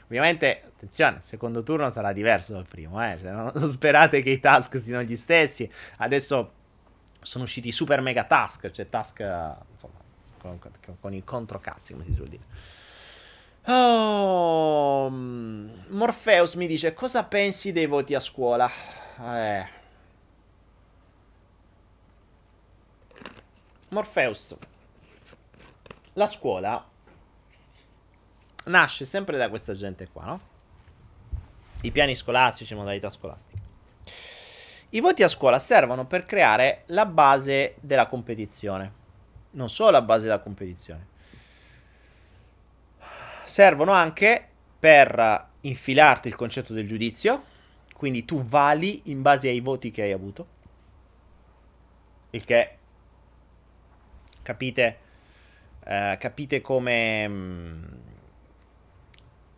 Ovviamente, 0.05 0.61
attenzione, 0.67 1.17
il 1.17 1.23
secondo 1.23 1.63
turno 1.63 1.89
sarà 1.89 2.13
diverso 2.13 2.53
dal 2.53 2.67
primo, 2.67 3.03
eh? 3.03 3.17
cioè, 3.19 3.31
non, 3.31 3.49
non 3.55 3.67
sperate 3.67 4.21
che 4.21 4.29
i 4.29 4.39
task 4.39 4.77
siano 4.77 5.01
gli 5.01 5.15
stessi. 5.15 5.67
Adesso 5.97 6.51
sono 7.21 7.43
usciti 7.45 7.71
super 7.71 8.01
mega 8.01 8.23
task, 8.23 8.69
cioè 8.69 8.87
task, 8.87 9.19
insomma, 9.71 9.97
con, 10.37 10.59
con, 10.59 10.71
con 10.99 11.13
i 11.13 11.23
controcazzi, 11.23 11.93
come 11.93 12.05
si 12.05 12.13
suol 12.13 12.27
dire. 12.27 12.43
Oh, 13.67 15.09
Morpheus 15.09 16.53
mi 16.53 16.67
dice 16.67 16.93
cosa 16.93 17.23
pensi 17.23 17.71
dei 17.71 17.87
voti 17.87 18.13
a 18.13 18.19
scuola? 18.19 18.69
Eh. 19.19 19.67
Morpheus, 23.89 24.55
la 26.13 26.27
scuola 26.27 26.87
nasce 28.65 29.05
sempre 29.05 29.37
da 29.37 29.49
questa 29.49 29.73
gente 29.73 30.09
qua, 30.09 30.25
no? 30.25 30.39
I 31.81 31.91
piani 31.91 32.13
scolastici, 32.13 32.75
modalità 32.75 33.09
scolastiche. 33.09 33.61
I 34.89 34.99
voti 34.99 35.23
a 35.23 35.27
scuola 35.27 35.57
servono 35.57 36.05
per 36.05 36.25
creare 36.27 36.83
la 36.87 37.07
base 37.07 37.77
della 37.79 38.05
competizione. 38.05 39.03
Non 39.51 39.69
solo 39.69 39.89
la 39.89 40.01
base 40.03 40.25
della 40.25 40.39
competizione 40.39 41.13
servono 43.45 43.91
anche 43.91 44.47
per 44.79 45.47
infilarti 45.61 46.27
il 46.27 46.35
concetto 46.35 46.73
del 46.73 46.87
giudizio, 46.87 47.43
quindi 47.95 48.25
tu 48.25 48.43
vali 48.43 49.01
in 49.05 49.21
base 49.21 49.47
ai 49.47 49.59
voti 49.59 49.91
che 49.91 50.03
hai 50.03 50.11
avuto, 50.11 50.47
il 52.31 52.43
che 52.43 52.77
capite, 54.41 54.97
uh, 55.85 56.17
capite 56.17 56.61
come... 56.61 58.03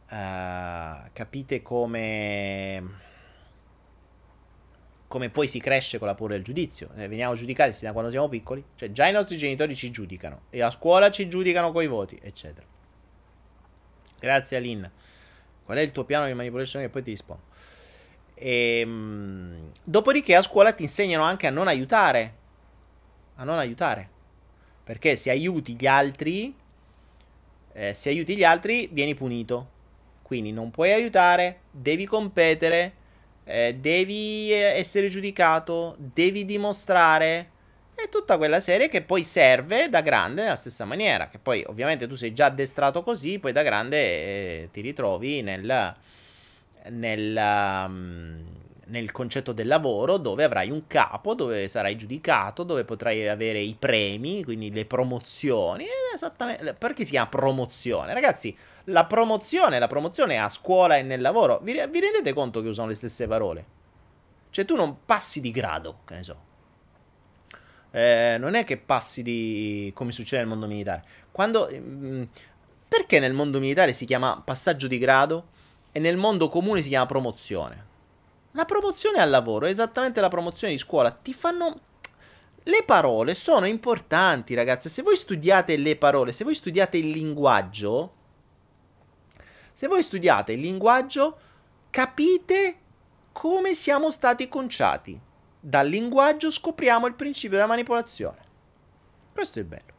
Uh, 0.09 1.09
capite 1.11 1.61
come 1.61 2.81
come 5.07 5.29
poi 5.29 5.47
si 5.47 5.59
cresce 5.59 5.97
con 5.97 6.07
la 6.07 6.15
paura 6.15 6.33
del 6.35 6.43
giudizio. 6.43 6.89
Eh, 6.95 7.07
veniamo 7.07 7.33
giudicati 7.33 7.77
da 7.81 7.91
quando 7.93 8.11
siamo 8.11 8.27
piccoli. 8.27 8.63
Cioè, 8.75 8.91
già 8.91 9.07
i 9.07 9.13
nostri 9.13 9.37
genitori 9.37 9.75
ci 9.75 9.89
giudicano. 9.89 10.41
E 10.49 10.61
a 10.61 10.69
scuola 10.69 11.09
ci 11.09 11.27
giudicano 11.27 11.71
coi 11.71 11.87
voti, 11.87 12.19
eccetera. 12.21 12.65
Grazie 14.19 14.57
Alin. 14.57 14.89
Qual 15.63 15.77
è 15.77 15.81
il 15.81 15.91
tuo 15.91 16.05
piano 16.05 16.25
di 16.25 16.33
manipolation 16.33 16.81
che 16.81 16.89
poi 16.89 17.03
ti 17.03 17.11
rispondo? 17.11 17.43
E, 18.33 18.79
ehm, 18.79 19.71
dopodiché 19.83 20.35
a 20.35 20.41
scuola 20.41 20.73
ti 20.73 20.83
insegnano 20.83 21.23
anche 21.23 21.47
a 21.47 21.51
non 21.51 21.67
aiutare. 21.67 22.33
A 23.35 23.43
non 23.43 23.57
aiutare. 23.57 24.09
Perché 24.83 25.15
se 25.15 25.29
aiuti 25.29 25.75
gli 25.75 25.85
altri, 25.85 26.55
eh, 27.73 27.93
se 27.93 28.09
aiuti 28.09 28.35
gli 28.35 28.43
altri, 28.43 28.89
vieni 28.91 29.13
punito. 29.13 29.75
Quindi 30.21 30.51
non 30.51 30.71
puoi 30.71 30.91
aiutare, 30.91 31.61
devi 31.71 32.05
competere, 32.05 32.93
eh, 33.43 33.75
devi 33.75 34.51
eh, 34.51 34.77
essere 34.77 35.09
giudicato, 35.09 35.95
devi 35.97 36.43
dimostrare. 36.43 37.51
E 37.99 38.09
tutta 38.09 38.37
quella 38.37 38.59
serie 38.59 38.89
che 38.89 39.01
poi 39.01 39.23
serve 39.23 39.89
da 39.89 40.01
grande 40.01 40.43
nella 40.43 40.55
stessa 40.55 40.85
maniera. 40.85 41.29
Che 41.29 41.39
poi 41.39 41.63
ovviamente 41.65 42.05
tu 42.07 42.13
sei 42.13 42.31
già 42.31 42.45
addestrato 42.45 43.01
così, 43.01 43.39
poi 43.39 43.51
da 43.51 43.63
grande 43.63 43.97
eh, 43.97 44.69
ti 44.71 44.81
ritrovi 44.81 45.41
nel, 45.41 45.95
nel, 46.89 47.35
um, 47.35 48.45
nel 48.85 49.11
concetto 49.11 49.51
del 49.51 49.65
lavoro 49.65 50.17
dove 50.17 50.43
avrai 50.43 50.69
un 50.69 50.85
capo, 50.85 51.33
dove 51.33 51.67
sarai 51.67 51.95
giudicato, 51.95 52.61
dove 52.61 52.85
potrai 52.85 53.27
avere 53.27 53.61
i 53.61 53.75
premi, 53.77 54.43
quindi 54.43 54.71
le 54.71 54.85
promozioni. 54.85 55.85
Esattamente. 56.13 56.75
Perché 56.75 57.03
si 57.03 57.11
chiama 57.11 57.29
promozione? 57.29 58.13
Ragazzi, 58.13 58.55
la 58.85 59.05
promozione, 59.05 59.79
la 59.79 59.87
promozione 59.87 60.37
a 60.37 60.49
scuola 60.49 60.97
e 60.97 61.01
nel 61.01 61.19
lavoro, 61.19 61.61
vi, 61.63 61.73
vi 61.73 61.99
rendete 61.99 62.31
conto 62.31 62.61
che 62.61 62.67
usano 62.67 62.89
le 62.89 62.93
stesse 62.93 63.25
parole? 63.25 63.65
Cioè 64.51 64.65
tu 64.65 64.75
non 64.75 65.03
passi 65.03 65.39
di 65.41 65.49
grado, 65.49 66.01
che 66.05 66.13
ne 66.13 66.23
so. 66.23 66.46
Eh, 67.91 68.37
non 68.39 68.53
è 68.55 68.63
che 68.63 68.77
passi 68.77 69.23
di... 69.23 69.91
come 69.93 70.11
succede 70.11 70.41
nel 70.41 70.49
mondo 70.49 70.67
militare. 70.67 71.03
Quando... 71.31 71.67
Mh, 71.69 72.07
mm, 72.07 72.23
perché 72.87 73.19
nel 73.19 73.33
mondo 73.33 73.59
militare 73.59 73.91
si 73.91 74.05
chiama 74.05 74.41
passaggio 74.43 74.87
di 74.87 74.97
grado 74.97 75.49
e 75.91 75.99
nel 75.99 76.15
mondo 76.15 76.47
comune 76.47 76.81
si 76.81 76.87
chiama 76.87 77.05
promozione? 77.05 77.85
La 78.51 78.65
promozione 78.65 79.19
al 79.19 79.29
lavoro 79.29 79.65
è 79.65 79.69
esattamente 79.69 80.21
la 80.21 80.29
promozione 80.29 80.73
di 80.73 80.79
scuola. 80.79 81.11
Ti 81.11 81.33
fanno... 81.33 81.81
Le 82.63 82.83
parole 82.83 83.33
sono 83.33 83.65
importanti, 83.65 84.53
ragazzi. 84.53 84.89
Se 84.89 85.01
voi 85.01 85.15
studiate 85.15 85.77
le 85.77 85.95
parole, 85.95 86.33
se 86.33 86.43
voi 86.43 86.55
studiate 86.55 86.97
il 86.97 87.09
linguaggio, 87.09 88.13
se 89.71 89.87
voi 89.87 90.03
studiate 90.03 90.53
il 90.53 90.59
linguaggio, 90.59 91.37
capite 91.89 92.77
come 93.31 93.73
siamo 93.73 94.11
stati 94.11 94.47
conciati. 94.49 95.21
Dal 95.67 95.85
linguaggio 95.85 96.49
scopriamo 96.49 97.07
il 97.07 97.13
principio 97.15 97.57
della 97.57 97.67
manipolazione. 97.67 98.37
Questo 99.33 99.59
è 99.59 99.63
il 99.63 99.67
bello. 99.67 99.95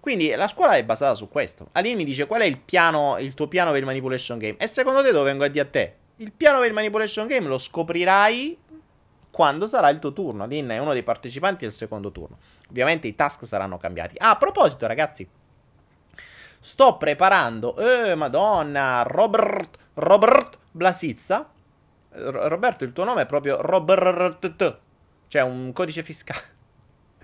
Quindi 0.00 0.30
la 0.34 0.48
scuola 0.48 0.76
è 0.76 0.84
basata 0.84 1.14
su 1.14 1.28
questo. 1.28 1.68
Aline 1.72 1.96
mi 1.96 2.04
dice 2.04 2.26
qual 2.26 2.40
è 2.40 2.46
il, 2.46 2.58
piano, 2.58 3.18
il 3.18 3.34
tuo 3.34 3.46
piano 3.46 3.72
per 3.72 3.80
il 3.80 3.84
manipulation 3.84 4.38
game. 4.38 4.56
E 4.56 4.66
secondo 4.66 5.02
te 5.02 5.12
dove 5.12 5.26
vengo 5.26 5.44
a 5.44 5.48
dire 5.48 5.66
a 5.66 5.68
te? 5.68 5.96
Il 6.16 6.32
piano 6.32 6.60
per 6.60 6.68
il 6.68 6.72
manipulation 6.72 7.26
game 7.26 7.46
lo 7.46 7.58
scoprirai 7.58 8.56
quando 9.30 9.66
sarà 9.66 9.90
il 9.90 9.98
tuo 9.98 10.14
turno. 10.14 10.44
Aline 10.44 10.76
è 10.76 10.78
uno 10.78 10.94
dei 10.94 11.02
partecipanti 11.02 11.64
del 11.64 11.72
secondo 11.72 12.10
turno. 12.10 12.38
Ovviamente 12.70 13.06
i 13.06 13.14
task 13.14 13.44
saranno 13.44 13.76
cambiati. 13.76 14.16
Ah, 14.16 14.30
a 14.30 14.36
proposito, 14.36 14.86
ragazzi, 14.86 15.28
Sto 16.58 16.96
preparando, 16.96 17.76
eh, 17.76 18.14
madonna, 18.14 19.02
Robert, 19.02 19.76
Robert 19.92 20.56
Blasizza. 20.70 21.50
Roberto, 22.14 22.84
il 22.84 22.92
tuo 22.92 23.04
nome 23.04 23.22
è 23.22 23.26
proprio 23.26 23.60
Robert, 23.60 24.78
cioè 25.28 25.42
un 25.42 25.72
codice 25.72 26.02
fiscale. 26.02 26.52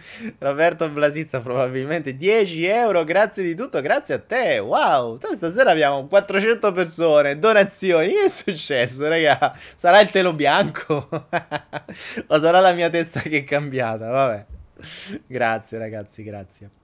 Roberto 0.39 0.89
Blasizza 0.91 1.41
probabilmente 1.41 2.17
10 2.17 2.65
euro, 2.65 3.05
grazie 3.05 3.43
di 3.43 3.55
tutto, 3.55 3.81
grazie 3.81 4.15
a 4.15 4.19
te, 4.19 4.59
wow, 4.59 5.19
stasera 5.35 5.71
abbiamo 5.71 6.07
400 6.07 6.73
persone, 6.73 7.39
donazioni, 7.39 8.09
che 8.09 8.25
è 8.25 8.29
successo 8.29 9.09
raga? 9.09 9.57
Sarà 9.75 10.01
il 10.01 10.11
telo 10.11 10.33
bianco? 10.33 11.09
o 12.27 12.39
sarà 12.39 12.61
la 12.61 12.73
mia 12.73 12.89
testa 12.89 13.21
che 13.21 13.39
è 13.39 13.45
cambiata, 13.45 14.09
vabbè, 14.09 14.47
grazie 15.27 15.79
ragazzi, 15.79 16.23
grazie. 16.23 16.80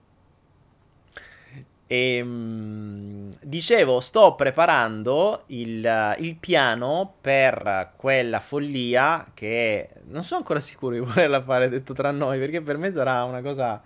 E, 1.87 2.17
ehm, 2.17 3.29
dicevo, 3.41 4.01
sto 4.01 4.35
preparando 4.35 5.43
il, 5.47 6.15
il, 6.19 6.35
piano 6.35 7.13
per 7.21 7.93
quella 7.95 8.41
follia 8.41 9.25
che 9.33 9.89
non 10.07 10.23
sono 10.23 10.41
ancora 10.41 10.59
sicuro 10.59 10.95
di 10.95 10.99
volerla 11.01 11.41
fare, 11.41 11.69
detto 11.69 11.93
tra 11.93 12.11
noi, 12.11 12.37
perché 12.39 12.61
per 12.61 12.77
me 12.77 12.91
sarà 12.91 13.23
una 13.23 13.41
cosa 13.41 13.81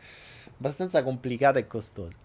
abbastanza 0.57 1.03
complicata 1.03 1.59
e 1.59 1.67
costosa. 1.67 2.17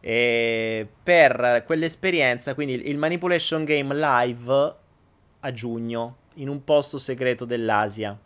E 0.00 0.88
per 1.02 1.64
quell'esperienza, 1.66 2.54
quindi 2.54 2.88
il 2.88 2.96
Manipulation 2.96 3.64
Game 3.64 3.94
live 3.94 4.74
a 5.40 5.52
giugno, 5.52 6.16
in 6.34 6.48
un 6.48 6.64
posto 6.64 6.96
segreto 6.96 7.44
dell'Asia. 7.44 8.18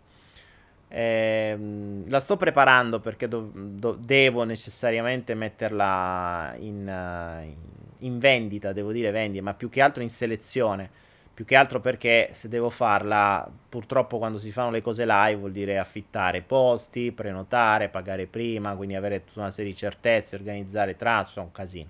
Eh, 0.96 1.58
la 2.06 2.20
sto 2.20 2.36
preparando 2.36 3.00
perché 3.00 3.26
do- 3.26 3.50
do- 3.52 3.98
devo 3.98 4.44
necessariamente 4.44 5.34
metterla 5.34 6.54
in, 6.60 6.86
uh, 6.86 8.04
in, 8.06 8.20
vendita, 8.20 8.72
devo 8.72 8.92
dire 8.92 9.10
vendita, 9.10 9.42
ma 9.42 9.54
più 9.54 9.68
che 9.68 9.82
altro 9.82 10.04
in 10.04 10.08
selezione. 10.08 10.88
Più 11.34 11.44
che 11.44 11.56
altro 11.56 11.80
perché 11.80 12.28
se 12.30 12.46
devo 12.46 12.70
farla, 12.70 13.44
purtroppo 13.68 14.18
quando 14.18 14.38
si 14.38 14.52
fanno 14.52 14.70
le 14.70 14.82
cose 14.82 15.04
live 15.04 15.34
vuol 15.34 15.50
dire 15.50 15.78
affittare 15.78 16.42
posti, 16.42 17.10
prenotare, 17.10 17.88
pagare 17.88 18.26
prima, 18.26 18.76
quindi 18.76 18.94
avere 18.94 19.24
tutta 19.24 19.40
una 19.40 19.50
serie 19.50 19.72
di 19.72 19.76
certezze, 19.76 20.36
organizzare 20.36 20.94
transfer, 20.94 21.42
un 21.42 21.50
casino. 21.50 21.88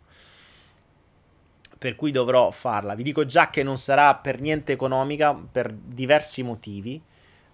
Per 1.77 1.95
cui 1.95 2.11
dovrò 2.11 2.51
farla. 2.51 2.95
Vi 2.95 3.03
dico 3.03 3.27
già 3.27 3.51
che 3.51 3.63
non 3.63 3.77
sarà 3.77 4.15
per 4.15 4.41
niente 4.41 4.73
economica 4.73 5.35
per 5.35 5.75
diversi 5.75 6.43
motivi 6.43 7.03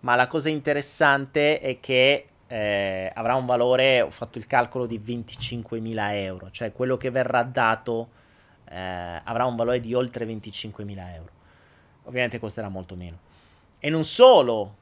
ma 0.00 0.14
la 0.14 0.26
cosa 0.26 0.48
interessante 0.48 1.58
è 1.58 1.78
che 1.80 2.26
eh, 2.46 3.12
avrà 3.14 3.34
un 3.34 3.46
valore, 3.46 4.00
ho 4.00 4.10
fatto 4.10 4.38
il 4.38 4.46
calcolo 4.46 4.86
di 4.86 4.98
25.000 4.98 6.14
euro, 6.14 6.50
cioè 6.50 6.72
quello 6.72 6.96
che 6.96 7.10
verrà 7.10 7.42
dato 7.42 8.10
eh, 8.68 9.20
avrà 9.22 9.44
un 9.44 9.56
valore 9.56 9.80
di 9.80 9.94
oltre 9.94 10.26
25.000 10.26 11.14
euro. 11.14 11.30
Ovviamente 12.04 12.38
costerà 12.38 12.68
molto 12.68 12.96
meno. 12.96 13.18
E 13.78 13.90
non 13.90 14.04
solo 14.04 14.76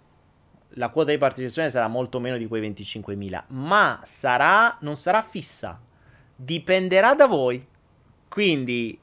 la 0.71 0.89
quota 0.89 1.11
di 1.11 1.19
partecipazione 1.19 1.71
sarà 1.71 1.89
molto 1.89 2.21
meno 2.21 2.37
di 2.37 2.47
quei 2.47 2.63
25.000, 2.63 3.45
ma 3.49 4.01
sarà, 4.03 4.77
non 4.81 4.97
sarà 4.97 5.21
fissa, 5.21 5.79
dipenderà 6.35 7.15
da 7.15 7.27
voi. 7.27 7.67
Quindi 8.29 8.99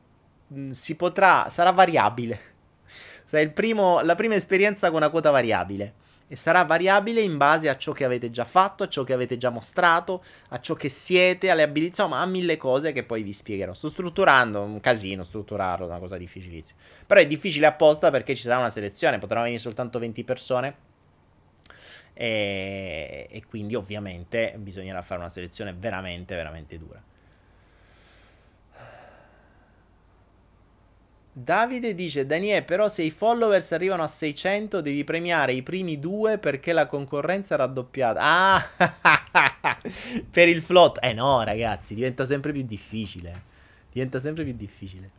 mh, 0.48 0.60
mm, 0.60 0.70
si 0.70 0.96
potrà, 0.96 1.50
sarà 1.50 1.72
variabile. 1.72 2.54
Sarà 3.26 3.48
primo, 3.50 4.02
la 4.02 4.14
prima 4.14 4.36
esperienza 4.36 4.88
con 4.90 4.98
una 4.98 5.10
quota 5.10 5.32
variabile 5.32 5.96
e 6.28 6.36
sarà 6.36 6.64
variabile 6.64 7.22
in 7.22 7.38
base 7.38 7.70
a 7.70 7.78
ciò 7.78 7.92
che 7.92 8.04
avete 8.04 8.32
già 8.32 8.46
fatto, 8.46 8.84
a 8.84 8.88
ciò 8.88 9.04
che 9.04 9.14
avete 9.14 9.38
già 9.38 9.50
mostrato, 9.50 10.24
a 10.50 10.60
ciò 10.60 10.74
che 10.74 10.90
siete, 10.90 11.50
alle 11.50 11.62
abilità, 11.62 12.04
insomma 12.04 12.22
a 12.22 12.26
mille 12.26 12.58
cose 12.58 12.92
che 12.92 13.04
poi 13.04 13.22
vi 13.22 13.34
spiegherò. 13.34 13.74
Sto 13.74 13.90
strutturando, 13.90 14.62
un 14.62 14.80
casino 14.80 15.24
strutturarlo, 15.24 15.86
una 15.86 16.00
cosa 16.00 16.18
difficilissima. 16.18 16.80
Però 17.06 17.20
è 17.20 17.28
difficile 17.28 17.68
apposta 17.68 18.10
perché 18.10 18.36
ci 18.36 18.44
sarà 18.44 18.58
una 18.58 18.72
selezione, 18.72 19.20
potranno 19.20 19.44
venire 19.44 19.62
soltanto 19.62 20.00
20 20.00 20.24
persone. 20.24 20.76
E, 22.18 23.28
e 23.30 23.46
quindi 23.46 23.76
ovviamente 23.76 24.56
bisognerà 24.58 25.02
fare 25.02 25.20
una 25.20 25.30
selezione 25.30 25.74
veramente, 25.74 26.34
veramente 26.36 26.78
dura. 26.78 27.02
Davide 31.38 31.94
dice: 31.94 32.26
Daniele, 32.26 32.64
però 32.64 32.88
se 32.88 33.02
i 33.02 33.12
followers 33.12 33.74
arrivano 33.74 34.04
a 34.04 34.08
600 34.08 34.80
devi 34.80 35.04
premiare 35.04 35.52
i 35.52 35.64
primi 35.64 36.00
due 36.00 36.38
perché 36.38 36.72
la 36.72 36.86
concorrenza 36.86 37.56
è 37.56 37.58
raddoppiata. 37.58 38.20
Ah, 38.22 39.78
per 40.32 40.48
il 40.48 40.62
flot. 40.62 41.00
Eh 41.02 41.12
no, 41.12 41.44
ragazzi, 41.44 41.94
diventa 41.94 42.24
sempre 42.24 42.54
più 42.54 42.62
difficile. 42.62 43.42
Diventa 43.92 44.18
sempre 44.20 44.46
più 44.46 44.54
difficile. 44.54 45.12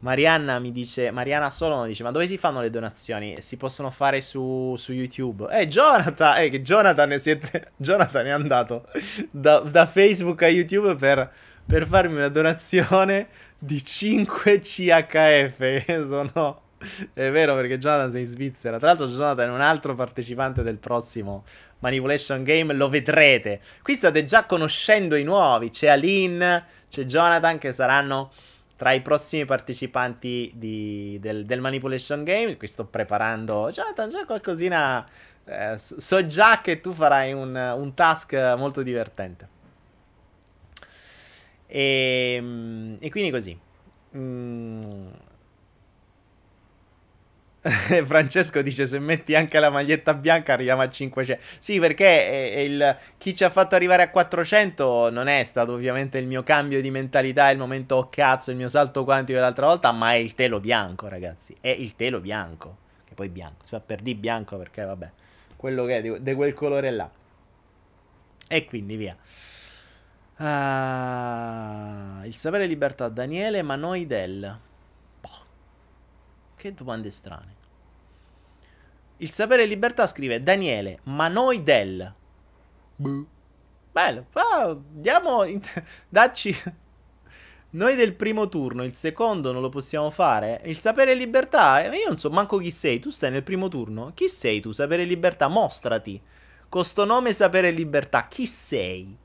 Marianna 0.00 0.58
mi 0.58 0.70
dice, 0.70 1.10
Mariana 1.10 1.50
Solomo 1.50 1.86
dice, 1.86 2.02
ma 2.02 2.10
dove 2.10 2.26
si 2.26 2.36
fanno 2.36 2.60
le 2.60 2.68
donazioni? 2.68 3.36
Si 3.40 3.56
possono 3.56 3.88
fare 3.88 4.20
su, 4.20 4.74
su 4.76 4.92
YouTube? 4.92 5.48
Eh, 5.50 5.66
Jonathan, 5.66 6.42
eh, 6.42 6.50
che 6.50 6.60
Jonathan, 6.60 7.18
siete, 7.18 7.70
Jonathan 7.76 8.26
è 8.26 8.30
andato 8.30 8.86
da, 9.30 9.60
da 9.60 9.86
Facebook 9.86 10.42
a 10.42 10.48
YouTube 10.48 10.94
per, 10.96 11.32
per 11.64 11.86
farmi 11.86 12.16
una 12.16 12.28
donazione 12.28 13.28
di 13.62 13.84
5 13.84 14.58
CHF. 14.58 16.04
Sono... 16.04 16.60
È 17.12 17.30
vero 17.30 17.54
perché 17.54 17.78
Jonathan 17.78 18.10
sei 18.10 18.20
in 18.22 18.26
Svizzera. 18.26 18.78
Tra 18.78 18.88
l'altro 18.88 19.06
Jonathan 19.06 19.50
è 19.50 19.52
un 19.52 19.60
altro 19.60 19.94
partecipante 19.94 20.64
del 20.64 20.78
prossimo 20.78 21.44
Manipulation 21.78 22.42
Game, 22.42 22.72
lo 22.74 22.88
vedrete. 22.88 23.60
Qui 23.82 23.94
state 23.94 24.24
già 24.24 24.46
conoscendo 24.46 25.14
i 25.14 25.22
nuovi. 25.22 25.70
C'è 25.70 25.86
Aline, 25.86 26.64
c'è 26.90 27.04
Jonathan 27.04 27.58
che 27.58 27.70
saranno 27.70 28.32
tra 28.74 28.90
i 28.90 29.00
prossimi 29.00 29.44
partecipanti 29.44 30.50
di, 30.56 31.18
del, 31.20 31.44
del, 31.44 31.60
Manipulation 31.60 32.24
Game. 32.24 32.56
Qui 32.56 32.66
sto 32.66 32.86
preparando. 32.86 33.70
Jonathan, 33.70 34.08
già 34.08 34.24
qualcosina. 34.24 35.06
Eh, 35.44 35.74
so 35.78 36.26
già 36.26 36.60
che 36.60 36.80
tu 36.80 36.90
farai 36.90 37.32
un, 37.32 37.54
un 37.54 37.94
task 37.94 38.32
molto 38.56 38.82
divertente. 38.82 39.51
E, 41.74 42.34
ehm, 42.36 42.96
e 43.00 43.10
quindi 43.10 43.30
così. 43.30 43.58
Mm. 44.14 45.08
Francesco 48.04 48.60
dice 48.60 48.86
se 48.86 48.98
metti 48.98 49.36
anche 49.36 49.60
la 49.60 49.70
maglietta 49.70 50.12
bianca 50.12 50.52
arriviamo 50.52 50.82
a 50.82 50.90
500. 50.90 51.42
Sì, 51.58 51.78
perché 51.78 52.64
il, 52.66 52.96
chi 53.16 53.34
ci 53.34 53.44
ha 53.44 53.50
fatto 53.50 53.74
arrivare 53.74 54.02
a 54.02 54.10
400 54.10 55.10
non 55.10 55.28
è 55.28 55.42
stato 55.44 55.72
ovviamente 55.72 56.18
il 56.18 56.26
mio 56.26 56.42
cambio 56.42 56.82
di 56.82 56.90
mentalità, 56.90 57.48
il 57.50 57.58
momento 57.58 57.96
oh 57.96 58.08
cazzo, 58.08 58.50
il 58.50 58.56
mio 58.58 58.68
salto 58.68 59.04
quantico 59.04 59.38
dell'altra 59.38 59.66
volta, 59.66 59.92
ma 59.92 60.12
è 60.12 60.16
il 60.16 60.34
telo 60.34 60.60
bianco, 60.60 61.08
ragazzi. 61.08 61.56
È 61.58 61.68
il 61.68 61.96
telo 61.96 62.20
bianco. 62.20 62.76
Che 63.04 63.14
poi 63.14 63.28
bianco, 63.30 63.64
si 63.64 63.70
fa 63.70 63.80
per 63.80 64.02
di 64.02 64.14
bianco 64.14 64.58
perché 64.58 64.82
vabbè, 64.84 65.10
quello 65.56 65.84
che 65.86 65.96
è 65.98 66.20
di 66.20 66.34
quel 66.34 66.52
colore 66.52 66.90
là. 66.90 67.10
E 68.48 68.64
quindi 68.66 68.96
via. 68.96 69.16
Ah, 70.36 72.22
il 72.24 72.34
sapere 72.34 72.66
libertà, 72.66 73.08
Daniele 73.08 73.62
Manoidel. 73.62 74.60
Che 76.56 76.74
domande 76.74 77.10
strane. 77.10 77.54
Il 79.16 79.30
sapere 79.30 79.66
libertà 79.66 80.06
scrive 80.06 80.42
Daniele, 80.42 81.00
ma 81.04 81.28
noi 81.28 81.62
del. 81.62 82.12
Buh. 82.96 83.26
Bello. 83.90 84.26
Ah, 84.32 84.76
diamo. 84.78 85.44
Dacci. 86.08 86.56
Noi 87.70 87.94
del 87.94 88.14
primo 88.14 88.48
turno, 88.48 88.84
il 88.84 88.94
secondo 88.94 89.50
non 89.50 89.62
lo 89.62 89.68
possiamo 89.70 90.10
fare. 90.10 90.60
Il 90.64 90.76
sapere 90.76 91.14
libertà, 91.14 91.82
eh, 91.82 91.96
io 91.96 92.08
non 92.08 92.18
so 92.18 92.30
manco 92.30 92.58
chi 92.58 92.70
sei. 92.70 93.00
Tu 93.00 93.10
stai 93.10 93.30
nel 93.30 93.42
primo 93.42 93.68
turno. 93.68 94.12
Chi 94.14 94.28
sei 94.28 94.60
tu? 94.60 94.72
Sapere 94.72 95.04
libertà, 95.04 95.48
mostrati. 95.48 96.20
Con 96.68 96.84
sto 96.84 97.04
nome 97.04 97.32
sapere 97.32 97.70
libertà, 97.70 98.26
chi 98.28 98.46
sei? 98.46 99.16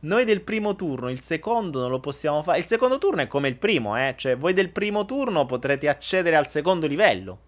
Noi 0.00 0.24
del 0.24 0.42
primo 0.42 0.76
turno, 0.76 1.10
il 1.10 1.18
secondo 1.20 1.80
non 1.80 1.90
lo 1.90 1.98
possiamo 1.98 2.40
fare. 2.44 2.60
Il 2.60 2.66
secondo 2.66 2.98
turno 2.98 3.22
è 3.22 3.26
come 3.26 3.48
il 3.48 3.56
primo, 3.56 3.96
eh. 3.96 4.14
Cioè, 4.16 4.36
voi 4.36 4.52
del 4.52 4.70
primo 4.70 5.04
turno 5.06 5.44
potrete 5.44 5.88
accedere 5.88 6.36
al 6.36 6.46
secondo 6.46 6.86
livello. 6.86 7.38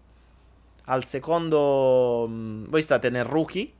Al 0.85 1.05
secondo... 1.05 2.25
Mm, 2.27 2.65
voi 2.65 2.81
state 2.81 3.09
nel 3.09 3.23
rookie, 3.23 3.71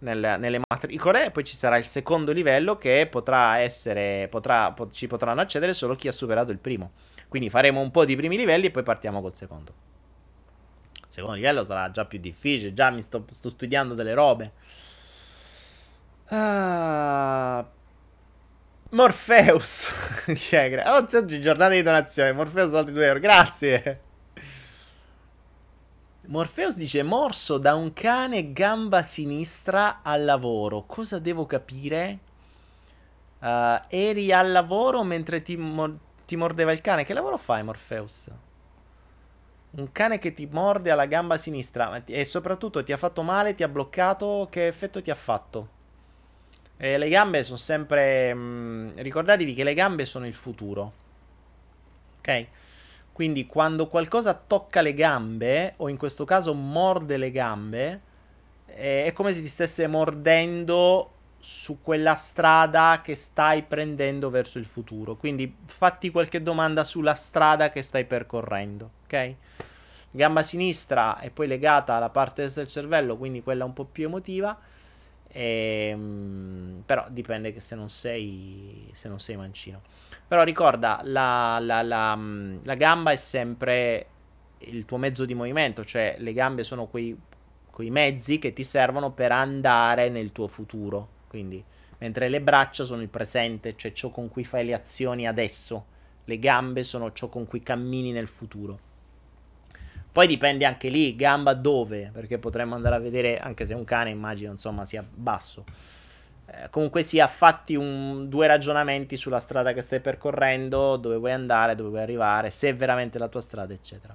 nel, 0.00 0.36
nelle 0.40 0.60
matricole, 0.68 1.26
e 1.26 1.30
poi 1.30 1.44
ci 1.44 1.54
sarà 1.54 1.76
il 1.78 1.86
secondo 1.86 2.32
livello 2.32 2.76
che 2.76 3.06
potrà 3.08 3.58
essere... 3.58 4.26
Potrà, 4.28 4.72
po- 4.72 4.90
ci 4.90 5.06
potranno 5.06 5.40
accedere 5.40 5.72
solo 5.72 5.94
chi 5.94 6.08
ha 6.08 6.12
superato 6.12 6.50
il 6.50 6.58
primo. 6.58 6.92
Quindi 7.28 7.50
faremo 7.50 7.80
un 7.80 7.92
po' 7.92 8.04
di 8.04 8.16
primi 8.16 8.36
livelli 8.36 8.66
e 8.66 8.70
poi 8.72 8.82
partiamo 8.82 9.20
col 9.20 9.36
secondo. 9.36 9.72
Il 10.94 11.06
secondo 11.06 11.36
livello 11.36 11.62
sarà 11.62 11.88
già 11.92 12.04
più 12.04 12.18
difficile, 12.18 12.72
già 12.72 12.90
mi 12.90 13.02
sto, 13.02 13.24
sto 13.30 13.48
studiando 13.48 13.94
delle 13.94 14.14
robe. 14.14 14.52
Ah... 16.30 17.64
Morpheus. 18.92 19.88
oggi, 20.26 21.16
oggi 21.16 21.40
giornata 21.40 21.72
di 21.72 21.80
donazione. 21.80 22.32
Morpheus 22.32 22.74
altri 22.74 22.92
2 22.92 23.06
euro. 23.06 23.20
Grazie. 23.20 24.00
Morpheus 26.26 26.76
dice 26.76 27.02
morso 27.02 27.56
da 27.56 27.74
un 27.74 27.94
cane 27.94 28.52
gamba 28.52 29.00
sinistra 29.00 30.00
al 30.02 30.24
lavoro. 30.24 30.82
Cosa 30.82 31.18
devo 31.18 31.46
capire? 31.46 32.18
Uh, 33.38 33.80
eri 33.88 34.30
al 34.30 34.52
lavoro 34.52 35.02
mentre 35.04 35.40
ti, 35.40 35.56
mo- 35.56 35.98
ti, 36.26 36.36
mordeva 36.36 36.72
il 36.72 36.82
cane. 36.82 37.04
Che 37.04 37.14
lavoro 37.14 37.38
fai, 37.38 37.62
Morpheus? 37.62 38.28
Un 39.70 39.90
cane 39.90 40.18
che 40.18 40.34
ti 40.34 40.46
morde 40.50 40.90
alla 40.90 41.06
gamba 41.06 41.38
sinistra 41.38 42.04
e 42.04 42.26
soprattutto 42.26 42.82
ti 42.82 42.92
ha 42.92 42.98
fatto 42.98 43.22
male, 43.22 43.54
ti 43.54 43.62
ha 43.62 43.68
bloccato. 43.68 44.48
Che 44.50 44.66
effetto 44.66 45.00
ti 45.00 45.10
ha 45.10 45.14
fatto? 45.14 45.80
Eh, 46.82 46.98
le 46.98 47.08
gambe 47.08 47.44
sono 47.44 47.58
sempre... 47.58 48.34
Mh, 48.34 48.40
mm, 48.40 48.90
ricordatevi 48.96 49.54
che 49.54 49.62
le 49.62 49.72
gambe 49.72 50.04
sono 50.04 50.26
il 50.26 50.34
futuro. 50.34 50.92
Ok? 52.18 52.46
Quindi 53.12 53.46
quando 53.46 53.86
qualcosa 53.86 54.34
tocca 54.34 54.80
le 54.80 54.92
gambe, 54.92 55.74
o 55.76 55.88
in 55.88 55.96
questo 55.96 56.24
caso 56.24 56.54
morde 56.54 57.18
le 57.18 57.30
gambe, 57.30 58.00
eh, 58.66 59.04
è 59.04 59.12
come 59.12 59.32
se 59.32 59.42
ti 59.42 59.46
stesse 59.46 59.86
mordendo 59.86 61.10
su 61.38 61.78
quella 61.80 62.16
strada 62.16 63.00
che 63.00 63.14
stai 63.14 63.62
prendendo 63.62 64.28
verso 64.28 64.58
il 64.58 64.66
futuro. 64.66 65.14
Quindi 65.14 65.54
fatti 65.64 66.10
qualche 66.10 66.42
domanda 66.42 66.82
sulla 66.82 67.14
strada 67.14 67.70
che 67.70 67.82
stai 67.82 68.06
percorrendo, 68.06 68.90
ok? 69.04 69.34
Gamba 70.10 70.42
sinistra 70.42 71.20
è 71.20 71.30
poi 71.30 71.46
legata 71.46 71.94
alla 71.94 72.10
parte 72.10 72.50
del 72.52 72.66
cervello, 72.66 73.16
quindi 73.16 73.40
quella 73.40 73.64
un 73.64 73.72
po' 73.72 73.84
più 73.84 74.06
emotiva. 74.06 74.58
Ehm, 75.34 76.82
però 76.84 77.06
dipende 77.08 77.52
che 77.52 77.60
se 77.60 77.74
non 77.74 77.88
sei, 77.88 78.88
se 78.92 79.08
non 79.08 79.18
sei 79.18 79.36
mancino. 79.36 79.80
Però 80.28 80.42
ricorda, 80.42 81.00
la, 81.04 81.58
la, 81.60 81.82
la, 81.82 82.14
mm, 82.14 82.58
la, 82.64 82.74
gamba 82.74 83.12
è 83.12 83.16
sempre 83.16 84.06
il 84.58 84.84
tuo 84.84 84.98
mezzo 84.98 85.24
di 85.24 85.34
movimento, 85.34 85.84
cioè 85.84 86.16
le 86.18 86.32
gambe 86.32 86.64
sono 86.64 86.86
quei, 86.86 87.18
quei 87.70 87.90
mezzi 87.90 88.38
che 88.38 88.52
ti 88.52 88.62
servono 88.62 89.12
per 89.12 89.32
andare 89.32 90.10
nel 90.10 90.32
tuo 90.32 90.48
futuro. 90.48 91.20
Quindi, 91.28 91.64
mentre 91.98 92.28
le 92.28 92.42
braccia 92.42 92.84
sono 92.84 93.00
il 93.00 93.08
presente, 93.08 93.74
cioè 93.76 93.92
ciò 93.92 94.10
con 94.10 94.28
cui 94.28 94.44
fai 94.44 94.66
le 94.66 94.74
azioni 94.74 95.26
adesso. 95.26 95.86
Le 96.24 96.38
gambe 96.38 96.84
sono 96.84 97.12
ciò 97.12 97.28
con 97.28 97.46
cui 97.46 97.62
cammini 97.62 98.12
nel 98.12 98.28
futuro. 98.28 98.90
Poi 100.12 100.26
dipende 100.26 100.66
anche 100.66 100.88
lì, 100.88 101.16
gamba 101.16 101.54
dove, 101.54 102.10
perché 102.12 102.38
potremmo 102.38 102.74
andare 102.74 102.96
a 102.96 102.98
vedere, 102.98 103.38
anche 103.38 103.64
se 103.64 103.72
un 103.72 103.84
cane 103.84 104.10
immagino 104.10 104.52
insomma 104.52 104.84
sia 104.84 105.02
basso. 105.02 105.64
Eh, 106.44 106.68
comunque 106.68 107.00
sia, 107.00 107.26
fatti 107.26 107.74
un, 107.76 108.28
due 108.28 108.46
ragionamenti 108.46 109.16
sulla 109.16 109.40
strada 109.40 109.72
che 109.72 109.80
stai 109.80 110.00
percorrendo, 110.00 110.96
dove 110.98 111.16
vuoi 111.16 111.32
andare, 111.32 111.74
dove 111.74 111.88
vuoi 111.88 112.02
arrivare, 112.02 112.50
se 112.50 112.68
è 112.68 112.76
veramente 112.76 113.18
la 113.18 113.28
tua 113.28 113.40
strada, 113.40 113.72
eccetera. 113.72 114.14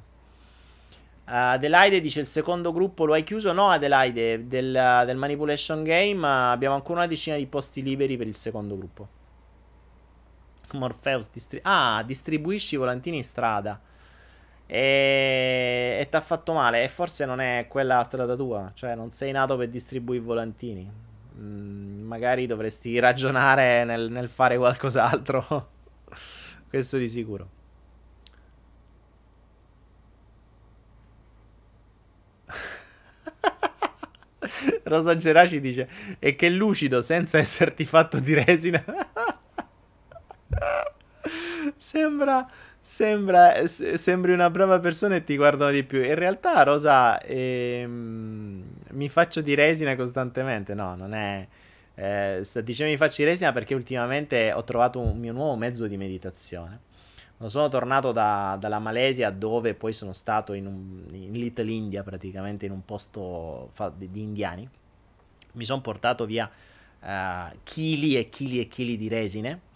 Adelaide 1.29 1.99
dice 1.99 2.19
il 2.21 2.25
secondo 2.27 2.71
gruppo 2.71 3.03
lo 3.03 3.13
hai 3.13 3.23
chiuso? 3.23 3.51
No, 3.51 3.69
Adelaide, 3.69 4.47
del, 4.47 5.03
del 5.05 5.17
Manipulation 5.17 5.83
Game 5.83 6.25
abbiamo 6.25 6.75
ancora 6.75 6.99
una 6.99 7.07
decina 7.07 7.35
di 7.35 7.47
posti 7.47 7.81
liberi 7.81 8.15
per 8.17 8.27
il 8.27 8.35
secondo 8.35 8.77
gruppo. 8.77 9.07
Morpheus, 10.73 11.29
distri- 11.31 11.59
ah, 11.63 12.03
distribuisci 12.05 12.75
volantini 12.75 13.17
in 13.17 13.23
strada. 13.23 13.81
E, 14.67 15.97
e 15.99 16.07
ti 16.09 16.15
ha 16.15 16.21
fatto 16.21 16.53
male. 16.53 16.83
E 16.83 16.89
forse 16.89 17.25
non 17.25 17.39
è 17.39 17.65
quella 17.69 17.97
la 17.97 18.03
strada 18.03 18.35
tua. 18.35 18.71
Cioè, 18.73 18.95
non 18.95 19.11
sei 19.11 19.31
nato 19.31 19.55
per 19.57 19.69
distribuire 19.69 20.23
volantini. 20.23 20.89
Mm, 21.39 22.05
magari 22.05 22.45
dovresti 22.45 22.97
ragionare 22.99 23.83
nel, 23.85 24.11
nel 24.11 24.29
fare 24.29 24.57
qualcos'altro. 24.57 25.69
Questo 26.69 26.97
di 26.97 27.07
sicuro. 27.07 27.49
Rosa 34.83 35.15
Geraci 35.15 35.59
dice: 35.59 35.87
E 36.19 36.35
che 36.35 36.49
lucido 36.49 37.01
senza 37.01 37.37
esserti 37.37 37.85
fatto 37.85 38.19
di 38.19 38.33
resina. 38.33 38.83
Sembra 41.75 42.49
Sembra, 42.89 43.67
sembri 43.67 44.31
una 44.31 44.49
brava 44.49 44.79
persona 44.79 45.15
e 45.15 45.23
ti 45.25 45.35
guardano 45.35 45.71
di 45.71 45.83
più. 45.83 46.01
In 46.01 46.15
realtà, 46.15 46.63
Rosa, 46.63 47.19
ehm, 47.19 48.63
mi 48.91 49.09
faccio 49.09 49.41
di 49.41 49.53
resina 49.55 49.93
costantemente. 49.97 50.73
No, 50.73 50.95
non 50.95 51.13
è. 51.13 51.45
Eh, 51.95 52.39
sta 52.45 52.61
dicendo 52.61 52.89
mi 52.89 52.97
faccio 52.97 53.23
di 53.23 53.25
resina 53.25 53.51
perché 53.51 53.75
ultimamente 53.75 54.53
ho 54.53 54.63
trovato 54.63 55.01
un 55.01 55.19
mio 55.19 55.33
nuovo 55.33 55.57
mezzo 55.57 55.85
di 55.85 55.97
meditazione. 55.97 56.79
Quando 57.35 57.53
sono 57.53 57.67
tornato 57.67 58.13
da, 58.13 58.55
dalla 58.57 58.79
Malesia, 58.79 59.31
dove 59.31 59.73
poi 59.73 59.91
sono 59.91 60.13
stato 60.13 60.53
in, 60.53 60.65
un, 60.65 61.05
in 61.11 61.33
Little 61.33 61.69
India, 61.69 62.03
praticamente 62.03 62.65
in 62.65 62.71
un 62.71 62.85
posto 62.85 63.69
fa, 63.73 63.91
di, 63.93 64.09
di, 64.09 64.21
indiani, 64.21 64.67
mi 65.51 65.65
sono 65.65 65.81
portato 65.81 66.25
via 66.25 66.49
uh, 67.01 67.57
chili 67.63 68.15
e 68.15 68.29
chili 68.29 68.61
e 68.61 68.69
chili 68.69 68.95
di 68.95 69.09
resine 69.09 69.66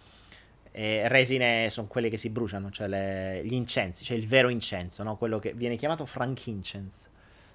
e 0.71 1.07
resine 1.09 1.69
sono 1.69 1.87
quelle 1.87 2.09
che 2.09 2.17
si 2.17 2.29
bruciano, 2.29 2.71
cioè 2.71 2.87
le, 2.87 3.41
gli 3.43 3.53
incensi, 3.53 4.05
cioè 4.05 4.15
il 4.15 4.25
vero 4.25 4.49
incenso, 4.49 5.03
no? 5.03 5.17
quello 5.17 5.37
che 5.37 5.53
viene 5.53 5.75
chiamato 5.75 6.05
frankincense, 6.05 7.09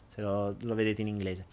se 0.08 0.20
lo, 0.20 0.54
lo 0.60 0.74
vedete 0.74 1.00
in 1.00 1.08
inglese. 1.08 1.46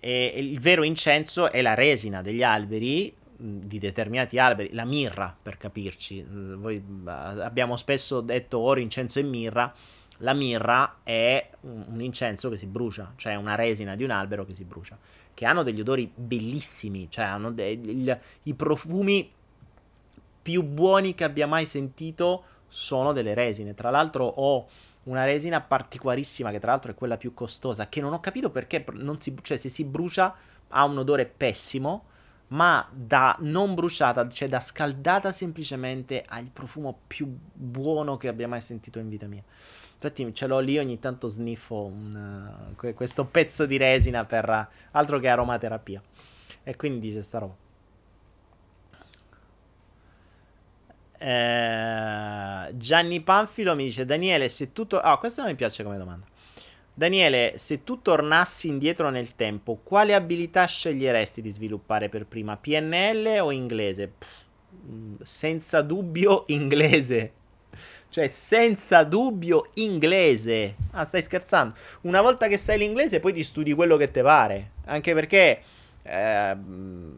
E, 0.00 0.32
il 0.36 0.58
vero 0.58 0.82
incenso 0.82 1.50
è 1.52 1.62
la 1.62 1.74
resina 1.74 2.20
degli 2.20 2.42
alberi, 2.42 3.14
di 3.40 3.78
determinati 3.78 4.38
alberi, 4.38 4.70
la 4.72 4.84
mirra 4.84 5.36
per 5.40 5.56
capirci. 5.56 6.26
Voi 6.28 6.82
abbiamo 7.04 7.76
spesso 7.76 8.20
detto 8.20 8.58
oro, 8.58 8.80
incenso 8.80 9.20
e 9.20 9.22
mirra. 9.22 9.72
La 10.22 10.34
mirra 10.34 10.98
è 11.04 11.48
un, 11.60 11.84
un 11.86 12.00
incenso 12.02 12.48
che 12.48 12.56
si 12.56 12.66
brucia, 12.66 13.12
cioè 13.14 13.36
una 13.36 13.54
resina 13.54 13.94
di 13.94 14.02
un 14.02 14.10
albero 14.10 14.44
che 14.44 14.52
si 14.52 14.64
brucia, 14.64 14.98
che 15.32 15.44
hanno 15.44 15.62
degli 15.62 15.78
odori 15.78 16.10
bellissimi, 16.12 17.06
cioè 17.08 17.26
hanno 17.26 17.52
de- 17.52 17.68
il, 17.68 18.18
i 18.42 18.54
profumi 18.54 19.30
più 20.48 20.62
buoni 20.62 21.14
che 21.14 21.24
abbia 21.24 21.46
mai 21.46 21.66
sentito 21.66 22.42
sono 22.68 23.12
delle 23.12 23.34
resine. 23.34 23.74
Tra 23.74 23.90
l'altro 23.90 24.24
ho 24.24 24.66
una 25.04 25.24
resina 25.24 25.60
particolarissima, 25.60 26.50
che 26.50 26.58
tra 26.58 26.70
l'altro 26.70 26.92
è 26.92 26.94
quella 26.94 27.18
più 27.18 27.34
costosa, 27.34 27.90
che 27.90 28.00
non 28.00 28.14
ho 28.14 28.20
capito 28.20 28.48
perché 28.48 28.82
non 28.92 29.20
si, 29.20 29.34
cioè, 29.42 29.58
se 29.58 29.68
si 29.68 29.84
brucia 29.84 30.34
ha 30.68 30.84
un 30.84 30.96
odore 30.96 31.26
pessimo. 31.26 32.04
ma 32.48 32.86
da 32.90 33.36
non 33.40 33.74
bruciata, 33.74 34.28
cioè 34.28 34.48
da 34.48 34.60
scaldata 34.60 35.32
semplicemente 35.32 36.24
ha 36.26 36.38
il 36.38 36.50
profumo 36.50 37.00
più 37.06 37.26
buono 37.26 38.16
che 38.16 38.28
abbia 38.28 38.48
mai 38.48 38.60
sentito 38.60 38.98
in 38.98 39.08
vita 39.08 39.26
mia. 39.26 39.42
Infatti 39.94 40.32
ce 40.32 40.46
l'ho 40.46 40.60
lì, 40.60 40.78
ogni 40.78 40.98
tanto 40.98 41.28
sniffo 41.28 41.84
un, 41.84 42.72
uh, 42.76 42.94
questo 42.94 43.24
pezzo 43.24 43.66
di 43.66 43.76
resina 43.76 44.24
per 44.24 44.48
uh, 44.48 44.74
altro 44.92 45.18
che 45.18 45.28
aromaterapia. 45.28 46.00
E 46.62 46.76
quindi 46.76 47.08
dice 47.08 47.22
sta 47.22 47.38
roba. 47.38 47.67
Eh, 51.18 52.74
Gianni 52.76 53.20
Panfilo 53.20 53.74
mi 53.74 53.84
dice 53.84 54.04
Daniele 54.04 54.48
se 54.48 54.72
tutto... 54.72 55.00
Ah, 55.00 55.18
questo 55.18 55.44
mi 55.44 55.54
piace 55.54 55.82
come 55.82 55.98
domanda. 55.98 56.26
Daniele, 56.98 57.52
se 57.56 57.84
tu 57.84 58.02
tornassi 58.02 58.66
indietro 58.66 59.10
nel 59.10 59.36
tempo, 59.36 59.78
quale 59.84 60.14
abilità 60.14 60.64
sceglieresti 60.64 61.40
di 61.40 61.50
sviluppare 61.50 62.08
per 62.08 62.26
prima? 62.26 62.56
PNL 62.56 63.38
o 63.40 63.52
inglese? 63.52 64.08
Pff, 64.18 64.44
mm, 64.90 65.14
senza 65.22 65.80
dubbio 65.82 66.42
inglese. 66.50 67.32
Cioè, 68.08 68.26
senza 68.26 69.04
dubbio 69.04 69.70
inglese. 69.74 70.74
Ah, 70.92 71.04
stai 71.04 71.22
scherzando? 71.22 71.76
Una 72.00 72.20
volta 72.20 72.48
che 72.48 72.56
sai 72.56 72.78
l'inglese, 72.78 73.20
poi 73.20 73.32
ti 73.32 73.44
studi 73.44 73.74
quello 73.74 73.96
che 73.96 74.10
ti 74.10 74.20
pare. 74.20 74.70
Anche 74.86 75.14
perché, 75.14 75.60
eh, 76.02 76.56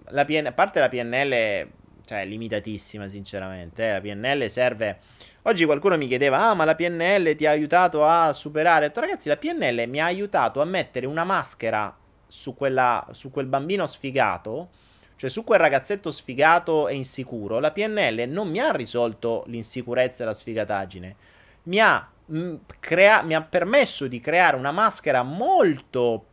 la 0.08 0.24
PN- 0.26 0.46
a 0.46 0.52
parte 0.52 0.80
la 0.80 0.88
PNL, 0.88 1.68
cioè, 2.10 2.24
limitatissima, 2.24 3.08
sinceramente. 3.08 3.86
Eh. 3.86 3.92
La 3.92 4.00
PNL 4.00 4.48
serve 4.48 4.98
Oggi 5.42 5.64
qualcuno 5.64 5.96
mi 5.96 6.08
chiedeva, 6.08 6.48
ah 6.48 6.54
ma 6.54 6.64
la 6.64 6.74
PNL 6.74 7.34
ti 7.36 7.46
ha 7.46 7.50
aiutato 7.50 8.04
a 8.04 8.32
superare. 8.32 8.84
Ho 8.84 8.88
detto, 8.88 9.00
ragazzi, 9.00 9.28
la 9.28 9.36
PNL 9.36 9.88
mi 9.88 10.00
ha 10.00 10.06
aiutato 10.06 10.60
a 10.60 10.64
mettere 10.64 11.06
una 11.06 11.24
maschera 11.24 11.96
su, 12.26 12.54
quella, 12.54 13.06
su 13.12 13.30
quel 13.30 13.46
bambino 13.46 13.86
sfigato, 13.86 14.68
cioè 15.16 15.30
su 15.30 15.42
quel 15.42 15.60
ragazzetto 15.60 16.10
sfigato 16.10 16.88
e 16.88 16.94
insicuro. 16.94 17.58
La 17.58 17.70
PNL 17.70 18.24
non 18.28 18.50
mi 18.50 18.58
ha 18.58 18.72
risolto 18.72 19.44
l'insicurezza 19.46 20.24
e 20.24 20.26
la 20.26 20.34
sfigataggine. 20.34 21.16
Mi 21.64 21.78
ha, 21.78 22.06
mh, 22.26 22.38
mm, 22.38 22.54
crea- 22.80 23.22
mi 23.22 23.34
ha 23.34 23.40
permesso 23.40 24.08
di 24.08 24.20
creare 24.20 24.56
una 24.56 24.72
maschera 24.72 25.22
molto 25.22 26.26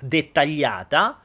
dettagliata 0.00 1.18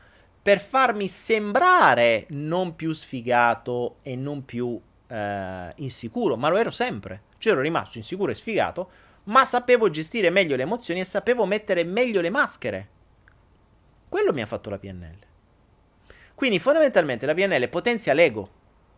per 0.43 0.59
farmi 0.59 1.07
sembrare 1.07 2.25
non 2.31 2.75
più 2.75 2.91
sfigato 2.91 3.95
e 4.03 4.17
non 4.17 4.43
più 4.43 4.79
eh, 5.07 5.71
insicuro, 5.77 6.35
ma 6.35 6.49
lo 6.49 6.57
ero 6.57 6.69
sempre. 6.69 7.23
Cioè 7.37 7.53
ero 7.53 7.61
rimasto 7.61 7.97
insicuro 7.97 8.29
e 8.29 8.35
sfigato, 8.35 8.89
ma 9.25 9.45
sapevo 9.45 9.89
gestire 9.89 10.29
meglio 10.29 10.57
le 10.57 10.63
emozioni 10.63 10.99
e 10.99 11.05
sapevo 11.05 11.45
mettere 11.45 11.85
meglio 11.85 12.19
le 12.19 12.29
maschere. 12.29 12.89
Quello 14.09 14.33
mi 14.33 14.41
ha 14.41 14.45
fatto 14.45 14.69
la 14.69 14.77
PNL. 14.77 15.17
Quindi 16.35 16.59
fondamentalmente 16.59 17.25
la 17.25 17.33
PNL 17.33 17.69
potenzia 17.69 18.13
l'ego, 18.13 18.49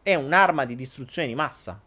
è 0.01 0.15
un'arma 0.15 0.65
di 0.65 0.73
distruzione 0.73 1.27
di 1.27 1.35
massa. 1.35 1.79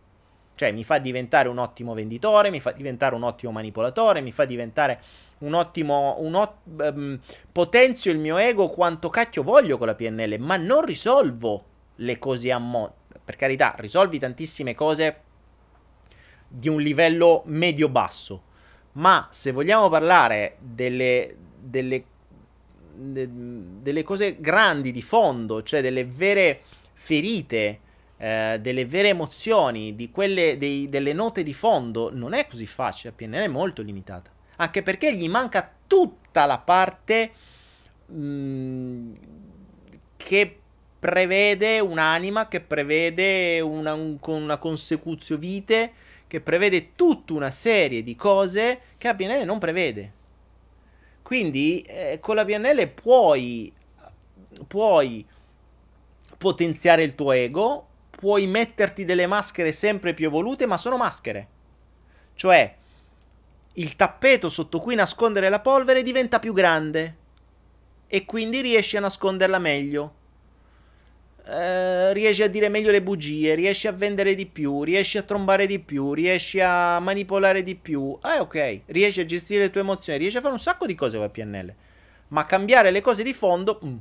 Cioè 0.59 0.73
mi 0.73 0.83
fa 0.83 0.99
diventare 0.99 1.49
un 1.49 1.59
ottimo 1.59 1.95
venditore, 1.95 2.51
mi 2.51 2.59
fa 2.59 2.73
diventare 2.73 3.15
un 3.15 3.23
ottimo 3.23 3.53
manipolatore, 3.53 4.21
mi 4.21 4.33
fa 4.33 4.45
diventare 4.45 5.01
un 5.39 5.55
ottimo... 5.55 6.17
Un 6.19 6.35
ot- 6.35 6.57
um, 6.65 7.17
potenzio 7.53 8.11
il 8.11 8.19
mio 8.19 8.37
ego 8.39 8.69
quanto 8.69 9.09
cacchio 9.09 9.45
voglio 9.45 9.79
con 9.79 9.87
la 9.87 9.95
PNL, 9.95 10.37
ma 10.41 10.57
non 10.57 10.85
risolvo 10.85 11.65
le 11.95 12.19
cose 12.19 12.51
a 12.51 12.59
mo- 12.59 12.93
per 13.25 13.37
carità, 13.37 13.77
risolvi 13.79 14.19
tantissime 14.19 14.75
cose 14.75 15.21
di 16.49 16.69
un 16.69 16.81
livello 16.81 17.43
medio-basso, 17.45 18.43
ma 18.95 19.29
se 19.31 19.53
vogliamo 19.53 19.89
parlare 19.89 20.57
delle, 20.59 21.37
delle, 21.57 22.05
de, 22.95 23.29
delle 23.31 24.03
cose 24.03 24.41
grandi 24.41 24.91
di 24.91 25.03
fondo, 25.03 25.63
cioè 25.63 25.83
delle 25.83 26.05
vere 26.05 26.63
ferite, 26.95 27.81
eh, 28.19 28.59
delle 28.61 28.85
vere 28.85 29.09
emozioni, 29.09 29.95
di 29.95 30.11
quelle, 30.11 30.59
dei, 30.59 30.89
delle 30.89 31.13
note 31.13 31.43
di 31.43 31.55
fondo, 31.55 32.11
non 32.13 32.35
è 32.35 32.47
così 32.47 32.67
facile, 32.67 33.15
la 33.17 33.27
PNL 33.27 33.45
è 33.45 33.49
molto 33.49 33.81
limitata, 33.83 34.31
anche 34.57 34.83
perché 34.83 35.15
gli 35.15 35.29
manca 35.29 35.73
tutta 35.87 36.45
la 36.45 36.59
parte 36.59 37.31
mh, 38.07 38.17
mm, 38.17 39.13
che 40.17 40.59
prevede 40.99 41.79
un'anima, 41.79 42.49
che 42.49 42.61
prevede 42.61 43.61
una, 43.61 43.95
un, 43.95 44.19
una 44.21 44.57
consecuzio 44.59 45.39
vite, 45.39 45.93
che 46.27 46.41
prevede 46.41 46.95
tutta 46.95 47.33
una 47.33 47.51
serie 47.51 48.03
di 48.03 48.17
cose 48.17 48.81
che 48.99 49.07
la 49.07 49.15
PNL 49.15 49.45
non 49.45 49.59
prevede. 49.59 50.13
Quindi 51.23 51.83
eh, 51.83 52.19
con 52.21 52.35
la 52.35 52.45
PNL 52.45 52.89
puoi, 52.89 53.73
puoi 54.67 55.25
potenziare 56.37 57.03
il 57.03 57.15
tuo 57.15 57.33
ego, 57.33 57.88
puoi 58.19 58.49
metterti 58.49 59.05
delle 59.05 59.29
maschere 59.29 59.71
sempre 59.71 60.13
più 60.13 60.27
evolute, 60.27 60.67
ma 60.67 60.77
sono 60.77 60.97
maschere. 60.97 61.47
Cioè, 62.35 62.75
il 63.75 63.95
tappeto 63.95 64.51
sotto 64.51 64.81
cui 64.81 64.97
nascondere 64.97 65.49
la 65.49 65.61
polvere 65.61 66.03
diventa 66.03 66.41
più 66.41 66.53
grande 66.53 67.17
e 68.09 68.25
quindi 68.25 68.61
riesci 68.61 68.97
a 68.97 69.01
nasconderla 69.01 69.61
meglio. 69.61 70.15
Eh, 71.47 72.13
riesci 72.13 72.43
a 72.43 72.49
dire 72.49 72.69
meglio 72.69 72.91
le 72.91 73.03
bugie, 73.03 73.55
riesci 73.55 73.87
a 73.87 73.93
vendere 73.93 74.35
di 74.35 74.47
più, 74.47 74.83
riesci 74.83 75.17
a 75.17 75.23
trombare 75.23 75.67
di 75.67 75.79
più, 75.79 76.13
riesci 76.13 76.59
a 76.61 76.99
manipolare 76.99 77.63
di 77.63 77.77
più. 77.77 78.19
Eh, 78.21 78.41
ok, 78.41 78.81
riesci 78.87 79.21
a 79.21 79.27
gestire 79.27 79.63
le 79.63 79.71
tue 79.71 79.83
emozioni, 79.83 80.19
riesci 80.19 80.39
a 80.39 80.41
fare 80.41 80.53
un 80.53 80.59
sacco 80.59 80.87
di 80.87 80.97
cose 80.97 81.19
con 81.19 81.31
PNL. 81.31 81.73
Ma 82.29 82.45
cambiare 82.47 82.91
le 82.91 83.01
cose 83.01 83.23
di 83.23 83.33
fondo... 83.33 83.79
Mm. 83.85 83.97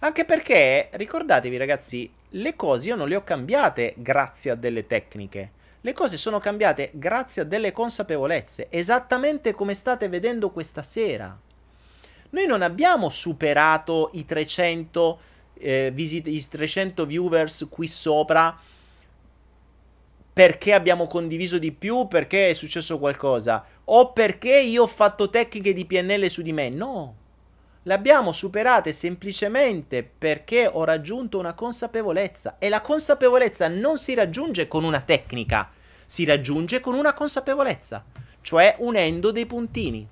Anche 0.00 0.24
perché, 0.24 0.88
ricordatevi 0.92 1.56
ragazzi, 1.56 2.10
le 2.34 2.56
cose 2.56 2.88
io 2.88 2.96
non 2.96 3.08
le 3.08 3.16
ho 3.16 3.24
cambiate 3.24 3.94
grazie 3.96 4.50
a 4.50 4.54
delle 4.54 4.86
tecniche. 4.86 5.50
Le 5.80 5.92
cose 5.92 6.16
sono 6.16 6.38
cambiate 6.38 6.90
grazie 6.94 7.42
a 7.42 7.44
delle 7.44 7.72
consapevolezze, 7.72 8.68
esattamente 8.70 9.52
come 9.52 9.74
state 9.74 10.08
vedendo 10.08 10.50
questa 10.50 10.82
sera. 10.82 11.38
Noi 12.30 12.46
non 12.46 12.62
abbiamo 12.62 13.10
superato 13.10 14.10
i 14.14 14.24
300 14.24 15.20
eh, 15.56 15.90
visit- 15.92 16.26
i 16.26 16.44
300 16.46 17.06
viewers 17.06 17.66
qui 17.70 17.86
sopra 17.86 18.58
perché 20.32 20.72
abbiamo 20.72 21.06
condiviso 21.06 21.58
di 21.58 21.70
più, 21.70 22.08
perché 22.08 22.48
è 22.48 22.54
successo 22.54 22.98
qualcosa, 22.98 23.64
o 23.84 24.12
perché 24.12 24.58
io 24.58 24.82
ho 24.82 24.86
fatto 24.88 25.30
tecniche 25.30 25.72
di 25.72 25.84
PNL 25.84 26.28
su 26.28 26.42
di 26.42 26.52
me. 26.52 26.70
No, 26.70 27.14
le 27.86 27.92
abbiamo 27.92 28.32
superate 28.32 28.92
semplicemente 28.94 30.02
perché 30.02 30.66
ho 30.70 30.84
raggiunto 30.84 31.38
una 31.38 31.52
consapevolezza 31.52 32.56
e 32.58 32.70
la 32.70 32.80
consapevolezza 32.80 33.68
non 33.68 33.98
si 33.98 34.14
raggiunge 34.14 34.66
con 34.66 34.84
una 34.84 35.00
tecnica, 35.00 35.70
si 36.06 36.24
raggiunge 36.24 36.80
con 36.80 36.94
una 36.94 37.12
consapevolezza, 37.12 38.02
cioè 38.40 38.76
unendo 38.78 39.30
dei 39.32 39.44
puntini. 39.44 40.08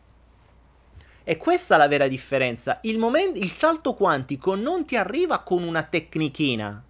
E 1.24 1.36
questa 1.38 1.76
è 1.76 1.78
la 1.78 1.88
vera 1.88 2.08
differenza. 2.08 2.78
Il, 2.82 2.98
momento, 2.98 3.38
il 3.38 3.52
salto 3.52 3.94
quantico 3.94 4.54
non 4.54 4.84
ti 4.84 4.96
arriva 4.96 5.38
con 5.38 5.62
una 5.62 5.82
tecnichina. 5.82 6.82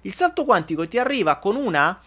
Il 0.00 0.14
salto 0.14 0.44
quantico 0.44 0.88
ti 0.88 0.98
arriva 0.98 1.36
con 1.36 1.54
una, 1.54 2.00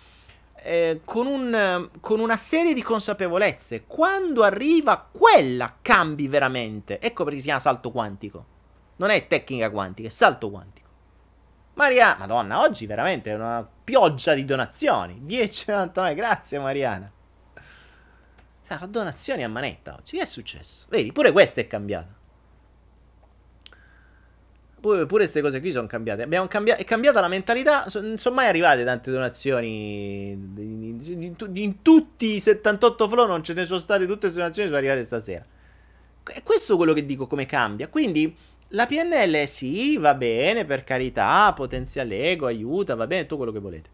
eh, 0.64 1.02
con, 1.04 1.28
un, 1.28 1.90
con 2.00 2.20
una 2.20 2.38
serie 2.38 2.74
di 2.74 2.82
consapevolezze. 2.82 3.86
Quando 3.86 4.44
arriva 4.44 5.08
quella, 5.12 5.78
cambi 5.82 6.28
veramente. 6.28 7.00
Ecco 7.00 7.24
perché 7.24 7.40
si 7.40 7.46
chiama 7.46 7.60
salto 7.60 7.92
quantico. 7.92 8.46
Non 8.98 9.10
è 9.10 9.28
tecnica 9.28 9.70
quantica, 9.70 10.08
è 10.08 10.12
salto 10.12 10.50
quantico. 10.50 10.90
Mariana, 11.74 12.18
madonna, 12.20 12.62
oggi 12.62 12.86
veramente 12.86 13.32
è 13.32 13.36
una 13.36 13.68
pioggia 13.84 14.34
di 14.34 14.46
donazioni. 14.46 15.22
10,99, 15.26 16.16
grazie 16.16 16.60
Mariana. 16.60 17.12
Fa 18.62 18.86
donazioni 18.86 19.44
a 19.44 19.50
manetta 19.50 19.96
oggi. 19.96 20.18
Che 20.18 20.24
è 20.24 20.26
successo? 20.26 20.86
Vedi, 20.90 21.12
pure 21.12 21.32
questa 21.32 21.60
è 21.60 21.68
cambiata. 21.68 22.21
Pure, 24.82 25.06
queste 25.06 25.42
cose 25.42 25.60
qui 25.60 25.72
sono 25.72 25.86
cambiate. 25.86 26.28
Cambiato, 26.48 26.82
è 26.82 26.84
cambiata 26.84 27.22
la 27.22 27.28
mentalità. 27.28 27.86
Non 27.94 28.18
sono 28.18 28.36
mai 28.36 28.48
arrivate 28.48 28.84
tante 28.84 29.12
donazioni. 29.12 30.32
In, 30.32 31.04
in, 31.06 31.36
in, 31.54 31.82
tutti 31.84 32.34
i 32.34 32.40
78 32.40 33.08
flow 33.08 33.28
non 33.28 33.44
ce 33.44 33.54
ne 33.54 33.64
sono 33.64 33.80
state 33.80 34.06
tutte 34.06 34.22
queste 34.22 34.40
donazioni. 34.40 34.68
Sono 34.68 34.80
arrivate 34.80 35.04
stasera. 35.04 35.46
È 36.24 36.42
questo 36.44 36.78
quello 36.78 36.94
che 36.94 37.06
dico 37.06 37.28
come 37.28 37.46
cambia. 37.46 37.88
Quindi 37.90 38.36
la 38.70 38.88
PNL 38.88 39.48
sì, 39.48 39.98
va 39.98 40.16
bene, 40.16 40.66
per 40.66 40.84
carità, 40.84 41.54
potenzia 41.54 42.04
l'ego, 42.04 42.48
aiuta, 42.48 42.96
va 42.96 43.06
bene, 43.06 43.22
tutto 43.24 43.38
quello 43.38 43.52
che 43.52 43.60
volete 43.60 43.90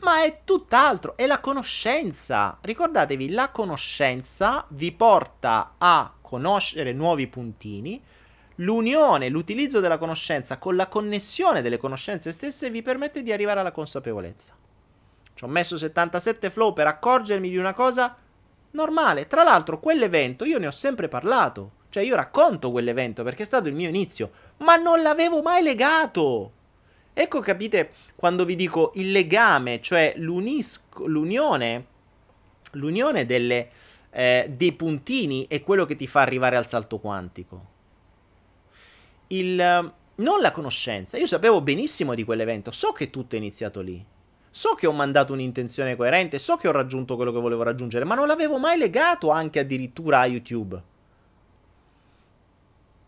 ma 0.00 0.22
è 0.22 0.40
tutt'altro, 0.44 1.16
è 1.16 1.26
la 1.26 1.40
conoscenza. 1.40 2.58
Ricordatevi, 2.60 3.30
la 3.30 3.50
conoscenza 3.50 4.64
vi 4.68 4.92
porta 4.92 5.74
a 5.78 6.12
conoscere 6.20 6.92
nuovi 6.92 7.26
puntini. 7.26 8.00
L'unione, 8.60 9.28
l'utilizzo 9.28 9.78
della 9.78 9.98
conoscenza 9.98 10.58
con 10.58 10.74
la 10.74 10.88
connessione 10.88 11.62
delle 11.62 11.76
conoscenze 11.76 12.32
stesse 12.32 12.70
vi 12.70 12.82
permette 12.82 13.22
di 13.22 13.32
arrivare 13.32 13.60
alla 13.60 13.70
consapevolezza. 13.70 14.52
Ci 15.34 15.44
ho 15.44 15.46
messo 15.46 15.76
77 15.76 16.50
flow 16.50 16.72
per 16.72 16.88
accorgermi 16.88 17.50
di 17.50 17.56
una 17.56 17.72
cosa 17.72 18.16
normale. 18.72 19.28
Tra 19.28 19.44
l'altro, 19.44 19.78
quell'evento 19.78 20.44
io 20.44 20.58
ne 20.58 20.66
ho 20.66 20.72
sempre 20.72 21.06
parlato. 21.06 21.76
Cioè 21.88 22.02
io 22.02 22.16
racconto 22.16 22.72
quell'evento 22.72 23.22
perché 23.22 23.44
è 23.44 23.46
stato 23.46 23.68
il 23.68 23.74
mio 23.74 23.88
inizio, 23.88 24.30
ma 24.58 24.74
non 24.74 25.02
l'avevo 25.02 25.40
mai 25.40 25.62
legato. 25.62 26.52
Ecco, 27.14 27.40
capite, 27.40 27.90
quando 28.16 28.44
vi 28.44 28.56
dico 28.56 28.90
il 28.94 29.12
legame, 29.12 29.80
cioè 29.80 30.14
l'unione, 30.16 31.86
l'unione 32.72 33.24
delle, 33.24 33.70
eh, 34.10 34.46
dei 34.50 34.72
puntini 34.72 35.46
è 35.48 35.62
quello 35.62 35.86
che 35.86 35.96
ti 35.96 36.08
fa 36.08 36.20
arrivare 36.22 36.56
al 36.56 36.66
salto 36.66 36.98
quantico. 36.98 37.67
Il, 39.28 39.56
non 39.56 40.40
la 40.40 40.50
conoscenza. 40.52 41.16
Io 41.16 41.26
sapevo 41.26 41.60
benissimo 41.60 42.14
di 42.14 42.24
quell'evento, 42.24 42.70
so 42.70 42.92
che 42.92 43.10
tutto 43.10 43.34
è 43.34 43.38
iniziato 43.38 43.80
lì. 43.80 44.04
So 44.50 44.70
che 44.70 44.86
ho 44.86 44.92
mandato 44.92 45.32
un'intenzione 45.32 45.94
coerente, 45.94 46.38
so 46.38 46.56
che 46.56 46.68
ho 46.68 46.72
raggiunto 46.72 47.16
quello 47.16 47.32
che 47.32 47.40
volevo 47.40 47.62
raggiungere, 47.62 48.04
ma 48.04 48.14
non 48.14 48.26
l'avevo 48.26 48.58
mai 48.58 48.78
legato 48.78 49.30
anche 49.30 49.60
addirittura 49.60 50.20
a 50.20 50.26
YouTube. 50.26 50.82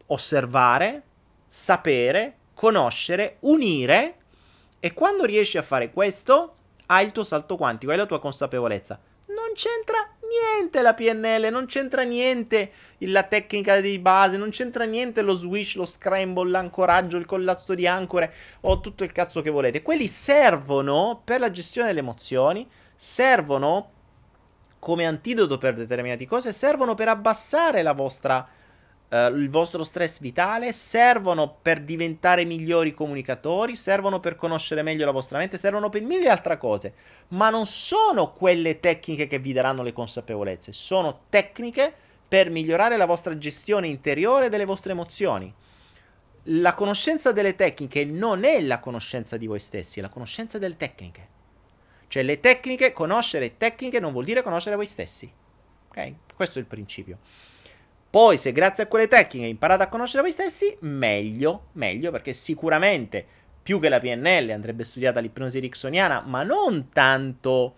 Osservare, 0.07 1.03
sapere, 1.49 2.37
conoscere, 2.55 3.39
unire 3.41 4.17
e 4.79 4.93
quando 4.93 5.25
riesci 5.25 5.59
a 5.59 5.63
fare 5.63 5.91
questo 5.91 6.55
hai 6.87 7.07
il 7.07 7.13
tuo 7.13 7.25
salto 7.25 7.57
quantico, 7.57 7.91
hai 7.91 7.99
la 7.99 8.07
tua 8.07 8.21
consapevolezza. 8.21 9.01
Non 9.29 9.53
c'entra 9.55 10.17
niente 10.31 10.81
la 10.83 10.95
PNL, 10.95 11.49
non 11.51 11.67
c'entra 11.67 12.03
niente 12.03 12.73
la 12.99 13.25
tecnica 13.25 13.81
di 13.81 13.99
base, 13.99 14.37
non 14.37 14.51
c'entra 14.51 14.85
niente 14.85 15.23
lo 15.23 15.35
switch, 15.35 15.75
lo 15.75 15.85
scramble, 15.85 16.49
l'ancoraggio, 16.51 17.17
il 17.17 17.27
collasso 17.27 17.75
di 17.75 17.87
ancore 17.87 18.33
o 18.61 18.81
tutto 18.81 19.05
il 19.05 19.13
cazzo 19.13 19.43
che 19.43 19.51
volete. 19.51 19.83
Quelli 19.83 20.07
servono 20.07 21.21
per 21.25 21.41
la 21.41 21.51
gestione 21.51 21.89
delle 21.89 22.01
emozioni, 22.01 22.69
servono 22.97 23.91
come 24.79 25.05
antidoto 25.05 25.59
per 25.59 25.75
determinate 25.75 26.27
cose, 26.27 26.53
servono 26.53 26.95
per 26.95 27.09
abbassare 27.09 27.83
la 27.83 27.93
vostra 27.93 28.49
Uh, 29.11 29.37
il 29.37 29.51
vostro 29.51 29.83
stress 29.83 30.21
vitale, 30.21 30.73
servono 30.73 31.57
per 31.61 31.83
diventare 31.83 32.45
migliori 32.45 32.95
comunicatori, 32.95 33.75
servono 33.75 34.21
per 34.21 34.37
conoscere 34.37 34.83
meglio 34.83 35.05
la 35.05 35.11
vostra 35.11 35.39
mente, 35.39 35.59
servono 35.59 35.89
per 35.89 36.03
mille 36.03 36.29
altre 36.29 36.57
cose, 36.59 36.95
ma 37.29 37.51
non 37.51 37.67
sono 37.67 38.33
quelle 38.33 38.79
tecniche 38.79 39.27
che 39.27 39.41
vi 39.41 39.53
daranno 39.53 39.83
le 39.83 39.93
consapevolezze, 39.93 40.73
sono 40.73 41.23
tecniche 41.29 41.93
per 42.29 42.51
migliorare 42.51 42.97
la 42.97 43.07
vostra 43.07 43.37
gestione 43.37 43.89
interiore 43.89 44.49
delle 44.49 44.65
vostre 44.65 44.93
emozioni. 44.93 45.53
La 46.45 46.75
conoscenza 46.75 47.33
delle 47.33 47.57
tecniche 47.57 48.05
non 48.05 48.45
è 48.45 48.61
la 48.61 48.79
conoscenza 48.79 49.37
di 49.37 49.49
voi 49.49 49.59
stessi, 49.59 49.99
è 49.99 50.03
la 50.03 50.09
conoscenza 50.09 50.57
delle 50.59 50.77
tecniche. 50.77 51.29
Cioè 52.07 52.23
le 52.23 52.39
tecniche, 52.39 52.93
conoscere 52.93 53.57
tecniche 53.57 53.99
non 53.99 54.13
vuol 54.13 54.25
dire 54.25 54.43
conoscere 54.43 54.77
voi 54.77 54.87
stessi. 54.87 55.29
Ok? 55.89 56.13
Questo 56.35 56.59
è 56.59 56.63
il 56.63 56.69
principio. 56.69 57.19
Poi, 58.11 58.39
se 58.39 58.51
grazie 58.51 58.83
a 58.83 58.87
quelle 58.89 59.07
tecniche 59.07 59.47
imparate 59.47 59.85
a 59.85 59.89
conoscere 59.89 60.23
voi 60.23 60.33
stessi, 60.33 60.77
meglio, 60.81 61.69
meglio, 61.73 62.11
perché 62.11 62.33
sicuramente 62.33 63.25
più 63.63 63.79
che 63.79 63.89
la 63.89 64.01
PNL 64.01 64.51
andrebbe 64.51 64.83
studiata 64.83 65.21
l'ipnosi 65.21 65.59
ericksoniana, 65.59 66.25
ma 66.27 66.43
non 66.43 66.89
tanto 66.89 67.75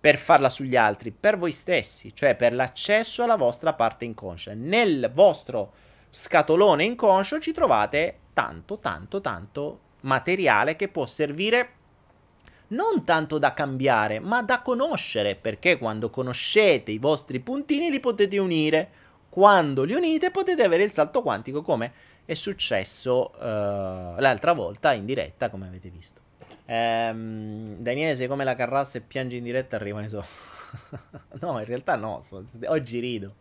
per 0.00 0.18
farla 0.18 0.48
sugli 0.48 0.74
altri, 0.74 1.12
per 1.12 1.36
voi 1.36 1.52
stessi, 1.52 2.12
cioè 2.12 2.34
per 2.34 2.54
l'accesso 2.54 3.22
alla 3.22 3.36
vostra 3.36 3.72
parte 3.72 4.04
inconscia. 4.04 4.52
Nel 4.54 5.10
vostro 5.14 5.72
scatolone 6.10 6.82
inconscio 6.84 7.38
ci 7.38 7.52
trovate 7.52 8.18
tanto, 8.32 8.78
tanto, 8.78 9.20
tanto 9.20 9.80
materiale 10.00 10.74
che 10.74 10.88
può 10.88 11.06
servire 11.06 11.70
non 12.68 13.04
tanto 13.04 13.38
da 13.38 13.54
cambiare, 13.54 14.18
ma 14.18 14.42
da 14.42 14.60
conoscere, 14.60 15.36
perché 15.36 15.78
quando 15.78 16.10
conoscete 16.10 16.90
i 16.90 16.98
vostri 16.98 17.38
puntini 17.38 17.90
li 17.90 18.00
potete 18.00 18.38
unire 18.38 18.90
quando 19.36 19.84
li 19.84 19.92
unite 19.92 20.30
potete 20.30 20.62
avere 20.62 20.82
il 20.82 20.90
salto 20.90 21.20
quantico 21.20 21.60
come 21.60 21.92
è 22.24 22.32
successo 22.32 23.32
uh, 23.34 24.18
l'altra 24.18 24.54
volta 24.54 24.94
in 24.94 25.04
diretta 25.04 25.50
come 25.50 25.66
avete 25.66 25.90
visto. 25.90 26.22
Um, 26.64 27.76
Daniele 27.76 28.16
sei 28.16 28.28
come 28.28 28.44
la 28.44 28.54
carrassa 28.54 28.96
e 28.96 29.02
piangi 29.02 29.36
in 29.36 29.44
diretta 29.44 29.76
arrivano 29.76 30.06
i 30.06 30.08
so. 30.08 30.24
no, 31.42 31.58
in 31.58 31.66
realtà 31.66 31.96
no, 31.96 32.24
oggi 32.68 32.98
rido. 32.98 33.34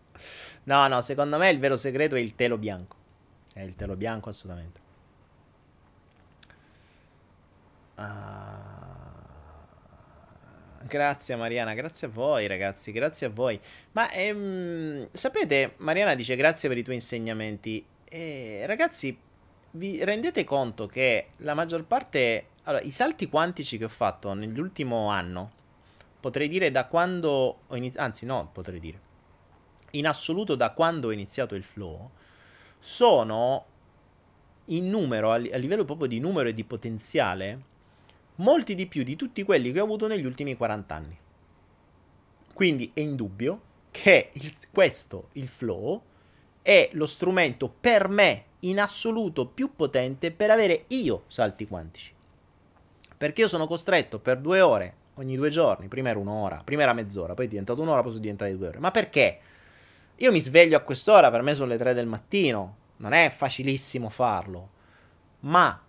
No, 0.63 0.85
no, 0.89 1.01
secondo 1.01 1.37
me 1.37 1.49
il 1.49 1.59
vero 1.59 1.77
segreto 1.77 2.17
è 2.17 2.19
il 2.19 2.35
telo 2.35 2.57
bianco. 2.57 2.97
È 3.53 3.61
il 3.61 3.77
telo 3.77 3.95
bianco 3.95 4.29
assolutamente. 4.31 4.79
Uh... 7.95 8.74
Grazie 10.87 11.35
Mariana, 11.35 11.73
grazie 11.73 12.05
a 12.05 12.09
voi 12.11 12.45
ragazzi, 12.45 12.91
grazie 12.91 13.25
a 13.25 13.29
voi. 13.31 13.59
Ma 13.93 14.11
ehm, 14.11 15.07
sapete, 15.11 15.73
Mariana 15.77 16.13
dice 16.13 16.35
grazie 16.35 16.69
per 16.69 16.77
i 16.77 16.83
tuoi 16.83 16.97
insegnamenti. 16.97 17.83
E, 18.03 18.61
ragazzi, 18.67 19.17
vi 19.71 20.03
rendete 20.03 20.43
conto 20.43 20.85
che 20.85 21.29
la 21.37 21.55
maggior 21.55 21.85
parte... 21.85 22.49
Allora, 22.65 22.83
i 22.83 22.91
salti 22.91 23.29
quantici 23.29 23.79
che 23.79 23.85
ho 23.85 23.89
fatto 23.89 24.33
nell'ultimo 24.33 25.09
anno, 25.09 25.51
potrei 26.19 26.47
dire 26.47 26.69
da 26.69 26.85
quando 26.85 27.61
ho 27.65 27.75
iniziato... 27.75 28.05
Anzi 28.05 28.25
no, 28.27 28.49
potrei 28.53 28.79
dire. 28.79 28.99
In 29.91 30.05
assoluto 30.05 30.53
da 30.53 30.69
quando 30.69 31.07
ho 31.07 31.11
iniziato 31.11 31.55
il 31.55 31.63
flow, 31.63 32.11
sono 32.77 33.65
in 34.65 34.87
numero, 34.87 35.31
a 35.31 35.37
livello 35.37 35.83
proprio 35.83 36.07
di 36.07 36.19
numero 36.19 36.47
e 36.47 36.53
di 36.53 36.63
potenziale, 36.63 37.73
molti 38.35 38.75
di 38.75 38.87
più 38.87 39.03
di 39.03 39.15
tutti 39.15 39.43
quelli 39.43 39.71
che 39.71 39.79
ho 39.79 39.83
avuto 39.83 40.07
negli 40.07 40.25
ultimi 40.25 40.55
40 40.55 40.95
anni. 40.95 41.17
Quindi 42.53 42.91
è 42.93 43.01
indubbio 43.01 43.61
che 43.91 44.29
il, 44.33 44.53
questo, 44.71 45.29
il 45.33 45.47
flow, 45.47 46.01
è 46.61 46.89
lo 46.93 47.05
strumento 47.05 47.69
per 47.69 48.07
me 48.07 48.45
in 48.61 48.79
assoluto 48.79 49.47
più 49.47 49.75
potente 49.75 50.31
per 50.31 50.51
avere 50.51 50.85
io 50.87 51.23
salti 51.27 51.67
quantici. 51.67 52.13
Perché 53.17 53.41
io 53.41 53.47
sono 53.47 53.67
costretto 53.67 54.19
per 54.19 54.39
due 54.39 54.61
ore 54.61 54.95
ogni 55.15 55.35
due 55.35 55.49
giorni, 55.49 55.87
prima 55.87 56.09
era 56.09 56.19
un'ora, 56.19 56.61
prima 56.63 56.81
era 56.81 56.93
mezz'ora, 56.93 57.33
poi 57.33 57.45
è 57.45 57.47
diventato 57.47 57.81
un'ora, 57.81 58.01
poi 58.01 58.11
sono 58.11 58.21
diventate 58.21 58.57
due 58.57 58.67
ore. 58.67 58.79
Ma 58.79 58.91
perché? 58.91 59.39
Io 60.17 60.31
mi 60.31 60.39
sveglio 60.39 60.77
a 60.77 60.81
quest'ora, 60.81 61.29
per 61.29 61.41
me 61.41 61.53
sono 61.53 61.67
le 61.67 61.77
tre 61.77 61.93
del 61.93 62.07
mattino, 62.07 62.77
non 62.97 63.13
è 63.13 63.29
facilissimo 63.29 64.09
farlo, 64.09 64.69
ma 65.41 65.81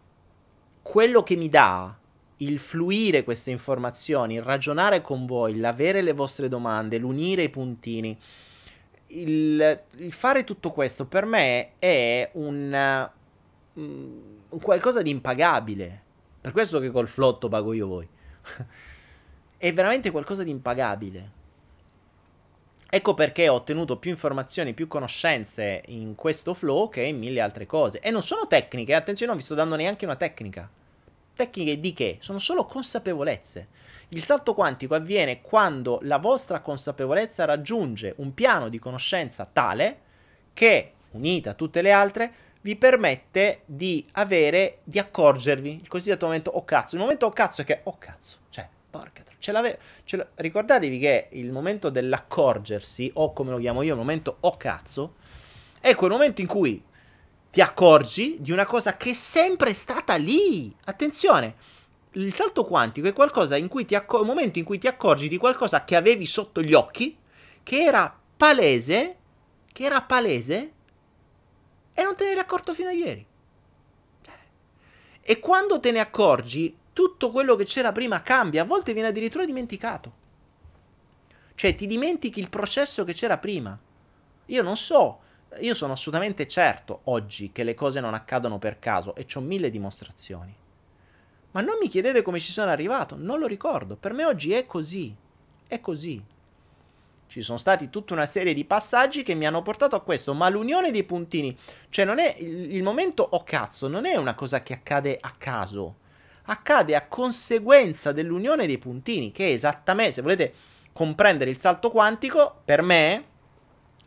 quello 0.82 1.22
che 1.22 1.36
mi 1.36 1.48
dà 1.48 1.96
il 2.38 2.58
fluire 2.58 3.24
queste 3.24 3.50
informazioni, 3.50 4.34
il 4.34 4.42
ragionare 4.42 5.00
con 5.00 5.26
voi, 5.26 5.56
l'avere 5.56 6.02
le 6.02 6.12
vostre 6.12 6.48
domande, 6.48 6.98
l'unire 6.98 7.44
i 7.44 7.48
puntini, 7.48 8.18
il, 9.08 9.82
il 9.96 10.12
fare 10.12 10.44
tutto 10.44 10.72
questo 10.72 11.06
per 11.06 11.24
me 11.24 11.76
è 11.78 12.28
un, 12.32 13.08
um, 13.74 14.22
un, 14.48 14.60
qualcosa 14.60 15.02
di 15.02 15.10
impagabile. 15.10 16.02
Per 16.40 16.52
questo 16.52 16.78
che 16.78 16.90
col 16.90 17.08
flotto 17.08 17.48
pago 17.48 17.72
io 17.72 17.86
voi. 17.86 18.08
è 19.56 19.72
veramente 19.72 20.10
qualcosa 20.10 20.42
di 20.42 20.50
impagabile. 20.50 21.34
Ecco 22.88 23.14
perché 23.14 23.48
ho 23.48 23.54
ottenuto 23.54 23.98
più 23.98 24.10
informazioni, 24.10 24.72
più 24.72 24.86
conoscenze 24.86 25.82
in 25.86 26.14
questo 26.14 26.54
flow 26.54 26.88
che 26.88 27.02
in 27.02 27.18
mille 27.18 27.40
altre 27.40 27.66
cose. 27.66 27.98
E 27.98 28.10
non 28.10 28.22
sono 28.22 28.46
tecniche, 28.46 28.94
attenzione, 28.94 29.32
non 29.32 29.40
vi 29.40 29.44
sto 29.46 29.54
dando 29.54 29.74
neanche 29.74 30.04
una 30.04 30.16
tecnica. 30.16 30.70
Tecniche 31.36 31.78
di 31.78 31.92
che? 31.92 32.16
Sono 32.20 32.38
solo 32.38 32.64
consapevolezze. 32.64 33.68
Il 34.08 34.24
salto 34.24 34.54
quantico 34.54 34.94
avviene 34.94 35.42
quando 35.42 35.98
la 36.02 36.16
vostra 36.16 36.60
consapevolezza 36.60 37.44
raggiunge 37.44 38.14
un 38.16 38.32
piano 38.32 38.70
di 38.70 38.78
conoscenza 38.78 39.44
tale 39.44 40.00
che, 40.54 40.92
unita 41.10 41.50
a 41.50 41.54
tutte 41.54 41.82
le 41.82 41.92
altre, 41.92 42.32
vi 42.62 42.74
permette 42.76 43.60
di 43.66 44.06
avere, 44.12 44.78
di 44.84 44.98
accorgervi, 44.98 45.76
il 45.82 45.88
cosiddetto 45.88 46.24
momento 46.24 46.50
oh 46.50 46.64
cazzo. 46.64 46.94
Il 46.94 47.02
momento 47.02 47.26
oh 47.26 47.30
cazzo 47.30 47.60
è 47.60 47.64
che, 47.64 47.80
oh 47.82 47.98
cazzo, 47.98 48.38
cioè, 48.48 48.66
porca 48.90 49.22
ce 49.38 49.52
l'ave- 49.52 49.78
ce 50.04 50.16
la- 50.16 50.26
ricordatevi 50.34 50.98
che 50.98 51.28
il 51.32 51.52
momento 51.52 51.90
dell'accorgersi, 51.90 53.10
o 53.14 53.32
come 53.32 53.50
lo 53.50 53.58
chiamo 53.58 53.82
io, 53.82 53.92
il 53.92 53.98
momento 53.98 54.38
oh 54.40 54.56
cazzo, 54.56 55.14
è 55.80 55.94
quel 55.94 56.10
momento 56.10 56.40
in 56.40 56.46
cui 56.46 56.82
ti 57.50 57.60
accorgi 57.60 58.36
di 58.40 58.52
una 58.52 58.66
cosa 58.66 58.96
che 58.96 59.10
è 59.10 59.14
sempre 59.14 59.72
stata 59.72 60.16
lì. 60.16 60.74
Attenzione, 60.84 61.56
il 62.12 62.32
salto 62.32 62.64
quantico 62.64 63.08
è 63.08 63.12
qualcosa 63.12 63.56
in 63.56 63.68
cui 63.68 63.84
ti 63.84 63.94
accor- 63.94 64.22
un 64.22 64.28
momento 64.28 64.58
in 64.58 64.64
cui 64.64 64.78
ti 64.78 64.86
accorgi 64.86 65.28
di 65.28 65.36
qualcosa 65.36 65.84
che 65.84 65.96
avevi 65.96 66.26
sotto 66.26 66.62
gli 66.62 66.74
occhi, 66.74 67.16
che 67.62 67.82
era 67.82 68.18
palese, 68.36 69.16
che 69.72 69.84
era 69.84 70.02
palese, 70.02 70.72
e 71.92 72.02
non 72.02 72.14
te 72.14 72.24
ne 72.24 72.30
eri 72.32 72.40
accorto 72.40 72.74
fino 72.74 72.88
a 72.88 72.92
ieri. 72.92 73.26
E 75.28 75.40
quando 75.40 75.80
te 75.80 75.90
ne 75.90 76.00
accorgi, 76.00 76.76
tutto 76.92 77.30
quello 77.30 77.56
che 77.56 77.64
c'era 77.64 77.90
prima 77.92 78.22
cambia, 78.22 78.62
a 78.62 78.66
volte 78.66 78.92
viene 78.92 79.08
addirittura 79.08 79.44
dimenticato. 79.44 80.24
Cioè 81.54 81.74
ti 81.74 81.86
dimentichi 81.86 82.38
il 82.38 82.48
processo 82.48 83.04
che 83.04 83.12
c'era 83.12 83.38
prima. 83.38 83.78
Io 84.46 84.62
non 84.62 84.76
so 84.76 85.20
io 85.60 85.74
sono 85.74 85.92
assolutamente 85.92 86.46
certo 86.46 87.00
oggi 87.04 87.52
che 87.52 87.64
le 87.64 87.74
cose 87.74 88.00
non 88.00 88.14
accadono 88.14 88.58
per 88.58 88.78
caso 88.78 89.14
e 89.14 89.26
ho 89.34 89.40
mille 89.40 89.70
dimostrazioni. 89.70 90.54
Ma 91.52 91.60
non 91.62 91.76
mi 91.80 91.88
chiedete 91.88 92.22
come 92.22 92.38
ci 92.38 92.52
sono 92.52 92.70
arrivato, 92.70 93.16
non 93.16 93.38
lo 93.38 93.46
ricordo. 93.46 93.96
Per 93.96 94.12
me 94.12 94.24
oggi 94.24 94.52
è 94.52 94.66
così. 94.66 95.14
È 95.66 95.80
così. 95.80 96.22
Ci 97.28 97.42
sono 97.42 97.58
stati 97.58 97.88
tutta 97.90 98.12
una 98.12 98.26
serie 98.26 98.54
di 98.54 98.64
passaggi 98.64 99.22
che 99.22 99.34
mi 99.34 99.46
hanno 99.46 99.62
portato 99.62 99.96
a 99.96 100.02
questo, 100.02 100.34
ma 100.34 100.48
l'unione 100.48 100.90
dei 100.90 101.04
puntini, 101.04 101.56
cioè 101.88 102.04
non 102.04 102.18
è 102.18 102.36
il, 102.38 102.74
il 102.74 102.82
momento 102.82 103.22
o 103.22 103.36
oh 103.36 103.42
cazzo, 103.42 103.88
non 103.88 104.04
è 104.06 104.16
una 104.16 104.34
cosa 104.34 104.60
che 104.60 104.74
accade 104.74 105.18
a 105.20 105.32
caso. 105.36 105.96
Accade 106.48 106.94
a 106.94 107.06
conseguenza 107.08 108.12
dell'unione 108.12 108.66
dei 108.66 108.78
puntini, 108.78 109.32
che 109.32 109.48
è 109.48 109.52
esattamente, 109.52 110.12
se 110.12 110.22
volete 110.22 110.54
comprendere 110.92 111.50
il 111.50 111.56
salto 111.56 111.90
quantico, 111.90 112.60
per 112.64 112.82
me 112.82 113.24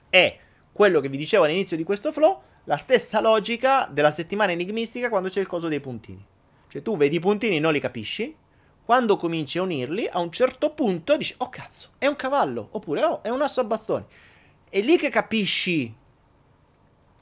è 0.09 0.39
quello 0.79 1.01
che 1.01 1.09
vi 1.09 1.17
dicevo 1.17 1.43
all'inizio 1.43 1.75
di 1.75 1.83
questo 1.83 2.13
flow, 2.13 2.41
la 2.63 2.77
stessa 2.77 3.19
logica 3.19 3.89
della 3.91 4.11
settimana 4.11 4.53
enigmistica 4.53 5.09
quando 5.09 5.27
c'è 5.27 5.41
il 5.41 5.45
coso 5.45 5.67
dei 5.67 5.81
puntini. 5.81 6.25
Cioè 6.69 6.81
tu 6.81 6.95
vedi 6.95 7.17
i 7.17 7.19
puntini 7.19 7.57
e 7.57 7.59
non 7.59 7.73
li 7.73 7.81
capisci, 7.81 8.33
quando 8.85 9.17
cominci 9.17 9.57
a 9.57 9.63
unirli, 9.63 10.07
a 10.07 10.19
un 10.19 10.31
certo 10.31 10.69
punto 10.69 11.17
dici, 11.17 11.35
oh 11.39 11.49
cazzo, 11.49 11.89
è 11.97 12.07
un 12.07 12.15
cavallo, 12.15 12.69
oppure 12.71 13.03
oh, 13.03 13.21
è 13.23 13.27
un 13.27 13.41
asso 13.41 13.59
a 13.59 13.65
bastoni. 13.65 14.05
È 14.69 14.79
lì 14.79 14.95
che 14.95 15.09
capisci, 15.09 15.93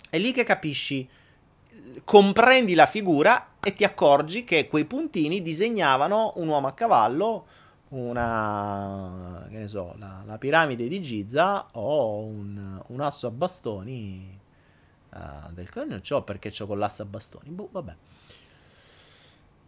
è 0.08 0.20
lì 0.20 0.32
che 0.32 0.44
capisci, 0.44 1.10
comprendi 2.04 2.76
la 2.76 2.86
figura 2.86 3.54
e 3.60 3.74
ti 3.74 3.84
accorgi 3.84 4.44
che 4.44 4.68
quei 4.68 4.86
puntini 4.86 5.42
disegnavano 5.42 6.34
un 6.36 6.48
uomo 6.48 6.68
a 6.68 6.74
cavallo, 6.74 7.48
una, 7.90 9.46
che 9.50 9.58
ne 9.60 9.68
so, 9.68 9.96
la, 9.98 10.24
la 10.26 10.38
piramide 10.38 10.88
di 10.88 11.02
Giza 11.02 11.68
o 11.74 12.20
un, 12.20 12.82
un 12.88 13.02
asso 13.02 13.28
a 13.28 13.32
bastoni 13.32 14.40
uh, 15.12 15.52
del 15.52 15.70
non 15.88 16.04
so 16.04 16.22
perché 16.24 16.52
c'ho 16.52 16.66
con 16.68 16.80
l'asso 16.80 17.04
a 17.04 17.06
bastoni. 17.06 17.50
Boh, 17.50 17.70
vabbè. 17.72 17.96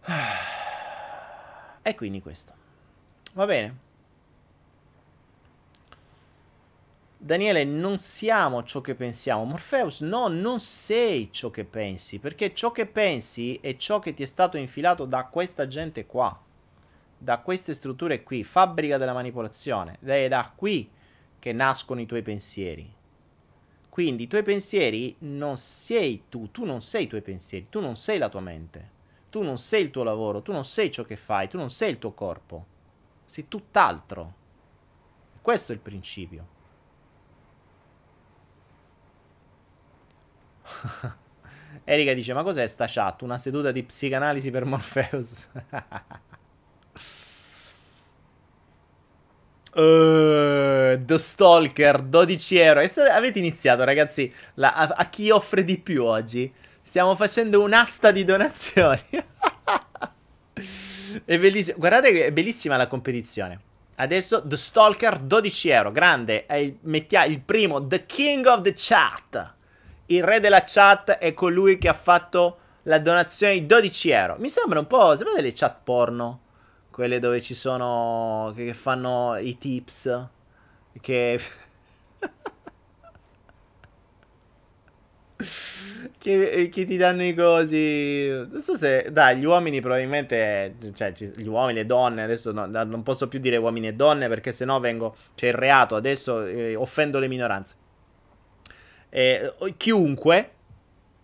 E 1.82 1.96
quindi 1.96 2.22
questo. 2.22 2.54
Va 3.34 3.46
bene. 3.46 3.88
Daniele, 7.18 7.64
non 7.64 7.98
siamo 7.98 8.64
ciò 8.64 8.82
che 8.82 8.96
pensiamo. 8.96 9.44
Morpheus, 9.44 10.02
no, 10.02 10.28
non 10.28 10.60
sei 10.60 11.32
ciò 11.32 11.50
che 11.50 11.66
pensi, 11.66 12.20
perché 12.20 12.54
ciò 12.54 12.72
che 12.72 12.86
pensi 12.86 13.60
è 13.62 13.76
ciò 13.76 14.00
che 14.00 14.14
ti 14.14 14.24
è 14.24 14.26
stato 14.26 14.58
infilato 14.58 15.06
da 15.06 15.26
questa 15.26 15.68
gente 15.68 16.06
qua, 16.06 16.38
da 17.22 17.40
queste 17.40 17.74
strutture 17.74 18.24
qui, 18.24 18.44
fabbrica 18.44 18.98
della 18.98 19.14
manipolazione. 19.14 19.98
Ed 20.02 20.10
è 20.10 20.28
da 20.30 20.52
qui 20.56 20.90
che 21.38 21.52
nascono 21.52 22.00
i 22.00 22.06
tuoi 22.06 22.22
pensieri. 22.22 22.92
Quindi 23.90 24.24
i 24.24 24.28
tuoi 24.28 24.44
pensieri 24.44 25.16
non 25.20 25.58
sei 25.58 26.24
tu, 26.30 26.50
tu 26.52 26.64
non 26.64 26.82
sei 26.82 27.04
i 27.04 27.08
tuoi 27.08 27.22
pensieri, 27.22 27.68
tu 27.70 27.82
non 27.82 27.98
sei 27.98 28.18
la 28.18 28.30
tua 28.30 28.40
mente. 28.40 28.98
Tu 29.30 29.44
non 29.44 29.58
sei 29.58 29.84
il 29.84 29.92
tuo 29.92 30.04
lavoro, 30.04 30.42
tu 30.42 30.54
non 30.54 30.66
sei 30.66 30.90
ciò 30.90 31.04
che 31.04 31.18
fai, 31.18 31.50
tu 31.50 31.58
non 31.58 31.70
sei 31.70 31.92
il 31.92 32.00
tuo 32.00 32.14
corpo. 32.14 32.66
Sei 33.26 33.48
tutt'altro. 33.48 34.34
Questo 35.42 35.72
è 35.72 35.76
il 35.76 35.82
principio. 35.82 36.48
Erika 41.84 42.14
dice: 42.14 42.34
Ma 42.34 42.44
cos'è 42.44 42.66
sta 42.68 42.86
chat? 42.88 43.22
Una 43.22 43.38
seduta 43.38 43.72
di 43.72 43.84
psicanalisi 43.84 44.50
per 44.50 44.66
Morpheus? 44.66 45.48
uh, 49.76 51.04
The 51.04 51.18
Stalker 51.18 52.02
12 52.02 52.58
euro. 52.58 52.82
Avete 53.12 53.40
iniziato, 53.40 53.84
ragazzi? 53.84 54.32
La, 54.56 54.74
a, 54.74 54.88
a 54.96 55.10
chi 55.10 55.30
offre 55.30 55.64
di 55.64 55.78
più 55.78 56.04
oggi? 56.04 56.52
Stiamo 56.82 57.16
facendo 57.16 57.62
un'asta 57.62 58.12
di 58.12 58.24
donazioni. 58.24 59.02
è 61.26 61.40
bellissimo. 61.40 61.78
Guardate 61.78 62.26
è 62.26 62.32
bellissima 62.32 62.78
la 62.78 62.88
competizione. 62.88 63.62
Adesso 63.96 64.42
The 64.46 64.58
Stalker 64.58 65.20
12 65.20 65.70
euro. 65.70 65.92
Grande. 65.92 66.46
È 66.46 66.56
il, 66.56 66.78
mettia, 66.82 67.26
il 67.26 67.42
primo. 67.42 67.86
The 67.86 68.06
King 68.06 68.46
of 68.46 68.62
the 68.62 68.74
Chat. 68.76 69.54
Il 70.08 70.24
re 70.24 70.40
della 70.40 70.64
chat 70.64 71.12
è 71.12 71.36
colui 71.36 71.78
che 71.78 71.88
ha 71.88 71.94
fatto 71.94 72.58
la 72.84 72.98
donazione 72.98 73.54
di 73.54 73.66
12 73.68 74.10
euro. 74.10 74.36
Mi 74.40 74.50
sembra 74.50 74.80
un 74.80 74.88
po'. 74.88 75.16
Sapete 75.16 75.42
le 75.42 75.52
chat 75.54 75.78
porno? 75.84 76.40
Quelle 77.00 77.20
dove 77.20 77.40
ci 77.40 77.54
sono. 77.54 78.52
che 78.54 78.74
fanno 78.74 79.38
i 79.38 79.58
tips. 79.58 80.28
Che. 81.00 81.40
che, 86.18 86.50
eh, 86.50 86.68
che, 86.68 86.84
ti 86.84 86.98
danno 86.98 87.24
i 87.24 87.34
cosi. 87.34 88.28
Non 88.28 88.62
so 88.62 88.76
se. 88.76 89.08
Dai, 89.14 89.38
gli 89.38 89.46
uomini 89.46 89.80
probabilmente. 89.80 90.76
Cioè, 90.94 91.14
gli 91.14 91.48
uomini, 91.48 91.80
le 91.80 91.86
donne. 91.86 92.24
Adesso 92.24 92.52
no, 92.52 92.66
non 92.66 93.02
posso 93.02 93.30
più 93.30 93.40
dire 93.40 93.56
uomini 93.56 93.88
e 93.88 93.94
donne 93.94 94.28
perché 94.28 94.52
sennò 94.52 94.82
vengo. 94.82 95.16
C'è 95.36 95.48
il 95.48 95.54
reato. 95.54 95.96
Adesso 95.96 96.44
eh, 96.44 96.76
offendo 96.76 97.20
le 97.20 97.30
minoranze. 97.30 97.76
Eh, 99.10 99.54
chiunque 99.78 100.52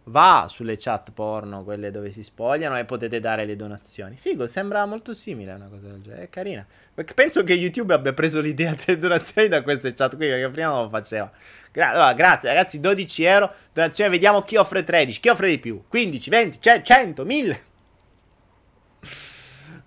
va 0.06 0.48
sulle 0.50 0.78
chat 0.78 1.12
porno, 1.12 1.64
quelle 1.64 1.92
dove 1.92 2.12
si 2.12 2.24
spogliano, 2.24 2.78
e 2.78 2.86
potete 2.86 3.20
dare 3.20 3.46
le 3.46 3.56
donazioni. 3.56 4.16
Figo, 4.16 4.48
sembra 4.48 4.86
molto 4.86 5.14
simile 5.14 5.52
a 5.52 5.56
una 5.56 5.68
cosa 5.68 5.88
del 5.88 6.02
genere. 6.02 6.24
È 6.24 6.30
carina. 6.30 6.66
Penso 7.14 7.44
che 7.44 7.54
YouTube 7.54 7.94
abbia 7.94 8.14
preso 8.14 8.42
l'idea 8.42 8.76
delle 8.86 8.98
donazioni 8.98 9.48
da 9.48 9.62
queste 9.62 9.94
chat 9.94 10.16
qui, 10.16 10.28
perché 10.28 10.50
prima 10.50 10.70
non 10.70 10.84
lo 10.84 10.90
faceva. 10.90 11.32
Gra- 11.72 11.90
allora, 11.90 12.14
grazie 12.14 12.50
ragazzi, 12.50 12.80
12 12.80 13.24
euro. 13.24 13.54
Donazione, 13.74 14.10
vediamo 14.10 14.42
chi 14.42 14.58
offre 14.58 14.84
13, 14.84 15.20
chi 15.20 15.30
offre 15.30 15.50
di 15.50 15.60
più. 15.60 15.84
15, 15.88 16.30
20, 16.30 16.60
100, 16.84 17.26
1000. 17.26 17.60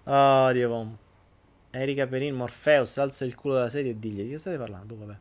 Oh, 0.05 0.53
Dio. 0.53 0.99
Erika 1.70 2.07
Perin, 2.07 2.35
Morpheus, 2.35 2.97
alza 2.97 3.24
il 3.24 3.35
culo 3.35 3.55
della 3.55 3.69
serie 3.69 3.90
e 3.90 3.99
digli 3.99 4.23
di 4.23 4.31
che 4.31 4.39
state 4.39 4.57
parlando? 4.57 4.95
Boh, 4.95 5.05
vabbè. 5.05 5.19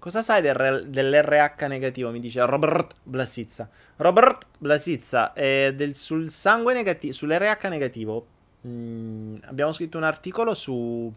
Cosa 0.00 0.22
sai 0.22 0.40
del, 0.40 0.86
dell'RH 0.88 1.66
negativo? 1.66 2.10
Mi 2.10 2.20
dice 2.20 2.42
Robert 2.46 2.94
Blasizza. 3.02 3.68
Robert 3.96 4.46
Blasizza, 4.56 5.34
eh, 5.34 5.74
del, 5.76 5.94
sul 5.94 6.30
sangue 6.30 6.72
negativo, 6.72 7.12
sull'RH 7.12 7.68
negativo. 7.68 8.26
Mm, 8.66 9.36
abbiamo 9.44 9.72
scritto 9.72 9.98
un 9.98 10.04
articolo 10.04 10.54
su... 10.54 11.12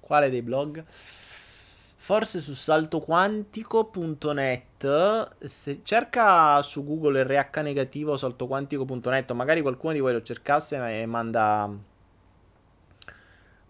Quale 0.00 0.30
dei 0.30 0.40
blog? 0.40 0.82
Forse 0.86 2.40
su 2.40 2.54
saltoquantico.net. 2.54 5.46
Se 5.46 5.80
cerca 5.82 6.62
su 6.62 6.86
Google 6.86 7.22
RH 7.24 7.60
negativo 7.60 8.16
saltoquantico.net, 8.16 9.32
magari 9.32 9.60
qualcuno 9.60 9.92
di 9.92 10.00
voi 10.00 10.14
lo 10.14 10.22
cercasse 10.22 11.02
e 11.02 11.04
manda 11.04 11.70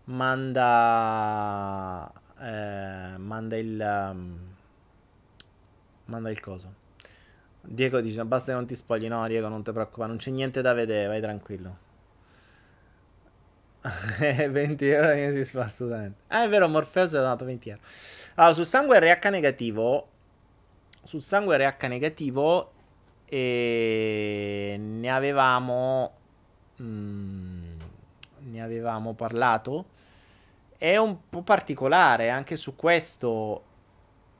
manda 0.05 2.11
eh, 2.43 3.17
manda 3.19 3.57
il 3.57 4.11
um, 4.13 4.39
manda 6.07 6.31
il 6.31 6.41
coso. 6.41 6.81
Diego 7.61 8.01
dice 8.01 8.25
basta 8.25 8.51
che 8.51 8.57
non 8.57 8.67
ti 8.67 8.75
spogli. 8.75 9.07
No 9.09 9.27
Diego 9.29 9.49
non 9.49 9.63
ti 9.63 9.71
preoccupare 9.71 10.09
non 10.09 10.19
c'è 10.19 10.31
niente 10.31 10.61
da 10.61 10.73
vedere 10.73 11.07
vai 11.07 11.21
tranquillo. 11.21 11.91
20 13.83 14.89
euro 14.89 15.45
si 15.45 15.53
fa 15.53 15.65
assolutamente. 15.65 16.21
Ah 16.29 16.45
è 16.45 16.49
vero 16.49 16.69
Morpheus 16.69 17.15
ha 17.15 17.21
dato 17.21 17.45
20 17.45 17.69
euro. 17.69 17.83
Allora 18.35 18.55
sul 18.55 18.67
sangue 18.67 18.99
RH 18.99 19.29
negativo 19.29 20.09
sul 21.03 21.23
sangue 21.23 21.57
RH 21.57 21.87
negativo 21.87 22.73
e 23.25 24.77
ne 24.79 25.11
avevamo 25.11 26.13
mm, 26.81 27.63
ne 28.39 28.63
avevamo 28.63 29.15
parlato 29.15 29.87
è 30.83 30.97
un 30.97 31.17
po' 31.31 31.43
particolare, 31.43 32.29
anche 32.29 32.57
su 32.57 32.75
questo 32.75 33.63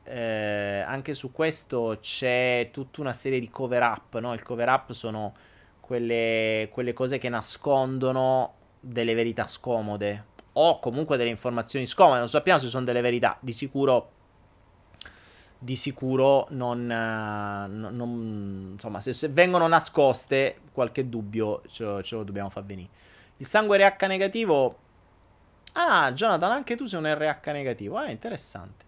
eh, 0.03 0.83
anche 0.85 1.15
su 1.15 1.31
questo 1.31 1.99
c'è 2.01 2.71
tutta 2.73 3.01
una 3.01 3.13
serie 3.13 3.39
di 3.39 3.49
cover 3.49 3.81
up, 3.81 4.19
no? 4.19 4.35
Il 4.35 4.43
cover 4.43 4.69
up 4.69 4.91
sono 4.91 5.35
quelle, 5.79 6.69
quelle 6.73 6.93
cose 6.95 7.19
che 7.19 7.29
nascondono 7.29 8.55
delle 8.81 9.15
verità 9.15 9.47
scomode 9.47 10.25
o 10.55 10.81
comunque 10.81 11.17
delle 11.17 11.31
informazioni 11.31 11.87
scomode, 11.87 12.19
non 12.19 12.29
sappiamo 12.29 12.59
se 12.59 12.67
sono 12.67 12.85
delle 12.85 13.03
verità, 13.03 13.37
di 13.39 13.53
sicuro 13.53 14.11
di 15.61 15.77
sicuro 15.77 16.49
non, 16.51 16.87
non, 16.87 17.89
non 17.93 18.71
insomma 18.73 19.01
se, 19.01 19.13
se, 19.13 19.29
vengono 19.29 19.69
nascoste 19.69 20.59
qualche 20.73 21.09
dubbio 21.09 21.63
ce 21.69 22.03
ce 22.03 22.17
lo 22.17 22.25
dobbiamo 22.25 22.51
far 22.51 22.65
venire. 22.65 22.89
Il 23.37 23.47
sangue 23.47 23.79
RH 23.79 24.07
negativo 24.07 24.79
Ah, 25.73 26.13
Jonathan, 26.13 26.53
anche 26.53 26.77
tu 26.77 26.87
sei 26.87 26.99
un 26.99 27.13
RH 27.13 27.51
negativo. 27.53 27.97
Ah, 27.97 28.11
interessante. 28.11 28.85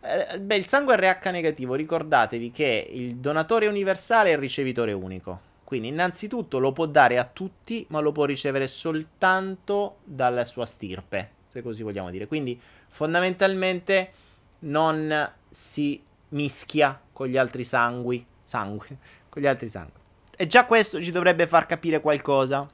Eh, 0.00 0.38
beh, 0.38 0.56
il 0.56 0.66
sangue 0.66 0.96
RH 0.96 1.30
negativo, 1.30 1.74
ricordatevi 1.74 2.50
che 2.50 2.88
il 2.92 3.16
donatore 3.16 3.66
universale 3.66 4.30
è 4.30 4.32
il 4.32 4.38
ricevitore 4.38 4.92
unico. 4.92 5.46
Quindi, 5.64 5.88
innanzitutto 5.88 6.58
lo 6.58 6.72
può 6.72 6.86
dare 6.86 7.18
a 7.18 7.24
tutti, 7.24 7.84
ma 7.90 8.00
lo 8.00 8.12
può 8.12 8.24
ricevere 8.24 8.68
soltanto 8.68 9.98
dalla 10.04 10.44
sua 10.44 10.66
stirpe, 10.66 11.30
se 11.48 11.62
così 11.62 11.82
vogliamo 11.82 12.10
dire. 12.10 12.26
Quindi, 12.26 12.58
fondamentalmente, 12.88 14.12
non 14.60 15.30
si 15.50 16.02
mischia 16.30 16.98
con 17.12 17.26
gli 17.26 17.36
altri 17.36 17.64
sangui. 17.64 18.24
Sangue, 18.44 18.86
con 19.28 19.42
gli 19.42 19.46
altri 19.46 19.68
sangui. 19.68 20.00
E 20.34 20.46
già 20.46 20.64
questo 20.64 21.02
ci 21.02 21.10
dovrebbe 21.10 21.46
far 21.46 21.66
capire 21.66 22.00
qualcosa. 22.00 22.66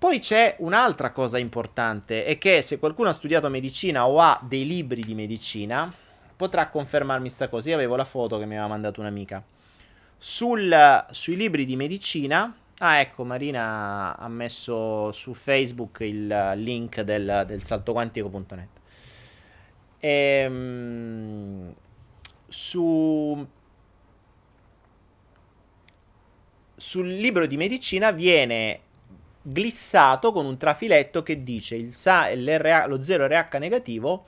Poi 0.00 0.18
c'è 0.18 0.56
un'altra 0.60 1.10
cosa 1.10 1.36
importante, 1.36 2.24
è 2.24 2.38
che 2.38 2.62
se 2.62 2.78
qualcuno 2.78 3.10
ha 3.10 3.12
studiato 3.12 3.50
medicina 3.50 4.06
o 4.06 4.18
ha 4.18 4.40
dei 4.42 4.64
libri 4.66 5.02
di 5.02 5.12
medicina, 5.12 5.92
potrà 6.34 6.70
confermarmi 6.70 7.28
sta 7.28 7.48
cosa. 7.48 7.68
Io 7.68 7.74
avevo 7.74 7.96
la 7.96 8.06
foto 8.06 8.38
che 8.38 8.46
mi 8.46 8.54
aveva 8.54 8.66
mandato 8.66 9.00
un'amica. 9.00 9.44
Sul, 10.16 11.04
sui 11.10 11.36
libri 11.36 11.66
di 11.66 11.76
medicina, 11.76 12.56
ah 12.78 12.98
ecco, 12.98 13.24
Marina 13.24 14.16
ha 14.16 14.28
messo 14.28 15.12
su 15.12 15.34
Facebook 15.34 15.98
il 16.00 16.52
link 16.56 17.02
del, 17.02 17.44
del 17.46 17.62
saltoquantico.net. 17.62 18.68
Ehm, 19.98 21.74
su 22.48 23.46
sul 26.74 27.06
libro 27.06 27.44
di 27.44 27.58
medicina 27.58 28.10
viene 28.12 28.88
glissato 29.42 30.32
con 30.32 30.44
un 30.44 30.56
trafiletto 30.56 31.22
che 31.22 31.42
dice 31.42 31.74
il 31.76 31.92
sa- 31.92 32.34
lo 32.34 32.98
0RH 32.98 33.58
negativo 33.58 34.26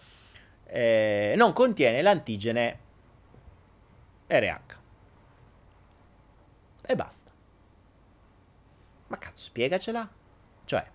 eh, 0.65 1.35
non 1.37 1.53
contiene 1.53 2.01
l'antigene 2.01 2.79
RH. 4.27 4.81
E 6.87 6.97
basta. 6.97 7.31
Ma 9.09 9.19
cazzo, 9.19 9.45
spiegacela. 9.45 10.11
Cioè, 10.65 10.91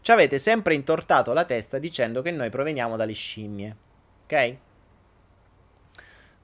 ci 0.00 0.10
avete 0.10 0.38
sempre 0.38 0.74
intortato 0.74 1.32
la 1.32 1.44
testa 1.44 1.78
dicendo 1.78 2.22
che 2.22 2.32
noi 2.32 2.50
proveniamo 2.50 2.96
dalle 2.96 3.12
scimmie. 3.12 3.76
Ok? 4.24 4.56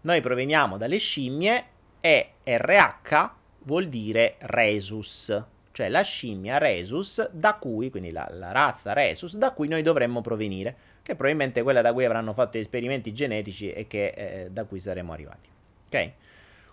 Noi 0.02 0.20
proveniamo 0.20 0.76
dalle 0.76 0.98
scimmie 0.98 1.64
e 2.00 2.34
RH 2.44 3.30
vuol 3.64 3.88
dire 3.88 4.36
resus 4.38 5.44
cioè 5.76 5.90
la 5.90 6.00
scimmia 6.00 6.56
Resus, 6.56 7.28
da 7.32 7.52
cui, 7.56 7.90
quindi 7.90 8.10
la, 8.10 8.26
la 8.30 8.50
razza 8.50 8.94
Resus, 8.94 9.36
da 9.36 9.50
cui 9.50 9.68
noi 9.68 9.82
dovremmo 9.82 10.22
provenire, 10.22 10.74
che 11.02 11.14
probabilmente 11.14 11.60
è 11.60 11.62
quella 11.62 11.82
da 11.82 11.92
cui 11.92 12.06
avranno 12.06 12.32
fatto 12.32 12.56
gli 12.56 12.62
esperimenti 12.62 13.12
genetici 13.12 13.70
e 13.70 13.86
che 13.86 14.06
eh, 14.06 14.50
da 14.50 14.64
cui 14.64 14.80
saremo 14.80 15.12
arrivati. 15.12 15.50
Ok? 15.88 16.12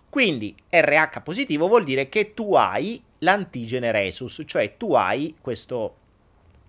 Quindi 0.07 0.55
RH 0.69 1.19
positivo 1.21 1.67
vuol 1.67 1.83
dire 1.83 2.07
che 2.07 2.33
tu 2.33 2.53
hai 2.53 3.03
l'antigene 3.17 3.91
Resus, 3.91 4.41
cioè 4.45 4.77
tu 4.77 4.93
hai 4.93 5.35
questo, 5.41 5.95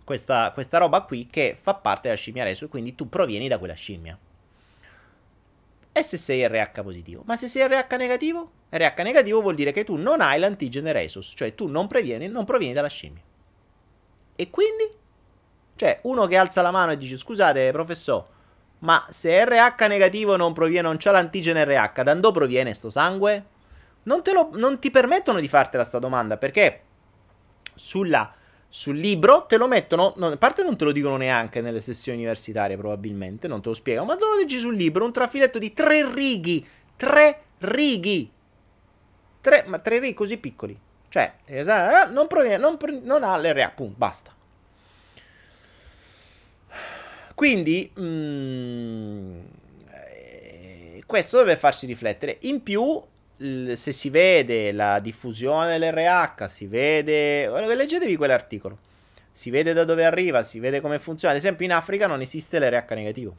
questa, 0.02 0.50
questa 0.52 0.78
roba 0.78 1.02
qui 1.02 1.28
che 1.28 1.56
fa 1.56 1.74
parte 1.74 2.08
della 2.08 2.16
scimmia 2.16 2.42
Resus, 2.42 2.68
quindi 2.68 2.96
tu 2.96 3.08
provieni 3.08 3.46
da 3.46 3.58
quella 3.58 3.74
scimmia. 3.74 4.18
E 5.96 6.02
se 6.02 6.16
sei 6.16 6.44
RH 6.48 6.82
positivo? 6.82 7.22
Ma 7.24 7.36
se 7.36 7.46
sei 7.46 7.68
RH 7.68 7.94
negativo? 7.96 8.50
RH 8.70 9.00
negativo 9.02 9.40
vuol 9.40 9.54
dire 9.54 9.70
che 9.70 9.84
tu 9.84 9.94
non 9.94 10.20
hai 10.20 10.40
l'antigene 10.40 10.90
resus, 10.90 11.34
cioè 11.36 11.54
tu 11.54 11.68
non, 11.68 11.86
previeni, 11.86 12.26
non 12.26 12.44
provieni 12.44 12.74
dalla 12.74 12.88
scimmia. 12.88 13.22
E 14.34 14.50
quindi? 14.50 14.90
Cioè, 15.76 16.00
uno 16.02 16.26
che 16.26 16.36
alza 16.36 16.62
la 16.62 16.72
mano 16.72 16.90
e 16.90 16.96
dice, 16.96 17.16
scusate, 17.16 17.70
professore, 17.70 18.26
ma 18.80 19.06
se 19.08 19.44
RH 19.44 19.86
negativo 19.86 20.34
non 20.34 20.52
proviene, 20.52 20.88
non 20.88 20.96
c'ha 20.98 21.12
l'antigene 21.12 21.64
RH, 21.64 22.02
da 22.02 22.14
dove 22.14 22.38
proviene 22.38 22.74
sto 22.74 22.90
sangue? 22.90 23.44
Non, 24.02 24.20
lo, 24.32 24.50
non 24.54 24.80
ti 24.80 24.90
permettono 24.90 25.38
di 25.38 25.46
fartela 25.46 25.84
sta 25.84 26.00
domanda, 26.00 26.36
perché 26.36 26.82
sulla, 27.72 28.34
sul 28.76 28.96
libro 28.96 29.44
te 29.46 29.56
lo 29.56 29.68
mettono, 29.68 30.14
non, 30.16 30.32
a 30.32 30.36
parte 30.36 30.64
non 30.64 30.76
te 30.76 30.82
lo 30.82 30.90
dicono 30.90 31.16
neanche 31.16 31.60
nelle 31.60 31.80
sessioni 31.80 32.18
universitarie 32.18 32.76
probabilmente, 32.76 33.46
non 33.46 33.62
te 33.62 33.68
lo 33.68 33.74
spiegano, 33.74 34.04
ma 34.04 34.16
te 34.16 34.24
lo 34.24 34.34
leggi 34.34 34.58
sul 34.58 34.74
libro, 34.74 35.04
un 35.04 35.12
trafiletto 35.12 35.60
di 35.60 35.72
tre 35.72 36.12
righi, 36.12 36.66
tre 36.96 37.42
righi, 37.58 38.28
Tre, 39.40 39.64
ma 39.68 39.78
tre 39.78 40.00
righe 40.00 40.14
così 40.14 40.38
piccoli. 40.38 40.76
Cioè, 41.08 41.34
esatto, 41.44 42.12
non, 42.12 42.26
proviene, 42.26 42.56
non, 42.56 42.76
non 43.02 43.22
ha 43.22 43.36
l'RA, 43.36 43.68
punto, 43.68 43.94
basta. 43.96 44.34
Quindi, 47.36 47.92
mm, 48.00 49.38
eh, 49.88 51.02
questo 51.06 51.36
deve 51.36 51.56
farci 51.56 51.86
riflettere. 51.86 52.38
In 52.40 52.62
più, 52.64 53.00
se 53.74 53.92
si 53.92 54.10
vede 54.10 54.72
la 54.72 54.98
diffusione 54.98 55.78
dell'RH, 55.78 56.46
si 56.46 56.66
vede... 56.66 57.48
Leggetevi 57.74 58.16
quell'articolo. 58.16 58.78
Si 59.30 59.50
vede 59.50 59.72
da 59.72 59.84
dove 59.84 60.04
arriva, 60.04 60.42
si 60.42 60.58
vede 60.60 60.80
come 60.80 60.98
funziona. 60.98 61.34
Ad 61.34 61.40
esempio, 61.40 61.64
in 61.64 61.72
Africa 61.72 62.06
non 62.06 62.20
esiste 62.20 62.58
l'RH 62.58 62.92
negativo. 62.94 63.36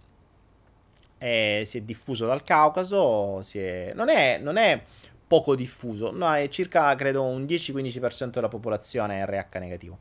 E 1.18 1.64
si 1.66 1.80
è 1.80 1.82
diffuso 1.82 2.26
dal 2.26 2.44
Caucaso. 2.44 3.44
È... 3.52 3.92
Non, 3.96 4.10
è, 4.10 4.38
non 4.40 4.58
è 4.58 4.82
poco 5.28 5.56
diffuso, 5.56 6.12
ma 6.12 6.40
è 6.40 6.50
circa, 6.50 6.94
credo, 6.96 7.24
un 7.24 7.46
10-15% 7.46 8.30
della 8.30 8.48
popolazione 8.48 9.26
RH 9.26 9.58
negativo. 9.58 9.98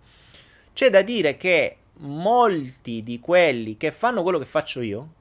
C'è 0.74 0.90
da 0.90 1.02
dire 1.02 1.36
che 1.36 1.76
molti 1.98 3.02
di 3.02 3.20
quelli 3.20 3.76
che 3.76 3.90
fanno 3.90 4.22
quello 4.22 4.38
che 4.38 4.44
faccio 4.44 4.80
io, 4.80 5.12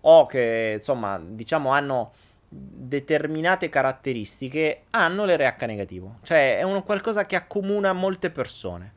o 0.00 0.26
che, 0.26 0.72
insomma, 0.76 1.18
diciamo, 1.24 1.70
hanno 1.70 2.12
determinate 2.54 3.70
caratteristiche, 3.70 4.82
hanno 4.90 5.24
l'RH 5.24 5.64
negativo. 5.64 6.18
Cioè, 6.22 6.58
è 6.58 6.62
un 6.62 6.82
qualcosa 6.84 7.24
che 7.24 7.36
accomuna 7.36 7.92
molte 7.94 8.30
persone. 8.30 8.92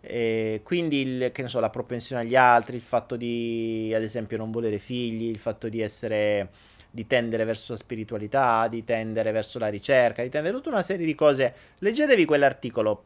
E 0.00 0.60
quindi, 0.62 1.00
il, 1.00 1.32
so, 1.46 1.58
la 1.58 1.70
propensione 1.70 2.22
agli 2.22 2.36
altri, 2.36 2.76
il 2.76 2.82
fatto 2.82 3.16
di, 3.16 3.92
ad 3.94 4.02
esempio, 4.02 4.36
non 4.36 4.50
volere 4.50 4.78
figli, 4.78 5.28
il 5.28 5.38
fatto 5.38 5.68
di 5.68 5.80
essere 5.80 6.50
di 6.94 7.06
tendere 7.06 7.44
verso 7.44 7.72
la 7.72 7.78
spiritualità, 7.78 8.68
di 8.68 8.84
tendere 8.84 9.32
verso 9.32 9.58
la 9.58 9.68
ricerca, 9.68 10.22
di 10.22 10.28
tendere 10.28 10.54
tutta 10.54 10.68
una 10.68 10.82
serie 10.82 11.06
di 11.06 11.14
cose. 11.14 11.54
Leggetevi 11.78 12.24
quell'articolo. 12.26 13.04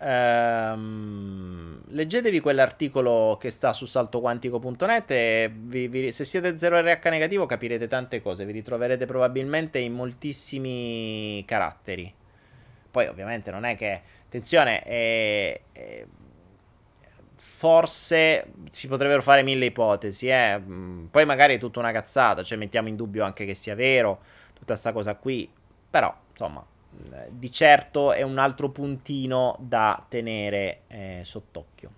Ehm, 0.00 1.82
leggetevi 1.88 2.38
quell'articolo 2.40 3.36
che 3.40 3.50
sta 3.50 3.72
su 3.72 3.84
saltoquantico.net 3.86 5.10
e 5.10 5.50
vi, 5.52 5.88
vi, 5.88 6.12
se 6.12 6.24
siete 6.24 6.54
0RH 6.54 7.08
negativo 7.10 7.46
capirete 7.46 7.88
tante 7.88 8.22
cose, 8.22 8.44
vi 8.44 8.52
ritroverete 8.52 9.06
probabilmente 9.06 9.78
in 9.78 9.94
moltissimi 9.94 11.42
caratteri. 11.46 12.14
Poi 12.90 13.06
ovviamente 13.06 13.50
non 13.50 13.64
è 13.64 13.76
che, 13.76 14.00
attenzione, 14.24 14.82
è, 14.82 15.60
è 15.72 16.04
forse 17.34 18.52
si 18.70 18.86
potrebbero 18.86 19.20
fare 19.20 19.42
mille 19.42 19.66
ipotesi, 19.66 20.28
eh. 20.28 20.58
Mm, 20.58 21.06
poi 21.06 21.24
magari 21.24 21.56
è 21.56 21.58
tutta 21.58 21.80
una 21.80 21.90
cazzata, 21.90 22.42
cioè 22.44 22.56
mettiamo 22.56 22.86
in 22.88 22.94
dubbio 22.94 23.24
anche 23.24 23.44
che 23.44 23.54
sia 23.54 23.74
vero, 23.74 24.20
tutta 24.52 24.66
questa 24.66 24.92
cosa 24.92 25.16
qui, 25.16 25.50
però 25.90 26.14
insomma, 26.30 26.60
eh, 26.60 26.77
di 27.30 27.50
certo 27.52 28.12
è 28.12 28.22
un 28.22 28.38
altro 28.38 28.70
puntino 28.70 29.56
da 29.60 30.04
tenere 30.08 30.82
eh, 30.88 31.20
sott'occhio. 31.24 31.90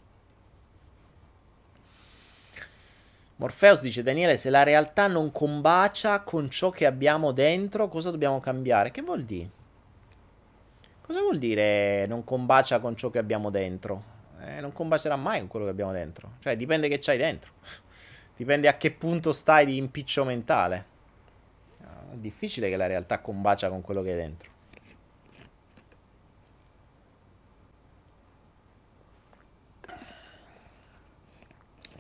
Morpheus 3.37 3.81
dice 3.81 4.03
Daniele, 4.03 4.37
se 4.37 4.51
la 4.51 4.63
realtà 4.63 5.07
non 5.07 5.33
combacia 5.33 6.21
con 6.21 6.51
ciò 6.51 6.71
che 6.71 6.85
abbiamo 6.85 7.33
dentro, 7.33 7.89
cosa 7.89 8.11
dobbiamo 8.11 8.39
cambiare? 8.41 8.91
Che 8.91 9.01
vuol 9.01 9.25
dire? 9.25 9.51
Cosa 11.01 11.21
vuol 11.21 11.39
dire 11.39 12.07
non 12.07 12.23
combacia 12.23 12.81
con 12.81 12.97
ciò 12.97 13.09
che 13.11 13.19
abbiamo 13.19 13.51
dentro? 13.51 14.19
eh, 14.43 14.61
non 14.61 14.73
combacerà 14.73 15.17
mai 15.17 15.39
con 15.41 15.49
quello 15.49 15.65
che 15.67 15.71
abbiamo 15.71 15.93
dentro. 15.93 16.33
Cioè, 16.41 16.57
dipende 16.57 16.89
che 16.89 16.99
c'hai 16.99 17.19
dentro. 17.19 17.53
dipende 18.37 18.69
a 18.69 18.77
che 18.77 18.91
punto 18.91 19.33
stai 19.33 19.67
di 19.67 19.77
impiccio 19.77 20.25
mentale. 20.25 20.99
È 22.13 22.17
difficile 22.17 22.69
che 22.69 22.77
la 22.77 22.87
realtà 22.87 23.21
combacia 23.21 23.69
con 23.69 23.83
quello 23.83 24.03
che 24.03 24.11
hai 24.11 24.17
dentro. 24.17 24.51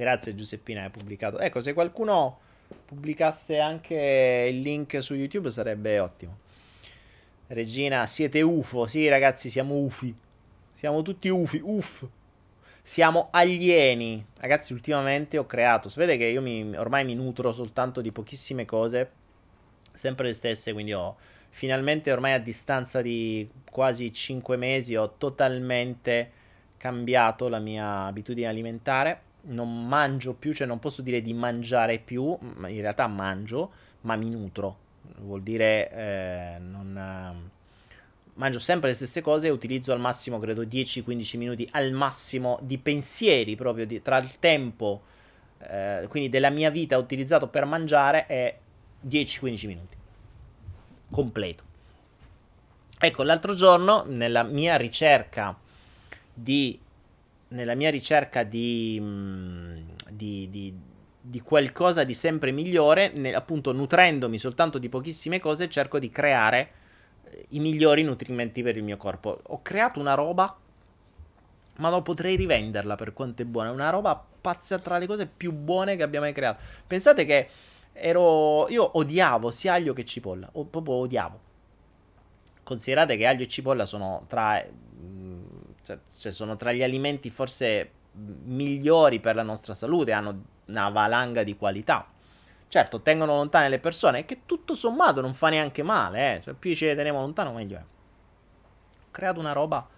Grazie 0.00 0.34
Giuseppina, 0.34 0.84
hai 0.84 0.88
pubblicato. 0.88 1.38
Ecco, 1.38 1.60
se 1.60 1.74
qualcuno 1.74 2.38
pubblicasse 2.86 3.58
anche 3.58 4.48
il 4.50 4.60
link 4.62 5.02
su 5.02 5.12
YouTube 5.12 5.50
sarebbe 5.50 5.98
ottimo. 5.98 6.38
Regina, 7.48 8.06
siete 8.06 8.40
UFO? 8.40 8.86
Sì, 8.86 9.06
ragazzi, 9.08 9.50
siamo 9.50 9.74
UFI. 9.74 10.14
Siamo 10.72 11.02
tutti 11.02 11.28
UFI, 11.28 11.60
UF. 11.62 12.08
Siamo 12.82 13.28
alieni. 13.30 14.24
Ragazzi, 14.38 14.72
ultimamente 14.72 15.36
ho 15.36 15.44
creato. 15.44 15.90
Sapete 15.90 16.16
che 16.16 16.24
io 16.24 16.40
mi, 16.40 16.74
ormai 16.78 17.04
mi 17.04 17.14
nutro 17.14 17.52
soltanto 17.52 18.00
di 18.00 18.10
pochissime 18.10 18.64
cose, 18.64 19.10
sempre 19.92 20.28
le 20.28 20.32
stesse, 20.32 20.72
quindi 20.72 20.94
ho 20.94 21.14
finalmente 21.50 22.10
ormai 22.10 22.32
a 22.32 22.38
distanza 22.38 23.02
di 23.02 23.46
quasi 23.70 24.10
5 24.10 24.56
mesi 24.56 24.96
ho 24.96 25.16
totalmente 25.18 26.30
cambiato 26.78 27.48
la 27.48 27.58
mia 27.58 28.04
abitudine 28.04 28.48
alimentare. 28.48 29.28
Non 29.42 29.86
mangio 29.86 30.34
più, 30.34 30.52
cioè 30.52 30.66
non 30.66 30.78
posso 30.78 31.02
dire 31.02 31.22
di 31.22 31.32
mangiare 31.32 31.98
più, 31.98 32.36
in 32.40 32.80
realtà 32.80 33.06
mangio, 33.06 33.70
ma 34.02 34.16
mi 34.16 34.28
nutro. 34.28 34.88
Vuol 35.18 35.42
dire 35.42 35.90
eh, 35.90 36.58
non 36.58 37.50
mangio 38.40 38.58
sempre 38.58 38.88
le 38.88 38.94
stesse 38.94 39.20
cose 39.20 39.48
e 39.48 39.50
utilizzo 39.50 39.92
al 39.92 40.00
massimo, 40.00 40.38
credo, 40.38 40.62
10-15 40.62 41.36
minuti 41.36 41.68
al 41.72 41.92
massimo 41.92 42.58
di 42.62 42.78
pensieri 42.78 43.54
proprio 43.54 43.84
di, 43.84 44.00
tra 44.00 44.18
il 44.18 44.38
tempo, 44.38 45.02
eh, 45.58 46.06
quindi 46.08 46.30
della 46.30 46.48
mia 46.48 46.70
vita 46.70 46.96
utilizzato 46.96 47.48
per 47.48 47.66
mangiare 47.66 48.26
è 48.26 48.58
10-15 49.06 49.66
minuti. 49.66 49.96
Completo. 51.10 51.64
Ecco, 52.98 53.22
l'altro 53.22 53.54
giorno, 53.54 54.04
nella 54.06 54.42
mia 54.42 54.76
ricerca 54.76 55.56
di... 56.32 56.78
Nella 57.50 57.74
mia 57.74 57.90
ricerca 57.90 58.42
di, 58.42 58.98
mm, 59.00 59.76
di, 60.10 60.48
di, 60.50 60.74
di 61.20 61.40
qualcosa 61.40 62.04
di 62.04 62.14
sempre 62.14 62.50
migliore, 62.50 63.10
ne, 63.12 63.34
appunto 63.34 63.72
nutrendomi 63.72 64.38
soltanto 64.38 64.78
di 64.78 64.88
pochissime 64.88 65.40
cose, 65.40 65.68
cerco 65.68 65.98
di 65.98 66.10
creare 66.10 66.70
eh, 67.24 67.46
i 67.50 67.60
migliori 67.60 68.02
nutrimenti 68.02 68.62
per 68.62 68.76
il 68.76 68.82
mio 68.82 68.96
corpo. 68.96 69.40
Ho 69.42 69.62
creato 69.62 70.00
una 70.00 70.14
roba, 70.14 70.56
ma 71.76 71.88
non 71.88 72.02
potrei 72.02 72.36
rivenderla 72.36 72.94
per 72.94 73.12
quanto 73.12 73.42
è 73.42 73.44
buona. 73.44 73.70
Una 73.70 73.90
roba 73.90 74.24
pazza 74.40 74.78
tra 74.78 74.98
le 74.98 75.06
cose 75.06 75.26
più 75.26 75.52
buone 75.52 75.96
che 75.96 76.02
abbia 76.02 76.20
mai 76.20 76.32
creato. 76.32 76.62
Pensate 76.86 77.24
che 77.24 77.48
ero. 77.92 78.68
Io 78.68 78.98
odiavo 78.98 79.50
sia 79.50 79.74
aglio 79.74 79.92
che 79.92 80.04
cipolla. 80.04 80.48
O 80.52 80.64
proprio 80.64 80.94
odiavo. 80.94 81.40
Considerate 82.62 83.16
che 83.16 83.26
aglio 83.26 83.42
e 83.42 83.48
cipolla 83.48 83.86
sono 83.86 84.24
tra. 84.28 84.64
Cioè, 85.82 85.98
cioè, 86.18 86.32
sono 86.32 86.56
tra 86.56 86.72
gli 86.72 86.82
alimenti 86.82 87.30
forse 87.30 87.90
migliori 88.44 89.20
per 89.20 89.34
la 89.34 89.42
nostra 89.42 89.74
salute. 89.74 90.12
Hanno 90.12 90.42
una 90.66 90.88
valanga 90.88 91.42
di 91.42 91.56
qualità. 91.56 92.06
Certo, 92.68 93.00
tengono 93.00 93.34
lontane 93.34 93.68
le 93.68 93.80
persone, 93.80 94.24
che 94.24 94.42
tutto 94.46 94.74
sommato 94.74 95.20
non 95.20 95.34
fa 95.34 95.48
neanche 95.48 95.82
male, 95.82 96.36
eh. 96.36 96.40
Cioè, 96.40 96.54
più 96.54 96.74
ci 96.74 96.86
teniamo 96.86 97.20
lontano, 97.20 97.52
meglio 97.52 97.76
è. 97.78 97.80
Ho 97.80 99.08
creato 99.10 99.40
una 99.40 99.52
roba 99.52 99.88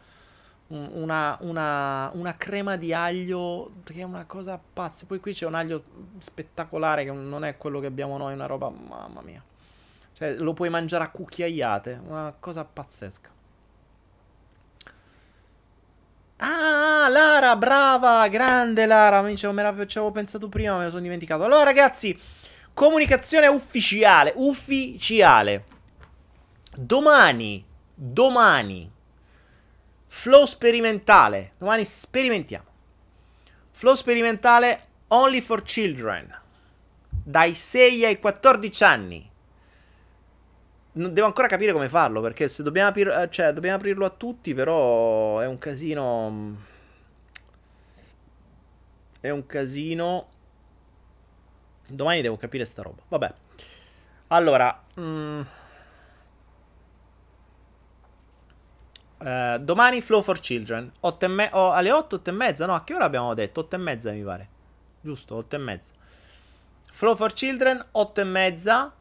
una, 0.72 1.36
una, 1.40 2.10
una, 2.14 2.36
crema 2.36 2.76
di 2.76 2.94
aglio 2.94 3.72
che 3.84 4.00
è 4.00 4.02
una 4.02 4.24
cosa 4.24 4.58
pazza. 4.58 5.04
Poi 5.06 5.20
qui 5.20 5.32
c'è 5.32 5.46
un 5.46 5.54
aglio 5.54 5.84
spettacolare 6.18 7.04
che 7.04 7.12
non 7.12 7.44
è 7.44 7.56
quello 7.56 7.80
che 7.80 7.86
abbiamo 7.86 8.16
noi, 8.16 8.32
una 8.32 8.46
roba, 8.46 8.70
mamma 8.70 9.20
mia. 9.22 9.42
Cioè, 10.14 10.34
lo 10.36 10.52
puoi 10.54 10.70
mangiare 10.70 11.04
a 11.04 11.10
cucchiaiate, 11.10 12.00
una 12.06 12.34
cosa 12.38 12.64
pazzesca. 12.64 13.30
Ah, 16.44 17.08
Lara, 17.08 17.56
brava, 17.56 18.26
grande 18.28 18.86
Lara, 18.86 19.22
mi 19.22 19.36
ci 19.36 19.46
avevo 19.46 20.10
pensato 20.10 20.48
prima, 20.48 20.76
me 20.76 20.84
lo 20.84 20.90
sono 20.90 21.02
dimenticato. 21.02 21.44
Allora 21.44 21.62
ragazzi, 21.62 22.18
comunicazione 22.74 23.46
ufficiale, 23.46 24.32
ufficiale. 24.34 25.64
Domani, 26.74 27.64
domani 27.94 28.90
Flow 30.14 30.44
sperimentale. 30.44 31.52
Domani 31.56 31.86
sperimentiamo. 31.86 32.66
Flow 33.70 33.94
sperimentale 33.94 34.80
only 35.08 35.40
for 35.40 35.62
children. 35.62 36.38
Dai 37.08 37.54
6 37.54 38.04
ai 38.04 38.20
14 38.20 38.84
anni. 38.84 39.30
Devo 40.94 41.26
ancora 41.26 41.46
capire 41.46 41.72
come 41.72 41.88
farlo 41.88 42.20
perché 42.20 42.48
se 42.48 42.62
dobbiamo, 42.62 42.90
aprir- 42.90 43.08
eh, 43.08 43.30
cioè, 43.30 43.52
dobbiamo 43.54 43.76
aprirlo 43.76 44.04
a 44.04 44.10
tutti, 44.10 44.52
però 44.52 45.38
è 45.40 45.46
un 45.46 45.56
casino. 45.56 46.56
È 49.18 49.30
un 49.30 49.46
casino. 49.46 50.28
Domani 51.88 52.20
devo 52.20 52.36
capire 52.36 52.66
sta 52.66 52.82
roba. 52.82 53.02
Vabbè. 53.08 53.32
Allora. 54.28 54.82
Mm... 55.00 55.40
Uh, 59.18 59.56
domani 59.58 60.02
Flow 60.02 60.20
for 60.20 60.40
Children. 60.40 60.92
Me- 61.28 61.50
oh, 61.52 61.70
alle 61.70 61.90
8, 61.92 62.16
8 62.16 62.30
e 62.30 62.32
mezza. 62.32 62.66
No, 62.66 62.74
a 62.74 62.84
che 62.84 62.92
ora 62.94 63.04
abbiamo 63.04 63.32
detto? 63.32 63.60
8 63.60 63.76
e 63.76 63.78
mezza 63.78 64.10
mi 64.10 64.22
pare. 64.22 64.48
Giusto, 65.00 65.36
8 65.36 65.56
e 65.56 65.58
mezza. 65.58 65.92
Flow 66.90 67.16
for 67.16 67.32
Children, 67.32 67.82
8 67.92 68.20
e 68.20 68.24
mezza. 68.24 68.94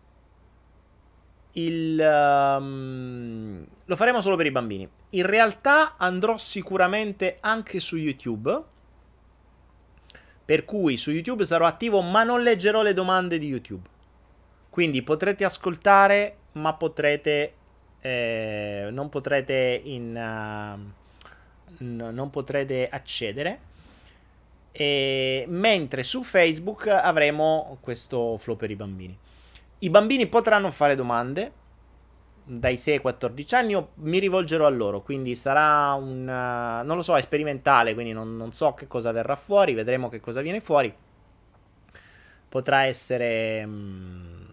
Il, 1.54 2.00
um, 2.00 3.66
lo 3.86 3.96
faremo 3.96 4.22
solo 4.22 4.36
per 4.36 4.46
i 4.46 4.52
bambini. 4.52 4.90
In 5.12 5.26
realtà 5.26 5.96
andrò 5.98 6.38
sicuramente 6.38 7.38
anche 7.40 7.80
su 7.80 7.98
YouTube. 7.98 8.64
Per 10.44 10.66
cui 10.66 10.98
su 10.98 11.12
YouTube 11.12 11.46
sarò 11.46 11.66
attivo, 11.66 12.02
ma 12.02 12.24
non 12.24 12.42
leggerò 12.42 12.82
le 12.82 12.94
domande 12.94 13.38
di 13.38 13.48
YouTube. 13.48 13.88
Quindi 14.70 15.02
potrete 15.02 15.44
ascoltare, 15.44 16.36
ma 16.54 16.74
potrete 16.74 17.54
eh, 18.02 18.90
non 18.92 19.10
potrete 19.10 19.80
in, 19.84 20.16
uh, 20.16 21.84
n- 21.84 22.10
non 22.12 22.30
potrete 22.30 22.90
accedere. 22.90 23.70
E, 24.72 25.46
mentre 25.48 26.04
su 26.04 26.24
Facebook 26.24 26.88
avremo 26.88 27.78
questo 27.82 28.38
flow 28.38 28.58
per 28.58 28.72
i 28.72 28.76
bambini. 28.76 29.18
I 29.84 29.90
bambini 29.90 30.28
potranno 30.28 30.70
fare 30.72 30.96
domande 30.96 31.60
dai 32.44 32.78
6 32.78 32.96
ai 32.96 33.00
14 33.00 33.56
anni, 33.56 33.72
io 33.72 33.92
mi 33.96 34.20
rivolgerò 34.20 34.66
a 34.66 34.70
loro, 34.70 35.02
quindi 35.02 35.36
sarà 35.36 35.94
un, 35.94 36.24
non 36.24 36.96
lo 36.96 37.02
so, 37.02 37.16
è 37.16 37.22
sperimentale, 37.22 37.94
quindi 37.94 38.12
non, 38.12 38.36
non, 38.36 38.52
so 38.52 38.74
che 38.74 38.88
cosa 38.88 39.12
verrà 39.12 39.36
fuori, 39.36 39.74
vedremo 39.74 40.10
che 40.10 40.20
cosa 40.20 40.42
viene 40.42 40.60
fuori. 40.60 40.94
Potrà 42.50 42.84
essere... 42.84 43.64
Um, 43.64 44.50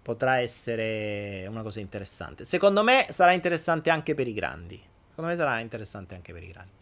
potrà 0.00 0.38
essere 0.38 1.46
una 1.48 1.62
cosa 1.62 1.80
interessante. 1.80 2.44
Secondo 2.44 2.82
me 2.82 3.06
sarà 3.08 3.32
interessante 3.32 3.88
anche 3.88 4.12
per 4.14 4.28
i 4.28 4.34
grandi. 4.34 4.80
Secondo 5.08 5.30
me 5.30 5.36
sarà 5.36 5.60
interessante 5.60 6.14
anche 6.14 6.32
per 6.32 6.42
i 6.42 6.48
grandi. 6.48 6.72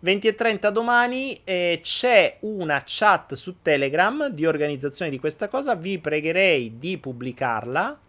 20 0.00 0.26
e 0.28 0.34
30 0.34 0.70
domani 0.70 1.40
eh, 1.44 1.80
c'è 1.82 2.36
una 2.40 2.82
chat 2.84 3.34
su 3.34 3.56
Telegram 3.62 4.28
di 4.28 4.46
organizzazione 4.46 5.10
di 5.10 5.18
questa 5.18 5.48
cosa. 5.48 5.74
Vi 5.74 5.98
pregherei 5.98 6.78
di 6.78 6.98
pubblicarla. 6.98 8.00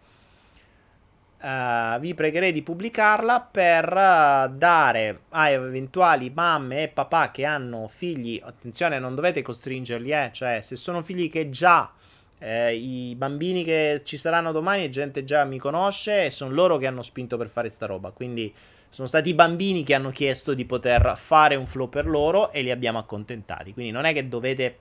Uh, 1.40 2.00
vi 2.00 2.14
pregherei 2.14 2.50
di 2.50 2.62
pubblicarla 2.62 3.40
per 3.40 3.84
uh, 3.86 4.52
dare 4.52 5.20
a 5.28 5.50
eventuali 5.50 6.32
mamme 6.34 6.82
e 6.82 6.88
papà 6.88 7.30
che 7.30 7.44
hanno 7.44 7.86
figli. 7.88 8.40
Attenzione, 8.44 8.98
non 8.98 9.14
dovete 9.14 9.40
costringerli, 9.40 10.10
eh. 10.10 10.30
Cioè, 10.32 10.60
se 10.60 10.74
sono 10.74 11.00
figli 11.00 11.30
che 11.30 11.48
già 11.48 11.92
eh, 12.38 12.74
I 12.74 13.14
bambini 13.16 13.64
che 13.64 14.00
ci 14.04 14.16
saranno 14.16 14.52
domani, 14.52 14.90
gente 14.90 15.24
già 15.24 15.44
mi 15.44 15.58
conosce 15.58 16.26
e 16.26 16.30
sono 16.30 16.52
loro 16.52 16.76
che 16.76 16.86
hanno 16.86 17.02
spinto 17.02 17.36
per 17.36 17.48
fare 17.48 17.68
sta 17.68 17.86
roba. 17.86 18.10
Quindi 18.10 18.54
sono 18.90 19.06
stati 19.06 19.30
i 19.30 19.34
bambini 19.34 19.82
che 19.82 19.94
hanno 19.94 20.10
chiesto 20.10 20.54
di 20.54 20.64
poter 20.64 21.14
fare 21.16 21.54
un 21.56 21.66
flow 21.66 21.88
per 21.88 22.06
loro 22.06 22.52
e 22.52 22.62
li 22.62 22.70
abbiamo 22.70 22.98
accontentati. 22.98 23.72
Quindi 23.72 23.92
non 23.92 24.04
è 24.04 24.12
che 24.12 24.28
dovete 24.28 24.78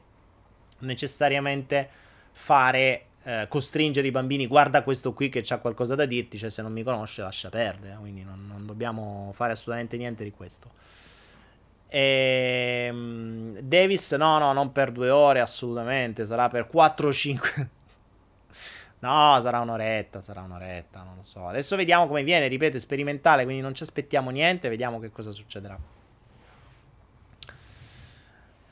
necessariamente 0.80 1.90
fare 2.32 3.06
eh, 3.24 3.48
costringere 3.50 4.08
i 4.08 4.12
bambini, 4.12 4.48
guarda 4.48 4.84
questo 4.84 5.14
qui 5.14 5.30
che 5.30 5.44
ha 5.48 5.58
qualcosa 5.58 5.96
da 5.96 6.06
dirti, 6.06 6.38
cioè 6.38 6.50
se 6.50 6.62
non 6.62 6.72
mi 6.72 6.84
conosce 6.84 7.22
lascia 7.22 7.50
perdere, 7.50 7.98
quindi 8.00 8.24
non, 8.24 8.46
non 8.48 8.66
dobbiamo 8.66 9.32
fare 9.34 9.52
assolutamente 9.54 9.98
niente 9.98 10.24
di 10.24 10.32
questo. 10.32 10.72
E, 11.90 12.86
ehm, 12.90 13.60
Davis, 13.60 14.12
no, 14.14 14.38
no, 14.38 14.54
non 14.54 14.72
per 14.72 14.92
due 14.92 15.10
ore, 15.10 15.40
assolutamente. 15.40 16.26
Sarà 16.26 16.50
per 16.50 16.70
4-5. 16.74 17.68
No, 19.00 19.38
sarà 19.42 19.60
un'oretta, 19.60 20.22
sarà 20.22 20.42
un'oretta, 20.42 21.04
non 21.04 21.16
lo 21.18 21.24
so. 21.24 21.48
Adesso 21.48 21.76
vediamo 21.76 22.08
come 22.08 22.24
viene, 22.24 22.48
ripeto, 22.48 22.80
sperimentale, 22.80 23.44
quindi 23.44 23.62
non 23.62 23.74
ci 23.74 23.84
aspettiamo 23.84 24.30
niente, 24.30 24.70
vediamo 24.70 25.00
che 25.00 25.12
cosa 25.12 25.32
succederà. 25.32 25.78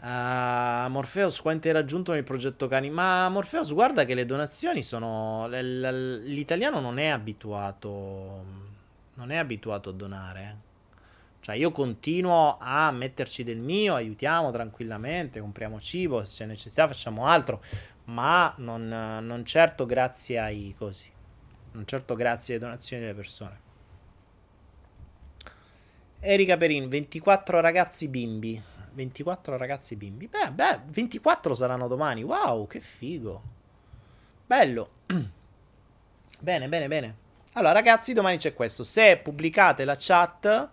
Uh, 0.05 0.87
Morpheus, 0.89 1.41
quanto 1.41 1.67
hai 1.67 1.73
raggiunto 1.73 2.13
nel 2.13 2.23
progetto 2.23 2.67
Cani? 2.67 2.91
Ma 2.91 3.27
Morpheus, 3.29 3.73
guarda 3.73 4.05
che 4.05 4.13
le 4.13 4.25
donazioni 4.25 4.83
sono. 4.83 5.47
L'italiano 5.47 6.79
non 6.79 6.99
è 6.99 7.07
abituato. 7.07 8.43
Non 9.15 9.31
è 9.31 9.37
abituato 9.37 9.89
a 9.89 9.93
donare. 9.93 10.41
Eh. 10.41 10.63
Cioè 11.45 11.55
io 11.55 11.71
continuo 11.71 12.57
a 12.59 12.89
metterci 12.91 13.43
del 13.43 13.59
mio, 13.59 13.93
aiutiamo 13.93 14.51
tranquillamente, 14.51 15.39
compriamo 15.39 15.79
cibo, 15.79 16.23
se 16.23 16.37
c'è 16.37 16.45
necessità 16.47 16.87
facciamo 16.87 17.27
altro, 17.27 17.61
ma 18.05 18.53
non, 18.57 18.87
non 18.87 19.45
certo 19.45 19.85
grazie 19.85 20.39
ai 20.39 20.75
cosi, 20.77 21.11
non 21.71 21.85
certo 21.85 22.15
grazie 22.15 22.55
alle 22.55 22.63
donazioni 22.63 23.01
delle 23.03 23.15
persone. 23.15 23.63
Erika 26.19 26.57
Perin, 26.57 26.89
24 26.89 27.59
ragazzi 27.59 28.07
bimbi. 28.07 28.61
24 28.93 29.57
ragazzi 29.57 29.95
bimbi. 29.95 30.27
Beh, 30.27 30.51
beh, 30.51 30.79
24 30.87 31.53
saranno 31.53 31.87
domani. 31.87 32.23
Wow, 32.23 32.65
che 32.65 32.79
figo. 32.79 33.43
Bello. 34.45 34.89
bene, 36.39 36.67
bene, 36.67 36.87
bene. 36.87 37.15
Allora, 37.53 37.73
ragazzi, 37.73 38.13
domani 38.13 38.37
c'è 38.37 38.53
questo. 38.53 38.83
Se 38.83 39.17
pubblicate 39.17 39.85
la 39.85 39.95
chat 39.97 40.69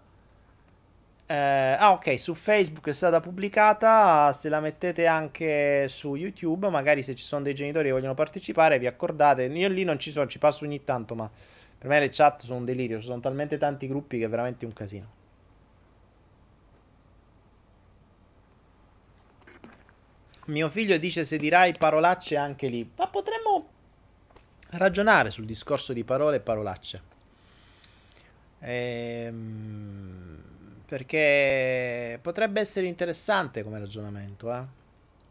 eh, 1.33 1.77
ah, 1.79 1.93
ok, 1.93 2.21
su 2.21 2.35
Facebook 2.35 2.91
è 2.91 2.93
stata 2.93 3.21
pubblicata. 3.21 4.35
Se 4.35 4.51
la 4.51 4.61
mettete 4.61 5.07
anche 5.07 5.89
su 5.89 6.15
YouTube, 6.15 6.69
magari 6.69 7.03
se 7.03 7.15
ci 7.15 7.25
sono 7.25 7.43
dei 7.43 7.55
genitori 7.55 7.87
che 7.87 7.93
vogliono 7.93 8.13
partecipare, 8.13 8.79
vi 8.79 8.87
accordate. 8.87 9.45
Io 9.45 9.69
lì 9.69 9.83
non 9.83 9.99
ci 9.99 10.11
sono, 10.11 10.27
ci 10.27 10.39
passo 10.39 10.67
ogni 10.67 10.85
tanto, 10.85 11.15
ma 11.15 11.31
per 11.79 11.89
me 11.89 12.01
le 12.01 12.11
chat 12.11 12.43
sono 12.43 12.59
un 12.59 12.67
delirio. 12.67 12.99
Ci 12.99 13.07
sono 13.07 13.21
talmente 13.21 13.57
tanti 13.57 13.89
gruppi 13.89 14.19
che 14.19 14.27
è 14.27 14.29
veramente 14.29 14.67
un 14.67 14.75
casino. 14.75 15.07
Mio 20.47 20.69
figlio 20.69 20.99
dice 20.99 21.25
se 21.25 21.39
dirai 21.39 21.73
parolacce 21.79 22.37
anche 22.37 22.67
lì. 22.67 22.91
Ma 22.95 23.09
potremmo 23.09 23.69
ragionare 24.73 25.31
sul 25.31 25.47
discorso 25.47 25.95
di 25.95 26.05
parole 26.05 26.37
e 26.37 26.41
parolacce. 26.41 27.03
Ehm, 28.61 30.32
perché 30.93 32.19
potrebbe 32.21 32.61
essere 32.61 32.87
interessante 32.87 33.63
come 33.63 33.79
ragionamento, 33.79 34.55
eh? 34.55 34.63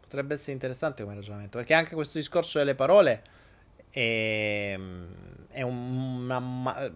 Potrebbe 0.00 0.34
essere 0.34 0.50
interessante 0.50 1.04
come 1.04 1.14
ragionamento. 1.14 1.58
Perché 1.58 1.72
anche 1.72 1.94
questo 1.94 2.18
discorso 2.18 2.58
delle 2.58 2.74
parole 2.74 3.22
è, 3.88 4.76
è 5.50 5.62
una... 5.62 6.36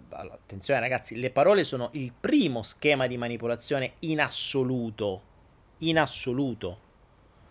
Allora, 0.08 0.34
attenzione 0.34 0.80
ragazzi, 0.80 1.14
le 1.14 1.30
parole 1.30 1.62
sono 1.62 1.90
il 1.92 2.12
primo 2.12 2.64
schema 2.64 3.06
di 3.06 3.16
manipolazione 3.16 3.92
in 4.00 4.20
assoluto. 4.20 5.22
In 5.78 6.00
assoluto. 6.00 6.78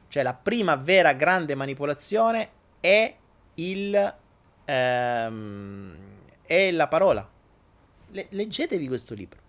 Cioè 0.09 0.21
la 0.21 0.33
prima 0.33 0.75
vera 0.75 1.13
grande 1.13 1.55
manipolazione 1.55 2.49
è 2.81 3.15
il... 3.53 4.15
Ehm, 4.65 5.97
è 6.41 6.71
la 6.71 6.87
parola. 6.89 7.25
Le- 8.09 8.27
leggetevi 8.31 8.87
questo 8.89 9.13
libro. 9.13 9.39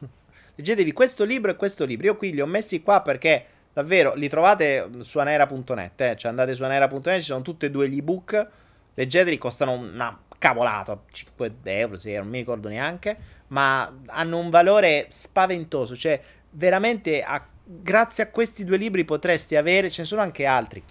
leggetevi 0.58 0.92
questo 0.92 1.24
libro 1.24 1.52
e 1.52 1.56
questo 1.56 1.84
libro. 1.84 2.06
Io 2.06 2.16
qui 2.16 2.32
li 2.32 2.40
ho 2.40 2.46
messi 2.46 2.82
qua 2.82 3.00
perché 3.00 3.46
davvero 3.72 4.14
li 4.14 4.28
trovate 4.28 4.88
su 5.00 5.20
anera.net. 5.20 6.00
Eh? 6.00 6.16
Cioè 6.16 6.30
andate 6.30 6.54
su 6.54 6.64
anera.net, 6.64 7.20
ci 7.20 7.26
sono 7.26 7.42
tutti 7.42 7.66
e 7.66 7.70
due 7.70 7.88
gli 7.88 7.98
ebook. 7.98 8.48
Leggeteli, 8.94 9.38
costano 9.38 9.72
una 9.74 10.18
cavolata, 10.36 11.00
5 11.10 11.52
euro, 11.62 11.96
6 11.96 12.16
non 12.16 12.28
mi 12.28 12.38
ricordo 12.38 12.68
neanche. 12.68 13.16
Ma 13.48 14.00
hanno 14.06 14.38
un 14.38 14.50
valore 14.50 15.06
spaventoso. 15.10 15.94
Cioè, 15.94 16.20
veramente, 16.50 17.22
a, 17.22 17.46
grazie 17.64 18.24
a 18.24 18.28
questi 18.28 18.64
due 18.64 18.78
libri 18.78 19.04
potreste 19.04 19.56
avere, 19.56 19.90
ce 19.90 20.02
ne 20.02 20.08
sono 20.08 20.22
anche 20.22 20.44
altri. 20.44 20.82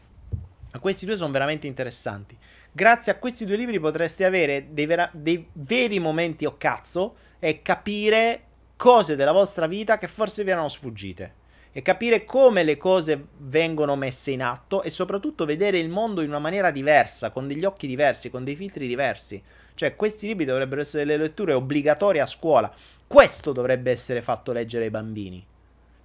Ma 0.72 0.80
questi 0.80 1.06
due 1.06 1.18
sono 1.18 1.32
veramente 1.34 1.68
interessanti. 1.68 2.38
Grazie 2.72 3.12
a 3.12 3.16
questi 3.16 3.44
due 3.44 3.58
libri 3.58 3.82
potreste 3.82 4.24
avere 4.24 4.68
dei, 4.70 4.86
vera- 4.86 5.10
dei 5.12 5.46
veri 5.52 6.00
momenti 6.00 6.46
o 6.46 6.52
oh 6.52 6.58
cazzo 6.58 7.16
e 7.40 7.62
capire 7.62 8.44
cose 8.78 9.16
della 9.16 9.34
vostra 9.34 9.68
vita 9.68 9.98
che 9.98 10.08
forse 10.08 10.44
vi 10.44 10.52
erano 10.52 10.70
sfuggite 10.70 11.46
e 11.78 11.82
capire 11.82 12.24
come 12.24 12.64
le 12.64 12.78
cose 12.78 13.28
vengono 13.38 13.96
messe 13.96 14.32
in 14.32 14.42
atto 14.42 14.82
e 14.82 14.90
soprattutto 14.90 15.46
vedere 15.46 15.78
il 15.78 15.90
mondo 15.90 16.22
in 16.22 16.30
una 16.30 16.40
maniera 16.40 16.72
diversa, 16.72 17.30
con 17.30 17.48
degli 17.48 17.66
occhi 17.66 17.86
diversi, 17.86 18.32
con 18.32 18.44
dei 18.44 18.56
filtri 18.56 18.88
diversi. 18.88 19.40
Cioè, 19.76 19.96
questi 19.96 20.26
libri 20.26 20.46
dovrebbero 20.46 20.82
essere 20.82 21.04
le 21.04 21.18
letture 21.18 21.54
obbligatorie 21.54 22.22
a 22.22 22.26
scuola. 22.26 22.74
Questo 23.06 23.52
dovrebbe 23.52 23.92
essere 23.92 24.24
fatto 24.24 24.52
leggere 24.52 24.86
ai 24.86 24.90
bambini. 24.90 25.46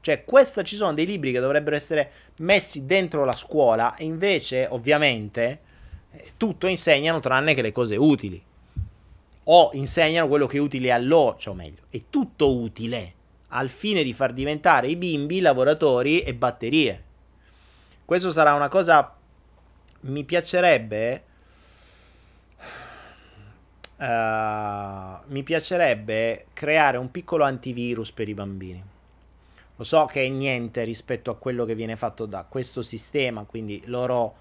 Cioè, 0.02 0.24
questa, 0.24 0.62
ci 0.62 0.76
sono 0.76 0.92
dei 0.92 1.06
libri 1.06 1.32
che 1.32 1.40
dovrebbero 1.40 1.76
essere 1.76 2.10
messi 2.40 2.84
dentro 2.84 3.24
la 3.24 3.34
scuola 3.34 3.94
e 3.94 4.04
invece, 4.04 4.66
ovviamente, 4.68 5.60
eh, 6.10 6.32
tutto 6.36 6.66
insegnano 6.66 7.20
tranne 7.20 7.54
che 7.54 7.62
le 7.62 7.72
cose 7.72 7.96
utili. 7.96 8.44
O 9.44 9.70
insegnano 9.72 10.28
quello 10.28 10.46
che 10.46 10.58
è 10.58 10.60
utile 10.60 10.92
a 10.92 10.98
loro, 10.98 11.36
cioè 11.36 11.52
o 11.52 11.56
meglio, 11.56 11.82
è 11.90 12.02
tutto 12.08 12.56
utile 12.56 13.14
al 13.48 13.68
fine 13.68 14.02
di 14.02 14.12
far 14.12 14.32
diventare 14.32 14.88
i 14.88 14.96
bimbi 14.96 15.40
lavoratori 15.40 16.20
e 16.20 16.34
batterie. 16.34 17.04
Questo 18.04 18.30
sarà 18.30 18.54
una 18.54 18.68
cosa. 18.68 19.14
Mi 20.00 20.24
piacerebbe. 20.24 21.24
Uh, 23.96 24.04
mi 25.26 25.42
piacerebbe 25.44 26.46
creare 26.52 26.96
un 26.96 27.10
piccolo 27.10 27.44
antivirus 27.44 28.10
per 28.10 28.28
i 28.28 28.34
bambini. 28.34 28.82
Lo 29.76 29.84
so 29.84 30.04
che 30.06 30.24
è 30.24 30.28
niente 30.28 30.82
rispetto 30.84 31.30
a 31.30 31.36
quello 31.36 31.64
che 31.64 31.74
viene 31.74 31.96
fatto 31.96 32.26
da 32.26 32.44
questo 32.48 32.82
sistema, 32.82 33.44
quindi 33.44 33.82
loro 33.86 34.34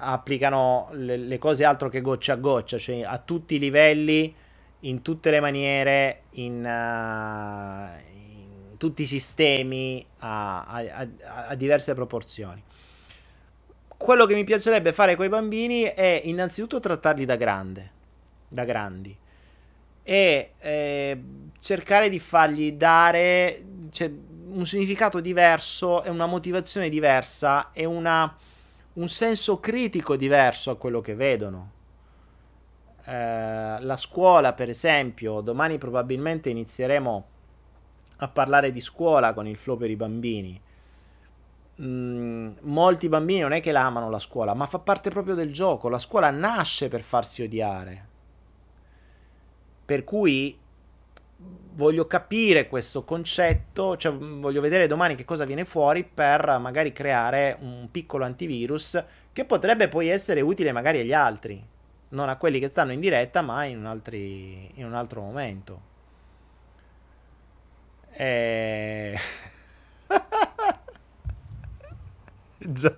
applicano 0.00 0.88
le, 0.92 1.16
le 1.16 1.38
cose 1.38 1.64
altro 1.64 1.88
che 1.88 2.00
goccia 2.00 2.34
a 2.34 2.36
goccia, 2.36 2.78
cioè 2.78 3.02
a 3.02 3.18
tutti 3.18 3.56
i 3.56 3.58
livelli, 3.58 4.34
in 4.80 5.02
tutte 5.02 5.30
le 5.30 5.40
maniere, 5.40 6.22
in, 6.32 6.64
uh, 6.64 8.76
tutti 8.76 9.02
i 9.02 9.06
sistemi 9.06 10.04
a, 10.18 10.64
a, 10.64 11.08
a, 11.48 11.54
diverse 11.54 11.94
proporzioni. 11.94 12.62
Quello 13.96 14.26
che 14.26 14.34
mi 14.34 14.44
piacerebbe 14.44 14.92
fare 14.92 15.14
con 15.14 15.24
i 15.24 15.28
bambini 15.28 15.82
è 15.82 16.22
innanzitutto 16.24 16.80
trattarli 16.80 17.24
da 17.24 17.36
grande, 17.36 17.90
da 18.48 18.64
grandi, 18.64 19.16
e 20.02 20.52
eh, 20.58 21.22
cercare 21.60 22.08
di 22.08 22.18
fargli 22.18 22.72
dare 22.72 23.62
cioè, 23.90 24.10
un 24.48 24.66
significato 24.66 25.20
diverso 25.20 26.02
e 26.02 26.10
una 26.10 26.26
motivazione 26.26 26.88
diversa 26.88 27.70
e 27.72 27.84
una, 27.84 28.36
un 28.94 29.08
senso 29.08 29.58
critico 29.58 30.16
diverso 30.16 30.70
a 30.70 30.76
quello 30.76 31.00
che 31.00 31.14
vedono. 31.14 31.70
Eh, 33.04 33.76
la 33.80 33.96
scuola, 33.96 34.52
per 34.52 34.68
esempio, 34.68 35.40
domani 35.40 35.78
probabilmente 35.78 36.50
inizieremo 36.50 37.26
a 38.18 38.28
parlare 38.28 38.70
di 38.70 38.80
scuola 38.80 39.32
con 39.32 39.46
il 39.46 39.56
flow 39.56 39.76
per 39.76 39.90
i 39.90 39.96
bambini. 39.96 40.60
Mm, 41.80 42.52
molti 42.60 43.08
bambini 43.08 43.40
non 43.40 43.52
è 43.52 43.60
che 43.60 43.72
la 43.72 43.86
amano 43.86 44.10
la 44.10 44.20
scuola, 44.20 44.54
ma 44.54 44.66
fa 44.66 44.78
parte 44.78 45.10
proprio 45.10 45.34
del 45.34 45.52
gioco. 45.52 45.88
La 45.88 45.98
scuola 45.98 46.30
nasce 46.30 46.88
per 46.88 47.00
farsi 47.00 47.42
odiare. 47.42 48.08
Per 49.84 50.04
cui 50.04 50.56
voglio 51.74 52.06
capire 52.06 52.68
questo 52.68 53.04
concetto, 53.04 53.96
cioè 53.96 54.12
voglio 54.12 54.60
vedere 54.60 54.86
domani 54.86 55.14
che 55.14 55.24
cosa 55.24 55.44
viene 55.44 55.64
fuori 55.64 56.04
per 56.04 56.58
magari 56.60 56.92
creare 56.92 57.56
un 57.60 57.88
piccolo 57.90 58.24
antivirus 58.24 59.02
che 59.32 59.44
potrebbe 59.44 59.88
poi 59.88 60.08
essere 60.08 60.40
utile 60.40 60.72
magari 60.72 61.00
agli 61.00 61.14
altri, 61.14 61.64
non 62.10 62.28
a 62.28 62.36
quelli 62.36 62.58
che 62.58 62.68
stanno 62.68 62.92
in 62.92 63.00
diretta, 63.00 63.40
ma 63.42 63.64
in 63.64 63.78
un, 63.78 63.86
altri, 63.86 64.70
in 64.74 64.84
un 64.84 64.94
altro 64.94 65.22
momento. 65.22 65.90
E... 68.10 69.18
Già. 72.58 72.96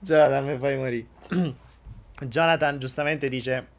Jonathan 0.00 0.44
mi 0.44 0.58
fai 0.58 0.76
morire. 0.76 1.06
Jonathan 2.26 2.78
giustamente 2.78 3.28
dice... 3.28 3.71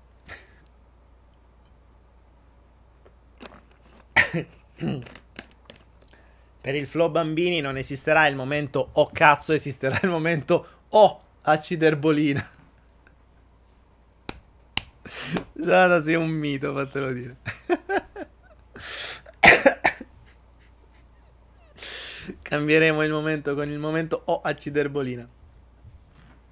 per 6.61 6.75
il 6.75 6.87
flow 6.87 7.11
bambini 7.11 7.59
non 7.61 7.77
esisterà 7.77 8.27
il 8.27 8.35
momento 8.35 8.89
oh 8.93 9.09
cazzo, 9.11 9.53
esisterà 9.53 9.99
il 10.03 10.09
momento 10.09 10.67
oh 10.89 11.21
aciderbolina. 11.43 12.45
Jonathan 15.53 16.01
sei 16.03 16.15
un 16.15 16.29
mito, 16.29 16.73
fatelo 16.73 17.11
dire. 17.11 17.37
Cambieremo 22.41 23.03
il 23.03 23.11
momento 23.11 23.55
con 23.55 23.69
il 23.69 23.79
momento 23.79 24.21
O 24.25 24.41
aciderbolina. 24.41 25.27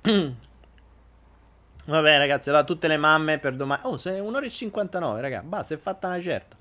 Vabbè, 1.83 2.17
ragazzi, 2.17 2.49
allora 2.49 2.63
tutte 2.63 2.87
le 2.87 2.97
mamme 2.97 3.39
per 3.39 3.55
domani. 3.55 3.81
Oh, 3.85 3.97
sei 3.97 4.19
un'ora 4.19 4.45
e 4.45 4.49
59, 4.49 5.21
ragazzi. 5.21 5.45
Basta, 5.45 5.73
è 5.73 5.77
fatta 5.77 6.07
una 6.07 6.21
certa. 6.21 6.57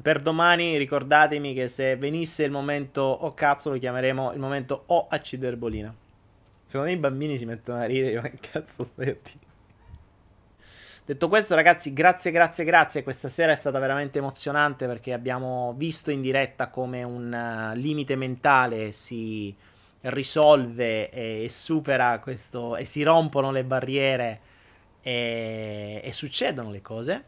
Per 0.00 0.20
domani 0.20 0.76
ricordatemi 0.76 1.54
che 1.54 1.68
se 1.68 1.96
venisse 1.96 2.44
il 2.44 2.50
momento 2.50 3.00
oh 3.02 3.34
cazzo 3.34 3.70
lo 3.70 3.78
chiameremo 3.78 4.32
il 4.32 4.38
momento 4.38 4.84
O 4.86 5.06
aciderbolina. 5.08 5.94
Secondo 6.64 6.90
me 6.90 6.96
i 6.96 7.00
bambini 7.00 7.36
si 7.36 7.44
mettono 7.44 7.80
a 7.80 7.84
ridere, 7.84 8.20
ma 8.20 8.28
che 8.28 8.38
cazzo 8.40 8.84
stai 8.84 9.08
a 9.08 9.16
dire? 9.22 9.50
Detto 11.04 11.28
questo, 11.28 11.56
ragazzi, 11.56 11.92
grazie, 11.92 12.30
grazie, 12.30 12.64
grazie. 12.64 13.02
Questa 13.02 13.28
sera 13.28 13.50
è 13.50 13.56
stata 13.56 13.80
veramente 13.80 14.18
emozionante 14.18 14.86
perché 14.86 15.12
abbiamo 15.12 15.74
visto 15.76 16.12
in 16.12 16.22
diretta 16.22 16.68
come 16.68 17.02
un 17.02 17.72
uh, 17.72 17.76
limite 17.76 18.14
mentale 18.14 18.92
si 18.92 19.54
risolve 20.02 21.10
e, 21.10 21.44
e, 21.44 21.50
supera 21.50 22.20
questo 22.20 22.76
e 22.76 22.84
si 22.84 23.02
rompono 23.02 23.50
le 23.50 23.64
barriere 23.64 24.40
e, 25.02 26.00
e 26.04 26.12
succedono 26.12 26.70
le 26.70 26.80
cose. 26.82 27.24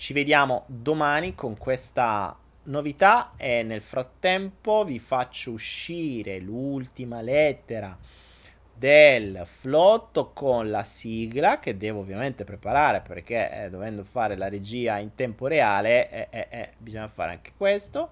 Ci 0.00 0.14
vediamo 0.14 0.64
domani 0.66 1.34
con 1.34 1.58
questa 1.58 2.34
novità 2.64 3.32
e 3.36 3.62
nel 3.62 3.82
frattempo 3.82 4.82
vi 4.82 4.98
faccio 4.98 5.50
uscire 5.50 6.38
l'ultima 6.38 7.20
lettera 7.20 7.98
del 8.74 9.42
flotto 9.44 10.30
con 10.32 10.70
la 10.70 10.84
sigla 10.84 11.58
che 11.58 11.76
devo 11.76 12.00
ovviamente 12.00 12.44
preparare 12.44 13.02
perché 13.02 13.64
eh, 13.64 13.68
dovendo 13.68 14.02
fare 14.02 14.36
la 14.36 14.48
regia 14.48 14.96
in 14.96 15.14
tempo 15.14 15.46
reale 15.46 16.08
eh, 16.08 16.28
eh, 16.30 16.46
eh, 16.48 16.70
bisogna 16.78 17.08
fare 17.08 17.32
anche 17.32 17.52
questo. 17.54 18.08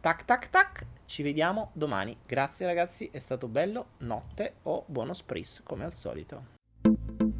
Tac 0.00 0.26
tac 0.26 0.50
tac. 0.50 0.86
Ci 1.06 1.22
vediamo 1.22 1.70
domani. 1.72 2.14
Grazie 2.26 2.66
ragazzi. 2.66 3.08
È 3.10 3.18
stato 3.18 3.48
bello. 3.48 3.92
Notte 4.00 4.56
o 4.64 4.84
buono 4.86 5.14
spris 5.14 5.62
come 5.64 5.84
al 5.84 5.94
solito 5.94 7.31